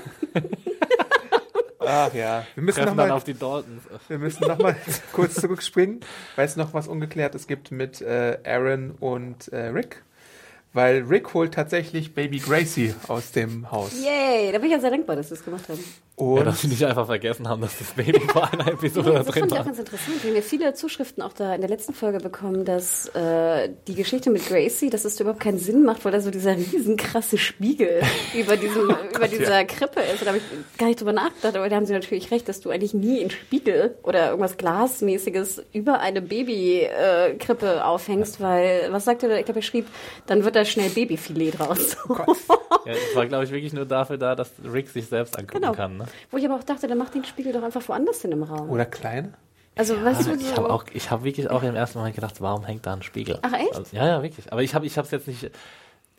Ach 1.79 2.13
ja. 2.13 2.45
Wir 2.53 2.63
müssen 2.63 2.85
nochmal 2.85 3.11
auf 3.11 3.23
die 3.23 3.33
Daltons. 3.33 3.83
wir 4.07 4.17
müssen 4.19 4.47
noch 4.47 4.59
mal 4.59 4.75
kurz 5.13 5.35
zurückspringen, 5.35 6.01
weil 6.35 6.45
es 6.45 6.55
noch 6.55 6.73
was 6.73 6.87
Ungeklärtes 6.87 7.47
gibt 7.47 7.71
mit 7.71 8.01
äh, 8.01 8.37
Aaron 8.45 8.91
und 8.99 9.47
äh, 9.47 9.67
Rick. 9.67 10.03
Weil 10.73 11.01
Rick 11.01 11.33
holt 11.33 11.53
tatsächlich 11.53 12.13
Baby 12.13 12.39
Gracie 12.39 12.93
aus 13.07 13.31
dem 13.31 13.71
Haus. 13.71 13.91
Yay, 14.01 14.51
da 14.51 14.59
bin 14.59 14.67
ich 14.67 14.73
ja 14.73 14.79
sehr 14.79 14.91
dankbar, 14.91 15.15
dass 15.17 15.29
sie 15.29 15.33
es 15.33 15.43
gemacht 15.43 15.67
haben. 15.67 15.83
Und 16.21 16.37
Ja, 16.37 16.43
dass 16.43 16.61
sie 16.61 16.67
nicht 16.67 16.85
einfach 16.85 17.07
vergessen 17.07 17.47
haben, 17.49 17.61
dass 17.61 17.77
das 17.79 17.91
Baby 17.91 18.19
vor 18.27 18.51
einer 18.53 18.67
Episode 18.67 19.11
das 19.13 19.25
drin 19.25 19.41
fand 19.41 19.51
ich 19.51 19.53
auch 19.53 19.57
war. 19.59 19.65
ganz 19.65 19.79
interessant. 19.79 20.23
Wir 20.23 20.29
haben 20.29 20.35
ja 20.35 20.41
viele 20.43 20.73
Zuschriften 20.75 21.23
auch 21.23 21.33
da 21.33 21.55
in 21.55 21.61
der 21.61 21.69
letzten 21.69 21.93
Folge 21.93 22.19
bekommen, 22.19 22.63
dass 22.63 23.07
äh, 23.15 23.69
die 23.87 23.95
Geschichte 23.95 24.29
mit 24.29 24.47
Gracie, 24.47 24.89
dass 24.91 25.03
es 25.05 25.19
überhaupt 25.19 25.39
keinen 25.41 25.57
Sinn 25.57 25.83
macht, 25.83 26.05
weil 26.05 26.11
da 26.11 26.21
so 26.21 26.29
dieser 26.29 26.55
riesenkrasse 26.55 27.37
Spiegel 27.39 28.01
über, 28.39 28.55
diesem, 28.55 28.93
über 29.15 29.27
dieser 29.27 29.65
Krippe 29.65 30.01
ist. 30.01 30.19
Und 30.19 30.25
da 30.25 30.27
habe 30.27 30.37
ich 30.37 30.77
gar 30.77 30.87
nicht 30.87 30.99
drüber 30.99 31.13
nachgedacht, 31.13 31.55
aber 31.55 31.69
da 31.69 31.75
haben 31.75 31.85
sie 31.87 31.93
natürlich 31.93 32.29
recht, 32.31 32.47
dass 32.47 32.59
du 32.61 32.69
eigentlich 32.69 32.93
nie 32.93 33.21
einen 33.21 33.31
Spiegel 33.31 33.95
oder 34.03 34.27
irgendwas 34.29 34.57
Glasmäßiges 34.57 35.63
über 35.73 35.99
eine 36.01 36.21
Babykrippe 36.21 37.65
äh, 37.77 37.79
aufhängst, 37.81 38.39
weil, 38.41 38.87
was 38.91 39.05
sagte 39.05 39.27
der? 39.27 39.39
Ich 39.39 39.45
glaube, 39.45 39.59
er 39.59 39.63
schrieb, 39.63 39.87
dann 40.27 40.43
wird 40.43 40.55
da 40.55 40.65
schnell 40.65 40.89
Babyfilet 40.89 41.57
draus. 41.59 41.97
Ja, 42.85 42.93
das 42.93 43.15
war, 43.15 43.25
glaube 43.27 43.43
ich, 43.45 43.51
wirklich 43.51 43.73
nur 43.73 43.85
dafür 43.85 44.17
da, 44.17 44.35
dass 44.35 44.51
Rick 44.71 44.89
sich 44.89 45.07
selbst 45.07 45.37
angucken 45.37 45.61
Genau. 45.61 45.73
kann. 45.73 45.97
Ne? 45.97 46.05
Wo 46.29 46.37
ich 46.37 46.45
aber 46.45 46.55
auch 46.55 46.63
dachte, 46.63 46.87
dann 46.87 46.97
mach 46.97 47.09
den 47.09 47.23
Spiegel 47.25 47.53
doch 47.53 47.63
einfach 47.63 47.87
woanders 47.87 48.21
hin 48.21 48.31
im 48.31 48.43
Raum. 48.43 48.69
oder 48.69 48.85
kleine. 48.85 49.33
Also, 49.75 50.01
weißt 50.03 50.27
du, 50.27 50.33
Ich 50.35 50.55
habe 50.57 50.69
auch, 50.69 50.83
ich 50.93 51.09
habe 51.11 51.23
wirklich 51.23 51.49
auch 51.49 51.63
im 51.63 51.75
ersten 51.75 51.97
Moment 51.99 52.15
gedacht, 52.15 52.41
warum 52.41 52.65
hängt 52.65 52.85
da 52.85 52.93
ein 52.93 53.03
Spiegel? 53.03 53.39
Ach, 53.41 53.53
echt? 53.53 53.73
Also, 53.75 53.95
ja, 53.95 54.05
ja, 54.05 54.21
wirklich. 54.23 54.51
Aber 54.51 54.61
ich 54.61 54.75
habe, 54.75 54.85
ich 54.85 54.97
habe 54.97 55.05
es 55.05 55.11
jetzt 55.11 55.27
nicht, 55.27 55.49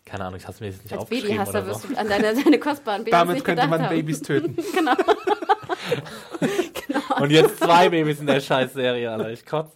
keine 0.06 0.24
Ahnung, 0.24 0.38
ich 0.38 0.44
habe 0.44 0.54
es 0.54 0.60
mir 0.60 0.68
jetzt 0.68 0.82
nicht 0.82 0.92
als 0.92 1.02
aufgeschrieben 1.02 1.28
Babyhasser 1.36 1.50
oder 1.58 1.66
wirst 1.66 1.82
so. 1.82 1.88
du 1.88 1.96
an 1.96 2.08
deine, 2.08 2.34
deine 2.34 2.58
kostbaren 2.58 3.04
Babys 3.04 3.12
Damit 3.12 3.34
nicht 3.34 3.44
könnte 3.44 3.66
man 3.66 3.82
haben. 3.82 3.94
Babys 3.94 4.22
töten. 4.22 4.56
Genau. 6.86 7.22
Und 7.22 7.30
jetzt 7.30 7.58
zwei 7.58 7.88
Babys 7.88 8.20
in 8.20 8.26
der 8.26 8.40
Scheißserie, 8.40 9.10
Alter. 9.10 9.30
Ich 9.30 9.44
kotz. 9.46 9.72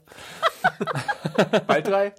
Bald 1.66 1.86
drei. 1.86 2.12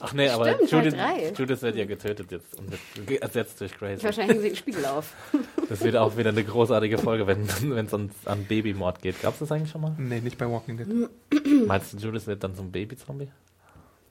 Ach 0.00 0.12
nee, 0.12 0.28
aber 0.28 0.52
Stimmt, 0.54 0.70
Judith. 0.70 0.94
Judith 1.38 1.62
wird 1.62 1.76
ja 1.76 1.84
getötet 1.86 2.30
jetzt 2.30 2.58
und 2.58 2.70
wird 3.08 3.22
ersetzt 3.22 3.60
durch 3.60 3.76
Grace. 3.78 4.04
Wahrscheinlich 4.04 4.30
hängen 4.34 4.42
sie 4.42 4.48
den 4.50 4.56
Spiegel 4.56 4.84
auf. 4.86 5.14
Das 5.68 5.82
wird 5.82 5.96
auch 5.96 6.16
wieder 6.16 6.30
eine 6.30 6.44
großartige 6.44 6.96
Folge, 6.96 7.26
wenn 7.26 7.48
wenn 7.60 7.86
es 7.86 7.94
an, 7.94 8.10
an 8.24 8.44
Babymord 8.44 9.02
geht. 9.02 9.20
Gab's 9.20 9.40
das 9.40 9.50
eigentlich 9.50 9.70
schon 9.70 9.80
mal? 9.80 9.96
Nee, 9.98 10.20
nicht 10.20 10.38
bei 10.38 10.48
Walking 10.48 10.76
Dead. 10.76 10.86
Meinst 11.66 11.92
du, 11.92 11.96
Judith 11.96 12.28
wird 12.28 12.44
dann 12.44 12.54
zum 12.54 12.70
Baby-Zombie? 12.70 13.28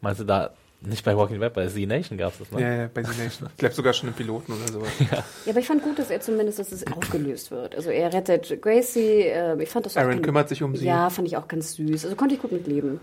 Meinst 0.02 0.20
du 0.20 0.26
da, 0.26 0.52
nicht 0.82 1.06
bei 1.06 1.16
Walking 1.16 1.40
Dead, 1.40 1.54
bei 1.54 1.68
Z 1.68 1.88
Nation 1.88 2.18
gab's 2.18 2.40
das, 2.40 2.52
ne? 2.52 2.62
Ja, 2.62 2.74
ja, 2.74 2.90
bei 2.94 3.04
The 3.04 3.22
Nation. 3.24 3.50
Ich 3.52 3.58
glaube 3.58 3.74
sogar 3.74 3.94
schon 3.94 4.10
im 4.10 4.16
Piloten 4.16 4.52
oder 4.54 4.68
sowas. 4.68 4.90
Ja, 5.46 5.52
aber 5.52 5.60
ich 5.60 5.68
fand 5.68 5.82
gut, 5.82 5.98
dass 5.98 6.10
er 6.10 6.20
zumindest, 6.20 6.60
dass 6.60 6.72
es 6.72 6.86
aufgelöst 6.88 7.52
wird. 7.52 7.76
Also 7.76 7.90
er 7.90 8.12
rettet 8.12 8.62
Gracie. 8.62 9.22
Äh, 9.22 9.62
ich 9.64 9.70
fand 9.70 9.86
das 9.86 9.96
auch 9.96 10.02
Aaron 10.02 10.22
kümmert 10.22 10.50
sich 10.50 10.62
um 10.62 10.76
sie. 10.76 10.86
Ja, 10.86 11.10
fand 11.10 11.28
ich 11.28 11.38
auch 11.38 11.48
ganz 11.48 11.76
süß. 11.76 12.04
Also 12.04 12.16
konnte 12.18 12.36
ich 12.36 12.42
gut 12.42 12.52
mitleben. 12.52 13.00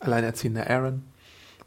Alleinerziehender 0.00 0.68
Aaron. 0.70 1.02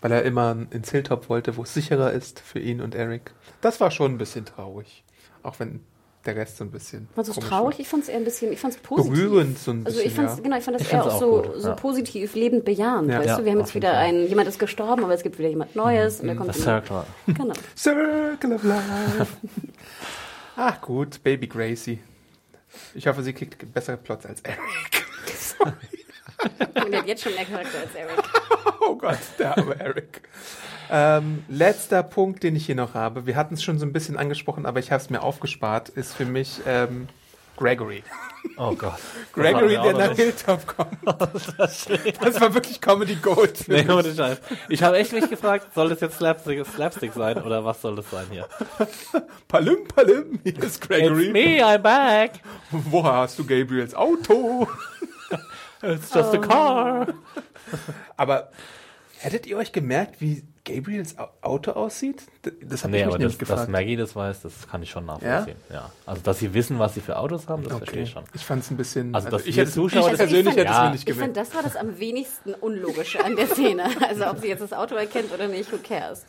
Weil 0.04 0.12
er 0.12 0.24
immer 0.24 0.56
ins 0.70 0.92
Hilltop 0.92 1.30
wollte, 1.30 1.58
wo 1.58 1.64
es 1.64 1.74
sicherer 1.74 2.12
ist 2.12 2.40
für 2.40 2.60
ihn 2.60 2.82
und 2.82 2.94
Eric. 2.94 3.32
Das 3.62 3.80
war 3.82 3.90
schon 3.90 4.12
ein 4.14 4.18
bisschen 4.20 4.46
traurig. 4.46 5.04
Auch 5.44 5.60
wenn 5.60 5.80
der 6.26 6.36
Rest 6.36 6.58
so 6.58 6.64
ein 6.64 6.72
bisschen. 6.72 7.08
Es 7.16 7.28
komisch 7.32 7.48
traurig? 7.50 7.76
war. 7.78 7.80
Ich 7.80 7.88
fand 7.88 8.04
es 8.04 8.10
eher 8.10 8.18
ein 8.18 8.24
bisschen, 8.24 8.52
ich 8.54 8.60
fand 8.60 8.74
es 8.76 8.80
positiv. 8.82 9.14
Berührend 9.14 9.58
so 9.60 9.72
ein 9.72 9.86
Also 9.86 9.98
bisschen. 9.98 10.08
ich 10.12 10.14
fand's, 10.16 10.36
ja. 10.38 10.44
genau, 10.44 10.58
ich 10.58 10.64
fand 10.64 10.76
das 10.80 10.88
Ich 10.88 10.94
eher 10.94 11.06
auch 11.06 11.20
so, 11.20 11.42
gut, 11.42 11.62
so 11.62 11.68
ja. 11.70 11.76
positiv, 11.76 12.36
lebend 12.36 12.64
bejahend. 12.66 13.10
Ja. 13.10 13.20
weißt 13.20 13.28
Ja, 13.30 13.38
du, 13.38 13.46
wir 13.46 13.52
haben 13.54 13.60
jetzt 13.60 13.76
wieder 13.76 13.92
Fall. 13.92 13.98
ein, 14.06 14.28
jemand 14.28 14.48
ist 14.48 14.60
gestorben, 14.60 15.04
aber 15.04 15.14
es 15.14 15.24
gibt 15.24 15.38
wieder 15.40 15.50
jemand 15.50 15.76
Neues 15.76 16.20
und 16.22 16.28
da 16.28 16.36
kommt 16.36 16.56
jemand- 16.56 16.86
Circle. 16.86 17.04
Genau. 17.28 17.54
Circle 17.78 18.54
of 18.54 18.64
Life. 18.64 19.28
Ach 20.56 20.82
gut, 20.82 21.24
Baby 21.24 21.48
Gracie. 21.48 22.00
Ich 22.94 23.08
hoffe, 23.08 23.24
sie 23.24 23.34
kriegt 23.34 23.74
bessere 23.74 23.98
Plots 23.98 24.26
als 24.26 24.42
Eric. 24.42 24.60
Und 26.84 26.92
der 26.92 27.00
hat 27.00 27.08
jetzt 27.08 27.24
schon 27.24 27.34
mehr 27.36 27.46
Charakter 27.46 27.80
als 27.80 27.96
Eric. 27.96 28.22
Oh 28.88 28.96
Gott, 28.96 29.18
der 29.40 29.58
arme 29.58 29.80
Eric. 29.80 30.22
Ähm, 30.90 31.44
letzter 31.48 32.04
Punkt, 32.04 32.44
den 32.44 32.56
ich 32.56 32.66
hier 32.66 32.76
noch 32.76 32.94
habe. 32.94 33.26
Wir 33.26 33.36
hatten 33.36 33.56
es 33.56 33.64
schon 33.64 33.80
so 33.80 33.86
ein 33.86 33.94
bisschen 33.94 34.18
angesprochen, 34.18 34.66
aber 34.66 34.80
ich 34.80 34.92
habe 34.92 35.02
es 35.02 35.10
mir 35.10 35.22
aufgespart, 35.22 35.90
ist 35.90 36.14
für 36.14 36.26
mich 36.26 36.62
ähm, 36.68 37.08
Gregory. 37.56 38.04
Oh 38.58 38.76
Gott. 38.76 39.00
Gregory, 39.32 39.78
der 39.82 39.94
nach 39.94 40.16
Hilltop 40.16 40.66
kommt. 40.68 40.98
Das 41.58 42.42
war 42.42 42.54
wirklich 42.54 42.82
Comedy 42.82 43.16
Gold. 43.16 43.68
Nee, 43.68 43.88
ohne 43.90 44.14
Scheiß. 44.14 44.40
Ich 44.70 44.84
habe 44.84 44.98
echt 44.98 45.14
mich 45.14 45.30
gefragt, 45.30 45.74
soll 45.74 45.90
das 45.90 46.02
jetzt 46.02 46.18
Slapstick, 46.18 46.66
Slapstick 46.66 47.14
sein 47.14 47.42
oder 47.42 47.64
was 47.64 47.82
soll 47.82 47.96
das 47.96 48.10
sein 48.10 48.26
hier? 48.32 48.48
Palim, 49.48 49.88
palim, 49.88 50.40
hier 50.44 50.58
ist 50.58 50.64
It's 50.64 50.80
Gregory. 50.80 51.32
me, 51.32 51.64
I'm 51.64 51.78
back. 51.80 52.34
Woher 52.72 53.14
hast 53.14 53.40
du 53.40 53.46
Gabriels 53.46 53.96
Auto? 53.96 54.68
It's 55.84 56.14
just 56.14 56.34
a 56.34 56.38
car. 56.38 57.08
Aber 58.18 58.50
hättet 59.18 59.46
ihr 59.48 59.58
euch 59.58 59.72
gemerkt, 59.72 60.22
wie 60.22 60.44
Gabriels 60.66 61.18
Au- 61.18 61.30
Auto 61.42 61.72
aussieht? 61.72 62.24
Das 62.62 62.84
habe 62.84 62.92
Nee, 62.92 63.00
ich 63.00 63.06
mich 63.06 63.14
aber 63.14 63.18
nämlich 63.18 63.38
das, 63.38 63.48
dass 63.48 63.58
gefragt. 63.58 63.70
Maggie 63.72 63.96
das 63.98 64.16
weiß, 64.16 64.42
das 64.44 64.68
kann 64.70 64.82
ich 64.82 64.90
schon 64.90 65.06
nachvollziehen. 65.06 65.58
Ja? 65.70 65.90
Also, 66.06 66.22
dass 66.22 66.40
sie 66.40 66.54
wissen, 66.54 66.80
was 66.80 66.94
sie 66.94 67.02
für 67.02 67.18
Autos 67.18 67.48
haben, 67.50 67.64
das 67.64 67.74
verstehe 67.78 68.00
okay. 68.00 68.04
ich 68.04 68.10
schon. 68.12 68.24
Ich 68.34 68.46
fand 68.46 68.64
es 68.64 68.72
ein 68.72 68.78
bisschen. 68.78 69.14
Also, 69.14 69.30
dass 69.30 69.46
ich 69.46 69.56
wir 69.58 69.64
hätte, 69.64 69.74
Zuschauer 69.74 70.06
ich 70.06 70.10
das- 70.12 70.18
persönlich 70.20 70.48
Also 70.48 70.60
ich 70.60 70.66
hätte 70.66 70.70
es 70.72 70.76
fand- 70.78 70.86
mir 70.88 70.92
nicht 70.94 71.10
Ich 71.10 71.16
finde, 71.16 71.30
gemerkt. 71.34 71.38
das 71.50 71.56
war 71.56 71.64
das 71.64 71.76
am 71.76 72.00
wenigsten 72.00 72.54
Unlogische 72.54 73.24
an 73.24 73.36
der 73.36 73.48
Szene. 73.48 73.84
Also 74.08 74.26
ob 74.28 74.40
sie 74.40 74.48
jetzt 74.48 74.62
das 74.62 74.74
Auto 74.74 74.96
erkennt 74.96 75.34
oder 75.34 75.48
nicht, 75.48 75.72
who 75.72 75.78
cares? 75.86 76.26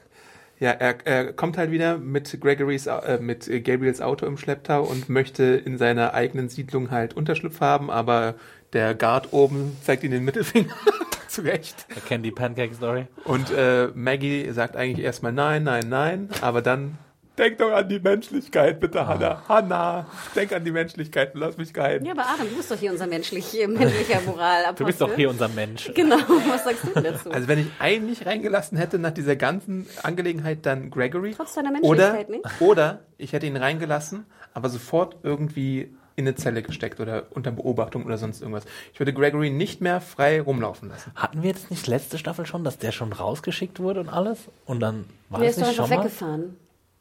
Ja, 0.60 0.70
er, 0.70 0.96
er 1.04 1.32
kommt 1.32 1.58
halt 1.58 1.72
wieder 1.72 1.98
mit 1.98 2.40
Gregorys, 2.40 2.86
äh, 2.86 3.18
mit 3.20 3.46
Gabriels 3.64 4.00
Auto 4.00 4.24
im 4.24 4.38
Schlepptau 4.38 4.84
und 4.84 5.08
möchte 5.08 5.42
in 5.44 5.78
seiner 5.78 6.14
eigenen 6.14 6.48
Siedlung 6.48 6.92
halt 6.92 7.14
Unterschlupf 7.14 7.60
haben, 7.60 7.90
aber 7.90 8.36
der 8.74 8.94
Guard 8.94 9.32
oben 9.32 9.76
zeigt 9.82 10.04
ihm 10.04 10.10
den 10.10 10.24
Mittelfinger. 10.24 10.74
Zu 11.28 11.40
Recht. 11.40 11.86
Er 11.88 12.00
kennt 12.02 12.24
die 12.24 12.30
Pancake 12.30 12.74
Story. 12.74 13.06
Und 13.24 13.50
äh, 13.50 13.88
Maggie 13.94 14.50
sagt 14.52 14.76
eigentlich 14.76 15.04
erstmal 15.04 15.32
nein, 15.32 15.64
nein, 15.64 15.88
nein, 15.88 16.28
aber 16.42 16.62
dann 16.62 16.98
denk 17.38 17.58
doch 17.58 17.72
an 17.72 17.88
die 17.88 17.98
Menschlichkeit, 17.98 18.78
bitte, 18.78 19.06
Hannah. 19.06 19.42
Hannah, 19.48 20.06
denk 20.36 20.52
an 20.52 20.64
die 20.64 20.70
Menschlichkeit 20.70 21.34
und 21.34 21.40
lass 21.40 21.56
mich 21.56 21.74
gehen. 21.74 22.04
Ja, 22.04 22.12
aber 22.12 22.22
Adam, 22.22 22.48
du 22.48 22.56
bist 22.56 22.70
doch 22.70 22.78
hier 22.78 22.92
unser 22.92 23.06
menschlich, 23.06 23.52
menschlicher 23.66 24.20
Moral. 24.26 24.74
Du 24.76 24.84
bist 24.84 25.00
doch 25.00 25.14
hier 25.14 25.30
unser 25.30 25.48
Mensch. 25.48 25.90
Genau, 25.94 26.18
was 26.48 26.64
sagst 26.64 26.84
du 26.84 26.88
denn 26.90 27.12
dazu? 27.12 27.30
Also 27.30 27.48
wenn 27.48 27.58
ich 27.58 27.66
einen 27.78 28.06
nicht 28.06 28.26
reingelassen 28.26 28.78
hätte 28.78 28.98
nach 28.98 29.12
dieser 29.12 29.36
ganzen 29.36 29.86
Angelegenheit, 30.02 30.64
dann 30.66 30.90
Gregory. 30.90 31.34
Trotz 31.36 31.54
deiner 31.54 31.70
oder, 31.82 32.12
Menschlichkeit 32.12 32.30
nicht? 32.30 32.60
oder 32.60 33.00
ich 33.18 33.32
hätte 33.32 33.46
ihn 33.46 33.56
reingelassen, 33.56 34.26
aber 34.52 34.68
sofort 34.68 35.16
irgendwie 35.22 35.96
in 36.16 36.26
eine 36.26 36.34
Zelle 36.36 36.62
gesteckt 36.62 37.00
oder 37.00 37.24
unter 37.30 37.50
Beobachtung 37.50 38.04
oder 38.04 38.18
sonst 38.18 38.40
irgendwas. 38.40 38.64
Ich 38.92 39.00
würde 39.00 39.12
Gregory 39.12 39.50
nicht 39.50 39.80
mehr 39.80 40.00
frei 40.00 40.40
rumlaufen 40.40 40.88
lassen. 40.88 41.10
Hatten 41.16 41.42
wir 41.42 41.50
jetzt 41.50 41.70
nicht 41.70 41.86
letzte 41.86 42.18
Staffel 42.18 42.46
schon, 42.46 42.62
dass 42.64 42.78
der 42.78 42.92
schon 42.92 43.12
rausgeschickt 43.12 43.80
wurde 43.80 44.00
und 44.00 44.08
alles? 44.08 44.38
Und 44.66 44.80
dann 44.80 45.06
war 45.28 45.40
Der 45.40 45.48
es 45.50 45.56
ist 45.56 45.62
doch 45.62 45.68
nicht 45.68 45.80
einfach 45.80 45.88
schon 45.88 45.96
mal? 45.98 46.04
weggefahren. 46.04 46.56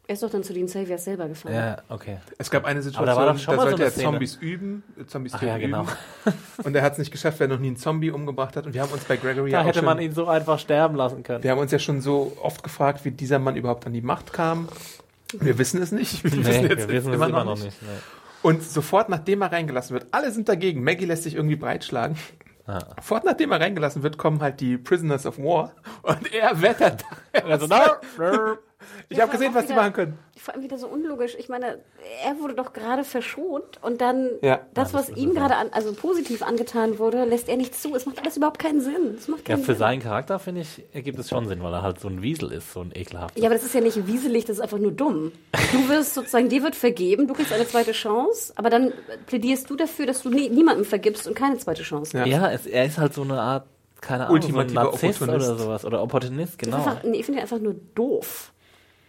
Er 0.06 0.14
ist 0.16 0.24
doch 0.24 0.30
dann 0.32 0.44
zu 0.44 0.52
den 0.54 0.68
Saviors 0.68 1.06
selber 1.06 1.30
gefahren. 1.30 1.54
Ja, 1.56 1.78
okay. 1.88 2.18
Es 2.38 2.52
gab 2.52 2.66
eine 2.66 2.80
Aber 2.80 2.82
Situation, 2.82 3.06
da 3.06 3.16
war 3.16 3.26
da, 3.28 3.32
doch 3.34 3.40
schon 3.40 3.56
mal 3.56 3.62
so 3.62 3.68
sollte 3.70 3.84
eine 3.84 3.86
er 3.86 3.92
Szene. 3.92 4.04
Zombies 4.12 4.36
üben, 4.36 4.84
äh, 5.00 5.06
Zombies 5.06 5.34
Ach 5.36 5.40
töten 5.40 5.52
ja, 5.52 5.58
genau. 5.60 5.84
üben. 5.84 5.92
Und 6.66 6.76
er 6.76 6.82
hat 6.82 6.92
es 6.94 6.98
nicht 6.98 7.12
geschafft, 7.12 7.40
weil 7.40 7.48
er 7.48 7.54
noch 7.54 7.62
nie 7.62 7.68
einen 7.68 7.78
Zombie 7.78 8.12
umgebracht 8.12 8.58
hat. 8.58 8.66
Und 8.66 8.74
wir 8.74 8.82
haben 8.82 8.92
uns 8.92 9.06
bei 9.06 9.16
Gregory 9.16 9.52
Da 9.52 9.58
ja 9.58 9.62
auch 9.64 9.68
hätte 9.68 9.80
schon, 9.80 9.86
man 9.86 10.00
ihn 10.02 10.12
so 10.14 10.28
einfach 10.28 10.60
sterben 10.60 10.96
lassen 10.98 11.24
können. 11.24 11.42
wir 11.44 11.52
haben 11.52 11.60
uns 11.60 11.72
ja 11.72 11.80
schon 11.80 12.02
so 12.02 12.36
oft 12.42 12.64
gefragt, 12.64 13.06
wie 13.06 13.12
dieser 13.12 13.40
Mann 13.40 13.56
überhaupt 13.56 13.86
an 13.86 13.94
die 13.94 14.02
Macht 14.02 14.34
kam. 14.34 14.68
Wir 15.40 15.58
wissen 15.58 15.82
es 15.82 15.94
nicht. 15.94 16.22
Wir 16.26 16.32
Nee, 16.32 16.38
wissen 16.48 16.64
wir 16.70 16.88
wissen 16.90 17.10
es 17.14 17.16
immer 17.16 17.44
noch 17.46 17.56
nicht. 17.64 17.82
Nee. 17.82 17.88
Und 18.44 18.62
sofort 18.62 19.10
nachdem 19.10 19.42
er 19.42 19.52
reingelassen 19.52 19.94
wird, 19.94 20.08
alle 20.12 20.32
sind 20.32 20.50
dagegen. 20.50 20.84
Maggie 20.84 21.06
lässt 21.06 21.24
sich 21.24 21.36
irgendwie 21.36 21.56
breitschlagen. 21.56 22.18
Ja. 22.68 22.80
Sofort 22.98 23.26
nachdem 23.26 23.52
er 23.52 23.60
reingelassen 23.60 24.04
wird, 24.04 24.18
kommen 24.18 24.42
halt 24.42 24.60
die 24.60 24.78
Prisoners 24.78 25.26
of 25.26 25.38
War 25.38 25.74
und 26.04 26.34
er 26.34 26.62
wettert. 26.62 27.04
Also, 27.34 27.68
no, 27.68 27.78
no. 28.18 28.58
Ich 29.10 29.18
Ja, 29.18 29.24
habe 29.24 29.32
gesehen, 29.34 29.54
was 29.54 29.64
die 29.66 29.70
wieder- 29.72 29.82
machen 29.82 29.94
können. 29.94 30.20
Vor 30.38 30.54
allem 30.54 30.64
wieder 30.64 30.78
so 30.78 30.88
unlogisch. 30.88 31.36
Ich 31.38 31.50
meine, 31.50 31.80
er 32.26 32.40
wurde 32.40 32.54
doch 32.56 32.74
gerade 32.74 33.04
verschont 33.04 33.80
und 33.82 34.02
dann 34.02 34.30
Ja. 34.42 34.62
das, 34.74 34.94
was 34.94 35.10
ihm 35.10 35.34
gerade 35.34 35.56
an, 35.56 35.68
also 35.72 35.94
positiv 35.94 36.42
angetan 36.42 37.00
wurde, 37.00 37.24
lässt 37.26 37.48
er 37.50 37.58
nicht 37.58 37.76
zu. 37.80 37.96
Es 37.96 38.06
macht 38.06 38.20
alles 38.20 38.38
überhaupt 38.38 38.60
keinen 38.60 38.82
Sinn. 38.82 39.16
Es 39.18 39.28
macht 39.28 39.48
Ja, 39.48 39.56
keinen 39.56 39.64
für 39.64 39.74
Sinn. 39.74 39.80
seinen 39.80 40.02
Charakter, 40.02 40.40
finde 40.40 40.62
ich, 40.62 40.84
ergibt 40.94 41.20
es 41.20 41.30
schon 41.30 41.48
Sinn, 41.48 41.62
weil 41.64 41.74
er 41.74 41.82
halt 41.84 42.00
so 42.00 42.08
ein 42.08 42.22
Wiesel 42.22 42.52
ist, 42.52 42.74
so 42.74 42.82
ein 42.82 42.92
ekelhafter. 42.96 43.40
Ja, 43.40 43.46
aber 43.48 43.56
das 43.56 43.64
ist 43.64 43.74
ja 43.76 43.82
nicht 43.82 44.08
wieselig, 44.08 44.46
das 44.46 44.58
ist 44.58 44.62
einfach 44.62 44.80
nur 44.80 44.92
dumm. 44.92 45.32
Du 45.72 45.90
wirst 45.90 46.14
sozusagen, 46.16 46.50
dir 46.50 46.64
wird 46.64 46.76
vergeben, 46.76 47.28
du 47.28 47.34
kriegst 47.34 47.54
eine 47.54 47.68
zweite 47.68 47.92
Chance, 47.94 48.54
aber 48.56 48.70
dann 48.70 48.92
plädierst 49.28 49.70
du 49.70 49.76
dafür, 49.76 50.06
dass 50.06 50.22
du 50.24 50.30
nie, 50.30 50.50
niemandem 50.50 50.86
vergibst 50.86 51.28
und 51.28 51.36
keine 51.36 51.58
zweite 51.58 51.84
Chance 51.84 52.18
Ja. 52.18 52.26
Ja, 52.26 52.52
es, 52.52 52.66
er 52.66 52.86
ist 52.86 52.98
halt 52.98 53.14
so 53.14 53.22
eine 53.22 53.40
Art, 53.40 53.66
keine 54.02 54.28
Ahnung, 54.28 54.42
so 54.42 54.58
ein 54.60 54.68
Narzisst 54.74 55.22
Opportunist. 55.22 55.50
oder 55.50 55.58
sowas. 55.58 55.86
Oder 55.86 56.02
Opportunist, 56.04 56.58
genau. 56.60 56.78
einfach- 56.78 57.04
nee, 57.04 57.18
ich 57.20 57.26
finde 57.26 57.40
ihn 57.40 57.44
einfach 57.44 57.60
nur 57.60 57.76
doof. 57.96 58.53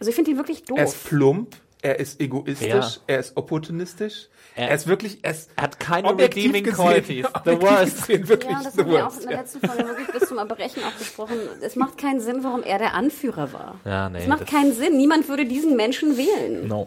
Also 0.04 0.10
ich 0.10 0.16
finde 0.16 0.32
ihn 0.32 0.36
wirklich 0.36 0.64
doof. 0.64 0.76
Er 0.78 0.84
ist 0.84 1.04
plump, 1.04 1.56
er 1.80 1.98
ist 1.98 2.20
egoistisch, 2.20 2.68
Ja. 2.68 2.90
er 3.06 3.20
ist 3.20 3.38
opportunistisch. 3.38 4.28
Er, 4.54 4.68
Er- 4.68 4.74
ist 4.74 4.86
wirklich, 4.86 5.20
er, 5.22 5.30
ist 5.30 5.48
Er 5.56 5.62
hat 5.62 5.80
keine 5.80 6.10
redeeming 6.10 6.62
gesehen- 6.62 6.74
qualities. 6.76 7.26
The 7.46 7.58
worst. 7.62 7.96
Gesehen, 8.06 8.28
wirklich 8.28 8.52
ja, 8.52 8.60
das 8.62 8.76
haben 8.76 8.90
wir 8.90 9.06
auch 9.06 9.18
in 9.18 9.28
der 9.28 9.38
letzten 9.38 9.60
Folge 9.66 9.88
wirklich 9.88 10.06
bis 10.08 10.28
zum 10.28 10.36
Erbrechen 10.36 10.82
auch 10.84 10.92
besprochen. 10.92 11.36
Es 11.62 11.74
macht 11.76 11.96
keinen 11.96 12.20
Sinn, 12.20 12.44
warum 12.44 12.62
er 12.62 12.76
der 12.76 12.92
Anführer 12.92 13.50
war. 13.54 13.80
Ja, 13.86 14.10
nee, 14.10 14.18
Es 14.18 14.26
macht 14.26 14.46
keinen 14.46 14.74
Sinn. 14.74 14.98
Niemand 14.98 15.26
würde 15.26 15.46
diesen 15.46 15.74
Menschen 15.74 16.18
wählen. 16.18 16.68
No. 16.68 16.86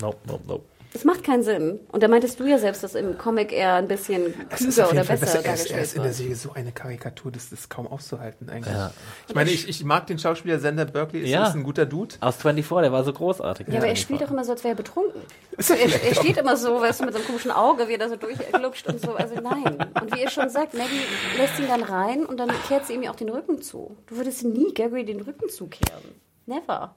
No, 0.00 0.14
no, 0.26 0.40
no. 0.48 0.62
Es 0.96 1.04
macht 1.04 1.24
keinen 1.24 1.42
Sinn. 1.42 1.80
Und 1.90 2.04
da 2.04 2.08
meintest 2.08 2.38
du 2.38 2.44
ja 2.46 2.56
selbst, 2.56 2.84
dass 2.84 2.94
im 2.94 3.18
Comic 3.18 3.52
er 3.52 3.74
ein 3.74 3.88
bisschen 3.88 4.32
klüger 4.48 4.84
auf 4.84 4.92
oder 4.92 5.02
jeden 5.02 5.06
Fall 5.08 5.18
besser 5.18 5.38
besser. 5.38 5.44
Er 5.48 5.54
ist, 5.54 5.70
er 5.70 5.76
dargestellt 5.76 5.82
ist 5.82 5.92
in 5.96 6.02
der 6.02 6.10
wird. 6.10 6.14
Serie 6.16 6.36
so 6.36 6.52
eine 6.52 6.70
Karikatur, 6.70 7.32
das 7.32 7.50
ist 7.50 7.68
kaum 7.68 7.88
auszuhalten 7.88 8.48
eigentlich. 8.48 8.72
Ja. 8.72 8.92
Ich 9.26 9.34
meine, 9.34 9.50
ich, 9.50 9.68
ich 9.68 9.84
mag 9.84 10.06
den 10.06 10.20
Schauspieler 10.20 10.60
Sander 10.60 10.84
Berkeley, 10.84 11.24
ist, 11.24 11.30
Ja. 11.30 11.48
ist 11.48 11.54
ein 11.56 11.64
guter 11.64 11.84
Dude. 11.84 12.14
Aus 12.20 12.36
24, 12.36 12.82
der 12.82 12.92
war 12.92 13.02
so 13.02 13.12
großartig. 13.12 13.66
Ja, 13.68 13.78
aber 13.78 13.88
er 13.88 13.96
spielt 13.96 14.20
doch 14.22 14.30
immer 14.30 14.44
so, 14.44 14.52
als 14.52 14.62
wäre 14.62 14.74
er 14.74 14.76
betrunken. 14.76 15.20
Er, 15.58 16.04
er 16.08 16.14
steht 16.14 16.36
immer 16.36 16.56
so, 16.56 16.80
weißt 16.80 17.00
du, 17.00 17.04
mit 17.06 17.14
so 17.14 17.18
einem 17.18 17.26
komischen 17.26 17.50
Auge, 17.50 17.88
wie 17.88 17.92
er 17.94 17.98
da 17.98 18.08
so 18.08 18.14
durchglutscht 18.16 18.86
und 18.86 19.00
so. 19.00 19.14
Also 19.14 19.34
nein. 19.34 19.76
Und 20.00 20.14
wie 20.14 20.20
ihr 20.22 20.30
schon 20.30 20.48
sagt, 20.48 20.74
Maggie 20.74 21.00
lässt 21.36 21.58
ihn 21.58 21.66
dann 21.66 21.82
rein 21.82 22.24
und 22.24 22.38
dann 22.38 22.50
kehrt 22.68 22.86
sie 22.86 22.94
ihm 22.94 23.02
ja 23.02 23.10
auch 23.10 23.16
den 23.16 23.30
Rücken 23.30 23.60
zu. 23.62 23.96
Du 24.06 24.16
würdest 24.16 24.44
nie 24.44 24.72
Gary 24.74 25.04
den 25.04 25.20
Rücken 25.20 25.48
zukehren. 25.48 26.02
Never. 26.46 26.94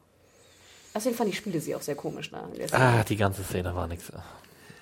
Außerdem 0.97 1.15
fand 1.15 1.29
ich 1.29 1.37
Spiele 1.37 1.59
sie 1.59 1.75
auch 1.75 1.81
sehr 1.81 1.93
komisch. 1.93 2.31
Ne? 2.31 2.39
in 2.53 2.57
der 2.57 2.67
Szene. 2.69 2.83
Ah, 2.83 3.03
die 3.03 3.17
ganze 3.17 3.43
Szene 3.43 3.75
war 3.75 3.87
nix. 3.87 4.11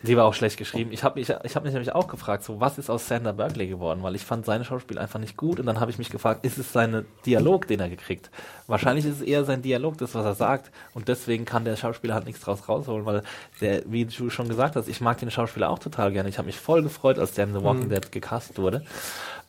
Die 0.03 0.16
war 0.16 0.26
auch 0.26 0.34
schlecht 0.34 0.57
geschrieben. 0.57 0.91
Ich 0.93 1.03
habe 1.03 1.20
mich, 1.20 1.30
ich 1.30 1.55
hab 1.55 1.63
mich 1.63 1.74
nämlich 1.74 1.93
auch 1.93 2.07
gefragt, 2.07 2.43
so 2.43 2.61
was 2.61 2.78
ist 2.78 2.89
aus 2.89 3.07
Sander 3.07 3.34
Berkeley 3.34 3.68
geworden, 3.68 4.01
weil 4.03 4.16
ich 4.16 4.24
fand 4.24 4.45
seine 4.45 4.63
Schauspiel 4.63 4.97
einfach 4.97 5.20
nicht 5.20 5.36
gut 5.36 5.59
und 5.59 5.66
dann 5.66 5.80
habe 5.80 5.91
ich 5.91 5.97
mich 5.97 6.09
gefragt, 6.09 6.45
ist 6.45 6.57
es 6.57 6.72
sein 6.72 7.05
Dialog, 7.26 7.68
den 7.68 7.80
er 7.80 7.89
gekriegt? 7.89 8.30
Wahrscheinlich 8.68 9.05
ist 9.05 9.16
es 9.16 9.22
eher 9.22 9.43
sein 9.45 9.61
Dialog, 9.61 9.97
das 9.97 10.13
was 10.16 10.26
er 10.26 10.36
sagt 10.36 10.72
und 10.93 11.07
deswegen 11.07 11.43
kann 11.43 11.66
der 11.66 11.76
Schauspieler 11.76 12.13
halt 12.13 12.26
nichts 12.26 12.41
draus 12.41 12.70
rausholen, 12.70 13.05
weil 13.05 13.24
der, 13.61 13.82
wie 13.88 14.05
du 14.05 14.30
schon 14.30 14.47
gesagt 14.47 14.76
hast, 14.76 14.88
ich 14.88 15.01
mag 15.01 15.18
den 15.18 15.32
Schauspieler 15.32 15.70
auch 15.70 15.80
total 15.80 16.11
gerne. 16.11 16.30
Ich 16.30 16.38
habe 16.38 16.45
mich 16.45 16.59
voll 16.59 16.84
gefreut, 16.84 17.18
als 17.18 17.34
der 17.34 17.45
in 17.45 17.53
The 17.53 17.63
Walking 17.63 17.89
Dead 17.89 18.11
gecast 18.11 18.57
wurde. 18.57 18.84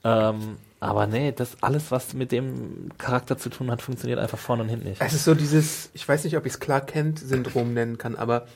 Ähm, 0.06 0.56
aber 0.78 1.06
nee, 1.06 1.32
das 1.32 1.62
alles, 1.62 1.90
was 1.90 2.14
mit 2.14 2.30
dem 2.30 2.90
Charakter 2.96 3.36
zu 3.36 3.48
tun 3.48 3.70
hat, 3.70 3.82
funktioniert 3.82 4.20
einfach 4.20 4.38
vorne 4.38 4.62
und 4.62 4.68
hinten 4.68 4.88
nicht. 4.88 5.00
Es 5.00 5.14
ist 5.14 5.24
so 5.24 5.34
dieses, 5.34 5.90
ich 5.94 6.06
weiß 6.06 6.22
nicht, 6.24 6.36
ob 6.36 6.46
ich 6.46 6.52
es 6.52 6.60
Clark 6.60 6.88
Kent-Syndrom 6.88 7.74
nennen 7.74 7.98
kann, 7.98 8.14
aber 8.14 8.46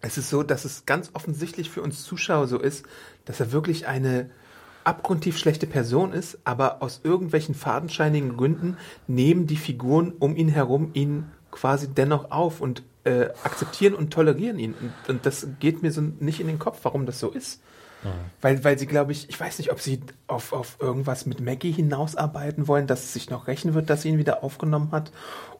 es 0.00 0.16
ist 0.16 0.30
so, 0.30 0.42
dass 0.42 0.64
es 0.64 0.86
ganz 0.86 1.10
offensichtlich 1.14 1.70
für 1.70 1.82
uns 1.82 2.04
Zuschauer 2.04 2.46
so 2.46 2.58
ist, 2.58 2.84
dass 3.24 3.40
er 3.40 3.50
wirklich 3.50 3.88
eine 3.88 4.30
abgrundtief 4.84 5.38
schlechte 5.38 5.66
Person 5.66 6.12
ist, 6.12 6.38
aber 6.44 6.82
aus 6.82 7.00
irgendwelchen 7.02 7.54
fadenscheinigen 7.54 8.36
Gründen 8.36 8.76
nehmen 9.08 9.46
die 9.46 9.56
Figuren 9.56 10.12
um 10.18 10.36
ihn 10.36 10.48
herum 10.48 10.90
ihn 10.94 11.26
quasi 11.50 11.88
dennoch 11.88 12.30
auf 12.30 12.60
und 12.60 12.82
äh, 13.04 13.26
akzeptieren 13.42 13.94
und 13.94 14.12
tolerieren 14.12 14.58
ihn. 14.58 14.74
Und, 14.74 14.92
und 15.08 15.26
das 15.26 15.46
geht 15.58 15.82
mir 15.82 15.90
so 15.90 16.00
nicht 16.00 16.40
in 16.40 16.46
den 16.46 16.58
Kopf, 16.58 16.80
warum 16.82 17.06
das 17.06 17.18
so 17.18 17.30
ist. 17.30 17.60
Weil, 18.40 18.64
weil 18.64 18.78
sie, 18.78 18.86
glaube 18.86 19.12
ich, 19.12 19.28
ich 19.28 19.38
weiß 19.38 19.58
nicht, 19.58 19.70
ob 19.70 19.80
sie 19.80 20.00
auf, 20.26 20.52
auf 20.52 20.76
irgendwas 20.80 21.26
mit 21.26 21.40
Maggie 21.40 21.72
hinausarbeiten 21.72 22.66
wollen, 22.68 22.86
dass 22.86 23.04
es 23.04 23.12
sich 23.12 23.30
noch 23.30 23.46
rächen 23.46 23.74
wird, 23.74 23.90
dass 23.90 24.02
sie 24.02 24.08
ihn 24.08 24.18
wieder 24.18 24.42
aufgenommen 24.42 24.90
hat. 24.92 25.12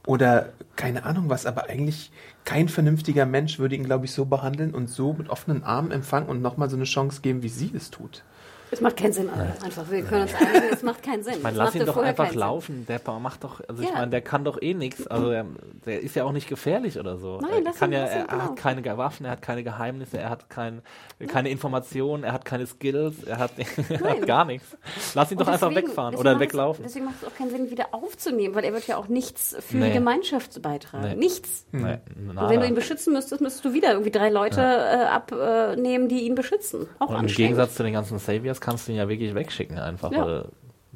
Oder 0.07 0.53
keine 0.75 1.05
Ahnung 1.05 1.31
was, 1.31 1.47
aber 1.47 1.69
eigentlich 1.69 2.11
kein 2.45 2.69
vernünftiger 2.69 3.27
Mensch 3.27 3.59
würde 3.59 3.77
ihn, 3.77 3.85
glaube 3.85 4.07
ich, 4.07 4.13
so 4.13 4.25
behandeln 4.25 4.75
und 4.75 4.89
so 4.89 5.13
mit 5.13 5.29
offenen 5.29 5.63
Armen 5.63 5.93
empfangen 5.93 6.29
und 6.29 6.43
nochmal 6.43 6.69
so 6.69 6.77
eine 6.77 6.85
Chance 6.85 7.21
geben, 7.23 7.43
wie 7.43 7.49
sie 7.49 7.71
es 7.75 7.91
tut. 7.91 8.25
Es 8.73 8.81
macht 8.81 8.97
keinen 8.97 9.13
Sinn, 9.13 9.29
einfach. 9.31 9.91
Wir 9.91 10.03
können 10.03 10.23
uns 10.23 10.35
einigen, 10.35 10.73
es 10.73 10.83
macht 10.83 11.03
keinen 11.03 11.23
Sinn. 11.23 11.35
Ich 11.37 11.43
meine, 11.43 11.53
Es 11.53 11.59
lass 11.59 11.75
ihn 11.75 11.85
doch 11.85 11.99
einfach 11.99 12.31
Sinn. 12.31 12.39
laufen. 12.39 12.87
Der 12.89 13.01
macht 13.21 13.45
doch, 13.45 13.61
also 13.69 13.83
ich 13.83 13.89
Ja. 13.91 13.97
meine, 13.97 14.11
der 14.11 14.23
kann 14.23 14.45
doch 14.45 14.61
eh 14.63 14.73
nichts. 14.73 15.07
Also 15.07 15.31
er, 15.31 15.45
der 15.85 16.01
ist 16.01 16.17
ja 16.17 16.25
auch 16.25 16.33
nicht 16.33 16.49
gefährlich 16.49 16.99
oder 16.99 17.19
so. 17.19 17.39
Nein, 17.43 17.51
er 17.53 17.61
lass 17.65 17.77
kann 17.79 17.91
ihn, 17.91 17.99
ja, 17.99 18.05
lass 18.05 18.13
ihn, 18.15 18.19
er, 18.21 18.27
genau. 18.29 18.43
hat 18.45 18.57
keine 18.57 18.97
Waffen, 18.97 19.27
er 19.27 19.33
hat 19.33 19.43
keine 19.43 19.63
Geheimnisse, 19.63 20.19
er 20.19 20.31
hat 20.31 20.49
kein, 20.49 20.81
keine 21.29 21.51
Informationen, 21.51 22.25
er 22.25 22.33
hat 22.33 22.47
keine 22.47 22.67
Skills, 22.67 23.25
er 23.25 23.37
hat, 23.39 23.53
er 23.91 24.01
hat 24.11 24.27
gar 24.27 24.47
nichts. 24.47 24.75
Lass 25.15 25.31
ihn 25.31 25.37
doch 25.39 25.47
Und 25.49 25.53
einfach 25.53 25.69
deswegen- 25.69 25.89
wegfahren 25.89 26.15
oder 26.17 26.41
weglaufen. 26.41 26.85
Es, 26.87 26.93
deswegen 26.93 27.05
macht 27.07 27.17
es 27.23 27.29
auch 27.29 27.35
keinen 27.37 27.51
Sinn, 27.51 27.67
ihn 27.67 27.71
wieder 27.71 27.89
aufzunehmen, 27.93 28.55
weil 28.55 28.65
er 28.65 28.73
wird 28.73 28.87
ja 28.87 28.97
auch 28.97 29.09
nichts 29.09 29.55
für 29.61 29.77
Nee. 29.77 29.89
die 29.89 29.93
Gemeinschaft 29.93 30.63
beitragen. 30.63 31.09
Nee. 31.11 31.15
Nichts. 31.17 31.67
Nee, 31.73 31.99
Und 32.17 32.49
wenn 32.49 32.61
du 32.61 32.67
ihn 32.67 32.75
beschützen 32.75 33.13
müsstest, 33.13 33.43
müsstest 33.43 33.67
du 33.67 33.75
wieder 33.75 33.91
irgendwie 33.93 34.11
drei 34.11 34.31
Leute 34.31 34.63
äh, 34.63 35.05
abnehmen, 35.05 36.09
die 36.09 36.21
ihn 36.23 36.35
beschützen. 36.35 36.89
Auch 36.99 37.11
Und 37.11 37.21
im. 37.21 37.27
Gegensatz 37.27 37.75
zu 37.75 37.83
den 37.83 37.93
ganzen 37.93 38.19
Saviors 38.19 38.61
kannst 38.63 38.89
du 38.89 38.93
ihn 38.93 38.99
ja 38.99 39.09
wirklich 39.09 39.35
wegschicken 39.35 39.79
einfach. 39.79 40.11
Ja. 40.13 40.25
Weil, 40.27 40.45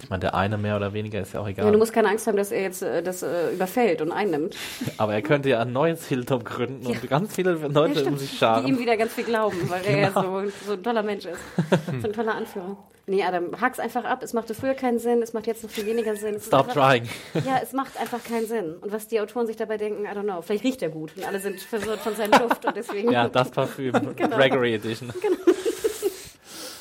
ich 0.02 0.10
meine, 0.10 0.20
der 0.20 0.34
eine 0.34 0.58
mehr 0.58 0.76
oder 0.76 0.92
weniger 0.92 1.20
ist 1.22 1.32
ja 1.32 1.40
auch 1.40 1.48
egal. 1.48 1.64
Ja, 1.64 1.70
du 1.72 1.78
musst 1.78 1.92
keine 1.94 2.08
Angst 2.10 2.26
haben, 2.26 2.36
dass 2.36 2.52
er 2.52 2.60
jetzt 2.60 2.82
äh, 2.82 3.02
das 3.02 3.22
äh, 3.22 3.52
überfällt 3.54 4.02
und 4.02 4.12
einnimmt. 4.12 4.54
Aber 4.98 5.14
er 5.14 5.22
könnte 5.22 5.48
ja 5.48 5.60
ein 5.60 5.72
neues 5.72 6.06
Hilltop 6.06 6.44
gründen 6.44 6.82
Ja. 6.82 6.90
und 7.00 7.08
ganz 7.08 7.34
viele 7.34 7.52
Leute 7.54 8.04
um 8.04 8.18
sich 8.18 8.30
die 8.30 8.36
scharen. 8.36 8.66
ihm 8.66 8.78
wieder 8.78 8.96
ganz 8.98 9.14
viel 9.14 9.24
glauben, 9.24 9.56
weil 9.70 9.82
er 9.86 9.98
ja 9.98 10.08
Genau. 10.10 10.42
so, 10.42 10.50
so 10.66 10.72
ein 10.74 10.82
toller 10.82 11.02
Mensch 11.02 11.24
ist. 11.24 11.38
so 12.02 12.08
ein 12.08 12.12
toller 12.12 12.34
Anführer. 12.34 12.76
Nee, 13.06 13.22
Adam, 13.22 13.58
hak's 13.58 13.78
einfach 13.78 14.04
ab. 14.04 14.22
Es 14.22 14.32
machte 14.34 14.52
früher 14.52 14.74
keinen 14.74 14.98
Sinn, 14.98 15.22
es 15.22 15.32
macht 15.32 15.46
jetzt 15.46 15.62
noch 15.62 15.70
viel 15.70 15.86
weniger 15.86 16.14
Sinn. 16.16 16.34
Es 16.34 16.46
Stop 16.48 16.68
einfach- 16.68 16.90
trying. 16.90 17.08
Ja, 17.46 17.60
es 17.62 17.72
macht 17.72 17.98
einfach 17.98 18.22
keinen 18.22 18.46
Sinn. 18.46 18.74
Und 18.80 18.92
was 18.92 19.08
die 19.08 19.18
Autoren 19.20 19.46
sich 19.46 19.56
dabei 19.56 19.78
denken, 19.78 20.04
I 20.04 20.08
don't 20.08 20.24
know. 20.24 20.42
Vielleicht 20.42 20.64
riecht 20.64 20.82
er 20.82 20.90
gut 20.90 21.12
und 21.16 21.24
alle 21.26 21.38
sind 21.40 21.58
verwirrt 21.58 22.00
von 22.00 22.14
seiner 22.16 22.38
Luft 22.42 22.66
und 22.66 22.76
deswegen. 22.76 23.10
Ja, 23.12 23.28
das 23.30 23.50
Parfüm. 23.50 23.94
Genau. 24.14 24.36
Gregory 24.36 24.74
Edition. 24.74 25.10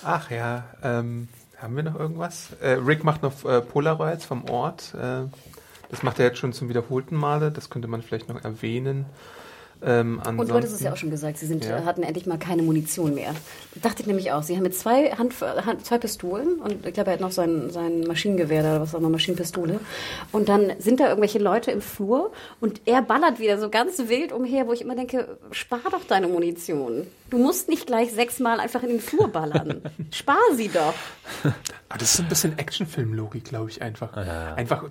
Ach 0.07 0.29
ja, 0.29 0.65
ähm, 0.83 1.29
haben 1.57 1.75
wir 1.75 1.81
noch 1.81 1.99
irgendwas? 1.99 2.49
Äh, 2.61 2.73
Rick 2.73 3.03
macht 3.03 3.23
noch 3.23 3.43
äh, 3.43 3.59
Polaroids 3.59 4.23
vom 4.23 4.47
Ort. 4.47 4.93
Äh, 4.93 5.23
das 5.89 6.03
macht 6.03 6.19
er 6.19 6.27
jetzt 6.27 6.37
schon 6.37 6.53
zum 6.53 6.69
wiederholten 6.69 7.15
Male. 7.15 7.51
Das 7.51 7.71
könnte 7.71 7.87
man 7.87 8.03
vielleicht 8.03 8.29
noch 8.29 8.43
erwähnen. 8.43 9.07
Ähm, 9.85 10.19
Und 10.37 10.49
du 10.49 10.53
hattest 10.55 10.73
es 10.73 10.81
ja 10.81 10.91
auch 10.91 10.97
schon 10.97 11.11
gesagt, 11.11 11.37
sie 11.37 11.45
sind, 11.45 11.63
Ja. 11.63 11.77
äh, 11.77 11.83
hatten 11.85 12.01
endlich 12.01 12.25
mal 12.25 12.37
keine 12.39 12.63
Munition 12.63 13.13
mehr. 13.13 13.33
Dachte 13.81 14.01
ich 14.01 14.07
nämlich 14.07 14.31
auch. 14.31 14.41
Sie 14.41 14.55
haben 14.55 14.63
mit 14.63 14.73
zwei, 14.75 15.11
Hand, 15.11 15.33
Hand, 15.41 15.85
zwei 15.85 15.97
Pistolen 15.99 16.55
und 16.59 16.85
ich 16.85 16.93
glaube, 16.93 17.11
er 17.11 17.13
hat 17.13 17.19
noch 17.21 17.31
sein, 17.31 17.69
sein 17.69 18.01
Maschinengewehr 18.01 18.63
da, 18.63 18.71
oder 18.71 18.81
was 18.81 18.95
auch 18.95 18.99
immer, 18.99 19.09
Maschinenpistole. 19.09 19.79
Und 20.31 20.49
dann 20.49 20.71
sind 20.79 20.99
da 20.99 21.07
irgendwelche 21.07 21.39
Leute 21.39 21.69
im 21.71 21.81
Flur 21.81 22.31
und 22.59 22.81
er 22.85 23.01
ballert 23.03 23.39
wieder 23.39 23.59
so 23.59 23.69
ganz 23.69 23.97
wild 24.07 24.31
umher, 24.31 24.65
wo 24.67 24.73
ich 24.73 24.81
immer 24.81 24.95
denke, 24.95 25.37
spar 25.51 25.79
doch 25.91 26.03
deine 26.07 26.27
Munition. 26.27 27.05
Du 27.29 27.37
musst 27.37 27.69
nicht 27.69 27.85
gleich 27.85 28.11
sechsmal 28.11 28.59
einfach 28.59 28.81
in 28.83 28.89
den 28.89 28.99
Flur 28.99 29.27
ballern. 29.27 29.81
spar 30.11 30.37
sie 30.55 30.69
doch. 30.69 30.93
Aber 31.89 31.99
das 31.99 32.15
ist 32.15 32.19
ein 32.21 32.27
bisschen 32.29 32.57
Actionfilm-Logik, 32.57 33.43
glaube 33.45 33.69
ich, 33.69 33.81
einfach. 33.81 34.15
Einfach 34.55 34.85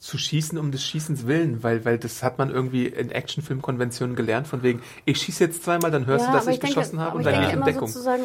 zu 0.00 0.16
schießen 0.16 0.58
um 0.58 0.72
des 0.72 0.82
Schießens 0.82 1.26
willen, 1.26 1.62
weil, 1.62 1.84
weil 1.84 1.98
das 1.98 2.22
hat 2.22 2.38
man 2.38 2.50
irgendwie 2.50 2.86
in 2.86 3.10
Actionfilm-Konventionen 3.10 4.16
gelernt, 4.16 4.48
von 4.48 4.62
wegen, 4.62 4.80
ich 5.04 5.20
schieße 5.20 5.44
jetzt 5.44 5.62
zweimal, 5.62 5.90
dann 5.90 6.06
hörst 6.06 6.26
du, 6.26 6.32
dass 6.32 6.46
ich, 6.46 6.58
geschossen 6.58 7.00
habe 7.00 7.18
und 7.18 7.24
dann 7.24 7.34
gehe 7.34 7.42
denke 7.42 7.54
ich 7.54 7.60
in 7.68 7.74
Deckung. 7.74 7.86
sozusagen, 7.86 8.22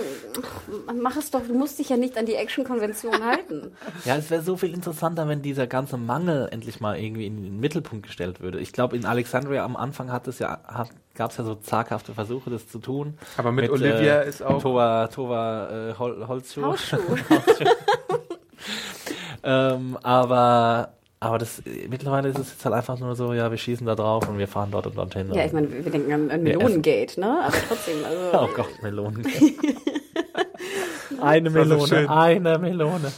ach, 0.87 0.93
mach 0.95 1.17
es 1.17 1.31
doch, 1.31 1.41
du 1.45 1.53
musst 1.53 1.77
dich 1.77 1.89
ja 1.89 1.97
nicht 1.97 2.17
an 2.17 2.25
die 2.25 2.35
Action-Konvention 2.35 3.25
halten. 3.25 3.73
Ja, 4.05 4.15
es 4.15 4.31
wäre 4.31 4.41
so 4.41 4.55
viel 4.55 4.73
interessanter, 4.73 5.27
wenn 5.27 5.41
dieser 5.41 5.67
ganze 5.67 5.97
Mangel 5.97 6.47
endlich 6.49 6.79
mal 6.79 6.97
irgendwie 6.97 7.25
in 7.25 7.43
den 7.43 7.59
Mittelpunkt 7.59 8.05
gestellt 8.05 8.39
würde. 8.39 8.61
Ich 8.61 8.71
glaube, 8.71 8.95
in 8.95 9.05
Alexandria 9.05 9.65
am 9.65 9.75
Anfang 9.75 10.13
hat 10.13 10.29
es 10.29 10.39
ja, 10.39 10.59
gab 11.13 11.31
es 11.31 11.37
ja 11.37 11.43
so 11.43 11.55
zaghafte 11.55 12.13
Versuche, 12.13 12.51
das 12.51 12.69
zu 12.69 12.79
tun. 12.79 13.17
Aber 13.35 13.51
mit 13.51 13.69
Olivia 13.69 14.21
ist 14.21 14.41
auch- 14.41 14.61
Tova, 14.61 15.07
Tova 15.07 15.89
äh, 15.89 15.93
Hol 15.99 16.25
Holzschuh. 16.25 16.63
Hausschuh. 16.63 16.97
ähm, 19.43 19.97
aber 20.01 20.94
aber 21.25 21.37
das 21.37 21.61
mittlerweile 21.89 22.29
ist 22.29 22.37
es 22.37 22.51
jetzt 22.51 22.65
halt 22.65 22.75
einfach 22.75 22.99
nur 22.99 23.15
so, 23.15 23.33
ja, 23.33 23.49
wir 23.51 23.57
schießen 23.57 23.85
da 23.85 23.95
drauf 23.95 24.27
und 24.29 24.37
wir 24.37 24.47
fahren 24.47 24.69
dort 24.71 24.87
und 24.87 24.97
dorthin. 24.97 25.33
Ja, 25.33 25.45
ich 25.45 25.53
meine, 25.53 25.71
wir 25.71 25.91
denken 25.91 26.11
an, 26.13 26.31
an 26.31 26.43
Melonengate, 26.43 27.19
ne? 27.19 27.43
Aber 27.45 27.55
trotzdem, 27.67 28.03
also. 28.05 28.25
Oh 28.33 28.49
Gott, 28.55 28.81
Melonen. 28.81 29.25
eine 31.21 31.49
Melone, 31.49 32.09
eine 32.09 32.57
Melone. 32.59 33.11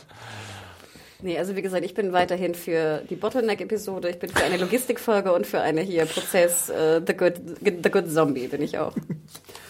Nee, 1.21 1.39
also 1.39 1.55
wie 1.55 1.63
gesagt, 1.63 1.83
ich 1.83 1.95
bin 1.95 2.13
weiterhin 2.13 2.53
für 2.53 3.01
die 3.09 3.15
Bottleneck-Episode, 3.15 4.09
ich 4.09 4.19
bin 4.19 4.29
für 4.29 4.43
eine 4.43 4.57
Logistikfolge 4.57 5.33
und 5.33 5.47
für 5.47 5.59
eine 5.59 5.81
hier 5.81 6.05
Prozess 6.05 6.69
äh, 6.69 7.01
The, 7.05 7.13
Good, 7.13 7.33
The 7.61 7.89
Good 7.89 8.11
Zombie 8.11 8.47
bin 8.47 8.61
ich 8.61 8.77
auch. 8.77 8.93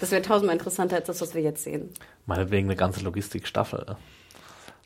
Das 0.02 0.12
wäre 0.12 0.22
tausendmal 0.22 0.58
interessanter 0.58 0.98
als 0.98 1.08
das, 1.08 1.22
was 1.22 1.34
wir 1.36 1.42
jetzt 1.42 1.64
sehen. 1.64 1.90
Meinetwegen 2.26 2.68
eine 2.68 2.76
ganze 2.76 3.02
Logistikstaffel. 3.02 3.96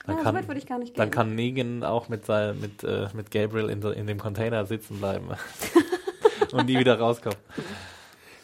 Dann 0.05 0.17
Ja, 0.17 0.23
so 0.23 0.33
weit 0.33 0.47
würde 0.47 0.59
ich 0.59 0.65
gar 0.65 0.79
nicht 0.79 0.97
Dann 0.97 1.09
gehen. 1.09 1.15
kann 1.15 1.35
Negan 1.35 1.83
auch 1.83 2.09
mit, 2.09 2.25
sein, 2.25 2.59
mit, 2.59 2.83
äh, 2.83 3.07
mit 3.13 3.29
Gabriel 3.31 3.69
in, 3.69 3.81
so- 3.81 3.91
in 3.91 4.07
dem 4.07 4.17
Container 4.19 4.65
sitzen 4.65 4.97
bleiben. 4.99 5.29
und 6.51 6.65
nie 6.65 6.79
wieder 6.79 6.97
rauskommt. 6.99 7.37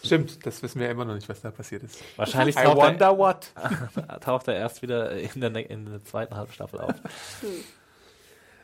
Stimmt, 0.04 0.46
das 0.46 0.62
wissen 0.64 0.80
wir 0.80 0.86
ja 0.86 0.92
immer 0.94 1.06
noch 1.06 1.16
nicht, 1.16 1.28
was 1.28 1.42
da 1.42 1.52
passiert 1.52 1.84
ist. 1.84 2.02
Wahrscheinlich 2.16 2.56
I 2.56 2.64
taucht 2.64 2.78
er, 2.78 2.88
wonder 2.92 3.18
what. 3.18 3.52
taucht 4.22 4.48
er 4.48 4.56
erst 4.56 4.82
wieder 4.82 5.12
in 5.12 5.42
der, 5.42 5.50
ne- 5.50 5.64
in 5.64 5.86
der 5.86 6.04
zweiten 6.06 6.36
Halbstaffel 6.36 6.80
auf. 6.80 6.94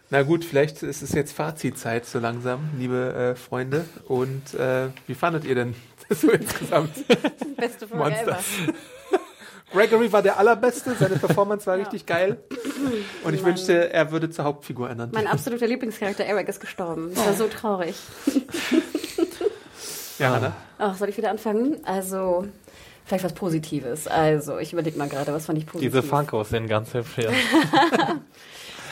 Na 0.09 0.21
gut, 0.21 0.45
vielleicht 0.45 0.83
ist 0.83 1.01
es 1.01 1.11
jetzt 1.13 1.33
Fazitzeit 1.33 2.05
so 2.05 2.19
langsam, 2.19 2.69
liebe 2.77 3.13
äh, 3.33 3.35
Freunde. 3.35 3.85
Und 4.07 4.53
äh, 4.53 4.89
wie 5.07 5.15
fandet 5.15 5.43
ihr 5.43 5.55
denn 5.55 5.75
das 6.09 6.21
so 6.21 6.29
insgesamt? 6.31 6.91
Beste 7.57 7.87
Folge 7.87 8.03
Monster. 8.03 8.39
Gregory 9.73 10.11
war 10.11 10.21
der 10.21 10.37
Allerbeste, 10.37 10.95
seine 10.99 11.15
Performance 11.19 11.65
war 11.65 11.75
Ja. 11.75 11.83
richtig 11.83 12.05
geil. 12.05 12.37
Und 13.23 13.33
ich 13.33 13.43
wünschte, 13.43 13.91
er 13.91 14.11
würde 14.11 14.29
zur 14.29 14.45
Hauptfigur 14.45 14.87
ernannt. 14.87 15.13
Mein 15.13 15.27
absoluter 15.27 15.67
Lieblingscharakter 15.67 16.23
Eric 16.23 16.47
ist 16.47 16.61
gestorben. 16.61 17.11
Das 17.13 17.25
war 17.25 17.33
so 17.33 17.47
traurig. 17.47 17.95
Ja, 20.19 20.39
ne? 20.39 20.53
Ach, 20.77 20.95
soll 20.95 21.09
ich 21.09 21.17
wieder 21.17 21.31
anfangen? 21.31 21.77
Also, 21.85 22.45
vielleicht 23.03 23.23
was 23.25 23.33
Positives. 23.33 24.07
Also, 24.07 24.59
ich 24.59 24.71
überlege 24.71 24.97
mal 24.97 25.09
gerade, 25.09 25.33
was 25.33 25.47
fand 25.47 25.57
ich 25.57 25.65
positiv? 25.65 25.91
Diese 25.91 26.03
Funkos 26.03 26.49
sind 26.49 26.67
ganz 26.67 26.93
hübsch. 26.93 27.17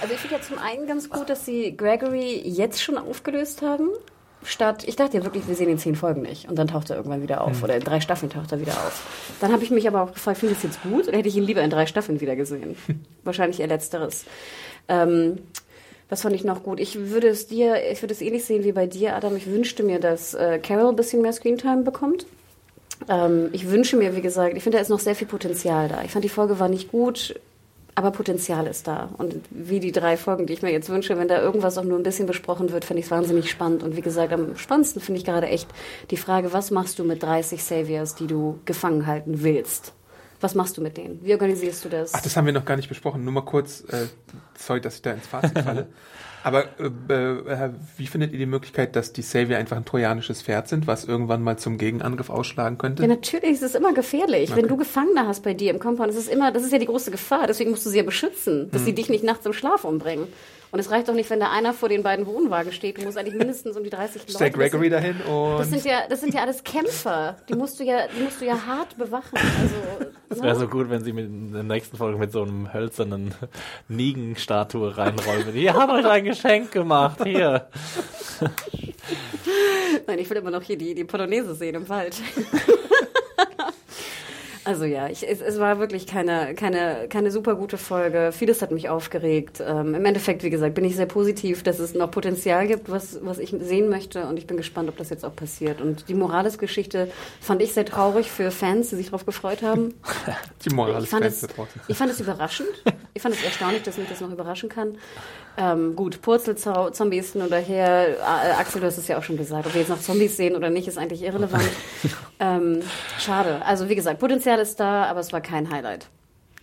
Also, 0.01 0.15
ich 0.15 0.19
finde 0.19 0.37
ja 0.37 0.41
zum 0.41 0.57
einen 0.57 0.87
ganz 0.87 1.11
gut, 1.11 1.29
dass 1.29 1.45
sie 1.45 1.77
Gregory 1.77 2.41
jetzt 2.43 2.81
schon 2.81 2.97
aufgelöst 2.97 3.61
haben. 3.61 3.87
Statt, 4.43 4.83
ich 4.87 4.95
dachte 4.95 5.17
ja 5.17 5.23
wirklich, 5.23 5.47
wir 5.47 5.55
sehen 5.55 5.69
ihn 5.69 5.77
zehn 5.77 5.95
Folgen 5.95 6.23
nicht. 6.23 6.49
Und 6.49 6.57
dann 6.57 6.67
taucht 6.67 6.89
er 6.89 6.95
irgendwann 6.95 7.21
wieder 7.21 7.41
auf. 7.41 7.61
Oder 7.63 7.75
in 7.75 7.83
drei 7.83 8.01
Staffeln 8.01 8.31
taucht 8.31 8.51
er 8.51 8.59
wieder 8.59 8.73
auf. 8.73 9.35
Dann 9.39 9.51
habe 9.51 9.63
ich 9.63 9.69
mich 9.69 9.87
aber 9.87 10.01
auch 10.01 10.13
gefragt, 10.13 10.39
finde 10.39 10.53
ich 10.53 10.57
es 10.59 10.63
jetzt 10.63 10.81
gut? 10.83 11.07
Oder 11.07 11.17
hätte 11.17 11.29
ich 11.29 11.35
ihn 11.35 11.43
lieber 11.43 11.61
in 11.61 11.69
drei 11.69 11.85
Staffeln 11.85 12.21
wieder 12.21 12.35
gesehen? 12.35 12.75
Wahrscheinlich 13.23 13.59
eher 13.59 13.67
Letzteres. 13.67 14.25
Ähm, 14.87 15.37
was 16.09 16.23
fand 16.23 16.35
ich 16.35 16.43
noch 16.43 16.63
gut? 16.63 16.79
Ich 16.79 16.97
würde 17.11 17.27
es 17.27 17.47
dir, 17.47 17.89
ich 17.91 18.01
würde 18.01 18.13
es 18.13 18.21
ähnlich 18.21 18.43
sehen 18.43 18.63
wie 18.63 18.71
bei 18.71 18.87
dir, 18.87 19.15
Adam. 19.15 19.35
Ich 19.37 19.45
wünschte 19.45 19.83
mir, 19.83 19.99
dass 19.99 20.33
äh, 20.33 20.59
Carol 20.59 20.89
ein 20.89 20.95
bisschen 20.95 21.21
mehr 21.21 21.33
Screentime 21.33 21.83
bekommt. 21.83 22.25
Ähm, 23.07 23.49
ich 23.51 23.69
wünsche 23.69 23.95
mir, 23.95 24.15
wie 24.15 24.21
gesagt, 24.21 24.57
ich 24.57 24.63
finde, 24.63 24.77
da 24.77 24.81
ist 24.81 24.89
noch 24.89 24.99
sehr 24.99 25.15
viel 25.15 25.27
Potenzial 25.27 25.87
da. 25.87 26.03
Ich 26.03 26.11
fand, 26.11 26.25
die 26.25 26.29
Folge 26.29 26.59
war 26.59 26.67
nicht 26.67 26.91
gut, 26.91 27.39
aber 27.95 28.11
Potenzial 28.11 28.67
ist 28.67 28.87
da. 28.87 29.09
Und 29.17 29.35
wie 29.49 29.79
die 29.79 29.91
drei 29.91 30.17
Folgen, 30.17 30.45
die 30.45 30.53
ich 30.53 30.61
mir 30.61 30.71
jetzt 30.71 30.89
wünsche, 30.89 31.17
wenn 31.17 31.27
da 31.27 31.41
irgendwas 31.41 31.77
auch 31.77 31.83
nur 31.83 31.99
ein 31.99 32.03
bisschen 32.03 32.25
besprochen 32.25 32.71
wird, 32.71 32.85
finde 32.85 32.99
ich 32.99 33.05
es 33.05 33.11
wahnsinnig 33.11 33.49
spannend. 33.49 33.83
Und 33.83 33.95
wie 33.95 34.01
gesagt, 34.01 34.31
am 34.31 34.55
spannendsten 34.57 35.01
finde 35.01 35.19
ich 35.19 35.25
gerade 35.25 35.47
echt 35.47 35.67
die 36.09 36.17
Frage, 36.17 36.53
was 36.53 36.71
machst 36.71 36.99
du 36.99 37.03
mit 37.03 37.21
30 37.21 37.63
Saviors, 37.63 38.15
die 38.15 38.27
du 38.27 38.59
gefangen 38.65 39.07
halten 39.07 39.43
willst? 39.43 39.93
Was 40.39 40.55
machst 40.55 40.77
du 40.77 40.81
mit 40.81 40.97
denen? 40.97 41.23
Wie 41.23 41.33
organisierst 41.33 41.85
du 41.85 41.89
das? 41.89 42.13
Ach, 42.13 42.21
das 42.21 42.35
haben 42.35 42.45
wir 42.45 42.53
noch 42.53 42.65
gar 42.65 42.75
nicht 42.75 42.89
besprochen. 42.89 43.23
Nur 43.23 43.33
mal 43.33 43.45
kurz, 43.45 43.81
äh, 43.89 44.07
sorry, 44.57 44.81
dass 44.81 44.95
ich 44.95 45.01
da 45.01 45.11
ins 45.11 45.27
Fazit 45.27 45.59
falle. 45.63 45.87
Aber 46.43 46.65
äh, 46.79 47.13
äh, 47.13 47.69
wie 47.97 48.07
findet 48.07 48.33
ihr 48.33 48.39
die 48.39 48.45
Möglichkeit, 48.45 48.95
dass 48.95 49.13
die 49.13 49.21
Savior 49.21 49.57
einfach 49.57 49.77
ein 49.77 49.85
trojanisches 49.85 50.41
Pferd 50.41 50.67
sind, 50.67 50.87
was 50.87 51.05
irgendwann 51.05 51.43
mal 51.43 51.57
zum 51.57 51.77
Gegenangriff 51.77 52.29
ausschlagen 52.29 52.77
könnte? 52.77 53.03
Ja, 53.03 53.07
natürlich 53.07 53.51
ist 53.51 53.63
es 53.63 53.75
immer 53.75 53.93
gefährlich. 53.93 54.55
Wenn 54.55 54.67
du 54.67 54.77
Gefangene 54.77 55.27
hast 55.27 55.43
bei 55.43 55.53
dir 55.53 55.71
im 55.71 55.79
Compound, 55.79 56.09
das 56.09 56.17
ist 56.17 56.29
immer, 56.31 56.51
das 56.51 56.63
ist 56.63 56.71
ja 56.71 56.79
die 56.79 56.85
große 56.85 57.11
Gefahr. 57.11 57.47
Deswegen 57.47 57.71
musst 57.71 57.85
du 57.85 57.89
sie 57.89 57.97
ja 57.97 58.03
beschützen, 58.03 58.69
dass 58.71 58.85
sie 58.85 58.93
dich 58.93 59.09
nicht 59.09 59.23
nachts 59.23 59.45
im 59.45 59.53
Schlaf 59.53 59.83
umbringen. 59.85 60.27
Und 60.71 60.79
es 60.79 60.89
reicht 60.89 61.09
doch 61.09 61.13
nicht, 61.13 61.29
wenn 61.29 61.41
da 61.41 61.51
einer 61.51 61.73
vor 61.73 61.89
den 61.89 62.01
beiden 62.01 62.25
Wohnwagen 62.25 62.71
steht. 62.71 62.97
Du 62.97 63.03
musst 63.03 63.17
eigentlich 63.17 63.35
mindestens 63.35 63.75
um 63.75 63.83
die 63.83 63.89
30 63.89 64.21
Leute. 64.21 64.33
Stell 64.33 64.51
Gregory 64.51 64.89
das 64.89 65.01
dahin 65.01 65.17
sind, 65.17 65.27
und 65.27 65.57
das 65.59 65.69
sind 65.69 65.85
ja, 65.85 66.07
das 66.09 66.21
sind 66.21 66.33
ja 66.33 66.41
alles 66.41 66.63
Kämpfer. 66.63 67.35
Die 67.49 67.55
musst 67.55 67.79
du 67.79 67.83
ja, 67.83 68.07
die 68.07 68.23
musst 68.23 68.39
du 68.39 68.45
ja 68.45 68.65
hart 68.65 68.97
bewachen. 68.97 69.37
Also, 69.37 69.75
Es 70.29 70.41
wäre 70.41 70.55
so 70.55 70.67
gut, 70.69 70.89
wenn 70.89 71.03
sie 71.03 71.11
mit 71.11 71.25
in 71.25 71.51
der 71.51 71.63
nächsten 71.63 71.97
Folge 71.97 72.17
mit 72.17 72.31
so 72.31 72.43
einem 72.43 72.73
hölzernen 72.73 73.33
Nigen-Statue 73.89 74.97
reinrollen. 74.97 75.53
Ihr 75.55 75.73
habt 75.73 75.91
euch 75.91 76.05
ein 76.05 76.23
Geschenk 76.23 76.71
gemacht, 76.71 77.21
hier. 77.23 77.67
Nein, 80.07 80.19
ich 80.19 80.29
will 80.29 80.37
immer 80.37 80.51
noch 80.51 80.63
hier 80.63 80.77
die, 80.77 80.95
die 80.95 81.03
Polonaise 81.03 81.53
sehen 81.53 81.75
im 81.75 81.89
Wald. 81.89 82.15
Also 84.63 84.85
ja, 84.85 85.07
ich, 85.07 85.27
es, 85.27 85.41
es 85.41 85.59
war 85.59 85.79
wirklich 85.79 86.05
keine, 86.05 86.53
keine, 86.53 87.07
keine 87.09 87.31
super 87.31 87.55
gute 87.55 87.77
Folge. 87.79 88.31
Vieles 88.31 88.61
hat 88.61 88.71
mich 88.71 88.89
aufgeregt. 88.89 89.59
Ähm, 89.65 89.95
Im 89.95 90.05
Endeffekt, 90.05 90.43
wie 90.43 90.51
gesagt, 90.51 90.75
bin 90.75 90.85
ich 90.85 90.95
sehr 90.95 91.07
positiv, 91.07 91.63
dass 91.63 91.79
es 91.79 91.95
noch 91.95 92.11
Potenzial 92.11 92.67
gibt, 92.67 92.89
was, 92.91 93.17
was 93.23 93.39
ich 93.39 93.55
sehen 93.59 93.89
möchte. 93.89 94.25
Und 94.27 94.37
ich 94.37 94.45
bin 94.45 94.57
gespannt, 94.57 94.87
ob 94.89 94.97
das 94.97 95.09
jetzt 95.09 95.25
auch 95.25 95.35
passiert. 95.35 95.81
Und 95.81 96.09
die 96.09 96.13
Morales-Geschichte 96.13 97.09
fand 97.39 97.61
ich 97.61 97.73
sehr 97.73 97.85
traurig 97.85 98.29
für 98.29 98.51
Fans, 98.51 98.89
die 98.89 98.97
sich 98.97 99.07
darauf 99.07 99.25
gefreut 99.25 99.63
haben. 99.63 99.95
die 100.65 100.69
Morales 100.75 101.05
Ich 101.05 101.09
fand, 101.09 101.23
Fans 101.23 101.35
es, 101.35 101.41
da 101.41 101.47
draußen. 101.55 101.81
ich 101.87 101.97
fand 101.97 102.11
es 102.11 102.19
überraschend. 102.19 102.69
Ich 103.13 103.21
fand 103.21 103.35
es 103.35 103.43
erstaunlich, 103.43 103.81
dass 103.83 103.97
mich 103.97 104.07
das 104.09 104.21
noch 104.21 104.31
überraschen 104.31 104.69
kann. 104.69 104.97
Ähm, 105.57 105.97
gut, 105.97 106.21
Purzelzombies 106.21 107.33
hin 107.33 107.41
oder 107.41 107.57
her. 107.57 108.15
A- 108.23 108.59
Axel, 108.59 108.79
du 108.79 108.87
hast 108.87 108.97
es 108.97 109.07
ja 109.09 109.17
auch 109.17 109.23
schon 109.23 109.35
gesagt. 109.37 109.65
Ob 109.67 109.73
wir 109.73 109.81
jetzt 109.81 109.89
noch 109.89 109.99
Zombies 109.99 110.37
sehen 110.37 110.55
oder 110.55 110.69
nicht, 110.69 110.87
ist 110.87 110.97
eigentlich 110.97 111.23
irrelevant. 111.23 111.67
ähm, 112.39 112.79
schade. 113.19 113.61
Also 113.65 113.89
wie 113.89 113.95
gesagt, 113.95 114.19
Potenzial 114.19 114.50
ist 114.59 114.79
da, 114.79 115.05
aber 115.05 115.19
es 115.19 115.31
war 115.33 115.41
kein 115.41 115.69
Highlight. 115.69 116.07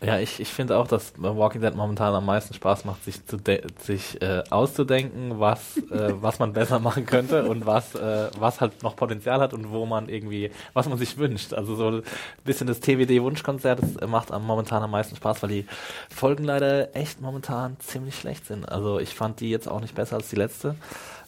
Ja, 0.01 0.21
ich, 0.21 0.39
ich 0.39 0.49
finde 0.49 0.77
auch, 0.77 0.87
dass 0.87 1.13
Walking 1.17 1.61
Dead 1.61 1.75
momentan 1.75 2.15
am 2.15 2.25
meisten 2.25 2.55
Spaß 2.55 2.85
macht, 2.85 3.03
sich, 3.05 3.27
zu 3.27 3.37
sich 3.81 4.23
äh, 4.23 4.45
auszudenken, 4.49 5.41
was, 5.41 5.77
äh, 5.91 6.13
was 6.21 6.39
man 6.39 6.53
besser 6.53 6.79
machen 6.79 7.05
könnte 7.05 7.49
und 7.49 7.67
was, 7.67 7.97
äh, 7.97 8.31
was 8.39 8.61
halt 8.61 8.85
noch 8.85 8.95
Potenzial 8.95 9.41
hat 9.41 9.53
und 9.53 9.73
wo 9.73 9.87
man 9.87 10.09
irgendwie, 10.09 10.53
was 10.73 10.89
man 10.89 10.99
sich 10.99 11.19
wünscht. 11.19 11.53
Also 11.53 11.75
so 11.75 11.89
ein 11.89 12.03
bisschen 12.45 12.69
das 12.69 12.79
TWD-Wunschkonzert 12.79 14.07
macht 14.07 14.31
am 14.31 14.47
momentan 14.47 14.85
am 14.85 14.93
meisten 14.93 15.17
Spaß, 15.17 15.43
weil 15.43 15.51
die 15.51 15.67
Folgen 16.09 16.45
leider 16.45 16.95
echt 16.95 17.21
momentan 17.21 17.77
ziemlich 17.81 18.15
schlecht 18.15 18.47
sind. 18.47 18.69
Also 18.69 19.01
ich 19.01 19.17
fand 19.17 19.41
die 19.41 19.51
jetzt 19.51 19.69
auch 19.69 19.81
nicht 19.81 19.97
besser 19.97 20.15
als 20.15 20.29
die 20.29 20.37
letzte. 20.37 20.77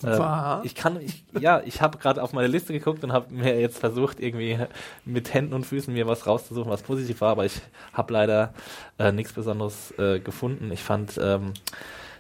Äh, 0.03 0.19
Was? 0.19 0.65
ich 0.65 0.75
kann, 0.75 1.01
ich, 1.01 1.25
ja, 1.39 1.63
ich 1.65 1.81
habe 1.83 1.99
gerade 1.99 2.23
auf 2.23 2.33
meine 2.33 2.49
Liste 2.49 2.73
geguckt 2.73 3.05
und 3.05 3.13
habe 3.13 3.33
mir 3.33 3.61
jetzt 3.61 3.79
versucht, 3.79 4.21
irgendwie 4.21 4.59
mit 5.05 5.33
Händen 5.35 5.55
und 5.55 5.67
Füßen 5.67 5.93
mir 5.93 6.07
was 6.07 6.27
rauszusuchen, 6.27 6.71
was 6.71 6.83
positiv 6.83 7.21
war, 7.21 7.31
aber 7.31 7.45
ich 7.45 7.61
habe 7.93 8.13
leider 8.13 8.55
äh, 8.99 9.13
nichts 9.13 9.33
Besonderes 9.33 9.93
äh, 9.99 10.21
gefunden. 10.21 10.71
Ich 10.73 10.83
fand 10.83 11.19
ähm, 11.23 11.53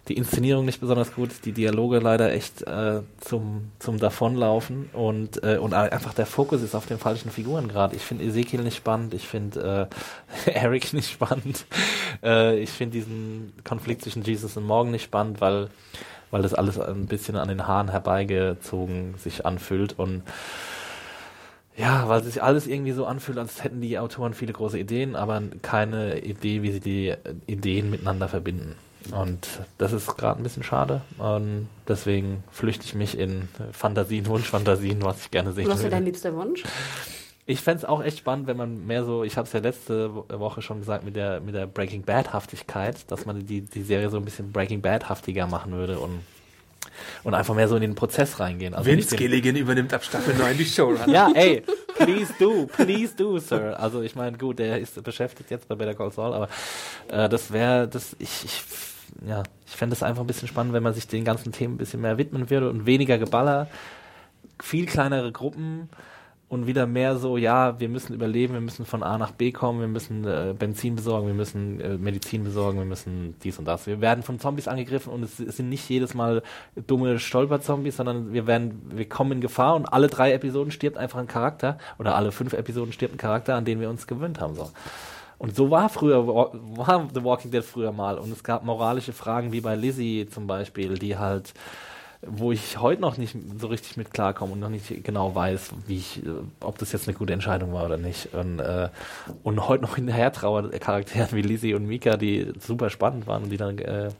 die 0.08 0.16
Inszenierung 0.16 0.64
nicht 0.64 0.80
besonders 0.80 1.14
gut, 1.14 1.30
die 1.44 1.52
Dialoge 1.52 1.98
leider 1.98 2.32
echt 2.32 2.62
äh, 2.62 3.02
zum, 3.20 3.70
zum 3.78 3.98
Davonlaufen 3.98 4.90
und, 4.92 5.42
äh, 5.44 5.58
und 5.58 5.74
einfach 5.74 6.14
der 6.14 6.26
Fokus 6.26 6.62
ist 6.62 6.74
auf 6.74 6.86
den 6.86 6.98
falschen 6.98 7.30
Figuren 7.30 7.68
gerade. 7.68 7.94
Ich 7.94 8.02
finde 8.02 8.24
Ezekiel 8.24 8.62
nicht 8.62 8.76
spannend, 8.76 9.14
ich 9.14 9.28
finde 9.28 9.88
äh, 10.46 10.50
Eric 10.50 10.92
nicht 10.92 11.10
spannend, 11.10 11.64
äh, 12.22 12.58
ich 12.58 12.70
finde 12.70 12.98
diesen 12.98 13.52
Konflikt 13.62 14.02
zwischen 14.02 14.22
Jesus 14.22 14.56
und 14.56 14.64
Morgan 14.64 14.90
nicht 14.90 15.04
spannend, 15.04 15.40
weil 15.40 15.68
weil 16.30 16.42
das 16.42 16.54
alles 16.54 16.78
ein 16.78 17.06
bisschen 17.06 17.36
an 17.36 17.48
den 17.48 17.66
Haaren 17.66 17.90
herbeigezogen 17.90 19.14
sich 19.18 19.46
anfühlt 19.46 19.98
und 19.98 20.22
ja, 21.76 22.08
weil 22.08 22.22
sich 22.22 22.42
alles 22.42 22.66
irgendwie 22.66 22.92
so 22.92 23.06
anfühlt, 23.06 23.38
als 23.38 23.64
hätten 23.64 23.80
die 23.80 23.98
Autoren 23.98 24.34
viele 24.34 24.52
große 24.52 24.78
Ideen, 24.78 25.16
aber 25.16 25.42
keine 25.62 26.20
Idee, 26.20 26.62
wie 26.62 26.72
sie 26.72 26.80
die 26.80 27.14
Ideen 27.46 27.90
miteinander 27.90 28.28
verbinden. 28.28 28.76
Und 29.12 29.48
das 29.78 29.92
ist 29.92 30.16
gerade 30.18 30.40
ein 30.40 30.42
bisschen 30.42 30.62
schade. 30.62 31.00
Und 31.16 31.68
deswegen 31.88 32.44
flüchte 32.50 32.84
ich 32.84 32.94
mich 32.94 33.18
in 33.18 33.48
Fantasien, 33.72 34.26
Wunschfantasien, 34.26 35.02
was 35.02 35.22
ich 35.22 35.30
gerne 35.30 35.52
sehen 35.52 35.68
Was 35.68 35.78
wäre 35.78 35.84
würde. 35.84 35.96
dein 35.96 36.04
liebster 36.04 36.34
Wunsch? 36.34 36.64
Ich 37.50 37.60
fände 37.60 37.78
es 37.78 37.84
auch 37.84 38.02
echt 38.02 38.18
spannend, 38.18 38.46
wenn 38.46 38.56
man 38.56 38.86
mehr 38.86 39.04
so, 39.04 39.24
ich 39.24 39.36
habe 39.36 39.46
es 39.46 39.52
ja 39.52 39.58
letzte 39.60 40.14
Wo- 40.14 40.24
Woche 40.28 40.62
schon 40.62 40.78
gesagt, 40.78 41.04
mit 41.04 41.16
der, 41.16 41.40
mit 41.40 41.54
der 41.54 41.66
Breaking 41.66 42.02
Bad-Haftigkeit, 42.02 43.10
dass 43.10 43.26
man 43.26 43.44
die, 43.44 43.62
die 43.62 43.82
Serie 43.82 44.08
so 44.08 44.18
ein 44.18 44.24
bisschen 44.24 44.52
Breaking 44.52 44.80
Bad-haftiger 44.80 45.46
machen 45.48 45.72
würde 45.72 45.98
und, 45.98 46.20
und 47.24 47.34
einfach 47.34 47.54
mehr 47.56 47.66
so 47.66 47.74
in 47.74 47.82
den 47.82 47.94
Prozess 47.96 48.38
reingehen. 48.38 48.72
Also 48.74 48.88
Vince 48.88 49.16
Gilligan 49.16 49.56
übernimmt 49.56 49.92
ab 49.92 50.04
Staffel 50.04 50.34
9 50.36 50.56
die 50.58 50.64
Show. 50.64 50.94
ja, 51.08 51.30
ey, 51.34 51.62
please 51.96 52.32
do, 52.38 52.66
please 52.66 53.14
do, 53.16 53.38
Sir. 53.38 53.78
Also 53.80 54.00
ich 54.02 54.14
meine, 54.14 54.38
gut, 54.38 54.60
der 54.60 54.78
ist 54.78 55.02
beschäftigt 55.02 55.50
jetzt 55.50 55.66
bei 55.66 55.74
Better 55.74 55.94
Call 55.94 56.12
Saul, 56.12 56.32
aber 56.34 56.48
äh, 57.08 57.28
das 57.28 57.52
wäre, 57.52 57.88
das 57.88 58.14
ich, 58.20 58.44
ich 58.44 58.62
ja, 59.26 59.42
ich 59.66 59.74
fände 59.74 59.94
es 59.94 60.04
einfach 60.04 60.22
ein 60.22 60.26
bisschen 60.28 60.46
spannend, 60.46 60.72
wenn 60.72 60.84
man 60.84 60.94
sich 60.94 61.08
den 61.08 61.24
ganzen 61.24 61.50
Themen 61.50 61.74
ein 61.74 61.78
bisschen 61.78 62.00
mehr 62.00 62.16
widmen 62.16 62.48
würde 62.48 62.70
und 62.70 62.86
weniger 62.86 63.18
Geballer, 63.18 63.66
viel 64.62 64.86
kleinere 64.86 65.32
Gruppen 65.32 65.88
und 66.50 66.66
wieder 66.66 66.84
mehr 66.88 67.16
so, 67.16 67.36
ja, 67.36 67.78
wir 67.78 67.88
müssen 67.88 68.12
überleben, 68.12 68.54
wir 68.54 68.60
müssen 68.60 68.84
von 68.84 69.04
A 69.04 69.18
nach 69.18 69.30
B 69.30 69.52
kommen, 69.52 69.78
wir 69.78 69.86
müssen 69.86 70.26
äh, 70.26 70.52
Benzin 70.58 70.96
besorgen, 70.96 71.28
wir 71.28 71.34
müssen 71.34 71.80
äh, 71.80 71.96
Medizin 71.96 72.42
besorgen, 72.42 72.80
wir 72.80 72.84
müssen 72.84 73.36
dies 73.44 73.60
und 73.60 73.66
das. 73.66 73.86
Wir 73.86 74.00
werden 74.00 74.24
von 74.24 74.40
Zombies 74.40 74.66
angegriffen 74.66 75.12
und 75.12 75.22
es, 75.22 75.38
es 75.38 75.58
sind 75.58 75.68
nicht 75.68 75.88
jedes 75.88 76.12
Mal 76.12 76.42
dumme 76.88 77.20
Stolperzombies, 77.20 77.96
sondern 77.96 78.32
wir 78.32 78.48
werden, 78.48 78.82
wir 78.92 79.08
kommen 79.08 79.30
in 79.30 79.40
Gefahr 79.40 79.76
und 79.76 79.86
alle 79.86 80.08
drei 80.08 80.32
Episoden 80.32 80.72
stirbt 80.72 80.98
einfach 80.98 81.20
ein 81.20 81.28
Charakter 81.28 81.78
oder 82.00 82.16
alle 82.16 82.32
fünf 82.32 82.52
Episoden 82.52 82.92
stirbt 82.92 83.14
ein 83.14 83.18
Charakter, 83.18 83.54
an 83.54 83.64
den 83.64 83.80
wir 83.80 83.88
uns 83.88 84.08
gewöhnt 84.08 84.40
haben. 84.40 84.56
So. 84.56 84.72
Und 85.38 85.54
so 85.54 85.70
war 85.70 85.88
früher, 85.88 86.26
war 86.26 87.08
The 87.14 87.22
Walking 87.22 87.52
Dead 87.52 87.64
früher 87.64 87.92
mal. 87.92 88.18
Und 88.18 88.32
es 88.32 88.42
gab 88.42 88.64
moralische 88.64 89.12
Fragen 89.12 89.52
wie 89.52 89.60
bei 89.60 89.76
Lizzie 89.76 90.26
zum 90.28 90.48
Beispiel, 90.48 90.98
die 90.98 91.16
halt, 91.16 91.54
wo 92.22 92.52
ich 92.52 92.78
heute 92.78 93.00
noch 93.00 93.16
nicht 93.16 93.34
so 93.58 93.68
richtig 93.68 93.96
mit 93.96 94.12
klarkomme 94.12 94.52
und 94.52 94.60
noch 94.60 94.68
nicht 94.68 95.04
genau 95.04 95.34
weiß, 95.34 95.70
wie 95.86 95.96
ich, 95.96 96.24
äh, 96.24 96.28
ob 96.60 96.78
das 96.78 96.92
jetzt 96.92 97.08
eine 97.08 97.16
gute 97.16 97.32
Entscheidung 97.32 97.72
war 97.72 97.86
oder 97.86 97.96
nicht. 97.96 98.34
Und, 98.34 98.60
äh, 98.60 98.88
und 99.42 99.68
heute 99.68 99.82
noch 99.82 99.96
hinterher 99.96 100.30
trauert 100.32 100.78
Charakteren 100.80 101.32
wie 101.32 101.42
Lizzie 101.42 101.74
und 101.74 101.86
Mika, 101.86 102.16
die 102.16 102.52
super 102.58 102.90
spannend 102.90 103.26
waren 103.26 103.44
und 103.44 103.50
die 103.50 103.56
dann 103.56 103.78
äh, 103.78 104.10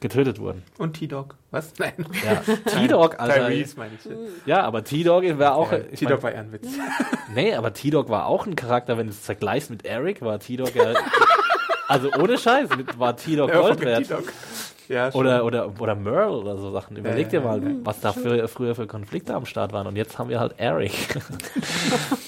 getötet 0.00 0.40
wurden. 0.40 0.62
Und 0.78 0.94
T-Dog. 0.94 1.36
Was? 1.50 1.72
Nein. 1.78 1.92
Ja, 2.24 2.42
T-Dog, 2.72 3.20
Alter. 3.20 3.46
Tyrese 3.46 3.78
meine 3.78 3.92
ich. 3.94 4.10
Ja, 4.46 4.62
aber 4.62 4.82
T-Dog 4.82 5.38
war 5.38 5.54
auch. 5.54 5.70
Ja, 5.70 5.78
T-Dog 5.78 6.22
war 6.22 6.32
eher 6.32 6.40
ein 6.40 6.52
Witz. 6.52 6.66
nee, 7.34 7.54
aber 7.54 7.72
T-Dog 7.72 8.08
war 8.08 8.26
auch 8.26 8.46
ein 8.46 8.56
Charakter, 8.56 8.98
wenn 8.98 9.06
du 9.06 9.12
es 9.12 9.20
vergleichst 9.20 9.70
mit 9.70 9.84
Eric, 9.84 10.22
war 10.22 10.40
T-Dog 10.40 10.74
ja. 10.74 10.94
also 11.88 12.10
ohne 12.14 12.38
Scheiß, 12.38 12.70
war 12.96 13.16
T-Dog 13.16 13.50
Ja, 13.50 13.60
Gold 13.60 13.80
wert. 13.82 14.08
Ja, 14.90 15.12
schon. 15.12 15.20
Oder, 15.20 15.44
oder, 15.44 15.80
oder 15.80 15.94
Merle 15.94 16.32
oder 16.32 16.56
so 16.56 16.72
Sachen. 16.72 16.96
Überleg 16.96 17.32
Ja, 17.32 17.40
dir 17.40 17.46
ja, 17.46 17.58
mal, 17.58 17.76
was 17.84 18.00
da 18.00 18.12
für, 18.12 18.48
früher 18.48 18.74
für 18.74 18.86
Konflikte 18.86 19.34
am 19.34 19.46
Start 19.46 19.72
waren. 19.72 19.86
Und 19.86 19.96
jetzt 19.96 20.18
haben 20.18 20.28
wir 20.28 20.40
halt 20.40 20.54
Eric. 20.58 20.92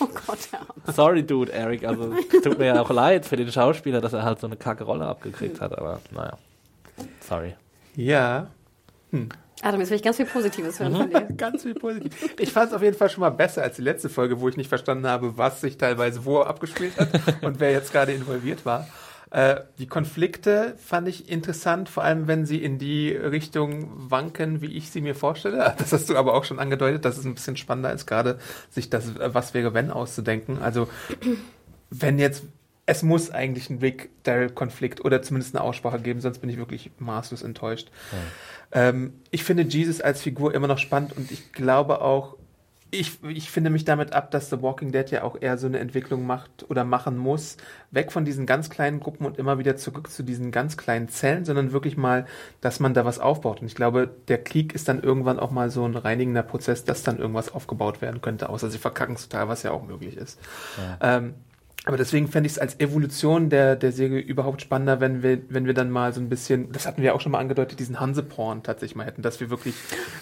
Oh 0.01 0.09
Gott, 0.27 0.39
ja. 0.53 0.93
Sorry, 0.93 1.25
Dude, 1.25 1.53
Eric. 1.53 1.85
Also, 1.85 2.13
tut 2.43 2.59
mir 2.59 2.67
ja 2.67 2.81
auch 2.81 2.91
leid 2.91 3.27
für 3.27 3.37
den 3.37 3.51
Schauspieler, 3.51 4.01
dass 4.01 4.13
er 4.13 4.23
halt 4.23 4.41
so 4.41 4.47
eine 4.47 4.57
kacke 4.57 4.85
Rolle 4.85 5.07
abgekriegt 5.07 5.61
hat. 5.61 5.77
Aber 5.77 6.01
naja. 6.13 6.39
Sorry. 7.21 7.55
Ja, 7.95 8.49
Adam, 9.63 9.81
jetzt 9.81 9.91
will 9.91 9.97
ich 9.97 10.03
ganz 10.03 10.17
viel 10.17 10.27
Positives 10.27 10.81
hören 10.81 10.97
von 10.97 11.11
dir. 11.11 11.21
ganz 11.37 11.63
viel 11.63 11.75
positiv. 11.75 12.35
Ich 12.39 12.53
fand 12.53 12.71
es 12.71 12.75
auf 12.75 12.83
jeden 12.83 12.97
Fall 12.97 13.11
schon 13.11 13.21
mal 13.21 13.31
besser 13.31 13.63
als 13.63 13.77
die 13.77 13.83
letzte 13.83 14.09
Folge, 14.09 14.41
wo 14.41 14.49
ich 14.49 14.57
nicht 14.57 14.69
verstanden 14.69 15.07
habe, 15.07 15.39
was 15.39 15.61
sich 15.61 15.79
teilweise 15.79 16.25
wo 16.25 16.41
abgespielt 16.41 16.99
hat 16.99 17.09
und 17.43 17.61
wer 17.61 17.71
jetzt 17.71 17.93
gerade 17.93 18.13
involviert 18.13 18.67
war. 18.67 18.89
Äh, 19.33 19.63
die 19.79 19.87
Konflikte 19.87 20.75
fand 20.77 21.09
ich 21.09 21.31
interessant, 21.31 21.89
vor 21.89 22.05
allem 22.05 22.27
wenn 22.27 22.45
sie 22.45 22.63
in 22.63 22.79
die 22.79 23.11
Richtung 23.11 23.89
wanken, 24.11 24.61
wie 24.61 24.77
ich 24.77 24.91
sie 24.91 25.01
mir 25.01 25.15
vorstelle. 25.15 25.75
Das 25.79 25.93
hast 25.93 26.11
du 26.11 26.17
aber 26.17 26.35
auch 26.35 26.45
schon 26.45 26.59
angedeutet, 26.59 27.07
dass 27.07 27.17
es 27.17 27.25
ein 27.25 27.35
bisschen 27.35 27.57
spannender 27.57 27.93
ist, 27.95 28.07
gerade 28.07 28.39
sich 28.71 28.91
das 28.91 29.15
Was 29.17 29.55
wäre 29.55 29.73
wenn 29.73 29.91
auszudenken. 29.91 30.59
Also 30.61 30.87
wenn 31.89 32.19
jetzt, 32.19 32.45
es 32.85 33.03
muss 33.03 33.31
eigentlich 33.31 33.71
einen 33.71 33.79
Rick 33.79 34.11
Daryl-Konflikt 34.25 35.03
oder 35.03 35.23
zumindest 35.23 35.57
eine 35.57 35.65
Aussprache 35.65 36.01
geben, 36.01 36.21
sonst 36.21 36.41
bin 36.41 36.51
ich 36.51 36.59
wirklich 36.59 36.91
maßlos 36.99 37.43
enttäuscht. 37.43 37.91
Ähm, 38.71 39.15
ich 39.31 39.45
finde 39.45 39.63
Jesus 39.63 40.03
als 40.03 40.21
Figur 40.21 40.55
immer 40.55 40.69
noch 40.69 40.79
spannend 40.79 41.17
und 41.17 41.31
ich 41.31 41.53
glaube 41.53 42.03
auch, 42.03 42.37
ich, 42.95 43.25
ich 43.25 43.51
finde 43.51 43.71
mich 43.71 43.87
damit 43.87 44.13
ab, 44.13 44.31
dass 44.31 44.51
The 44.51 44.61
Walking 44.61 44.93
Dead 44.93 45.11
ja 45.11 45.23
auch 45.23 45.41
eher 45.41 45.57
so 45.57 45.67
eine 45.67 45.79
Entwicklung 45.79 46.27
macht 46.27 46.69
oder 46.69 46.85
machen 46.85 47.17
muss, 47.17 47.57
weg 47.91 48.13
von 48.13 48.27
diesen 48.27 48.45
ganz 48.45 48.69
kleinen 48.69 49.01
Gruppen 49.01 49.25
und 49.25 49.39
immer 49.39 49.59
wieder 49.59 49.77
zurück 49.77 50.11
zu 50.11 50.23
diesen 50.23 50.51
ganz 50.51 50.77
kleinen 50.77 51.09
Zellen, 51.09 51.47
sondern 51.47 51.73
wirklich 51.73 51.97
mal, 51.97 52.27
dass 52.61 52.81
man 52.81 52.93
da 52.93 53.07
was 53.07 53.19
aufbaut. 53.19 53.63
Und 53.63 53.67
ich 53.67 53.75
glaube, 53.75 54.11
der 54.29 54.45
Krieg 54.45 54.75
ist 54.75 54.89
dann 54.89 55.03
irgendwann 55.03 55.41
auch 55.41 55.51
mal 55.51 55.71
so 55.71 55.87
ein 55.87 55.97
reinigender 55.97 56.43
Prozess, 56.43 56.85
dass 56.85 57.03
dann 57.03 57.19
irgendwas 57.19 57.55
aufgebaut 57.55 58.03
werden 58.03 58.21
könnte, 58.21 58.51
außer 58.51 58.69
sie 58.69 58.79
verkacken 58.79 59.15
es 59.15 59.27
total, 59.27 59.49
was 59.49 59.63
ja 59.63 59.71
auch 59.71 59.87
möglich 59.87 60.19
ist. 60.19 60.39
Ähm, 61.01 61.33
aber 61.85 61.97
deswegen 61.97 62.29
fände 62.29 62.47
ich 62.47 62.53
es 62.53 62.59
als 62.61 62.79
Evolution 62.79 63.51
der, 63.51 63.75
der 63.75 63.91
Serie 63.91 64.21
überhaupt 64.21 64.63
spannender, 64.63 65.01
wenn 65.01 65.25
wir, 65.25 65.41
wenn 65.49 65.67
wir 65.67 65.75
dann 65.75 65.91
mal 65.91 66.13
so 66.13 66.21
ein 66.21 66.29
bisschen, 66.29 66.71
das 66.71 66.87
hatten 66.87 67.03
wir 67.03 67.13
auch 67.13 67.21
schon 67.21 67.33
mal 67.33 67.41
angedeutet, 67.41 67.81
diesen 67.81 67.99
Hanseporn 67.99 68.63
tatsächlich 68.63 68.95
mal 68.95 69.05
hätten, 69.05 69.23
dass 69.23 69.41
wir 69.41 69.51
wirklich 69.51 69.75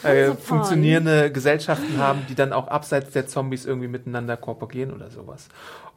äh, 0.03 0.33
funktionierende 0.33 1.31
Gesellschaften 1.31 1.99
haben, 1.99 2.21
die 2.31 2.35
dann 2.35 2.55
auch 2.55 2.69
abseits 2.69 3.11
der 3.11 3.27
Zombies 3.27 3.67
irgendwie 3.67 3.89
miteinander 3.89 4.39
kooperieren 4.39 4.91
oder 4.91 5.11
sowas. 5.11 5.49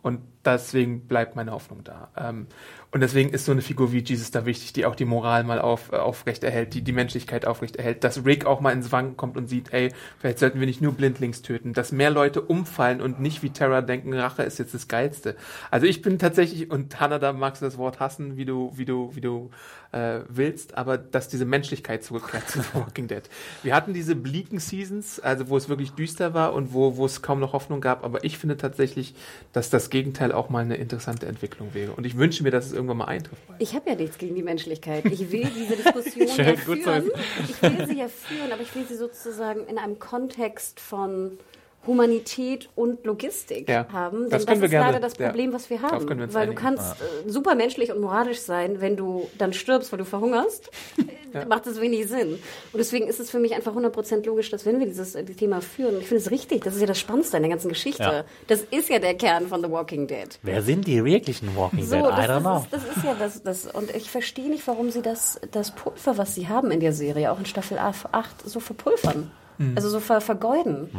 Und 0.03 0.19
deswegen 0.43 1.07
bleibt 1.07 1.37
meine 1.37 1.53
Hoffnung 1.53 1.85
da. 1.85 2.09
Ähm, 2.17 2.47
und 2.91 2.99
deswegen 2.99 3.29
ist 3.29 3.45
so 3.45 3.53
eine 3.53 3.61
Figur 3.61 3.93
wie 3.93 4.03
Jesus 4.03 4.31
da 4.31 4.45
wichtig, 4.45 4.73
die 4.73 4.85
auch 4.85 4.95
die 4.95 5.05
Moral 5.05 5.45
mal 5.45 5.59
auf, 5.59 5.93
aufrecht 5.93 6.43
erhält, 6.43 6.73
die 6.73 6.81
die 6.81 6.91
Menschlichkeit 6.91 7.47
aufrecht 7.47 7.77
erhält, 7.77 8.03
dass 8.03 8.25
Rick 8.25 8.45
auch 8.45 8.59
mal 8.59 8.73
ins 8.73 8.91
Wanken 8.91 9.15
kommt 9.15 9.37
und 9.37 9.47
sieht, 9.47 9.71
ey, 9.71 9.93
vielleicht 10.19 10.39
sollten 10.39 10.59
wir 10.59 10.67
nicht 10.67 10.81
nur 10.81 10.91
blindlings 10.91 11.41
töten, 11.41 11.71
dass 11.71 11.93
mehr 11.93 12.09
Leute 12.09 12.41
umfallen 12.41 13.01
und 13.01 13.21
nicht 13.21 13.43
wie 13.43 13.51
Terra 13.51 13.81
denken, 13.81 14.13
Rache 14.13 14.43
ist 14.43 14.59
jetzt 14.59 14.73
das 14.73 14.89
Geilste. 14.89 15.37
Also 15.71 15.87
ich 15.87 16.01
bin 16.01 16.19
tatsächlich, 16.19 16.69
und 16.69 16.99
Hannah, 16.99 17.17
da 17.17 17.31
magst 17.31 17.61
du 17.61 17.65
das 17.65 17.77
Wort 17.77 18.01
hassen, 18.01 18.35
wie 18.35 18.45
du, 18.45 18.73
wie 18.75 18.85
du, 18.85 19.15
wie 19.15 19.21
du 19.21 19.51
äh, 19.93 20.21
willst, 20.27 20.75
aber 20.75 20.97
dass 20.97 21.29
diese 21.29 21.45
Menschlichkeit 21.45 22.03
zurückkehrt 22.03 22.49
zu 22.49 22.61
The 22.61 22.67
Walking 22.73 23.07
Dead. 23.07 23.23
Wir 23.61 23.75
hatten 23.75 23.93
diese 23.93 24.15
bleaken 24.15 24.59
Seasons, 24.59 25.19
also 25.19 25.49
wo 25.49 25.57
es 25.57 25.69
wirklich 25.69 25.91
düster 25.91 26.33
war 26.33 26.53
und 26.53 26.73
wo, 26.73 26.97
wo 26.97 27.05
es 27.05 27.21
kaum 27.21 27.39
noch 27.39 27.53
Hoffnung 27.53 27.79
gab, 27.79 28.03
aber 28.03 28.23
ich 28.23 28.37
finde 28.37 28.57
tatsächlich, 28.57 29.13
dass 29.53 29.69
das 29.69 29.89
Gegenteil 29.89 30.31
auch 30.31 30.49
mal 30.49 30.63
eine 30.63 30.75
interessante 30.75 31.27
Entwicklung 31.27 31.73
wäre. 31.73 31.93
Und 31.93 32.05
ich 32.05 32.17
wünsche 32.17 32.43
mir, 32.43 32.51
dass 32.51 32.65
es 32.65 32.73
irgendwann 32.73 32.97
mal 32.97 33.05
eintrifft. 33.05 33.41
Ich 33.59 33.75
habe 33.75 33.89
ja 33.89 33.95
nichts 33.95 34.17
gegen 34.17 34.35
die 34.35 34.43
Menschlichkeit. 34.43 35.05
Ich 35.05 35.31
will 35.31 35.49
diese 35.55 35.75
Diskussion 35.75 36.27
ja 36.27 36.55
führen. 36.55 37.11
Ich 37.47 37.61
will 37.61 37.87
sie 37.87 37.99
ja 37.99 38.07
führen, 38.07 38.51
aber 38.51 38.61
ich 38.61 38.73
will 38.75 38.85
sie 38.87 38.95
sozusagen 38.95 39.67
in 39.67 39.77
einem 39.77 39.99
Kontext 39.99 40.79
von 40.79 41.37
Humanität 41.85 42.69
und 42.75 43.05
Logistik 43.05 43.67
Ja, 43.69 43.85
haben. 43.91 44.21
Denn 44.21 44.29
das 44.29 44.45
das, 44.45 44.45
können 44.47 44.61
wir 44.61 44.65
ist 44.65 44.71
gerne. 44.71 44.85
leider 44.87 44.99
das 44.99 45.17
Ja. 45.17 45.27
Problem, 45.27 45.53
was 45.53 45.69
wir 45.69 45.81
haben. 45.81 46.07
wir 46.07 46.33
weil 46.33 46.47
du 46.47 46.53
kannst 46.53 46.95
äh, 47.01 47.29
super 47.29 47.55
menschlich 47.55 47.91
und 47.91 47.99
moralisch 48.01 48.39
sein, 48.39 48.79
wenn 48.81 48.95
du 48.95 49.29
dann 49.37 49.53
stirbst, 49.53 49.91
weil 49.91 49.99
du 49.99 50.05
verhungerst. 50.05 50.69
äh, 51.33 51.45
Macht 51.47 51.65
das 51.65 51.81
wenig 51.81 52.07
Sinn. 52.07 52.33
Und 52.33 52.77
deswegen 52.77 53.07
ist 53.07 53.19
es 53.19 53.29
für 53.29 53.39
mich 53.39 53.53
einfach 53.55 53.75
100% 53.75 54.25
logisch, 54.25 54.49
dass 54.51 54.65
wenn 54.65 54.79
wir 54.79 54.85
dieses 54.87 55.15
äh, 55.15 55.23
Thema 55.25 55.61
führen, 55.61 55.97
ich 55.99 56.07
finde 56.07 56.21
es 56.23 56.31
richtig, 56.31 56.63
das 56.63 56.75
ist 56.75 56.81
ja 56.81 56.87
das 56.87 56.99
Spannendste 56.99 57.37
in 57.37 57.43
der 57.43 57.49
ganzen 57.49 57.69
Geschichte. 57.69 58.03
Ja. 58.03 58.23
Das 58.47 58.61
ist 58.61 58.89
ja 58.89 58.99
der 58.99 59.15
Kern 59.15 59.47
von 59.47 59.61
The 59.63 59.69
Walking 59.69 60.07
Dead. 60.07 60.27
Wer 60.43 60.61
sind 60.61 60.87
die 60.87 61.03
wirklichen 61.03 61.55
Walking 61.55 61.83
So, 61.85 61.95
Dead? 61.95 62.05
das, 62.05 62.19
I 62.19 62.21
don't 62.21 62.27
das, 62.27 62.41
know. 62.43 62.57
ist, 62.59 62.67
das 62.71 62.83
ist 62.97 63.03
ja 63.03 63.15
das, 63.19 63.43
das. 63.43 63.65
Und 63.65 63.95
ich 63.95 64.09
verstehe 64.09 64.49
nicht, 64.49 64.65
warum 64.67 64.89
sie 64.91 65.01
das, 65.01 65.39
das 65.51 65.71
Pulver, 65.71 66.17
was 66.17 66.35
sie 66.35 66.47
haben 66.47 66.71
in 66.71 66.79
der 66.79 66.93
Serie, 66.93 67.31
auch 67.31 67.39
in 67.39 67.45
Staffel 67.45 67.77
8, 67.77 68.03
so 68.45 68.59
verpulvern. 68.59 69.31
Also 69.75 69.87
so 69.89 69.99
ver, 69.99 70.19
vergeuden. 70.21 70.89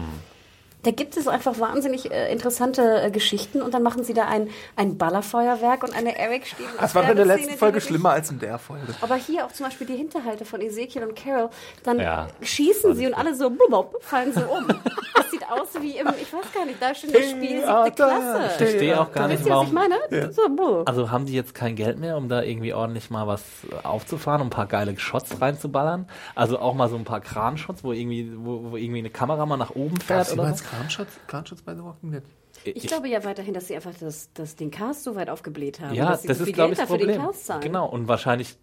Da 0.84 0.90
gibt 0.90 1.16
es 1.16 1.26
einfach 1.26 1.58
wahnsinnig 1.58 2.10
äh, 2.12 2.30
interessante 2.32 3.02
äh, 3.02 3.10
Geschichten 3.10 3.62
und 3.62 3.74
dann 3.74 3.82
machen 3.82 4.04
sie 4.04 4.14
da 4.14 4.26
ein, 4.26 4.48
ein 4.76 4.96
Ballerfeuerwerk 4.98 5.82
und 5.82 5.96
eine 5.96 6.16
Eric 6.18 6.46
steht. 6.46 6.66
Das 6.80 6.94
war 6.94 7.08
in 7.08 7.16
der 7.16 7.24
letzten 7.26 7.56
Folge 7.56 7.80
schlimmer 7.80 8.10
als 8.10 8.30
in 8.30 8.38
der 8.38 8.58
Folge. 8.58 8.94
Aber 9.00 9.16
hier 9.16 9.46
auch 9.46 9.52
zum 9.52 9.66
Beispiel 9.66 9.86
die 9.86 9.96
Hinterhalte 9.96 10.44
von 10.44 10.60
Ezekiel 10.60 11.02
und 11.04 11.16
Carol, 11.16 11.48
dann 11.82 11.98
Ja. 12.00 12.28
schießen 12.42 12.94
sie 12.94 13.06
und 13.06 13.14
alle 13.14 13.34
so 13.34 13.50
blub, 13.50 13.96
fallen 14.02 14.32
so 14.32 14.40
um. 14.42 14.66
Das 15.16 15.30
sieht 15.30 15.48
aus 15.50 15.68
wie 15.80 15.96
im, 15.98 16.08
ich 16.20 16.32
weiß 16.32 16.52
gar 16.54 16.66
nicht, 16.66 16.80
da 16.82 16.94
steht 16.94 17.14
das 17.14 17.30
Spiel 17.30 17.64
siebte 17.64 17.92
Klasse. 17.96 18.46
Ich 18.46 18.52
verstehe 18.52 19.00
auch 19.00 19.10
gar 19.12 19.28
Wisst 19.30 19.40
nicht, 19.44 19.48
ihr, 19.48 19.56
was 19.56 19.66
ich 19.66 19.72
meine? 19.72 20.32
So, 20.32 20.48
blub. 20.48 20.88
Also 20.88 21.10
haben 21.10 21.26
die 21.26 21.32
jetzt 21.34 21.54
kein 21.54 21.76
Geld 21.76 21.98
mehr, 21.98 22.16
um 22.16 22.28
da 22.28 22.42
irgendwie 22.42 22.74
ordentlich 22.74 23.10
mal 23.10 23.26
was 23.26 23.42
aufzufahren, 23.82 24.40
um 24.42 24.48
ein 24.48 24.50
paar 24.50 24.66
geile 24.66 24.98
Shots 24.98 25.40
reinzuballern? 25.40 26.06
Also 26.34 26.58
auch 26.58 26.74
mal 26.74 26.88
so 26.88 26.96
ein 26.96 27.04
paar 27.04 27.20
Kranshots, 27.20 27.82
wo 27.84 27.92
irgendwie, 27.92 28.30
wo, 28.36 28.72
wo 28.72 28.76
irgendwie 28.76 28.98
eine 28.98 29.10
Kamera 29.10 29.46
mal 29.46 29.56
nach 29.56 29.70
oben 29.70 29.98
fährt 30.00 30.32
oder 30.32 30.54
so? 30.54 30.64
Kranschutz, 30.76 31.08
Kranschutz 31.26 31.62
bei 31.62 31.74
The 31.74 31.82
Walking 31.82 32.12
Dead? 32.12 32.22
Ich, 32.64 32.86
glaube 32.86 33.08
ja 33.08 33.24
weiterhin, 33.24 33.52
dass 33.52 33.66
sie 33.66 33.74
einfach 33.74 33.92
das, 33.98 34.30
das, 34.32 34.56
den 34.56 34.70
Cast 34.70 35.02
so 35.02 35.16
weit 35.16 35.28
aufgebläht 35.28 35.80
haben. 35.80 35.94
Ja, 35.94 36.10
dass 36.10 36.22
sie 36.22 36.28
das 36.28 36.38
so 36.38 36.44
ist, 36.44 36.48
viel 36.48 36.54
glaube 36.54 36.74
Geld 36.74 36.78
ich, 36.78 36.78
das 36.78 36.88
dafür 36.88 37.06
den 37.06 37.14
Problem. 37.14 37.32
Cast 37.32 37.46
zahlen. 37.46 37.60
Genau, 37.60 37.86
und 37.86 38.08
wahrscheinlich 38.08 38.56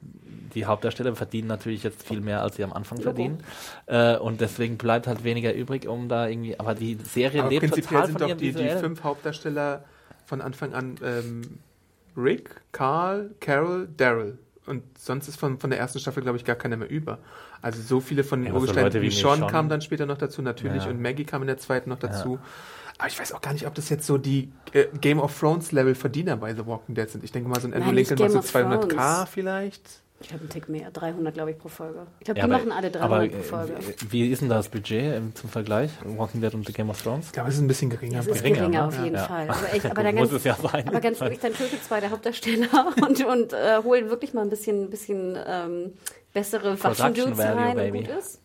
die 0.55 0.65
Hauptdarsteller 0.65 1.15
verdienen 1.15 1.47
natürlich 1.47 1.83
jetzt 1.83 2.05
viel 2.05 2.21
mehr, 2.21 2.41
als 2.41 2.55
sie 2.55 2.63
am 2.63 2.73
Anfang 2.73 2.99
verdienen. 2.99 3.43
Äh, 3.85 4.17
und 4.17 4.41
deswegen 4.41 4.77
bleibt 4.77 5.07
halt 5.07 5.23
weniger 5.23 5.53
übrig, 5.53 5.87
um 5.87 6.09
da 6.09 6.27
irgendwie. 6.27 6.59
Aber 6.59 6.75
die 6.75 6.95
Serie 6.95 7.41
Aber 7.41 7.49
lebt 7.49 7.61
prinzipiell 7.61 8.01
total 8.01 8.05
sind 8.07 8.13
von 8.13 8.21
doch 8.21 8.29
ihrem 8.29 8.37
die, 8.37 8.53
die 8.53 8.69
fünf 8.69 9.03
Hauptdarsteller 9.03 9.83
von 10.25 10.41
Anfang 10.41 10.73
an 10.73 10.95
ähm, 11.03 11.59
Rick, 12.17 12.61
Carl, 12.71 13.31
Carol, 13.39 13.87
Daryl. 13.95 14.37
Und 14.65 14.83
sonst 14.97 15.27
ist 15.27 15.37
von, 15.37 15.59
von 15.59 15.69
der 15.69 15.79
ersten 15.79 15.99
Staffel, 15.99 16.21
glaube 16.21 16.37
ich, 16.37 16.45
gar 16.45 16.55
keiner 16.55 16.77
mehr 16.77 16.89
über. 16.89 17.19
Also 17.61 17.81
so 17.81 17.99
viele 17.99 18.23
von 18.23 18.39
den 18.39 18.47
Ja, 18.47 18.53
so 18.53 18.59
Urgesteinen 18.59 19.01
wie 19.01 19.11
Sean 19.11 19.39
Sean- 19.39 19.47
kamen 19.51 19.69
dann 19.69 19.81
später 19.81 20.05
noch 20.05 20.17
dazu, 20.17 20.41
natürlich. 20.41 20.83
Ja. 20.85 20.89
Und 20.89 21.01
Maggie 21.01 21.25
kam 21.25 21.41
in 21.43 21.47
der 21.47 21.57
zweiten 21.57 21.89
noch 21.89 21.99
dazu. 21.99 22.39
Aber 22.97 23.07
ich 23.07 23.19
weiß 23.19 23.33
auch 23.33 23.41
gar 23.41 23.53
nicht, 23.53 23.65
ob 23.67 23.73
das 23.75 23.89
jetzt 23.89 24.05
so 24.05 24.17
die 24.17 24.51
äh, 24.73 24.85
Game 24.99 25.19
of 25.19 25.39
Thrones 25.39 25.71
Level 25.71 25.95
Verdiener 25.95 26.37
bei 26.37 26.53
The 26.53 26.65
Walking 26.65 26.93
Dead 26.95 27.09
sind. 27.09 27.23
Ich 27.23 27.31
denke 27.31 27.49
mal, 27.49 27.59
so 27.59 27.67
ein 27.67 27.73
Andrew 27.73 27.91
Lincoln 27.91 28.17
macht 28.19 28.31
so 28.47 28.59
Game 28.59 28.71
of 28.71 28.85
200k 28.87 28.87
Thrones. 29.15 29.29
vielleicht. 29.31 29.81
Ich 30.23 30.27
glaube, 30.27 30.41
einen 30.41 30.49
Tick 30.51 30.69
mehr. 30.69 30.91
300, 30.91 31.33
glaube 31.33 31.49
ich, 31.49 31.57
pro 31.57 31.67
Folge. 31.67 32.05
Ich 32.19 32.25
glaube, 32.25 32.39
Ja, 32.39 32.45
die 32.45 32.51
aber- 32.53 32.59
machen 32.63 32.71
alle 32.71 32.91
300 32.91 33.11
aber, 33.11 33.27
pro 33.27 33.41
Folge. 33.41 33.73
äh, 33.73 33.93
Wie 34.11 34.27
ist 34.29 34.43
denn 34.43 34.49
das 34.49 34.69
Budget 34.69 35.15
im, 35.17 35.33
zum 35.33 35.49
Vergleich? 35.49 35.89
Walking 36.05 36.41
Dead 36.41 36.53
und 36.53 36.67
The 36.67 36.73
Game 36.73 36.91
of 36.91 37.01
Thrones? 37.01 37.25
Ich 37.27 37.31
glaube, 37.31 37.49
es 37.49 37.55
ist 37.55 37.61
ein 37.61 37.67
bisschen 37.67 37.89
geringer. 37.89 38.19
Es 38.19 38.27
ist 38.27 38.37
geringer, 38.43 38.57
geringer, 38.69 38.81
ne? 38.81 38.87
auf 38.87 39.03
jeden 39.03 39.15
Ja. 39.15 39.23
Fall. 39.23 39.49
Aber, 39.49 39.73
echt, 39.73 39.85
aber, 39.89 40.03
dann 40.03 40.13
Muss 40.15 40.29
ganz, 40.29 40.33
es 40.33 40.43
ja 40.43 40.55
sein. 40.61 40.87
aber 40.87 40.99
ganz 40.99 41.21
ehrlich, 41.21 41.39
dann 41.39 41.53
tötet 41.53 41.83
zwei 41.83 41.99
der 42.01 42.11
Hauptdarsteller 42.11 42.93
und, 43.01 43.25
und 43.25 43.53
äh, 43.53 43.81
holen 43.83 44.09
wirklich 44.11 44.35
mal 44.35 44.41
ein 44.43 44.51
bisschen, 44.51 44.91
bisschen 44.91 45.35
ähm, 45.47 45.93
bessere 46.33 46.77
value, 46.81 47.35
rein 47.37 47.75
baby. 47.75 47.99
und 47.99 48.07
gut 48.07 48.17
ist. 48.17 48.39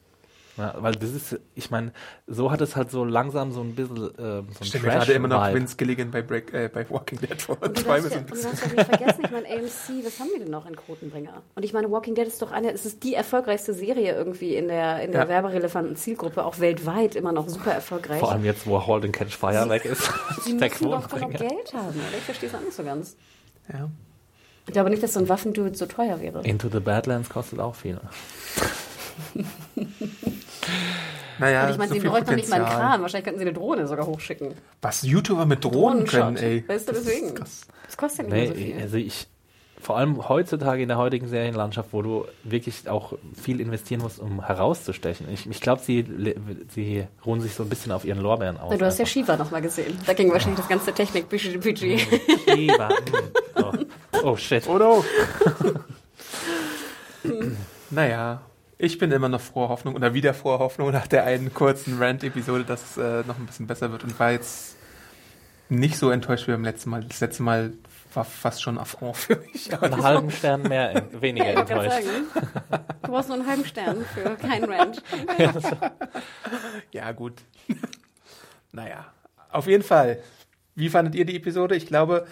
Ja, 0.59 0.75
weil 0.79 0.95
das 0.95 1.11
ist, 1.11 1.39
ich 1.55 1.71
meine, 1.71 1.93
so 2.27 2.51
hat 2.51 2.63
es 2.63 2.77
halt 2.77 2.91
so 2.91 3.05
langsam 3.05 3.53
so 3.53 3.61
ein 3.61 3.75
bisschen 3.75 3.97
äh, 3.99 4.09
so 4.17 4.25
ein 4.39 4.47
Ich 4.63 4.69
stelle 4.69 4.85
gerade 4.85 5.13
immer 5.13 5.29
noch. 5.29 5.53
Vince 5.53 5.77
Gilligan 5.77 6.11
bei, 6.11 6.23
Break, 6.23 6.51
äh, 6.55 6.71
bei 6.73 6.89
Walking 6.89 7.21
Dead 7.21 7.43
vor. 7.43 7.59
Und 7.61 7.77
du 7.77 7.83
darfst, 7.83 8.09
so 8.09 8.15
ja, 8.15 8.21
nicht 8.23 8.87
vergessen, 8.87 9.21
ich 9.23 9.31
meine, 9.31 9.47
AMC, 9.49 10.03
was 10.07 10.19
haben 10.19 10.31
wir 10.33 10.39
denn 10.39 10.49
noch 10.51 10.65
in 10.65 10.75
Quotenbringer? 10.75 11.43
Und 11.57 11.63
ich 11.63 11.75
meine, 11.75 11.91
Walking 11.91 12.15
Dead 12.15 12.27
ist 12.27 12.41
doch 12.41 12.53
eine, 12.53 12.73
es 12.73 12.87
ist 12.87 13.03
die 13.03 13.13
erfolgreichste 13.13 13.75
Serie 13.75 14.15
irgendwie 14.15 14.57
in 14.57 14.69
der, 14.69 15.03
in 15.03 15.13
der 15.13 15.25
Ja. 15.25 15.29
werberelevanten 15.29 15.95
Zielgruppe, 15.95 16.43
auch 16.43 16.59
weltweit 16.59 17.17
immer 17.17 17.33
noch 17.33 17.51
super 17.51 17.73
erfolgreich. 17.73 18.21
Vor 18.21 18.33
allem 18.33 18.47
jetzt, 18.47 18.67
wo 18.67 18.87
Halt 18.87 19.05
and 19.05 19.13
Catch 19.13 19.37
Fire 19.37 19.63
Sie- 19.65 19.69
weg 19.69 19.85
ist. 19.85 20.11
Sie 20.41 20.55
müssen 20.55 20.91
doch 20.91 21.07
genug. 21.11 21.33
Geld 21.33 21.75
haben, 21.75 21.89
oder? 21.91 22.17
Ich 22.17 22.25
verstehe 22.25 22.49
es 22.49 22.55
auch 22.55 22.61
nicht 22.63 22.73
so 22.73 22.83
ganz. 22.83 23.15
Ja. 23.71 23.91
Ich 24.67 24.73
glaube 24.73 24.91
nicht, 24.91 25.03
dass 25.03 25.13
so 25.15 25.21
ein 25.21 25.29
Waffendude 25.29 25.75
so 25.77 25.87
teuer 25.87 26.21
wäre. 26.21 26.43
Into 26.43 26.69
the 26.69 26.81
Badlands 26.81 27.29
kostet 27.29 27.61
auch 27.61 27.75
viel. 27.75 28.01
Naja, 31.39 31.65
Und 31.67 31.73
ich 31.73 31.77
meine, 31.79 31.89
so 31.95 32.01
sie 32.01 32.07
bräuchten 32.07 32.31
noch 32.31 32.37
nicht 32.37 32.49
mal 32.49 32.57
einen. 32.65 32.67
Kran. 32.67 33.03
Wahrscheinlich 33.03 33.25
könnten 33.25 33.41
sie 33.41 33.45
eine 33.47 33.53
Drohne 33.53 33.87
sogar 33.87 34.07
hochschicken. 34.07 34.55
Was 34.81 35.03
YouTuber 35.03 35.45
mit 35.45 35.63
Drohnen 35.65 36.07
können, 36.07 36.37
ey. 36.39 36.65
Weißt 36.67 36.89
du, 36.89 36.93
Das 36.95 37.05
deswegen. 37.05 37.35
krass. 37.35 37.67
Das 37.85 37.97
kostet 37.97 38.29
ja 38.31 38.35
nicht 38.35 38.35
mehr 38.35 38.47
so 38.49 38.55
Nee, 38.55 38.73
viel. 38.73 38.83
also 38.83 38.97
ich, 38.97 39.29
vor 39.81 39.97
allem 39.97 40.29
heutzutage 40.29 40.83
in 40.83 40.89
der 40.89 40.97
heutigen 40.97 41.29
Serienlandschaft, 41.29 41.93
wo 41.93 42.03
du 42.03 42.25
wirklich 42.45 42.89
auch 42.89 43.13
viel 43.41 43.61
investieren 43.61 44.01
musst, 44.01 44.19
um 44.19 44.45
herauszustechen. 44.45 45.29
Ich, 45.33 45.49
ich 45.49 45.61
glaube, 45.61 45.83
sie, 45.83 46.05
sie 46.75 47.07
ruhen 47.25 47.41
sich 47.41 47.55
so 47.55 47.63
ein 47.63 47.69
bisschen 47.69 47.93
auf 47.93 48.05
ihren 48.05 48.21
Lorbeeren 48.21 48.59
aus. 48.59 48.77
Du 48.77 48.85
hast 48.85 48.99
ja 48.99 49.03
einfach. 49.03 49.13
Shiva 49.13 49.37
nochmal 49.37 49.63
gesehen. 49.63 49.97
Da 50.07 50.15
ging 50.15 50.33
wahrscheinlich 50.33 50.59
das 50.59 50.69
ganze 50.69 50.93
Technik-Budget. 50.93 52.01
Shiva, 52.49 52.89
oh. 53.57 53.73
oh 54.23 54.37
shit. 54.37 54.67
Oh 54.69 54.79
no. 54.79 55.05
naja, 57.91 58.41
ich 58.79 58.99
bin 58.99 59.13
immer 59.13 59.29
noch 59.29 59.41
froher 59.41 59.69
Hoffnung 59.69 59.95
oder 59.95 60.15
wieder 60.15 60.35
froher 60.35 60.59
Hoffnung 60.59 60.91
nach 60.91 61.07
der 61.07 61.25
einen 61.25 61.53
kurzen 61.55 61.99
Rant-Episode, 61.99 62.65
dass 62.65 62.83
es 62.91 62.97
äh, 62.97 63.23
noch 63.27 63.39
ein 63.39 63.47
bisschen 63.47 63.67
besser 63.67 63.93
wird 63.93 64.05
und 64.05 64.19
war 64.19 64.33
jetzt 64.33 64.77
nicht 65.69 65.97
so 65.97 66.11
enttäuscht 66.11 66.47
wie 66.47 66.53
beim 66.53 66.65
letzten 66.65 66.91
Mal. 66.91 67.05
Das 67.05 67.21
letzte 67.21 67.43
Mal 67.43 67.73
war 68.17 68.25
fast 68.25 68.63
schon 68.63 68.79
Affront 68.79 69.17
für 69.17 69.37
mich. 69.37 69.73
Aber 69.73 69.87
Einen 69.87 70.03
halben 70.03 70.31
Stern 70.31 70.63
mehr, 70.63 70.91
en- 70.97 71.21
weniger 71.23 71.51
Ich 71.51 71.57
wollte 71.57 71.73
gerade 71.75 71.87
enttäuscht. 71.95 72.07
sagen, 72.31 72.87
du 73.03 73.11
brauchst 73.13 73.29
nur 73.29 73.39
einen 73.39 73.47
halben 73.47 73.65
Stern 73.65 74.05
für 74.15 74.37
keinen 74.37 74.65
Rant. 74.65 75.03
Ja, 76.93 77.13
gut. 77.13 77.43
naja, 78.73 79.07
auf 79.51 79.67
jeden 79.67 79.83
Fall. 79.83 80.19
Wie 80.75 80.89
fandet 80.89 81.15
ihr 81.15 81.25
die 81.25 81.37
Episode? 81.37 81.77
Ich 81.77 81.87
glaube, 81.87 82.27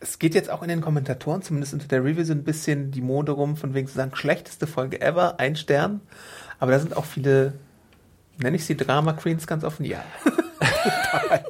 es 0.00 0.18
geht 0.18 0.34
jetzt 0.34 0.50
auch 0.50 0.62
in 0.62 0.68
den 0.68 0.80
Kommentatoren, 0.80 1.42
zumindest 1.42 1.74
unter 1.74 1.88
der 1.88 2.04
Review, 2.04 2.24
so 2.24 2.32
ein 2.32 2.44
bisschen 2.44 2.90
die 2.90 3.00
Mode 3.02 3.32
rum, 3.32 3.56
von 3.56 3.74
wegen 3.74 3.86
zu 3.88 3.94
sagen, 3.94 4.14
schlechteste 4.14 4.66
Folge 4.66 5.00
ever, 5.00 5.38
ein 5.40 5.56
Stern. 5.56 6.00
Aber 6.58 6.72
da 6.72 6.78
sind 6.78 6.96
auch 6.96 7.04
viele, 7.04 7.54
nenne 8.38 8.56
ich 8.56 8.64
sie 8.64 8.76
Drama 8.76 9.12
Queens 9.14 9.46
ganz 9.46 9.64
offen? 9.64 9.84
Ja. 9.84 10.02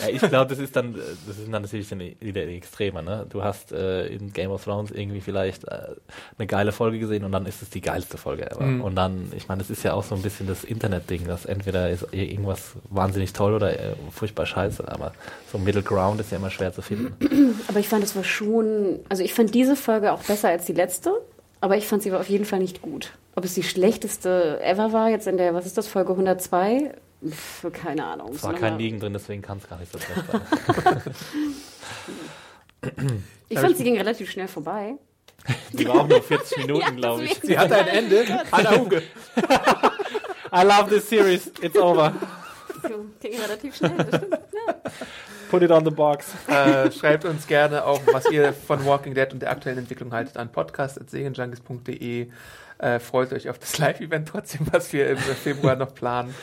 Ja, 0.00 0.08
ich 0.08 0.20
glaube, 0.20 0.46
das 0.46 0.58
ist 0.58 0.74
dann, 0.76 0.94
das 0.94 1.38
ist 1.38 1.52
dann 1.52 1.62
natürlich 1.62 1.90
wieder 2.20 2.46
die 2.46 2.56
Extreme, 2.56 3.02
ne? 3.02 3.26
Du 3.28 3.42
hast 3.42 3.72
äh, 3.72 4.06
in 4.06 4.32
Game 4.32 4.50
of 4.50 4.64
Thrones 4.64 4.90
irgendwie 4.90 5.20
vielleicht 5.20 5.64
äh, 5.64 5.94
eine 6.38 6.46
geile 6.46 6.72
Folge 6.72 6.98
gesehen 6.98 7.24
und 7.24 7.32
dann 7.32 7.46
ist 7.46 7.62
es 7.62 7.70
die 7.70 7.80
geilste 7.80 8.18
Folge 8.18 8.50
ever. 8.50 8.64
Mhm. 8.64 8.82
Und 8.82 8.96
dann, 8.96 9.32
ich 9.36 9.48
meine, 9.48 9.58
das 9.60 9.70
ist 9.70 9.82
ja 9.82 9.94
auch 9.94 10.04
so 10.04 10.14
ein 10.14 10.22
bisschen 10.22 10.46
das 10.46 10.64
Internet-Ding, 10.64 11.26
dass 11.26 11.44
entweder 11.44 11.90
ist 11.90 12.06
irgendwas 12.12 12.72
wahnsinnig 12.90 13.32
toll 13.32 13.54
oder 13.54 13.72
äh, 13.72 13.94
furchtbar 14.10 14.46
scheiße, 14.46 14.86
aber 14.86 15.12
so 15.50 15.58
Middle 15.58 15.82
Ground 15.82 16.20
ist 16.20 16.30
ja 16.30 16.38
immer 16.38 16.50
schwer 16.50 16.72
zu 16.72 16.82
finden. 16.82 17.14
Aber 17.68 17.80
ich 17.80 17.88
fand, 17.88 18.04
es 18.04 18.14
war 18.14 18.24
schon, 18.24 19.00
also 19.08 19.22
ich 19.22 19.34
fand 19.34 19.54
diese 19.54 19.76
Folge 19.76 20.12
auch 20.12 20.22
besser 20.22 20.48
als 20.48 20.66
die 20.66 20.72
letzte, 20.72 21.12
aber 21.60 21.76
ich 21.76 21.86
fand 21.86 22.02
sie 22.02 22.12
war 22.12 22.20
auf 22.20 22.28
jeden 22.28 22.44
Fall 22.44 22.60
nicht 22.60 22.82
gut. 22.82 23.12
Ob 23.34 23.44
es 23.44 23.54
die 23.54 23.62
schlechteste 23.62 24.60
ever 24.62 24.92
war, 24.92 25.10
jetzt 25.10 25.26
in 25.26 25.36
der, 25.36 25.54
was 25.54 25.66
ist 25.66 25.78
das, 25.78 25.88
Folge 25.88 26.10
102? 26.10 26.92
Keine 27.72 28.04
Ahnung. 28.04 28.32
Es 28.34 28.42
war 28.42 28.54
kein 28.54 28.78
Liegen 28.78 29.00
drin, 29.00 29.12
deswegen 29.12 29.42
kann 29.42 29.58
es 29.58 29.68
gar 29.68 29.78
nicht 29.78 29.90
so 29.90 29.98
schlecht 29.98 30.22
sein. 30.30 31.14
Ich 33.48 33.58
fand, 33.58 33.76
sie 33.76 33.84
ging 33.84 33.96
relativ 33.96 34.30
schnell 34.30 34.48
vorbei. 34.48 34.94
Die 35.72 35.88
war 35.88 36.00
auch 36.02 36.08
nur 36.08 36.22
40 36.22 36.58
Minuten, 36.58 36.82
Ja, 36.84 36.90
glaube 36.90 37.24
ich. 37.24 37.34
Sie 37.42 37.58
hat 37.58 37.72
ein 37.72 37.88
Ende. 37.88 38.24
Anna 38.50 38.70
Huge. 38.78 39.02
I 40.52 40.62
love 40.64 40.88
this 40.88 41.08
series, 41.08 41.50
it's 41.60 41.76
over. 41.76 42.14
So, 42.82 43.06
ging 43.20 43.38
relativ 43.40 43.76
schnell, 43.76 43.96
das 43.96 44.06
stimmt. 44.08 44.38
Put 45.50 45.62
it 45.62 45.70
on 45.70 45.84
the 45.84 45.90
box. 45.90 46.26
Äh, 46.46 46.90
schreibt 46.92 47.24
uns 47.24 47.46
gerne 47.46 47.84
auch, 47.84 48.00
was 48.12 48.30
ihr 48.30 48.52
von 48.52 48.84
Walking 48.84 49.14
Dead 49.14 49.32
und 49.32 49.40
der 49.40 49.50
aktuellen 49.50 49.78
Entwicklung 49.78 50.12
haltet 50.12 50.36
an 50.36 50.52
podcast.serienjunkies.de. 50.52 52.28
Äh, 52.78 53.00
freut 53.00 53.32
euch 53.32 53.48
auf 53.48 53.58
das 53.58 53.78
Live-Event 53.78 54.28
trotzdem, 54.28 54.66
was 54.72 54.92
wir 54.92 55.10
im 55.10 55.18
Februar 55.18 55.76
noch 55.76 55.94
planen. 55.94 56.34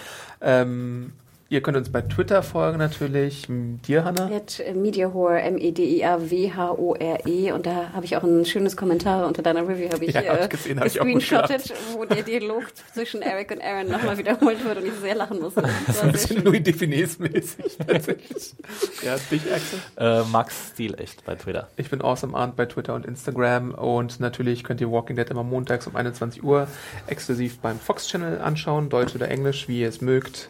Ähm, 0.41 1.13
ihr 1.49 1.61
könnt 1.61 1.77
uns 1.77 1.91
bei 1.91 2.01
Twitter 2.01 2.43
folgen 2.43 2.77
natürlich. 2.77 3.47
Dir, 3.47 4.03
Hanna? 4.03 4.29
At 4.33 4.61
Mediahore, 4.73 5.41
M-E-D-I-A-W-H-O-R-E. 5.41 7.51
Und 7.51 7.65
da 7.65 7.91
habe 7.93 8.05
ich 8.05 8.17
auch 8.17 8.23
ein 8.23 8.45
schönes 8.45 8.75
Kommentar 8.75 9.27
unter 9.27 9.43
deiner 9.43 9.67
Review, 9.67 9.91
habe 9.91 10.05
ich, 10.05 10.13
Ja, 10.13 10.21
hab 10.21 10.39
ich 10.39 10.45
äh, 10.45 10.49
gesehen, 10.49 10.79
hab 10.79 10.87
ich 10.87 10.99
auch 10.99 11.05
gut 11.05 11.15
gescreenshottet, 11.15 11.73
wo 11.93 12.05
der 12.05 12.23
Dialog 12.23 12.63
zwischen 12.93 13.21
Eric 13.21 13.51
und 13.51 13.61
Aaron 13.61 13.89
nochmal 13.89 14.17
wiederholt 14.17 14.63
wird 14.63 14.77
und 14.77 14.85
ich 14.85 14.93
sehr 15.01 15.15
lachen 15.15 15.41
musste. 15.41 15.61
Das 15.87 15.97
war 15.97 16.05
Ein 16.05 16.11
bisschen. 16.13 16.43
Louis 16.43 16.63
Defines-mäßig 16.63 17.77
tatsächlich. 17.87 18.55
ja, 19.03 19.15
dich, 19.29 19.41
Axel? 19.53 19.79
Äh, 19.97 20.23
Max 20.31 20.69
Stil 20.71 20.95
echt 20.99 21.25
bei 21.25 21.35
Twitter. 21.35 21.69
Ich 21.77 21.89
bin 21.89 22.01
Awesome 22.01 22.35
Arndt 22.35 22.55
bei 22.55 22.65
Twitter 22.65 22.95
und 22.95 23.05
Instagram 23.05 23.73
und 23.73 24.19
natürlich 24.19 24.63
könnt 24.63 24.81
ihr 24.81 24.91
Walking 24.91 25.15
Dead 25.15 25.29
immer 25.29 25.43
montags 25.43 25.87
um 25.87 25.95
21 25.95 26.43
Uhr 26.43 26.67
exklusiv 27.07 27.59
beim 27.59 27.79
Fox 27.79 28.07
Channel 28.07 28.39
anschauen, 28.41 28.89
Deutsch 28.89 29.15
oder 29.15 29.29
Englisch, 29.29 29.67
wie 29.67 29.81
ihr 29.81 29.89
es 29.89 30.01
mögt. 30.01 30.49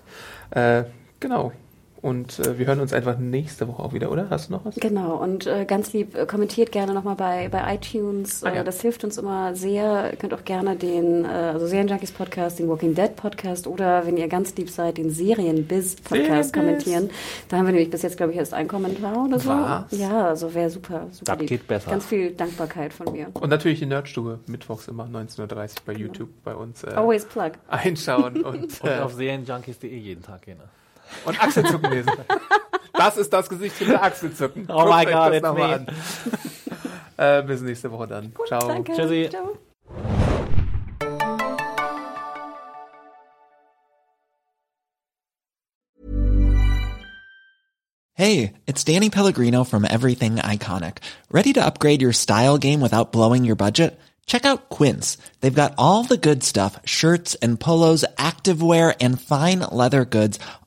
Äh, 0.56 0.86
genau. 1.20 1.52
Und 2.06 2.38
äh, 2.38 2.60
wir 2.60 2.68
hören 2.68 2.82
uns 2.82 2.94
einfach 2.94 3.18
nächste 3.18 3.68
Woche 3.68 3.82
auch 3.82 3.92
wieder, 3.94 4.12
oder? 4.12 4.30
Hast 4.30 4.50
du 4.50 4.54
noch 4.54 4.64
was? 4.64 4.76
Genau, 4.76 5.16
und 5.16 5.48
äh, 5.48 5.66
ganz 5.66 5.92
lieb, 5.92 6.16
äh, 6.16 6.28
kommentiert 6.28 6.72
gerne 6.72 6.94
nochmal 6.94 7.16
bei, 7.16 7.50
bei 7.50 7.74
iTunes. 7.74 8.44
Ah, 8.44 8.54
ja. 8.54 8.62
Äh, 8.62 8.64
das 8.64 8.80
hilft 8.80 9.04
uns 9.04 9.18
immer 9.18 9.56
sehr. 9.56 10.12
Ihr 10.12 10.18
könnt 10.18 10.32
auch 10.36 10.46
gerne 10.46 10.76
den, 10.76 11.26
äh, 11.26 11.30
also 11.30 11.66
Serienjunkies 11.66 12.12
Podcast, 12.12 12.60
den 12.60 12.70
Walking 12.70 12.94
Dead 12.94 13.16
Podcast 13.16 13.66
oder, 13.66 14.06
wenn 14.06 14.18
ihr 14.18 14.28
ganz 14.28 14.56
lieb 14.56 14.70
seid, 14.70 15.00
den 15.00 15.10
Serienbiz 15.10 15.96
Podcast 15.96 16.16
Serienbiz. 16.28 16.52
kommentieren. 16.52 17.10
Da 17.50 17.58
haben 17.58 17.66
wir 17.66 17.74
nämlich 17.74 17.90
bis 17.90 18.04
jetzt, 18.04 18.18
glaube 18.18 18.34
ich, 18.34 18.38
erst 18.38 18.54
einen 18.54 18.68
Kommentar 18.68 19.26
oder 19.26 19.40
so. 19.40 19.50
Was? 19.50 19.86
Ja, 19.90 20.28
also 20.28 20.54
wäre 20.54 20.70
super, 20.70 21.08
super 21.10 21.32
Das 21.32 21.40
lieb. 21.40 21.50
geht 21.50 21.68
besser. 21.68 21.90
Ganz 21.90 22.06
viel 22.06 22.34
Dankbarkeit 22.34 22.94
von 22.94 23.12
mir. 23.14 23.30
Und 23.34 23.50
natürlich 23.50 23.80
die 23.80 23.88
Nerdstube, 23.88 24.42
mittwochs 24.46 24.88
immer 24.88 25.06
19.30 25.08 25.42
Uhr 25.42 25.68
bei 25.88 25.94
YouTube 25.94 26.30
bei 26.44 26.54
uns 26.54 26.84
äh, 26.84 26.90
Always 26.92 27.26
plug. 27.26 27.54
einschauen 27.68 28.44
und, 28.44 28.80
Und 28.84 28.90
auf 29.02 29.14
serienjunkies.de 29.14 29.90
jeden 29.98 30.22
Tag 30.22 30.44
gehen. 30.44 30.60
Ne? 31.26 31.30
und 31.30 31.44
Achselzucken 31.44 31.92
lesen. 31.92 32.12
Das 32.94 33.18
ist 33.18 33.34
das 33.34 33.50
Gesicht 33.50 33.78
hinter 33.78 34.02
Achselzucken. 34.02 34.68
Oh 34.70 34.86
my 34.86 35.06
euch 35.06 35.06
God, 35.06 35.14
das 35.14 35.34
it's 35.34 35.44
noch 35.44 35.60
an. 35.60 35.88
Äh, 37.18 37.44
bis 37.44 37.62
nächste 37.62 37.92
Woche 37.92 38.08
dann. 38.08 38.34
Ciao. 38.48 38.68
Danke. 38.68 38.94
Tschüssi. 38.94 39.30
Ciao. 39.30 39.58
Hey, 48.18 48.54
it's 48.66 48.84
Danny 48.86 49.10
Pellegrino 49.10 49.66
from 49.66 49.84
Everything 49.84 50.38
Iconic. 50.38 51.00
Ready 51.30 51.52
to 51.52 51.66
upgrade 51.66 52.02
your 52.02 52.14
style 52.14 52.58
game 52.58 52.80
without 52.80 53.12
blowing 53.12 53.44
your 53.44 53.58
budget? 53.58 54.00
Check 54.26 54.46
out 54.46 54.70
Quince. 54.70 55.18
They've 55.42 55.54
got 55.54 55.74
all 55.78 56.04
the 56.04 56.18
good 56.18 56.42
stuff, 56.42 56.80
shirts 56.86 57.36
and 57.36 57.60
polos, 57.60 58.06
activewear 58.18 58.96
and 59.02 59.22
fine 59.22 59.60
leather 59.72 60.06
goods, 60.06 60.40